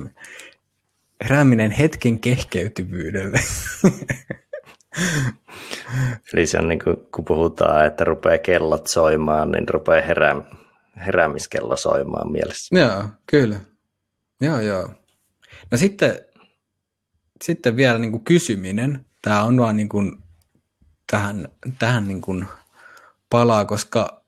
herääminen 1.25 1.71
hetken 1.71 2.21
kehkeytyvyydelle. 2.21 3.39
Eli 6.33 6.47
se 6.47 6.59
on 6.59 6.69
niin 6.69 6.81
kuin, 6.85 6.97
kun 7.15 7.25
puhutaan, 7.25 7.87
että 7.87 8.05
rupeaa 8.05 8.39
kellot 8.39 8.87
soimaan, 8.87 9.51
niin 9.51 9.69
rupeaa 9.69 10.07
herää, 10.07 10.43
heräämiskello 11.07 11.77
soimaan 11.77 12.33
mielessä. 12.33 12.79
Joo, 12.79 13.05
kyllä. 13.27 13.61
Joo, 14.41 14.61
joo. 14.61 14.89
No 15.71 15.79
sitten, 15.79 16.21
sitten 17.45 17.77
vielä 17.77 17.99
niin 17.99 18.11
kuin 18.11 18.25
kysyminen. 18.25 19.07
Tämä 19.23 19.43
on 19.43 19.57
vaan 19.61 19.77
niin 19.77 19.89
kuin 19.89 20.13
tähän, 21.11 21.49
tähän 21.79 22.09
niin 22.09 22.21
kuin 22.21 22.47
palaa, 23.31 23.65
koska 23.65 24.25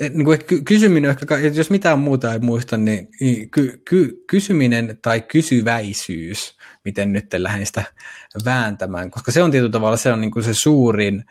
niin 0.00 0.24
kuin 0.24 0.38
kysyminen, 0.64 1.10
ehkä, 1.10 1.38
jos 1.38 1.70
mitään 1.70 1.98
muuta 1.98 2.32
ei 2.32 2.38
muista, 2.38 2.76
niin 2.76 3.08
ky, 3.50 3.82
ky, 3.84 4.24
kysyminen 4.26 4.98
tai 5.02 5.20
kysyväisyys, 5.20 6.56
miten 6.84 7.12
nyt 7.12 7.26
lähden 7.36 7.66
sitä 7.66 7.84
vääntämään, 8.44 9.10
koska 9.10 9.32
se 9.32 9.42
on 9.42 9.50
tietyllä 9.50 9.72
tavalla 9.72 9.96
se, 9.96 10.12
on 10.12 10.20
niin 10.20 10.30
kuin 10.30 10.44
se 10.44 10.52
suurin 10.54 11.24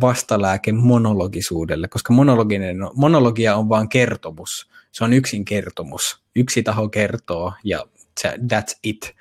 vastalääke 0.00 0.72
monologisuudelle, 0.72 1.88
koska 1.88 2.12
monologinen, 2.12 2.76
monologia 2.94 3.56
on 3.56 3.68
vain 3.68 3.88
kertomus. 3.88 4.70
Se 4.92 5.04
on 5.04 5.12
yksin 5.12 5.44
kertomus. 5.44 6.02
Yksi 6.36 6.62
taho 6.62 6.88
kertoo 6.88 7.52
ja 7.64 7.86
that's 8.24 8.78
it. 8.82 9.14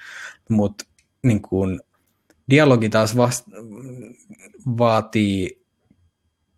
Mutta 0.50 0.86
niin 1.24 1.42
kuin, 1.42 1.82
dialogi 2.50 2.90
taas 2.90 3.18
vast, 3.18 3.48
vaatii 4.66 5.66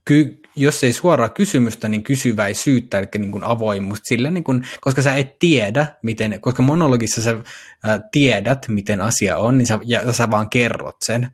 ky, 0.05 0.39
jos 0.55 0.83
ei 0.83 0.93
suoraa 0.93 1.29
kysymystä, 1.29 1.89
niin 1.89 2.03
kysyväisyyttä, 2.03 2.99
eli 2.99 3.07
niin 3.17 3.43
avoimuus, 3.43 3.99
sillä 4.03 4.31
niin 4.31 4.43
kuin, 4.43 4.67
koska 4.81 5.01
sä 5.01 5.15
et 5.15 5.39
tiedä, 5.39 5.87
miten, 6.01 6.41
koska 6.41 6.63
monologissa 6.63 7.21
sä 7.21 7.37
ää, 7.83 7.99
tiedät, 8.11 8.67
miten 8.67 9.01
asia 9.01 9.37
on, 9.37 9.57
niin 9.57 9.65
sä, 9.65 9.79
ja 9.83 10.13
sä 10.13 10.31
vaan 10.31 10.49
kerrot 10.49 10.95
sen, 11.05 11.27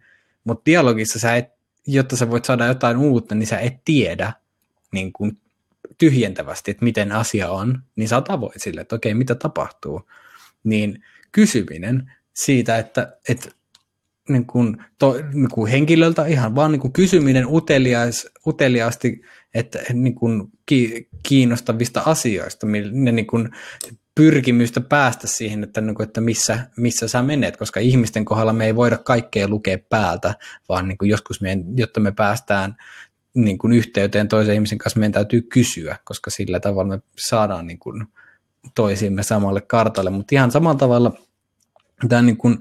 mutta 0.43 0.61
dialogissa 0.65 1.19
sä 1.19 1.35
et, 1.35 1.49
jotta 1.87 2.17
sä 2.17 2.29
voit 2.29 2.45
saada 2.45 2.65
jotain 2.65 2.97
uutta, 2.97 3.35
niin 3.35 3.47
sä 3.47 3.59
et 3.59 3.73
tiedä 3.85 4.33
niin 4.91 5.13
kuin 5.13 5.37
tyhjentävästi, 5.97 6.71
että 6.71 6.83
miten 6.83 7.11
asia 7.11 7.51
on, 7.51 7.83
niin 7.95 8.09
sä 8.09 8.15
oot 8.15 8.53
sille, 8.57 8.81
että 8.81 8.95
okei, 8.95 9.13
mitä 9.13 9.35
tapahtuu. 9.35 10.09
Niin 10.63 11.03
kysyminen 11.31 12.11
siitä, 12.33 12.77
että, 12.77 13.17
että 13.29 13.49
niin 14.29 14.45
kuin, 14.45 14.77
to, 14.99 15.15
niin 15.33 15.49
kuin 15.49 15.71
henkilöltä 15.71 16.25
ihan 16.25 16.55
vaan 16.55 16.71
niin 16.71 16.79
kuin 16.79 16.93
kysyminen 16.93 17.45
uteliais, 17.47 18.29
uteliaasti 18.47 19.21
että, 19.53 19.79
niin 19.93 20.15
kuin 20.15 20.43
ki, 20.65 21.09
kiinnostavista 21.23 22.01
asioista, 22.05 22.67
ne 22.91 23.11
niin 23.11 23.27
kuin 23.27 23.49
pyrkimystä 24.15 24.81
päästä 24.81 25.27
siihen, 25.27 25.63
että, 25.63 25.81
niin 25.81 25.95
kuin, 25.95 26.07
että 26.07 26.21
missä, 26.21 26.67
missä 26.77 27.07
sä 27.07 27.21
menet, 27.21 27.57
koska 27.57 27.79
ihmisten 27.79 28.25
kohdalla 28.25 28.53
me 28.53 28.65
ei 28.65 28.75
voida 28.75 28.97
kaikkea 28.97 29.47
lukea 29.47 29.77
päältä, 29.89 30.35
vaan 30.69 30.87
niin 30.87 30.97
kuin 30.97 31.09
joskus 31.09 31.41
me, 31.41 31.57
jotta 31.75 31.99
me 31.99 32.11
päästään 32.11 32.75
niin 33.33 33.57
kuin 33.57 33.73
yhteyteen 33.73 34.27
toisen 34.27 34.55
ihmisen 34.55 34.77
kanssa, 34.77 34.99
meidän 34.99 35.11
täytyy 35.11 35.41
kysyä, 35.41 35.97
koska 36.03 36.29
sillä 36.29 36.59
tavalla 36.59 36.95
me 36.95 37.01
saadaan 37.17 37.67
niin 37.67 37.79
kuin 37.79 38.07
toisiimme 38.75 39.23
samalle 39.23 39.61
kartalle, 39.61 40.09
mutta 40.09 40.35
ihan 40.35 40.51
samalla 40.51 40.77
tavalla 40.77 41.11
tämä 42.09 42.21
niin 42.21 42.37
kuin, 42.37 42.59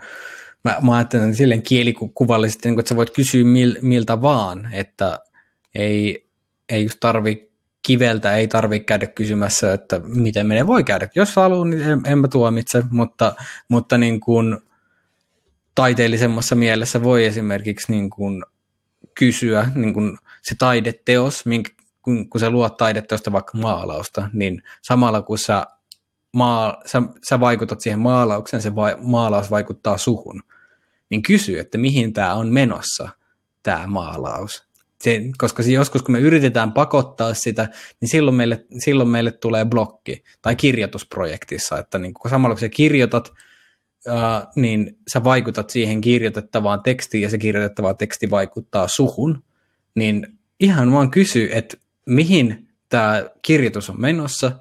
mä, 0.64 0.76
mä 0.82 0.96
ajattelen 0.96 1.34
silleen 1.34 1.62
kielikuvallisesti, 1.62 2.68
niin 2.68 2.80
että 2.80 2.88
sä 2.88 2.96
voit 2.96 3.10
kysyä 3.10 3.44
mil, 3.44 3.76
miltä 3.82 4.22
vaan, 4.22 4.68
että 4.72 5.18
ei, 5.74 6.26
ei 6.68 6.82
just 6.82 7.00
tarvi 7.00 7.52
kiveltä, 7.82 8.36
ei 8.36 8.48
tarvi 8.48 8.80
käydä 8.80 9.06
kysymässä, 9.06 9.72
että 9.72 10.00
miten 10.04 10.46
menee. 10.46 10.66
Voi 10.66 10.84
käydä, 10.84 11.08
jos 11.14 11.36
haluaa, 11.36 11.64
niin 11.64 11.82
en, 11.82 12.00
en 12.06 12.18
mä 12.18 12.28
tuomitse, 12.28 12.82
mutta, 12.90 13.34
mutta 13.68 13.98
niin 13.98 14.20
kuin 14.20 14.58
taiteellisemmassa 15.74 16.54
mielessä 16.54 17.02
voi 17.02 17.24
esimerkiksi 17.24 17.92
niin 17.92 18.10
kuin 18.10 18.44
kysyä 19.14 19.70
niin 19.74 19.94
kuin 19.94 20.18
se 20.42 20.54
taideteos, 20.58 21.46
minkä, 21.46 21.70
kun, 22.02 22.28
kun 22.28 22.40
sä 22.40 22.50
luot 22.50 22.76
taideteosta 22.76 23.32
vaikka 23.32 23.58
maalausta, 23.58 24.30
niin 24.32 24.62
samalla 24.82 25.22
kun 25.22 25.38
sä, 25.38 25.66
maa, 26.32 26.82
sä, 26.86 27.02
sä 27.28 27.40
vaikutat 27.40 27.80
siihen 27.80 28.00
maalaukseen, 28.00 28.62
se 28.62 28.74
va, 28.74 28.96
maalaus 29.02 29.50
vaikuttaa 29.50 29.98
suhun 29.98 30.42
niin 31.12 31.22
kysy, 31.22 31.58
että 31.58 31.78
mihin 31.78 32.12
tämä 32.12 32.34
on 32.34 32.52
menossa, 32.52 33.08
tämä 33.62 33.86
maalaus. 33.86 34.64
Se, 35.00 35.20
koska 35.38 35.62
joskus 35.62 36.02
kun 36.02 36.12
me 36.12 36.20
yritetään 36.20 36.72
pakottaa 36.72 37.34
sitä, 37.34 37.68
niin 38.00 38.08
silloin 38.08 38.36
meille, 38.36 38.64
silloin 38.78 39.08
meille 39.08 39.32
tulee 39.32 39.64
blokki 39.64 40.24
tai 40.42 40.56
kirjoitusprojektissa, 40.56 41.78
että 41.78 41.98
niin 41.98 42.14
kun 42.14 42.30
samalla 42.30 42.54
kun 42.54 42.60
sä 42.60 42.68
kirjoitat, 42.68 43.32
ää, 44.08 44.46
niin 44.56 44.98
sä 45.12 45.24
vaikutat 45.24 45.70
siihen 45.70 46.00
kirjoitettavaan 46.00 46.82
tekstiin 46.82 47.22
ja 47.22 47.30
se 47.30 47.38
kirjoitettava 47.38 47.94
teksti 47.94 48.30
vaikuttaa 48.30 48.88
suhun, 48.88 49.44
niin 49.94 50.26
ihan 50.60 50.92
vaan 50.92 51.10
kysy, 51.10 51.48
että 51.52 51.76
mihin 52.06 52.68
tämä 52.88 53.24
kirjoitus 53.42 53.90
on 53.90 54.00
menossa 54.00 54.52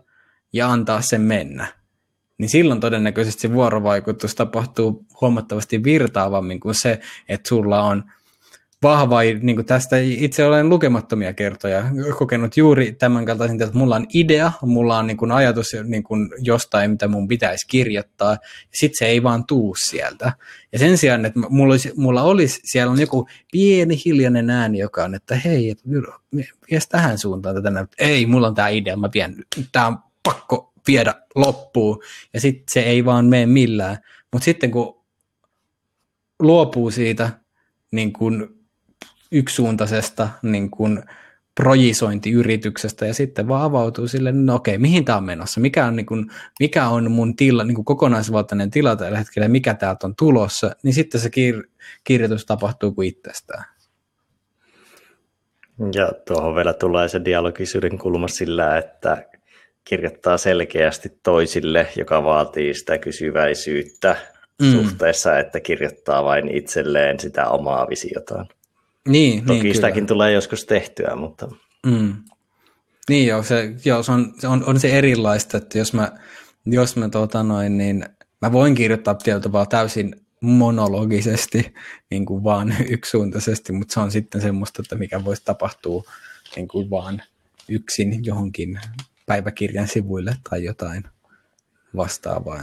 ja 0.54 0.72
antaa 0.72 1.02
sen 1.02 1.22
mennä 1.22 1.82
niin 2.42 2.50
silloin 2.50 2.80
todennäköisesti 2.80 3.42
se 3.42 3.54
vuorovaikutus 3.54 4.36
tapahtuu 4.36 5.06
huomattavasti 5.22 5.84
virtaavammin 5.84 6.60
kuin 6.60 6.76
se, 6.76 7.00
että 7.30 7.50
sulla 7.50 7.82
on 7.82 8.04
vahva, 8.84 9.22
niin 9.42 9.56
kuin 9.56 9.66
tästä 9.66 9.98
itse 10.00 10.46
olen 10.46 10.70
lukemattomia 10.70 11.34
kertoja 11.34 11.84
kokenut 12.18 12.58
juuri 12.58 12.92
tämän 12.92 13.26
kaltaisen, 13.26 13.62
että 13.62 13.78
mulla 13.78 13.96
on 13.96 14.06
idea, 14.14 14.52
mulla 14.62 14.98
on 14.98 15.08
niin 15.08 15.18
kuin 15.18 15.32
ajatus 15.32 15.68
niin 15.84 16.04
kuin 16.04 16.30
jostain, 16.38 16.92
mitä 16.92 17.08
mun 17.08 17.28
pitäisi 17.28 17.68
kirjoittaa, 17.68 18.32
ja 18.32 18.38
sitten 18.74 18.98
se 18.98 19.06
ei 19.06 19.24
vaan 19.24 19.46
tuu 19.46 19.76
sieltä. 19.90 20.34
Ja 20.72 20.80
sen 20.80 20.98
sijaan, 20.98 21.26
että 21.26 21.40
mulla 21.50 21.74
olisi, 21.74 21.94
mulla 21.96 22.24
olisi 22.24 22.62
siellä 22.64 22.92
on 22.92 23.02
joku 23.02 23.28
pieni 23.52 24.02
hiljainen 24.06 24.50
ääni, 24.50 24.80
joka 24.80 25.04
on, 25.04 25.16
että 25.16 25.36
hei, 25.36 25.76
vies 26.72 26.88
tähän 26.88 27.18
suuntaan 27.18 27.56
tätä, 27.56 27.88
ei, 28.00 28.26
mulla 28.26 28.48
on 28.48 28.56
tämä 28.56 28.70
idea, 28.70 28.98
mä 28.98 29.10
vien, 29.14 29.36
tämä 29.72 29.98
pakko 30.24 30.74
viedä 30.88 31.14
loppuun, 31.36 32.04
ja 32.34 32.42
sitten 32.42 32.64
se 32.72 32.80
ei 32.82 33.06
vaan 33.06 33.26
mene 33.26 33.46
millään. 33.46 33.98
Mutta 34.34 34.46
sitten 34.46 34.72
kun 34.72 35.02
luopuu 36.40 36.92
siitä 36.92 37.30
niin 37.92 38.14
kun 38.14 38.60
yksisuuntaisesta 39.32 40.30
niin 40.42 40.72
kun 40.72 41.04
projisointiyrityksestä 41.56 43.06
ja 43.06 43.14
sitten 43.14 43.48
vaan 43.48 43.64
avautuu 43.64 44.08
sille, 44.08 44.32
no 44.32 44.56
okei, 44.56 44.78
mihin 44.78 45.06
tämä 45.06 45.18
on 45.18 45.24
menossa, 45.24 45.60
mikä 45.60 45.86
on, 45.86 45.96
niin 45.96 46.06
kun, 46.06 46.32
mikä 46.60 46.88
on 46.88 47.12
mun 47.12 47.36
tila, 47.36 47.64
niin 47.64 47.86
kokonaisvaltainen 47.86 48.72
tila 48.72 48.96
tällä 48.96 49.18
hetkellä, 49.18 49.48
mikä 49.48 49.74
täältä 49.74 50.08
on 50.08 50.16
tulossa, 50.16 50.76
niin 50.84 50.94
sitten 50.94 51.22
se 51.22 51.30
kir- 51.30 51.70
kirjoitus 52.04 52.46
tapahtuu 52.46 52.92
kuin 52.92 53.08
itsestään. 53.08 53.64
Ja 55.94 56.12
tuohon 56.28 56.56
vielä 56.56 56.74
tulee 56.74 57.08
se 57.08 57.26
dialogisyyden 57.26 57.98
kulma 57.98 58.28
sillä, 58.28 58.78
että 58.78 59.26
kirjoittaa 59.84 60.38
selkeästi 60.38 61.10
toisille, 61.24 61.88
joka 61.96 62.24
vaatii 62.24 62.74
sitä 62.74 62.98
kysyväisyyttä 62.98 64.16
mm. 64.62 64.72
suhteessa, 64.72 65.40
että 65.40 65.60
kirjoittaa 65.60 66.24
vain 66.24 66.56
itselleen 66.56 67.20
sitä 67.20 67.48
omaa 67.48 67.90
visiotaan. 67.90 68.48
Niin, 69.08 69.46
Toki 69.46 69.64
niin, 69.64 69.76
sitäkin 69.76 69.96
kyllä. 69.96 70.08
tulee 70.08 70.32
joskus 70.32 70.66
tehtyä, 70.66 71.16
mutta... 71.16 71.48
Mm. 71.86 72.14
Niin 73.10 73.28
joo, 73.28 73.44
se, 73.44 73.74
joo, 73.86 74.04
se, 74.04 74.12
on, 74.12 74.34
se 74.40 74.48
on, 74.48 74.64
on, 74.66 74.80
se 74.80 74.98
erilaista, 74.98 75.58
että 75.58 75.78
jos 75.78 75.94
mä, 75.94 76.12
jos 76.66 76.96
mä 76.96 77.10
tota 77.10 77.44
noin, 77.44 77.78
niin 77.78 78.06
mä 78.42 78.52
voin 78.52 78.76
kirjoittaa 78.76 79.16
tietyllä 79.16 79.66
täysin 79.66 80.16
monologisesti, 80.42 81.74
niin 82.10 82.26
kuin 82.26 82.44
vaan 82.44 82.76
yksisuuntaisesti, 82.90 83.74
mutta 83.74 83.94
se 83.94 84.00
on 84.00 84.12
sitten 84.12 84.42
semmoista, 84.42 84.82
että 84.82 84.96
mikä 84.96 85.26
voisi 85.26 85.42
tapahtua 85.46 86.04
niin 86.56 86.68
kuin 86.68 86.90
vaan 86.90 87.22
yksin 87.70 88.26
johonkin 88.26 88.80
päiväkirjan 89.26 89.88
sivuille 89.88 90.36
tai 90.50 90.64
jotain 90.64 91.04
vastaavaa. 91.96 92.62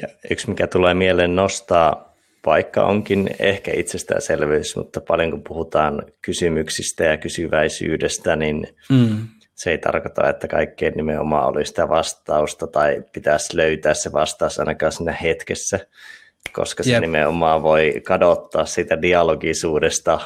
Ja 0.00 0.08
yksi, 0.30 0.48
mikä 0.48 0.66
tulee 0.66 0.94
mieleen 0.94 1.36
nostaa, 1.36 2.14
vaikka 2.46 2.84
onkin 2.84 3.30
ehkä 3.38 3.72
itsestäänselvyys, 3.74 4.76
mutta 4.76 5.00
paljon 5.00 5.30
kun 5.30 5.42
puhutaan 5.48 6.02
kysymyksistä 6.22 7.04
ja 7.04 7.16
kysyväisyydestä, 7.16 8.36
niin 8.36 8.66
mm. 8.90 9.28
se 9.54 9.70
ei 9.70 9.78
tarkoita, 9.78 10.28
että 10.28 10.48
kaikkeen 10.48 10.92
nimenomaan 10.96 11.46
olisi 11.46 11.68
sitä 11.68 11.88
vastausta 11.88 12.66
tai 12.66 13.02
pitäisi 13.12 13.56
löytää 13.56 13.94
se 13.94 14.12
vastaus 14.12 14.58
ainakaan 14.58 14.92
siinä 14.92 15.12
hetkessä, 15.12 15.80
koska 16.52 16.82
se 16.82 16.90
Jep. 16.90 17.00
nimenomaan 17.00 17.62
voi 17.62 18.00
kadottaa 18.04 18.66
sitä 18.66 19.02
dialogisuudesta 19.02 20.20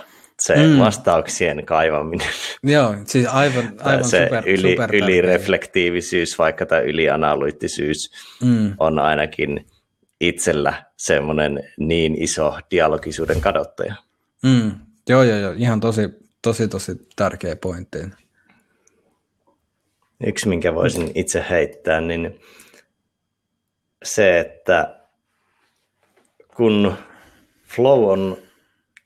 se 0.46 0.56
mm. 0.56 0.78
vastauksien 0.78 1.66
kaivaminen. 1.66 2.28
Joo, 2.62 2.96
siis 3.06 3.26
aivan, 3.26 3.72
aivan 3.80 4.04
se 4.04 4.24
super, 4.24 4.48
yli, 4.48 4.70
super 4.70 4.96
ylireflektiivisyys 4.96 6.38
vaikka 6.38 6.66
tai 6.66 6.82
ylianalyyttisyys 6.82 8.10
mm. 8.42 8.74
on 8.78 8.98
ainakin 8.98 9.66
itsellä 10.20 10.84
semmoinen 10.96 11.70
niin 11.78 12.22
iso 12.22 12.58
dialogisuuden 12.70 13.40
kadottaja. 13.40 13.94
Mm. 14.42 14.72
Joo, 15.08 15.22
joo, 15.22 15.38
joo, 15.38 15.54
ihan 15.56 15.80
tosi, 15.80 16.08
tosi, 16.42 16.68
tosi 16.68 16.92
tärkeä 17.16 17.56
pointti. 17.56 17.98
Yksi, 20.26 20.48
minkä 20.48 20.74
voisin 20.74 21.10
itse 21.14 21.44
heittää, 21.50 22.00
niin 22.00 22.40
se, 24.04 24.40
että 24.40 25.00
kun 26.56 26.94
flow 27.64 28.04
on 28.04 28.36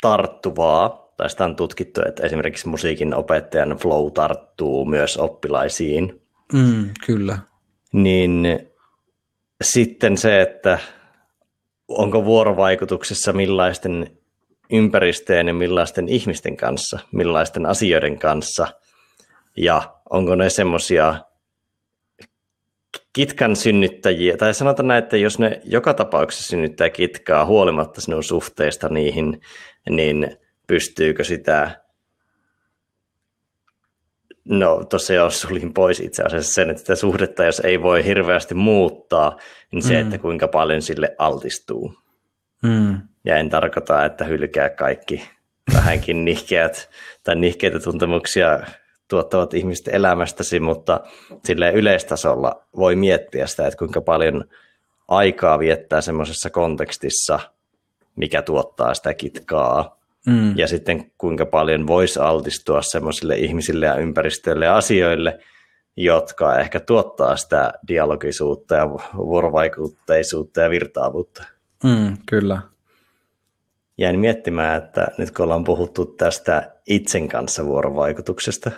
tarttuvaa, 0.00 1.07
tai 1.18 1.30
sitä 1.30 1.44
on 1.44 1.56
tutkittu, 1.56 2.00
että 2.08 2.22
esimerkiksi 2.22 2.68
musiikin 2.68 3.14
opettajan 3.14 3.76
flow 3.76 4.12
tarttuu 4.12 4.84
myös 4.84 5.16
oppilaisiin. 5.16 6.22
Mm, 6.52 6.90
kyllä. 7.06 7.38
Niin 7.92 8.46
sitten 9.62 10.18
se, 10.18 10.40
että 10.40 10.78
onko 11.88 12.24
vuorovaikutuksessa 12.24 13.32
millaisten 13.32 14.18
ympäristöjen 14.70 15.48
ja 15.48 15.54
millaisten 15.54 16.08
ihmisten 16.08 16.56
kanssa, 16.56 16.98
millaisten 17.12 17.66
asioiden 17.66 18.18
kanssa, 18.18 18.68
ja 19.56 19.94
onko 20.10 20.34
ne 20.34 20.50
semmoisia 20.50 21.14
kitkan 23.12 23.56
synnyttäjiä, 23.56 24.36
tai 24.36 24.54
sanotaan 24.54 24.88
näin, 24.88 25.04
että 25.04 25.16
jos 25.16 25.38
ne 25.38 25.60
joka 25.64 25.94
tapauksessa 25.94 26.48
synnyttää 26.48 26.90
kitkaa 26.90 27.46
huolimatta 27.46 28.00
sinun 28.00 28.24
suhteesta 28.24 28.88
niihin, 28.88 29.40
niin 29.90 30.38
pystyykö 30.68 31.24
sitä 31.24 31.82
No 34.48 34.84
tuossa 34.84 35.14
jo 35.14 35.30
sulin 35.30 35.74
pois 35.74 36.00
itse 36.00 36.22
asiassa 36.22 36.52
sen, 36.52 36.70
että 36.70 36.80
sitä 36.80 36.94
suhdetta, 36.94 37.44
jos 37.44 37.60
ei 37.60 37.82
voi 37.82 38.04
hirveästi 38.04 38.54
muuttaa, 38.54 39.36
niin 39.72 39.82
se, 39.82 39.94
mm. 39.94 40.00
että 40.00 40.18
kuinka 40.18 40.48
paljon 40.48 40.82
sille 40.82 41.14
altistuu. 41.18 41.94
Mm. 42.62 43.00
Ja 43.24 43.36
en 43.36 43.50
tarkoita, 43.50 44.04
että 44.04 44.24
hylkää 44.24 44.70
kaikki 44.70 45.30
vähänkin 45.74 46.24
nihkeät 46.24 46.90
tai 47.24 47.36
nihkeitä 47.36 47.80
tuntemuksia 47.80 48.60
tuottavat 49.08 49.54
ihmisten 49.54 49.94
elämästäsi, 49.94 50.60
mutta 50.60 51.00
sille 51.44 51.72
yleistasolla 51.72 52.66
voi 52.76 52.96
miettiä 52.96 53.46
sitä, 53.46 53.66
että 53.66 53.78
kuinka 53.78 54.00
paljon 54.00 54.44
aikaa 55.08 55.58
viettää 55.58 56.00
semmoisessa 56.00 56.50
kontekstissa, 56.50 57.40
mikä 58.16 58.42
tuottaa 58.42 58.94
sitä 58.94 59.14
kitkaa. 59.14 59.97
Mm. 60.28 60.58
Ja 60.58 60.68
sitten 60.68 61.10
kuinka 61.18 61.46
paljon 61.46 61.86
voisi 61.86 62.20
altistua 62.20 62.82
semmoisille 62.82 63.36
ihmisille 63.36 63.86
ja 63.86 63.94
ympäristöille 63.94 64.64
ja 64.64 64.76
asioille, 64.76 65.38
jotka 65.96 66.58
ehkä 66.58 66.80
tuottaa 66.80 67.36
sitä 67.36 67.72
dialogisuutta 67.88 68.74
ja 68.74 68.88
vuorovaikutteisuutta 69.16 70.60
ja 70.60 70.70
virtaavuutta. 70.70 71.44
Mm, 71.84 72.16
kyllä. 72.26 72.60
Jäin 73.98 74.18
miettimään, 74.18 74.82
että 74.84 75.08
nyt 75.18 75.30
kun 75.30 75.44
ollaan 75.44 75.64
puhuttu 75.64 76.04
tästä 76.04 76.72
itsen 76.86 77.28
kanssa 77.28 77.64
vuorovaikutuksesta, 77.64 78.70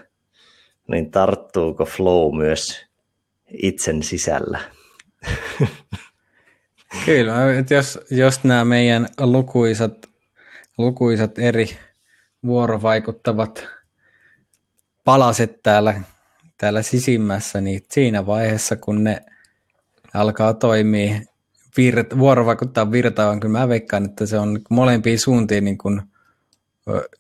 niin 0.89 1.11
tarttuuko 1.11 1.85
flow 1.85 2.37
myös 2.37 2.87
itsen 3.63 4.03
sisällä? 4.03 4.59
Kyllä, 7.05 7.59
että 7.59 7.75
jos, 7.75 7.99
jos 8.11 8.45
nämä 8.45 8.65
meidän 8.65 9.09
lukuisat, 9.21 10.10
lukuisat 10.81 11.39
eri 11.39 11.69
vuorovaikuttavat 12.47 13.67
palaset 15.05 15.63
täällä, 15.63 16.01
täällä 16.59 16.83
sisimmässä, 16.83 17.61
niin 17.61 17.83
siinä 17.91 18.27
vaiheessa, 18.27 18.77
kun 18.77 19.05
ne 19.05 19.21
alkaa 20.15 20.55
toimia, 20.55 21.21
virt, 21.77 22.19
vuorovaikuttaa 22.19 22.93
virtaan, 22.93 23.41
kyllä 23.41 23.59
mä 23.59 23.69
veikkaan, 23.69 24.05
että 24.05 24.27
se 24.27 24.39
on 24.39 24.61
molempiin 24.71 25.19
suuntiin 25.19 25.65
niin, 25.65 25.79
kuin, 25.79 26.03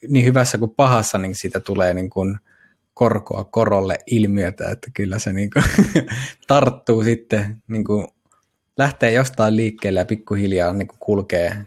niin 0.09 0.25
hyvässä 0.25 0.59
kuin 0.59 0.75
pahassa, 0.77 1.19
niin 1.19 1.35
siitä 1.35 1.61
tulee 1.61 1.95
niin 1.95 2.11
kuin, 2.11 2.39
korkoa 3.01 3.45
korolle 3.45 3.99
ilmiötä, 4.07 4.71
että 4.71 4.91
kyllä 4.95 5.19
se 5.19 5.33
niin 5.33 5.51
kuin 5.51 5.65
tarttuu 6.47 7.05
sitten, 7.05 7.63
niin 7.69 7.85
kuin 7.85 8.09
lähtee 8.77 9.13
jostain 9.13 9.57
liikkeelle 9.57 10.01
ja 10.01 10.05
pikkuhiljaa 10.05 10.73
niin 10.73 10.89
kuin 10.89 10.99
kulkee 11.01 11.67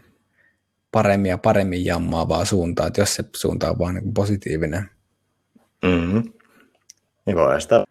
paremmin 0.94 1.30
ja 1.30 1.38
paremmin 1.38 1.84
jammaavaa 1.84 2.44
suuntaa, 2.44 2.86
että 2.86 3.00
jos 3.00 3.14
se 3.14 3.24
suunta 3.36 3.70
on 3.70 3.78
vaan 3.78 3.94
niin 3.94 4.14
positiivinen. 4.14 4.90
Mm-hmm. 5.82 6.32
Niin 7.26 7.36
voi 7.36 7.60
sitä 7.60 7.84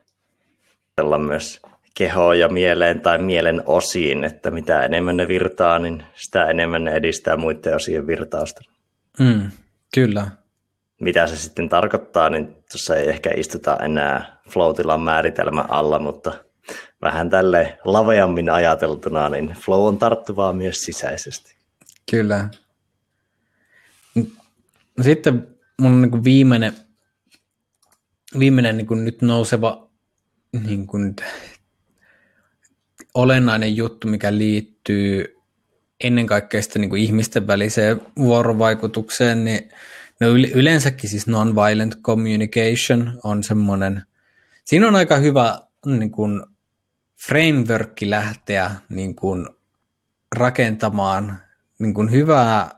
myös 1.25 1.61
kehoon 1.97 2.39
ja 2.39 2.49
mieleen 2.49 3.01
tai 3.01 3.17
mielen 3.17 3.63
osiin, 3.65 4.23
että 4.23 4.51
mitä 4.51 4.83
enemmän 4.83 5.17
ne 5.17 5.27
virtaa, 5.27 5.79
niin 5.79 6.03
sitä 6.15 6.45
enemmän 6.45 6.83
ne 6.83 6.91
edistää 6.91 7.37
muiden 7.37 7.75
osien 7.75 8.07
virtausta. 8.07 8.61
Mm, 9.19 9.51
kyllä 9.93 10.27
mitä 11.03 11.27
se 11.27 11.37
sitten 11.37 11.69
tarkoittaa, 11.69 12.29
niin 12.29 12.47
tuossa 12.71 12.95
ei 12.95 13.09
ehkä 13.09 13.31
istuta 13.35 13.77
enää 13.77 14.37
flow 14.49 14.75
määritelmän 15.03 15.71
alla, 15.71 15.99
mutta 15.99 16.33
vähän 17.01 17.29
tälle 17.29 17.79
laveammin 17.85 18.49
ajateltuna, 18.49 19.29
niin 19.29 19.55
flow 19.65 19.87
on 19.87 19.97
tarttuvaa 19.97 20.53
myös 20.53 20.81
sisäisesti. 20.81 21.55
Kyllä. 22.11 22.49
Sitten 25.01 25.47
mun 25.81 26.01
niin 26.01 26.23
viimeinen, 26.23 26.73
viimeinen 28.39 28.77
niin 28.77 29.05
nyt 29.05 29.21
nouseva 29.21 29.89
niin 30.67 30.87
kuin, 30.87 31.15
olennainen 33.13 33.75
juttu, 33.75 34.07
mikä 34.07 34.37
liittyy 34.37 35.37
ennen 36.03 36.27
kaikkea 36.27 36.61
sitten 36.61 36.81
niin 36.81 36.89
kuin 36.89 37.01
ihmisten 37.01 37.47
väliseen 37.47 38.01
vuorovaikutukseen, 38.17 39.45
niin 39.45 39.69
No 40.19 40.29
yleensäkin 40.29 41.09
siis 41.09 41.27
non-violent 41.27 42.01
communication 42.01 43.19
on 43.23 43.43
semmoinen, 43.43 44.03
siinä 44.65 44.87
on 44.87 44.95
aika 44.95 45.17
hyvä 45.17 45.59
niin 45.85 46.11
kuin 46.11 46.43
lähteä 48.09 48.71
niin 48.89 49.15
kuin 49.15 49.47
rakentamaan 50.35 51.37
niin 51.79 51.93
kuin 51.93 52.11
hyvää 52.11 52.69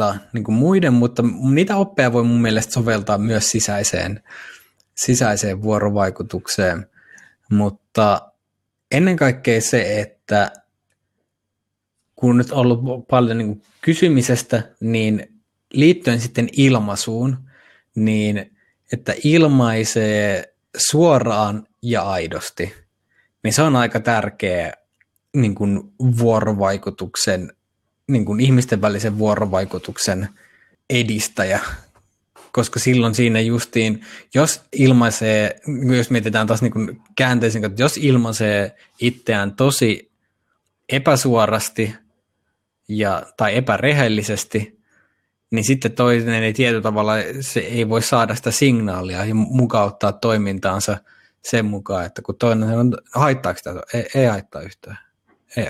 vuorovaikutusta 0.00 0.32
niin 0.32 0.44
kuin 0.44 0.54
muiden, 0.54 0.92
mutta 0.92 1.22
niitä 1.50 1.76
oppeja 1.76 2.12
voi 2.12 2.24
mun 2.24 2.42
mielestä 2.42 2.72
soveltaa 2.72 3.18
myös 3.18 3.50
sisäiseen, 3.50 4.22
sisäiseen 4.94 5.62
vuorovaikutukseen, 5.62 6.86
mutta 7.50 8.32
ennen 8.90 9.16
kaikkea 9.16 9.60
se, 9.60 10.00
että 10.00 10.50
kun 12.16 12.36
nyt 12.36 12.50
on 12.50 12.58
ollut 12.58 13.08
paljon 13.08 13.38
niin 13.38 13.48
kuin 13.48 13.62
kysymisestä, 13.80 14.62
niin 14.80 15.42
liittyen 15.72 16.20
sitten 16.20 16.48
ilmaisuun, 16.52 17.36
niin 17.94 18.56
että 18.92 19.14
ilmaisee 19.24 20.54
suoraan 20.90 21.66
ja 21.82 22.02
aidosti, 22.02 22.74
niin 23.44 23.52
se 23.52 23.62
on 23.62 23.76
aika 23.76 24.00
tärkeä 24.00 24.72
niin 25.34 25.54
kuin 25.54 25.92
vuorovaikutuksen, 26.18 27.52
niin 28.12 28.24
kuin 28.24 28.40
ihmisten 28.40 28.80
välisen 28.80 29.18
vuorovaikutuksen 29.18 30.28
edistäjä, 30.90 31.60
koska 32.52 32.80
silloin 32.80 33.14
siinä 33.14 33.40
justiin, 33.40 34.04
jos 34.34 34.62
ilmaisee, 34.72 35.60
jos 35.96 36.10
mietitään 36.10 36.46
taas 36.46 36.62
niin 36.62 37.02
käänteisen, 37.16 37.64
että 37.64 37.82
jos 37.82 37.96
ilmaisee 37.96 38.76
itseään 39.00 39.54
tosi 39.54 40.10
epäsuorasti 40.88 41.94
ja, 42.88 43.26
tai 43.36 43.56
epärehellisesti, 43.56 44.80
niin 45.50 45.64
sitten 45.64 45.92
toinen 45.92 46.42
ei 46.42 46.52
tietyllä 46.52 46.82
tavalla, 46.82 47.12
se 47.40 47.60
ei 47.60 47.88
voi 47.88 48.02
saada 48.02 48.34
sitä 48.34 48.50
signaalia 48.50 49.24
ja 49.24 49.34
mukauttaa 49.34 50.12
toimintaansa 50.12 50.98
sen 51.42 51.64
mukaan, 51.64 52.06
että 52.06 52.22
kun 52.22 52.36
toinen 52.36 52.78
on, 52.78 52.98
haittaako 53.14 53.58
sitä, 53.58 53.74
ei, 53.94 54.06
ei 54.14 54.26
haittaa 54.26 54.62
yhtään. 54.62 54.98
Ei, 55.56 55.68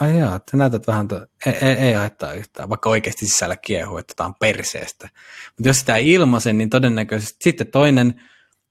ai 0.00 0.18
jaa, 0.18 0.36
että 0.36 0.56
näytät 0.56 0.86
vähän, 0.86 1.08
to, 1.08 1.26
ei, 1.46 1.52
ei, 1.52 1.74
ei 1.74 1.92
haittaa 1.92 2.32
yhtään, 2.32 2.68
vaikka 2.68 2.90
oikeasti 2.90 3.26
sisällä 3.26 3.56
kiehuu, 3.56 3.98
että 3.98 4.14
tämä 4.16 4.26
on 4.26 4.34
perseestä. 4.40 5.08
Mutta 5.56 5.68
jos 5.68 5.80
sitä 5.80 5.96
ei 5.96 6.12
ilmaise, 6.12 6.52
niin 6.52 6.70
todennäköisesti 6.70 7.36
sitten 7.40 7.66
toinen, 7.66 8.22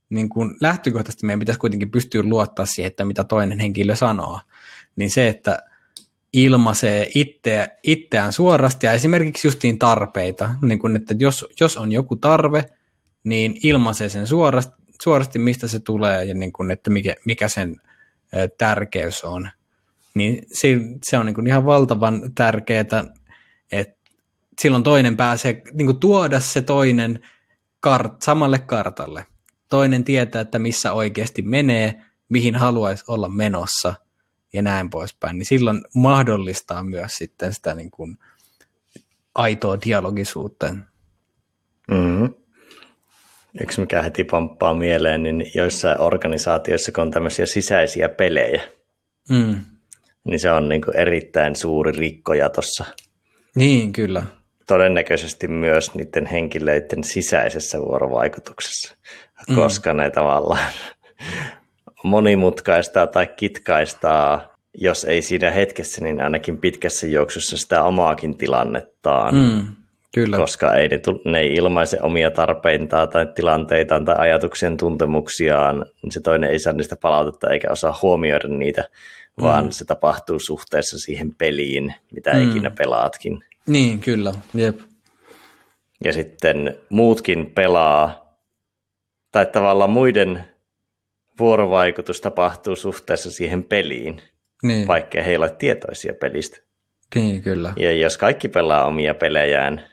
niin 0.10 0.30
kun 0.30 0.58
lähtökohtaisesti 0.62 1.26
meidän 1.26 1.40
pitäisi 1.40 1.60
kuitenkin 1.60 1.91
pystyä 1.91 2.24
luottaa 2.24 2.66
siihen, 2.66 2.88
että 2.88 3.06
mitä 3.06 3.24
toinen 3.24 3.60
henkilö 3.60 3.95
sanoo. 3.95 4.40
Niin 4.95 5.10
se, 5.10 5.28
että 5.28 5.60
ilmaisee 6.34 7.12
itseä, 7.16 7.68
itseään 7.84 8.34
suorasti 8.34 8.86
ja 8.86 8.94
esimerkiksi 8.94 9.48
justiin 9.48 9.80
tarpeita, 9.80 10.49
niin 10.62 10.80
kun, 10.80 10.95
että 10.95 11.16
jos, 11.20 11.45
jos 11.60 11.78
on 11.78 11.91
joku 11.91 12.16
tarve, 12.16 12.66
niin 13.24 13.58
ilmaisee 13.64 14.10
sen 14.10 14.28
suorasti, 14.28 14.74
suorasti 15.04 15.40
mistä 15.40 15.68
se 15.68 15.80
tulee 15.80 16.26
ja 16.26 16.34
niin 16.34 16.54
kun, 16.54 16.72
että 16.72 16.90
mikä, 16.90 17.16
mikä 17.26 17.48
sen 17.48 17.76
tärkeys 18.58 19.24
on. 19.24 19.49
Niin 20.18 20.44
se, 20.53 20.68
se 21.03 21.18
on 21.18 21.26
niin 21.26 21.34
kun 21.34 21.48
ihan 21.48 21.65
valtavan 21.65 22.22
tärkeää, 22.35 22.81
että 23.72 23.95
silloin 24.61 24.84
toinen 24.84 25.18
pääsee 25.18 25.61
niin 25.73 25.99
tuoda 25.99 26.39
se 26.39 26.61
toinen 26.61 27.19
kart, 27.80 28.22
samalle 28.22 28.60
kartalle. 28.60 29.26
Toinen 29.69 30.03
tietää, 30.03 30.41
että 30.41 30.60
missä 30.60 30.94
oikeasti 30.94 31.41
menee, 31.41 32.02
mihin 32.30 32.56
haluaisi 32.56 33.03
olla 33.07 33.30
menossa– 33.30 33.94
ja 34.53 34.61
näin 34.61 34.89
poispäin, 34.89 35.38
niin 35.38 35.45
silloin 35.45 35.81
mahdollistaa 35.95 36.84
myös 36.84 37.11
sitten 37.11 37.53
sitä 37.53 37.73
niin 37.73 37.91
kuin 37.91 38.18
aitoa 39.35 39.77
dialogisuutta. 39.85 40.73
Mm-hmm. 41.91 42.34
Yksi 43.61 43.81
mikä 43.81 44.02
heti 44.02 44.23
pomppaa 44.23 44.73
mieleen, 44.73 45.23
niin 45.23 45.52
joissain 45.56 46.02
organisaatioissa, 46.02 46.91
kun 46.91 47.02
on 47.02 47.11
tämmöisiä 47.11 47.45
sisäisiä 47.45 48.10
pelejä, 48.10 48.61
mm. 49.30 49.65
Niin 50.28 50.40
se 50.40 50.52
on 50.52 50.70
niin 50.70 50.82
kuin 50.82 50.95
erittäin 50.95 51.56
suuri 51.56 51.91
rikkoja 51.91 52.49
tuossa. 52.49 52.86
Niin, 53.56 53.94
kyllä. 53.94 54.24
Todennäköisesti 54.68 55.48
myös 55.48 55.95
niiden 55.95 56.26
henkilöiden 56.26 57.04
sisäisessä 57.04 57.80
vuorovaikutuksessa, 57.80 58.95
mm. 59.49 59.56
koska 59.56 59.94
ne 59.94 60.12
tavallaan 60.12 60.74
monimutkaistaa 62.04 63.08
tai 63.08 63.28
kitkaistaa, 63.28 64.58
jos 64.74 65.04
ei 65.04 65.22
siinä 65.22 65.52
hetkessä, 65.52 66.04
niin 66.04 66.22
ainakin 66.22 66.58
pitkässä 66.58 67.08
juoksussa 67.08 67.58
sitä 67.58 67.84
omaakin 67.84 68.38
tilannettaan. 68.38 69.36
Mm, 69.36 69.68
kyllä. 70.14 70.38
Koska 70.38 70.74
ei 70.74 70.88
ne, 70.88 71.02
ne 71.26 71.40
ei 71.40 71.54
ilmaise 71.54 71.98
omia 72.02 72.32
tarpeitaan 72.32 73.10
tai 73.10 73.28
tilanteitaan 73.36 74.06
tai 74.06 74.16
ajatuksen 74.20 74.78
tuntemuksiaan, 74.78 75.86
niin 76.04 76.12
se 76.12 76.20
toinen 76.22 76.49
ei 76.49 76.60
saa 76.60 76.74
niistä 76.74 76.95
palautetta 77.02 77.49
eikä 77.49 77.72
osaa 77.72 77.99
huomioida 78.02 78.48
niitä, 78.48 78.90
vaan 79.41 79.65
mm. 79.65 79.72
se 79.72 79.85
tapahtuu 79.85 80.39
suhteessa 80.39 80.99
siihen 80.99 81.35
peliin, 81.35 81.93
mitä 82.11 82.34
mm. 82.34 82.49
ikinä 82.49 82.72
pelaatkin. 82.72 83.43
Niin, 83.68 83.99
kyllä. 83.99 84.34
Jep. 84.53 84.80
Ja 86.03 86.14
sitten 86.14 86.76
muutkin 86.89 87.51
pelaa, 87.55 88.34
tai 89.31 89.45
tavallaan 89.45 89.89
muiden 89.89 90.43
vuorovaikutus 91.39 92.22
tapahtuu 92.22 92.76
suhteessa 92.76 93.31
siihen 93.31 93.64
peliin, 93.64 94.22
niin. 94.64 94.88
vaikka 94.88 95.22
he 95.22 95.38
ole 95.38 95.49
tietoisia 95.49 96.14
pelistä. 96.14 96.57
Niin, 97.15 97.41
kyllä. 97.41 97.73
Ja 97.77 97.93
jos 97.93 98.18
kaikki 98.18 98.47
pelaa 98.47 98.85
omia 98.85 99.14
pelejään, 99.14 99.88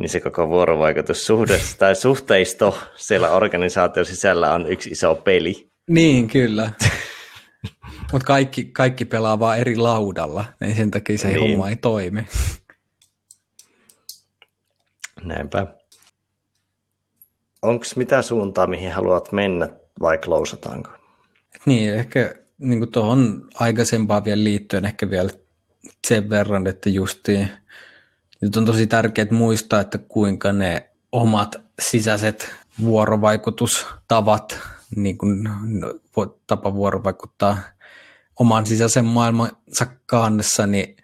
niin 0.00 0.08
se 0.08 0.20
koko 0.20 0.48
vuorovaikutussuhde 0.48 1.60
tai 1.78 1.94
suhteisto 1.96 2.78
siellä 2.96 3.30
organisaation 3.30 4.06
sisällä 4.06 4.54
on 4.54 4.66
yksi 4.66 4.90
iso 4.90 5.14
peli. 5.14 5.68
Niin, 5.90 6.28
kyllä. 6.28 6.70
Mutta 8.12 8.26
kaikki, 8.26 8.64
kaikki 8.64 9.04
pelaa 9.04 9.38
vaan 9.38 9.58
eri 9.58 9.76
laudalla, 9.76 10.44
niin 10.60 10.76
sen 10.76 10.90
takia 10.90 11.18
se 11.18 11.28
niin. 11.28 11.40
homma 11.40 11.68
ei 11.68 11.76
toimi. 11.76 12.26
Näinpä. 15.24 15.66
Onko 17.62 17.84
mitä 17.96 18.22
suuntaa, 18.22 18.66
mihin 18.66 18.92
haluat 18.92 19.32
mennä 19.32 19.68
vai 20.00 20.18
klousataanko? 20.18 20.90
Niin, 21.66 21.94
ehkä 21.94 22.34
niin 22.58 22.92
tuohon 22.92 23.48
aikaisempaan 23.54 24.24
vielä 24.24 24.44
liittyen 24.44 24.84
ehkä 24.84 25.10
vielä 25.10 25.30
sen 26.06 26.30
verran, 26.30 26.66
että 26.66 26.90
justiin 26.90 27.48
nyt 28.40 28.56
on 28.56 28.64
tosi 28.64 28.86
tärkeää 28.86 29.26
muistaa, 29.30 29.80
että 29.80 29.98
kuinka 29.98 30.52
ne 30.52 30.90
omat 31.12 31.60
sisäiset 31.80 32.54
vuorovaikutustavat, 32.82 34.58
niin 34.96 35.18
kuin 35.18 35.48
tapa 36.46 36.74
vuorovaikuttaa 36.74 37.58
oman 38.40 38.66
sisäisen 38.66 39.04
maailmansa 39.04 39.86
kannessa, 40.06 40.66
niin 40.66 40.96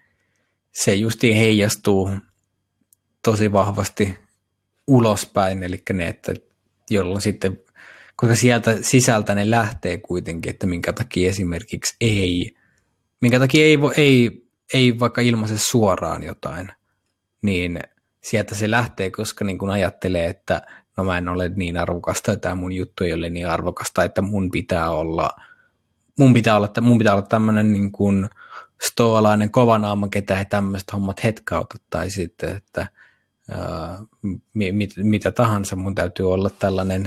se 0.73 0.95
justiin 0.95 1.37
heijastuu 1.37 2.11
tosi 3.25 3.53
vahvasti 3.53 4.19
ulospäin, 4.87 5.63
eli 5.63 5.83
ne, 5.93 6.09
että 6.09 6.35
jolloin 6.91 7.21
sitten, 7.21 7.61
koska 8.17 8.37
sieltä 8.37 8.79
sisältä 8.83 9.35
ne 9.35 9.51
lähtee 9.51 9.99
kuitenkin, 9.99 10.51
että 10.51 10.67
minkä 10.67 10.93
takia 10.93 11.29
esimerkiksi 11.29 11.97
ei, 12.01 12.57
minkä 13.21 13.39
takia 13.39 13.65
ei, 13.65 13.79
ei, 13.97 14.47
ei 14.75 14.99
vaikka 14.99 15.21
ilmaise 15.21 15.59
suoraan 15.59 16.23
jotain, 16.23 16.69
niin 17.43 17.81
sieltä 18.23 18.55
se 18.55 18.71
lähtee, 18.71 19.11
koska 19.11 19.45
niin 19.45 19.59
kun 19.59 19.71
ajattelee, 19.71 20.27
että 20.27 20.63
no 20.97 21.05
mä 21.05 21.19
en 21.19 21.29
ole 21.29 21.49
niin 21.49 21.77
arvokasta, 21.77 22.33
että 22.33 22.43
tämä 22.43 22.55
mun 22.55 22.73
juttu 22.73 23.05
ei 23.05 23.13
ole 23.13 23.31
niin 23.31 23.49
arvokasta, 23.49 24.05
että 24.05 24.23
mun 24.23 24.51
pitää 24.51 24.91
olla, 24.91 25.31
mun 26.19 26.35
pitää 26.35 26.57
olla, 26.57 26.73
mun 26.81 26.99
pitää 26.99 27.13
olla 27.13 27.27
tämmöinen 27.27 27.73
niin 27.73 27.93
kuin 27.93 28.29
stoalainen 28.83 29.51
kovanaama, 29.51 30.09
ketä 30.09 30.39
ei 30.39 30.45
tämmöiset 30.45 30.93
hommat 30.93 31.25
hetkauta, 31.25 31.77
tai 31.91 32.11
sitten, 32.11 32.57
että 32.57 32.87
mit, 34.55 34.91
mitä 34.97 35.31
tahansa, 35.33 35.77
mun 35.77 35.95
täytyy 35.95 36.33
olla 36.33 36.51
tällainen 36.51 37.07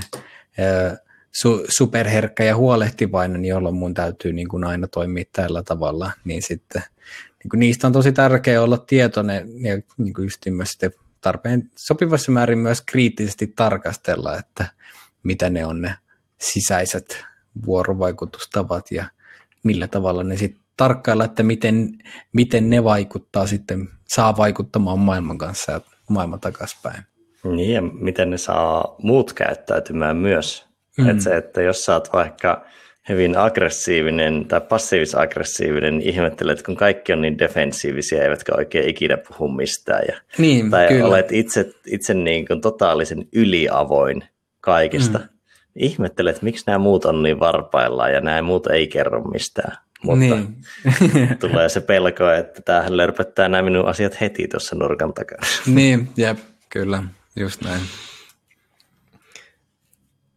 su, 1.32 1.64
superherkkä 1.68 2.44
ja 2.44 2.56
huolehtivainen, 2.56 3.44
jolloin 3.44 3.74
mun 3.74 3.94
täytyy 3.94 4.32
niin 4.32 4.48
kuin 4.48 4.64
aina 4.64 4.88
toimia 4.88 5.24
tällä 5.32 5.62
tavalla, 5.62 6.10
niin 6.24 6.42
sitten 6.42 6.82
niin 7.42 7.50
kuin 7.50 7.60
niistä 7.60 7.86
on 7.86 7.92
tosi 7.92 8.12
tärkeää 8.12 8.62
olla 8.62 8.78
tietoinen 8.78 9.64
ja 9.64 9.78
niin 9.98 10.14
kuin 10.14 10.24
just 10.24 10.46
myös 10.50 10.68
sitten 10.68 10.92
tarpeen 11.20 11.70
sopivassa 11.76 12.32
määrin 12.32 12.58
myös 12.58 12.82
kriittisesti 12.86 13.46
tarkastella, 13.46 14.38
että 14.38 14.66
mitä 15.22 15.50
ne 15.50 15.66
on 15.66 15.82
ne 15.82 15.94
sisäiset 16.40 17.24
vuorovaikutustavat 17.66 18.90
ja 18.90 19.04
millä 19.62 19.88
tavalla 19.88 20.24
ne 20.24 20.36
sitten 20.36 20.62
tarkkailla, 20.76 21.24
että 21.24 21.42
miten, 21.42 21.88
miten 22.32 22.70
ne 22.70 22.84
vaikuttaa 22.84 23.46
sitten, 23.46 23.88
saa 24.08 24.36
vaikuttamaan 24.36 24.98
maailman 24.98 25.38
kanssa 25.38 25.72
ja 25.72 25.80
maailma 26.08 26.38
takaspäin. 26.38 27.02
Niin, 27.44 27.74
ja 27.74 27.82
miten 27.82 28.30
ne 28.30 28.38
saa 28.38 28.94
muut 29.02 29.32
käyttäytymään 29.32 30.16
myös. 30.16 30.66
Mm. 30.98 31.08
Että 31.08 31.22
se, 31.22 31.36
että 31.36 31.62
jos 31.62 31.84
sä 31.84 31.92
oot 31.92 32.12
vaikka 32.12 32.64
hyvin 33.08 33.38
aggressiivinen 33.38 34.44
tai 34.48 34.60
passiivis-aggressiivinen, 34.60 35.98
niin 35.98 36.08
ihmettelet, 36.08 36.62
kun 36.62 36.76
kaikki 36.76 37.12
on 37.12 37.22
niin 37.22 37.38
defensiivisiä, 37.38 38.22
eivätkä 38.22 38.52
oikein 38.56 38.88
ikinä 38.88 39.16
puhu 39.16 39.48
mistään. 39.48 40.02
Ja, 40.08 40.20
niin, 40.38 40.70
tai 40.70 40.88
kyllä. 40.88 41.06
olet 41.06 41.32
itse, 41.32 41.72
itse 41.86 42.14
niin 42.14 42.46
kuin 42.46 42.60
totaalisen 42.60 43.28
yliavoin 43.32 44.24
kaikista. 44.60 45.18
Mm. 45.18 45.28
Ihmettelet, 45.76 46.42
miksi 46.42 46.64
nämä 46.66 46.78
muut 46.78 47.04
on 47.04 47.22
niin 47.22 47.40
varpaillaan 47.40 48.12
ja 48.12 48.20
nämä 48.20 48.42
muut 48.42 48.66
ei 48.66 48.88
kerro 48.88 49.22
mistään. 49.22 49.78
Mutta 50.02 50.18
niin. 50.18 50.56
tulee 51.40 51.68
se 51.68 51.80
pelko, 51.80 52.30
että 52.30 52.62
tämähän 52.62 52.96
lörpöttää 52.96 53.48
nämä 53.48 53.62
minun 53.62 53.88
asiat 53.88 54.20
heti 54.20 54.48
tuossa 54.48 54.76
nurkan 54.76 55.14
takana. 55.14 55.46
Niin, 55.74 56.08
jep, 56.16 56.38
kyllä, 56.68 57.02
just 57.36 57.62
näin. 57.62 57.80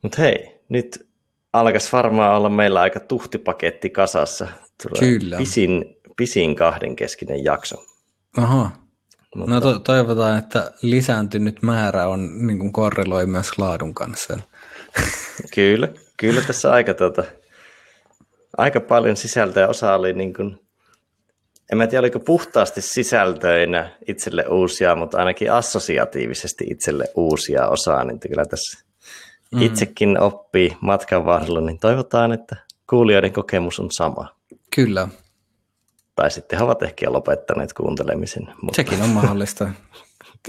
Mutta 0.01 0.21
hei, 0.21 0.61
nyt 0.69 1.07
alkaisi 1.53 1.91
varmaan 1.91 2.37
olla 2.37 2.49
meillä 2.49 2.81
aika 2.81 2.99
tuhtipaketti 2.99 3.89
kasassa. 3.89 4.47
Tulee 4.83 5.11
kyllä. 5.11 5.37
Pisin, 5.37 5.85
pisin 6.17 6.55
kahdenkeskinen 6.55 7.43
jakso. 7.43 7.83
Aha. 8.37 8.71
Mutta... 9.35 9.51
No 9.51 9.61
to- 9.61 9.79
toivotaan, 9.79 10.39
että 10.39 10.71
lisääntynyt 10.81 11.63
määrä 11.63 12.07
on 12.07 12.47
niin 12.47 12.59
kuin 12.59 12.73
korreloi 12.73 13.25
myös 13.25 13.57
laadun 13.57 13.93
kanssa. 13.93 14.39
kyllä, 15.55 15.87
kyllä 16.17 16.41
tässä 16.41 16.71
aika 16.71 16.93
tuota, 16.93 17.23
aika 18.57 18.79
paljon 18.79 19.17
sisältöä. 19.17 19.67
Osa 19.67 19.95
oli 19.95 20.13
niin 20.13 20.33
kuin, 20.33 20.59
en 21.71 21.77
mä 21.77 21.87
tiedä 21.87 21.99
oliko 21.99 22.19
puhtaasti 22.19 22.81
sisältöinä 22.81 23.91
itselle 24.07 24.45
uusia, 24.49 24.95
mutta 24.95 25.17
ainakin 25.17 25.51
assosiatiivisesti 25.51 26.65
itselle 26.69 27.05
uusia 27.15 27.67
osaa, 27.67 28.03
niin 28.03 28.19
kyllä 28.19 28.45
tässä 28.45 28.85
mm. 29.51 29.61
itsekin 29.61 30.19
oppii 30.19 30.77
matkan 30.81 31.25
varrella, 31.25 31.61
niin 31.61 31.79
toivotaan, 31.79 32.31
että 32.31 32.55
kuulijoiden 32.89 33.33
kokemus 33.33 33.79
on 33.79 33.91
sama. 33.91 34.35
Kyllä. 34.75 35.07
Tai 36.15 36.31
sitten 36.31 36.59
he 36.59 36.65
ovat 36.65 36.83
ehkä 36.83 37.11
lopettaneet 37.11 37.73
kuuntelemisen. 37.73 38.47
Mutta... 38.61 38.75
Sekin 38.75 39.01
on 39.01 39.09
mahdollista. 39.09 39.69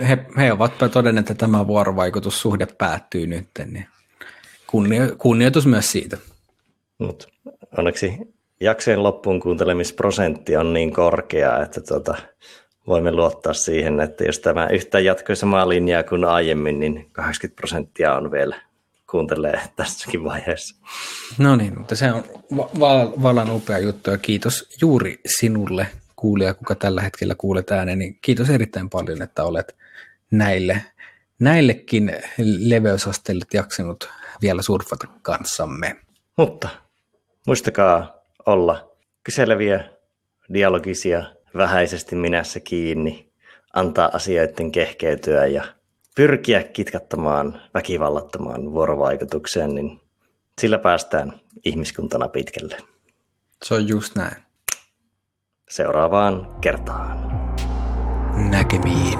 He, 0.08 0.26
he 0.36 0.52
ovat 0.52 0.72
todenneet, 0.92 1.30
että 1.30 1.46
tämä 1.46 1.66
vuorovaikutussuhde 1.66 2.66
päättyy 2.78 3.26
nyt, 3.26 3.48
niin 3.66 3.86
kunnio, 4.66 5.16
kunnioitus 5.18 5.66
myös 5.66 5.92
siitä. 5.92 6.16
Mutta 6.98 7.28
onneksi 7.78 8.12
jaksojen 8.60 9.02
loppuun 9.02 9.40
kuuntelemisprosentti 9.40 10.56
on 10.56 10.72
niin 10.72 10.92
korkea, 10.92 11.62
että 11.62 11.80
tuota, 11.80 12.14
voimme 12.86 13.12
luottaa 13.12 13.52
siihen, 13.54 14.00
että 14.00 14.24
jos 14.24 14.38
tämä 14.38 14.68
yhtä 14.72 15.00
jatkoi 15.00 15.36
samaa 15.36 15.68
linjaa 15.68 16.02
kuin 16.02 16.24
aiemmin, 16.24 16.80
niin 16.80 17.08
80 17.12 17.56
prosenttia 17.56 18.14
on 18.14 18.30
vielä 18.30 18.56
kuuntelee 19.10 19.60
tässäkin 19.76 20.24
vaiheessa. 20.24 20.76
No 21.38 21.56
niin, 21.56 21.78
mutta 21.78 21.96
se 21.96 22.12
on 22.12 22.24
va- 22.56 23.12
vallan 23.22 23.50
upea 23.50 23.78
juttu 23.78 24.10
ja 24.10 24.18
kiitos 24.18 24.68
juuri 24.80 25.20
sinulle 25.26 25.86
kuulija, 26.16 26.54
kuka 26.54 26.74
tällä 26.74 27.02
hetkellä 27.02 27.34
kuulet 27.34 27.70
äänen, 27.70 27.98
niin 27.98 28.18
kiitos 28.22 28.50
erittäin 28.50 28.90
paljon, 28.90 29.22
että 29.22 29.44
olet 29.44 29.76
näille, 30.30 30.82
näillekin 31.38 32.12
leveysasteille 32.58 33.44
jaksanut 33.54 34.08
vielä 34.42 34.62
surfata 34.62 35.06
kanssamme. 35.22 35.96
Mutta 36.36 36.68
Muistakaa 37.46 38.22
olla 38.46 38.90
kyseleviä, 39.24 39.90
dialogisia, 40.54 41.24
vähäisesti 41.56 42.16
minässä 42.16 42.60
kiinni, 42.60 43.32
antaa 43.74 44.10
asioiden 44.12 44.72
kehkeytyä 44.72 45.46
ja 45.46 45.64
pyrkiä 46.16 46.62
kitkattamaan 46.62 47.62
väkivallattomaan 47.74 48.72
vuorovaikutukseen, 48.72 49.74
niin 49.74 50.00
sillä 50.60 50.78
päästään 50.78 51.40
ihmiskuntana 51.64 52.28
pitkälle. 52.28 52.76
Se 53.64 53.74
on 53.74 53.88
just 53.88 54.16
näin. 54.16 54.42
Seuraavaan 55.68 56.56
kertaan. 56.60 57.18
Näkemiin. 58.50 59.18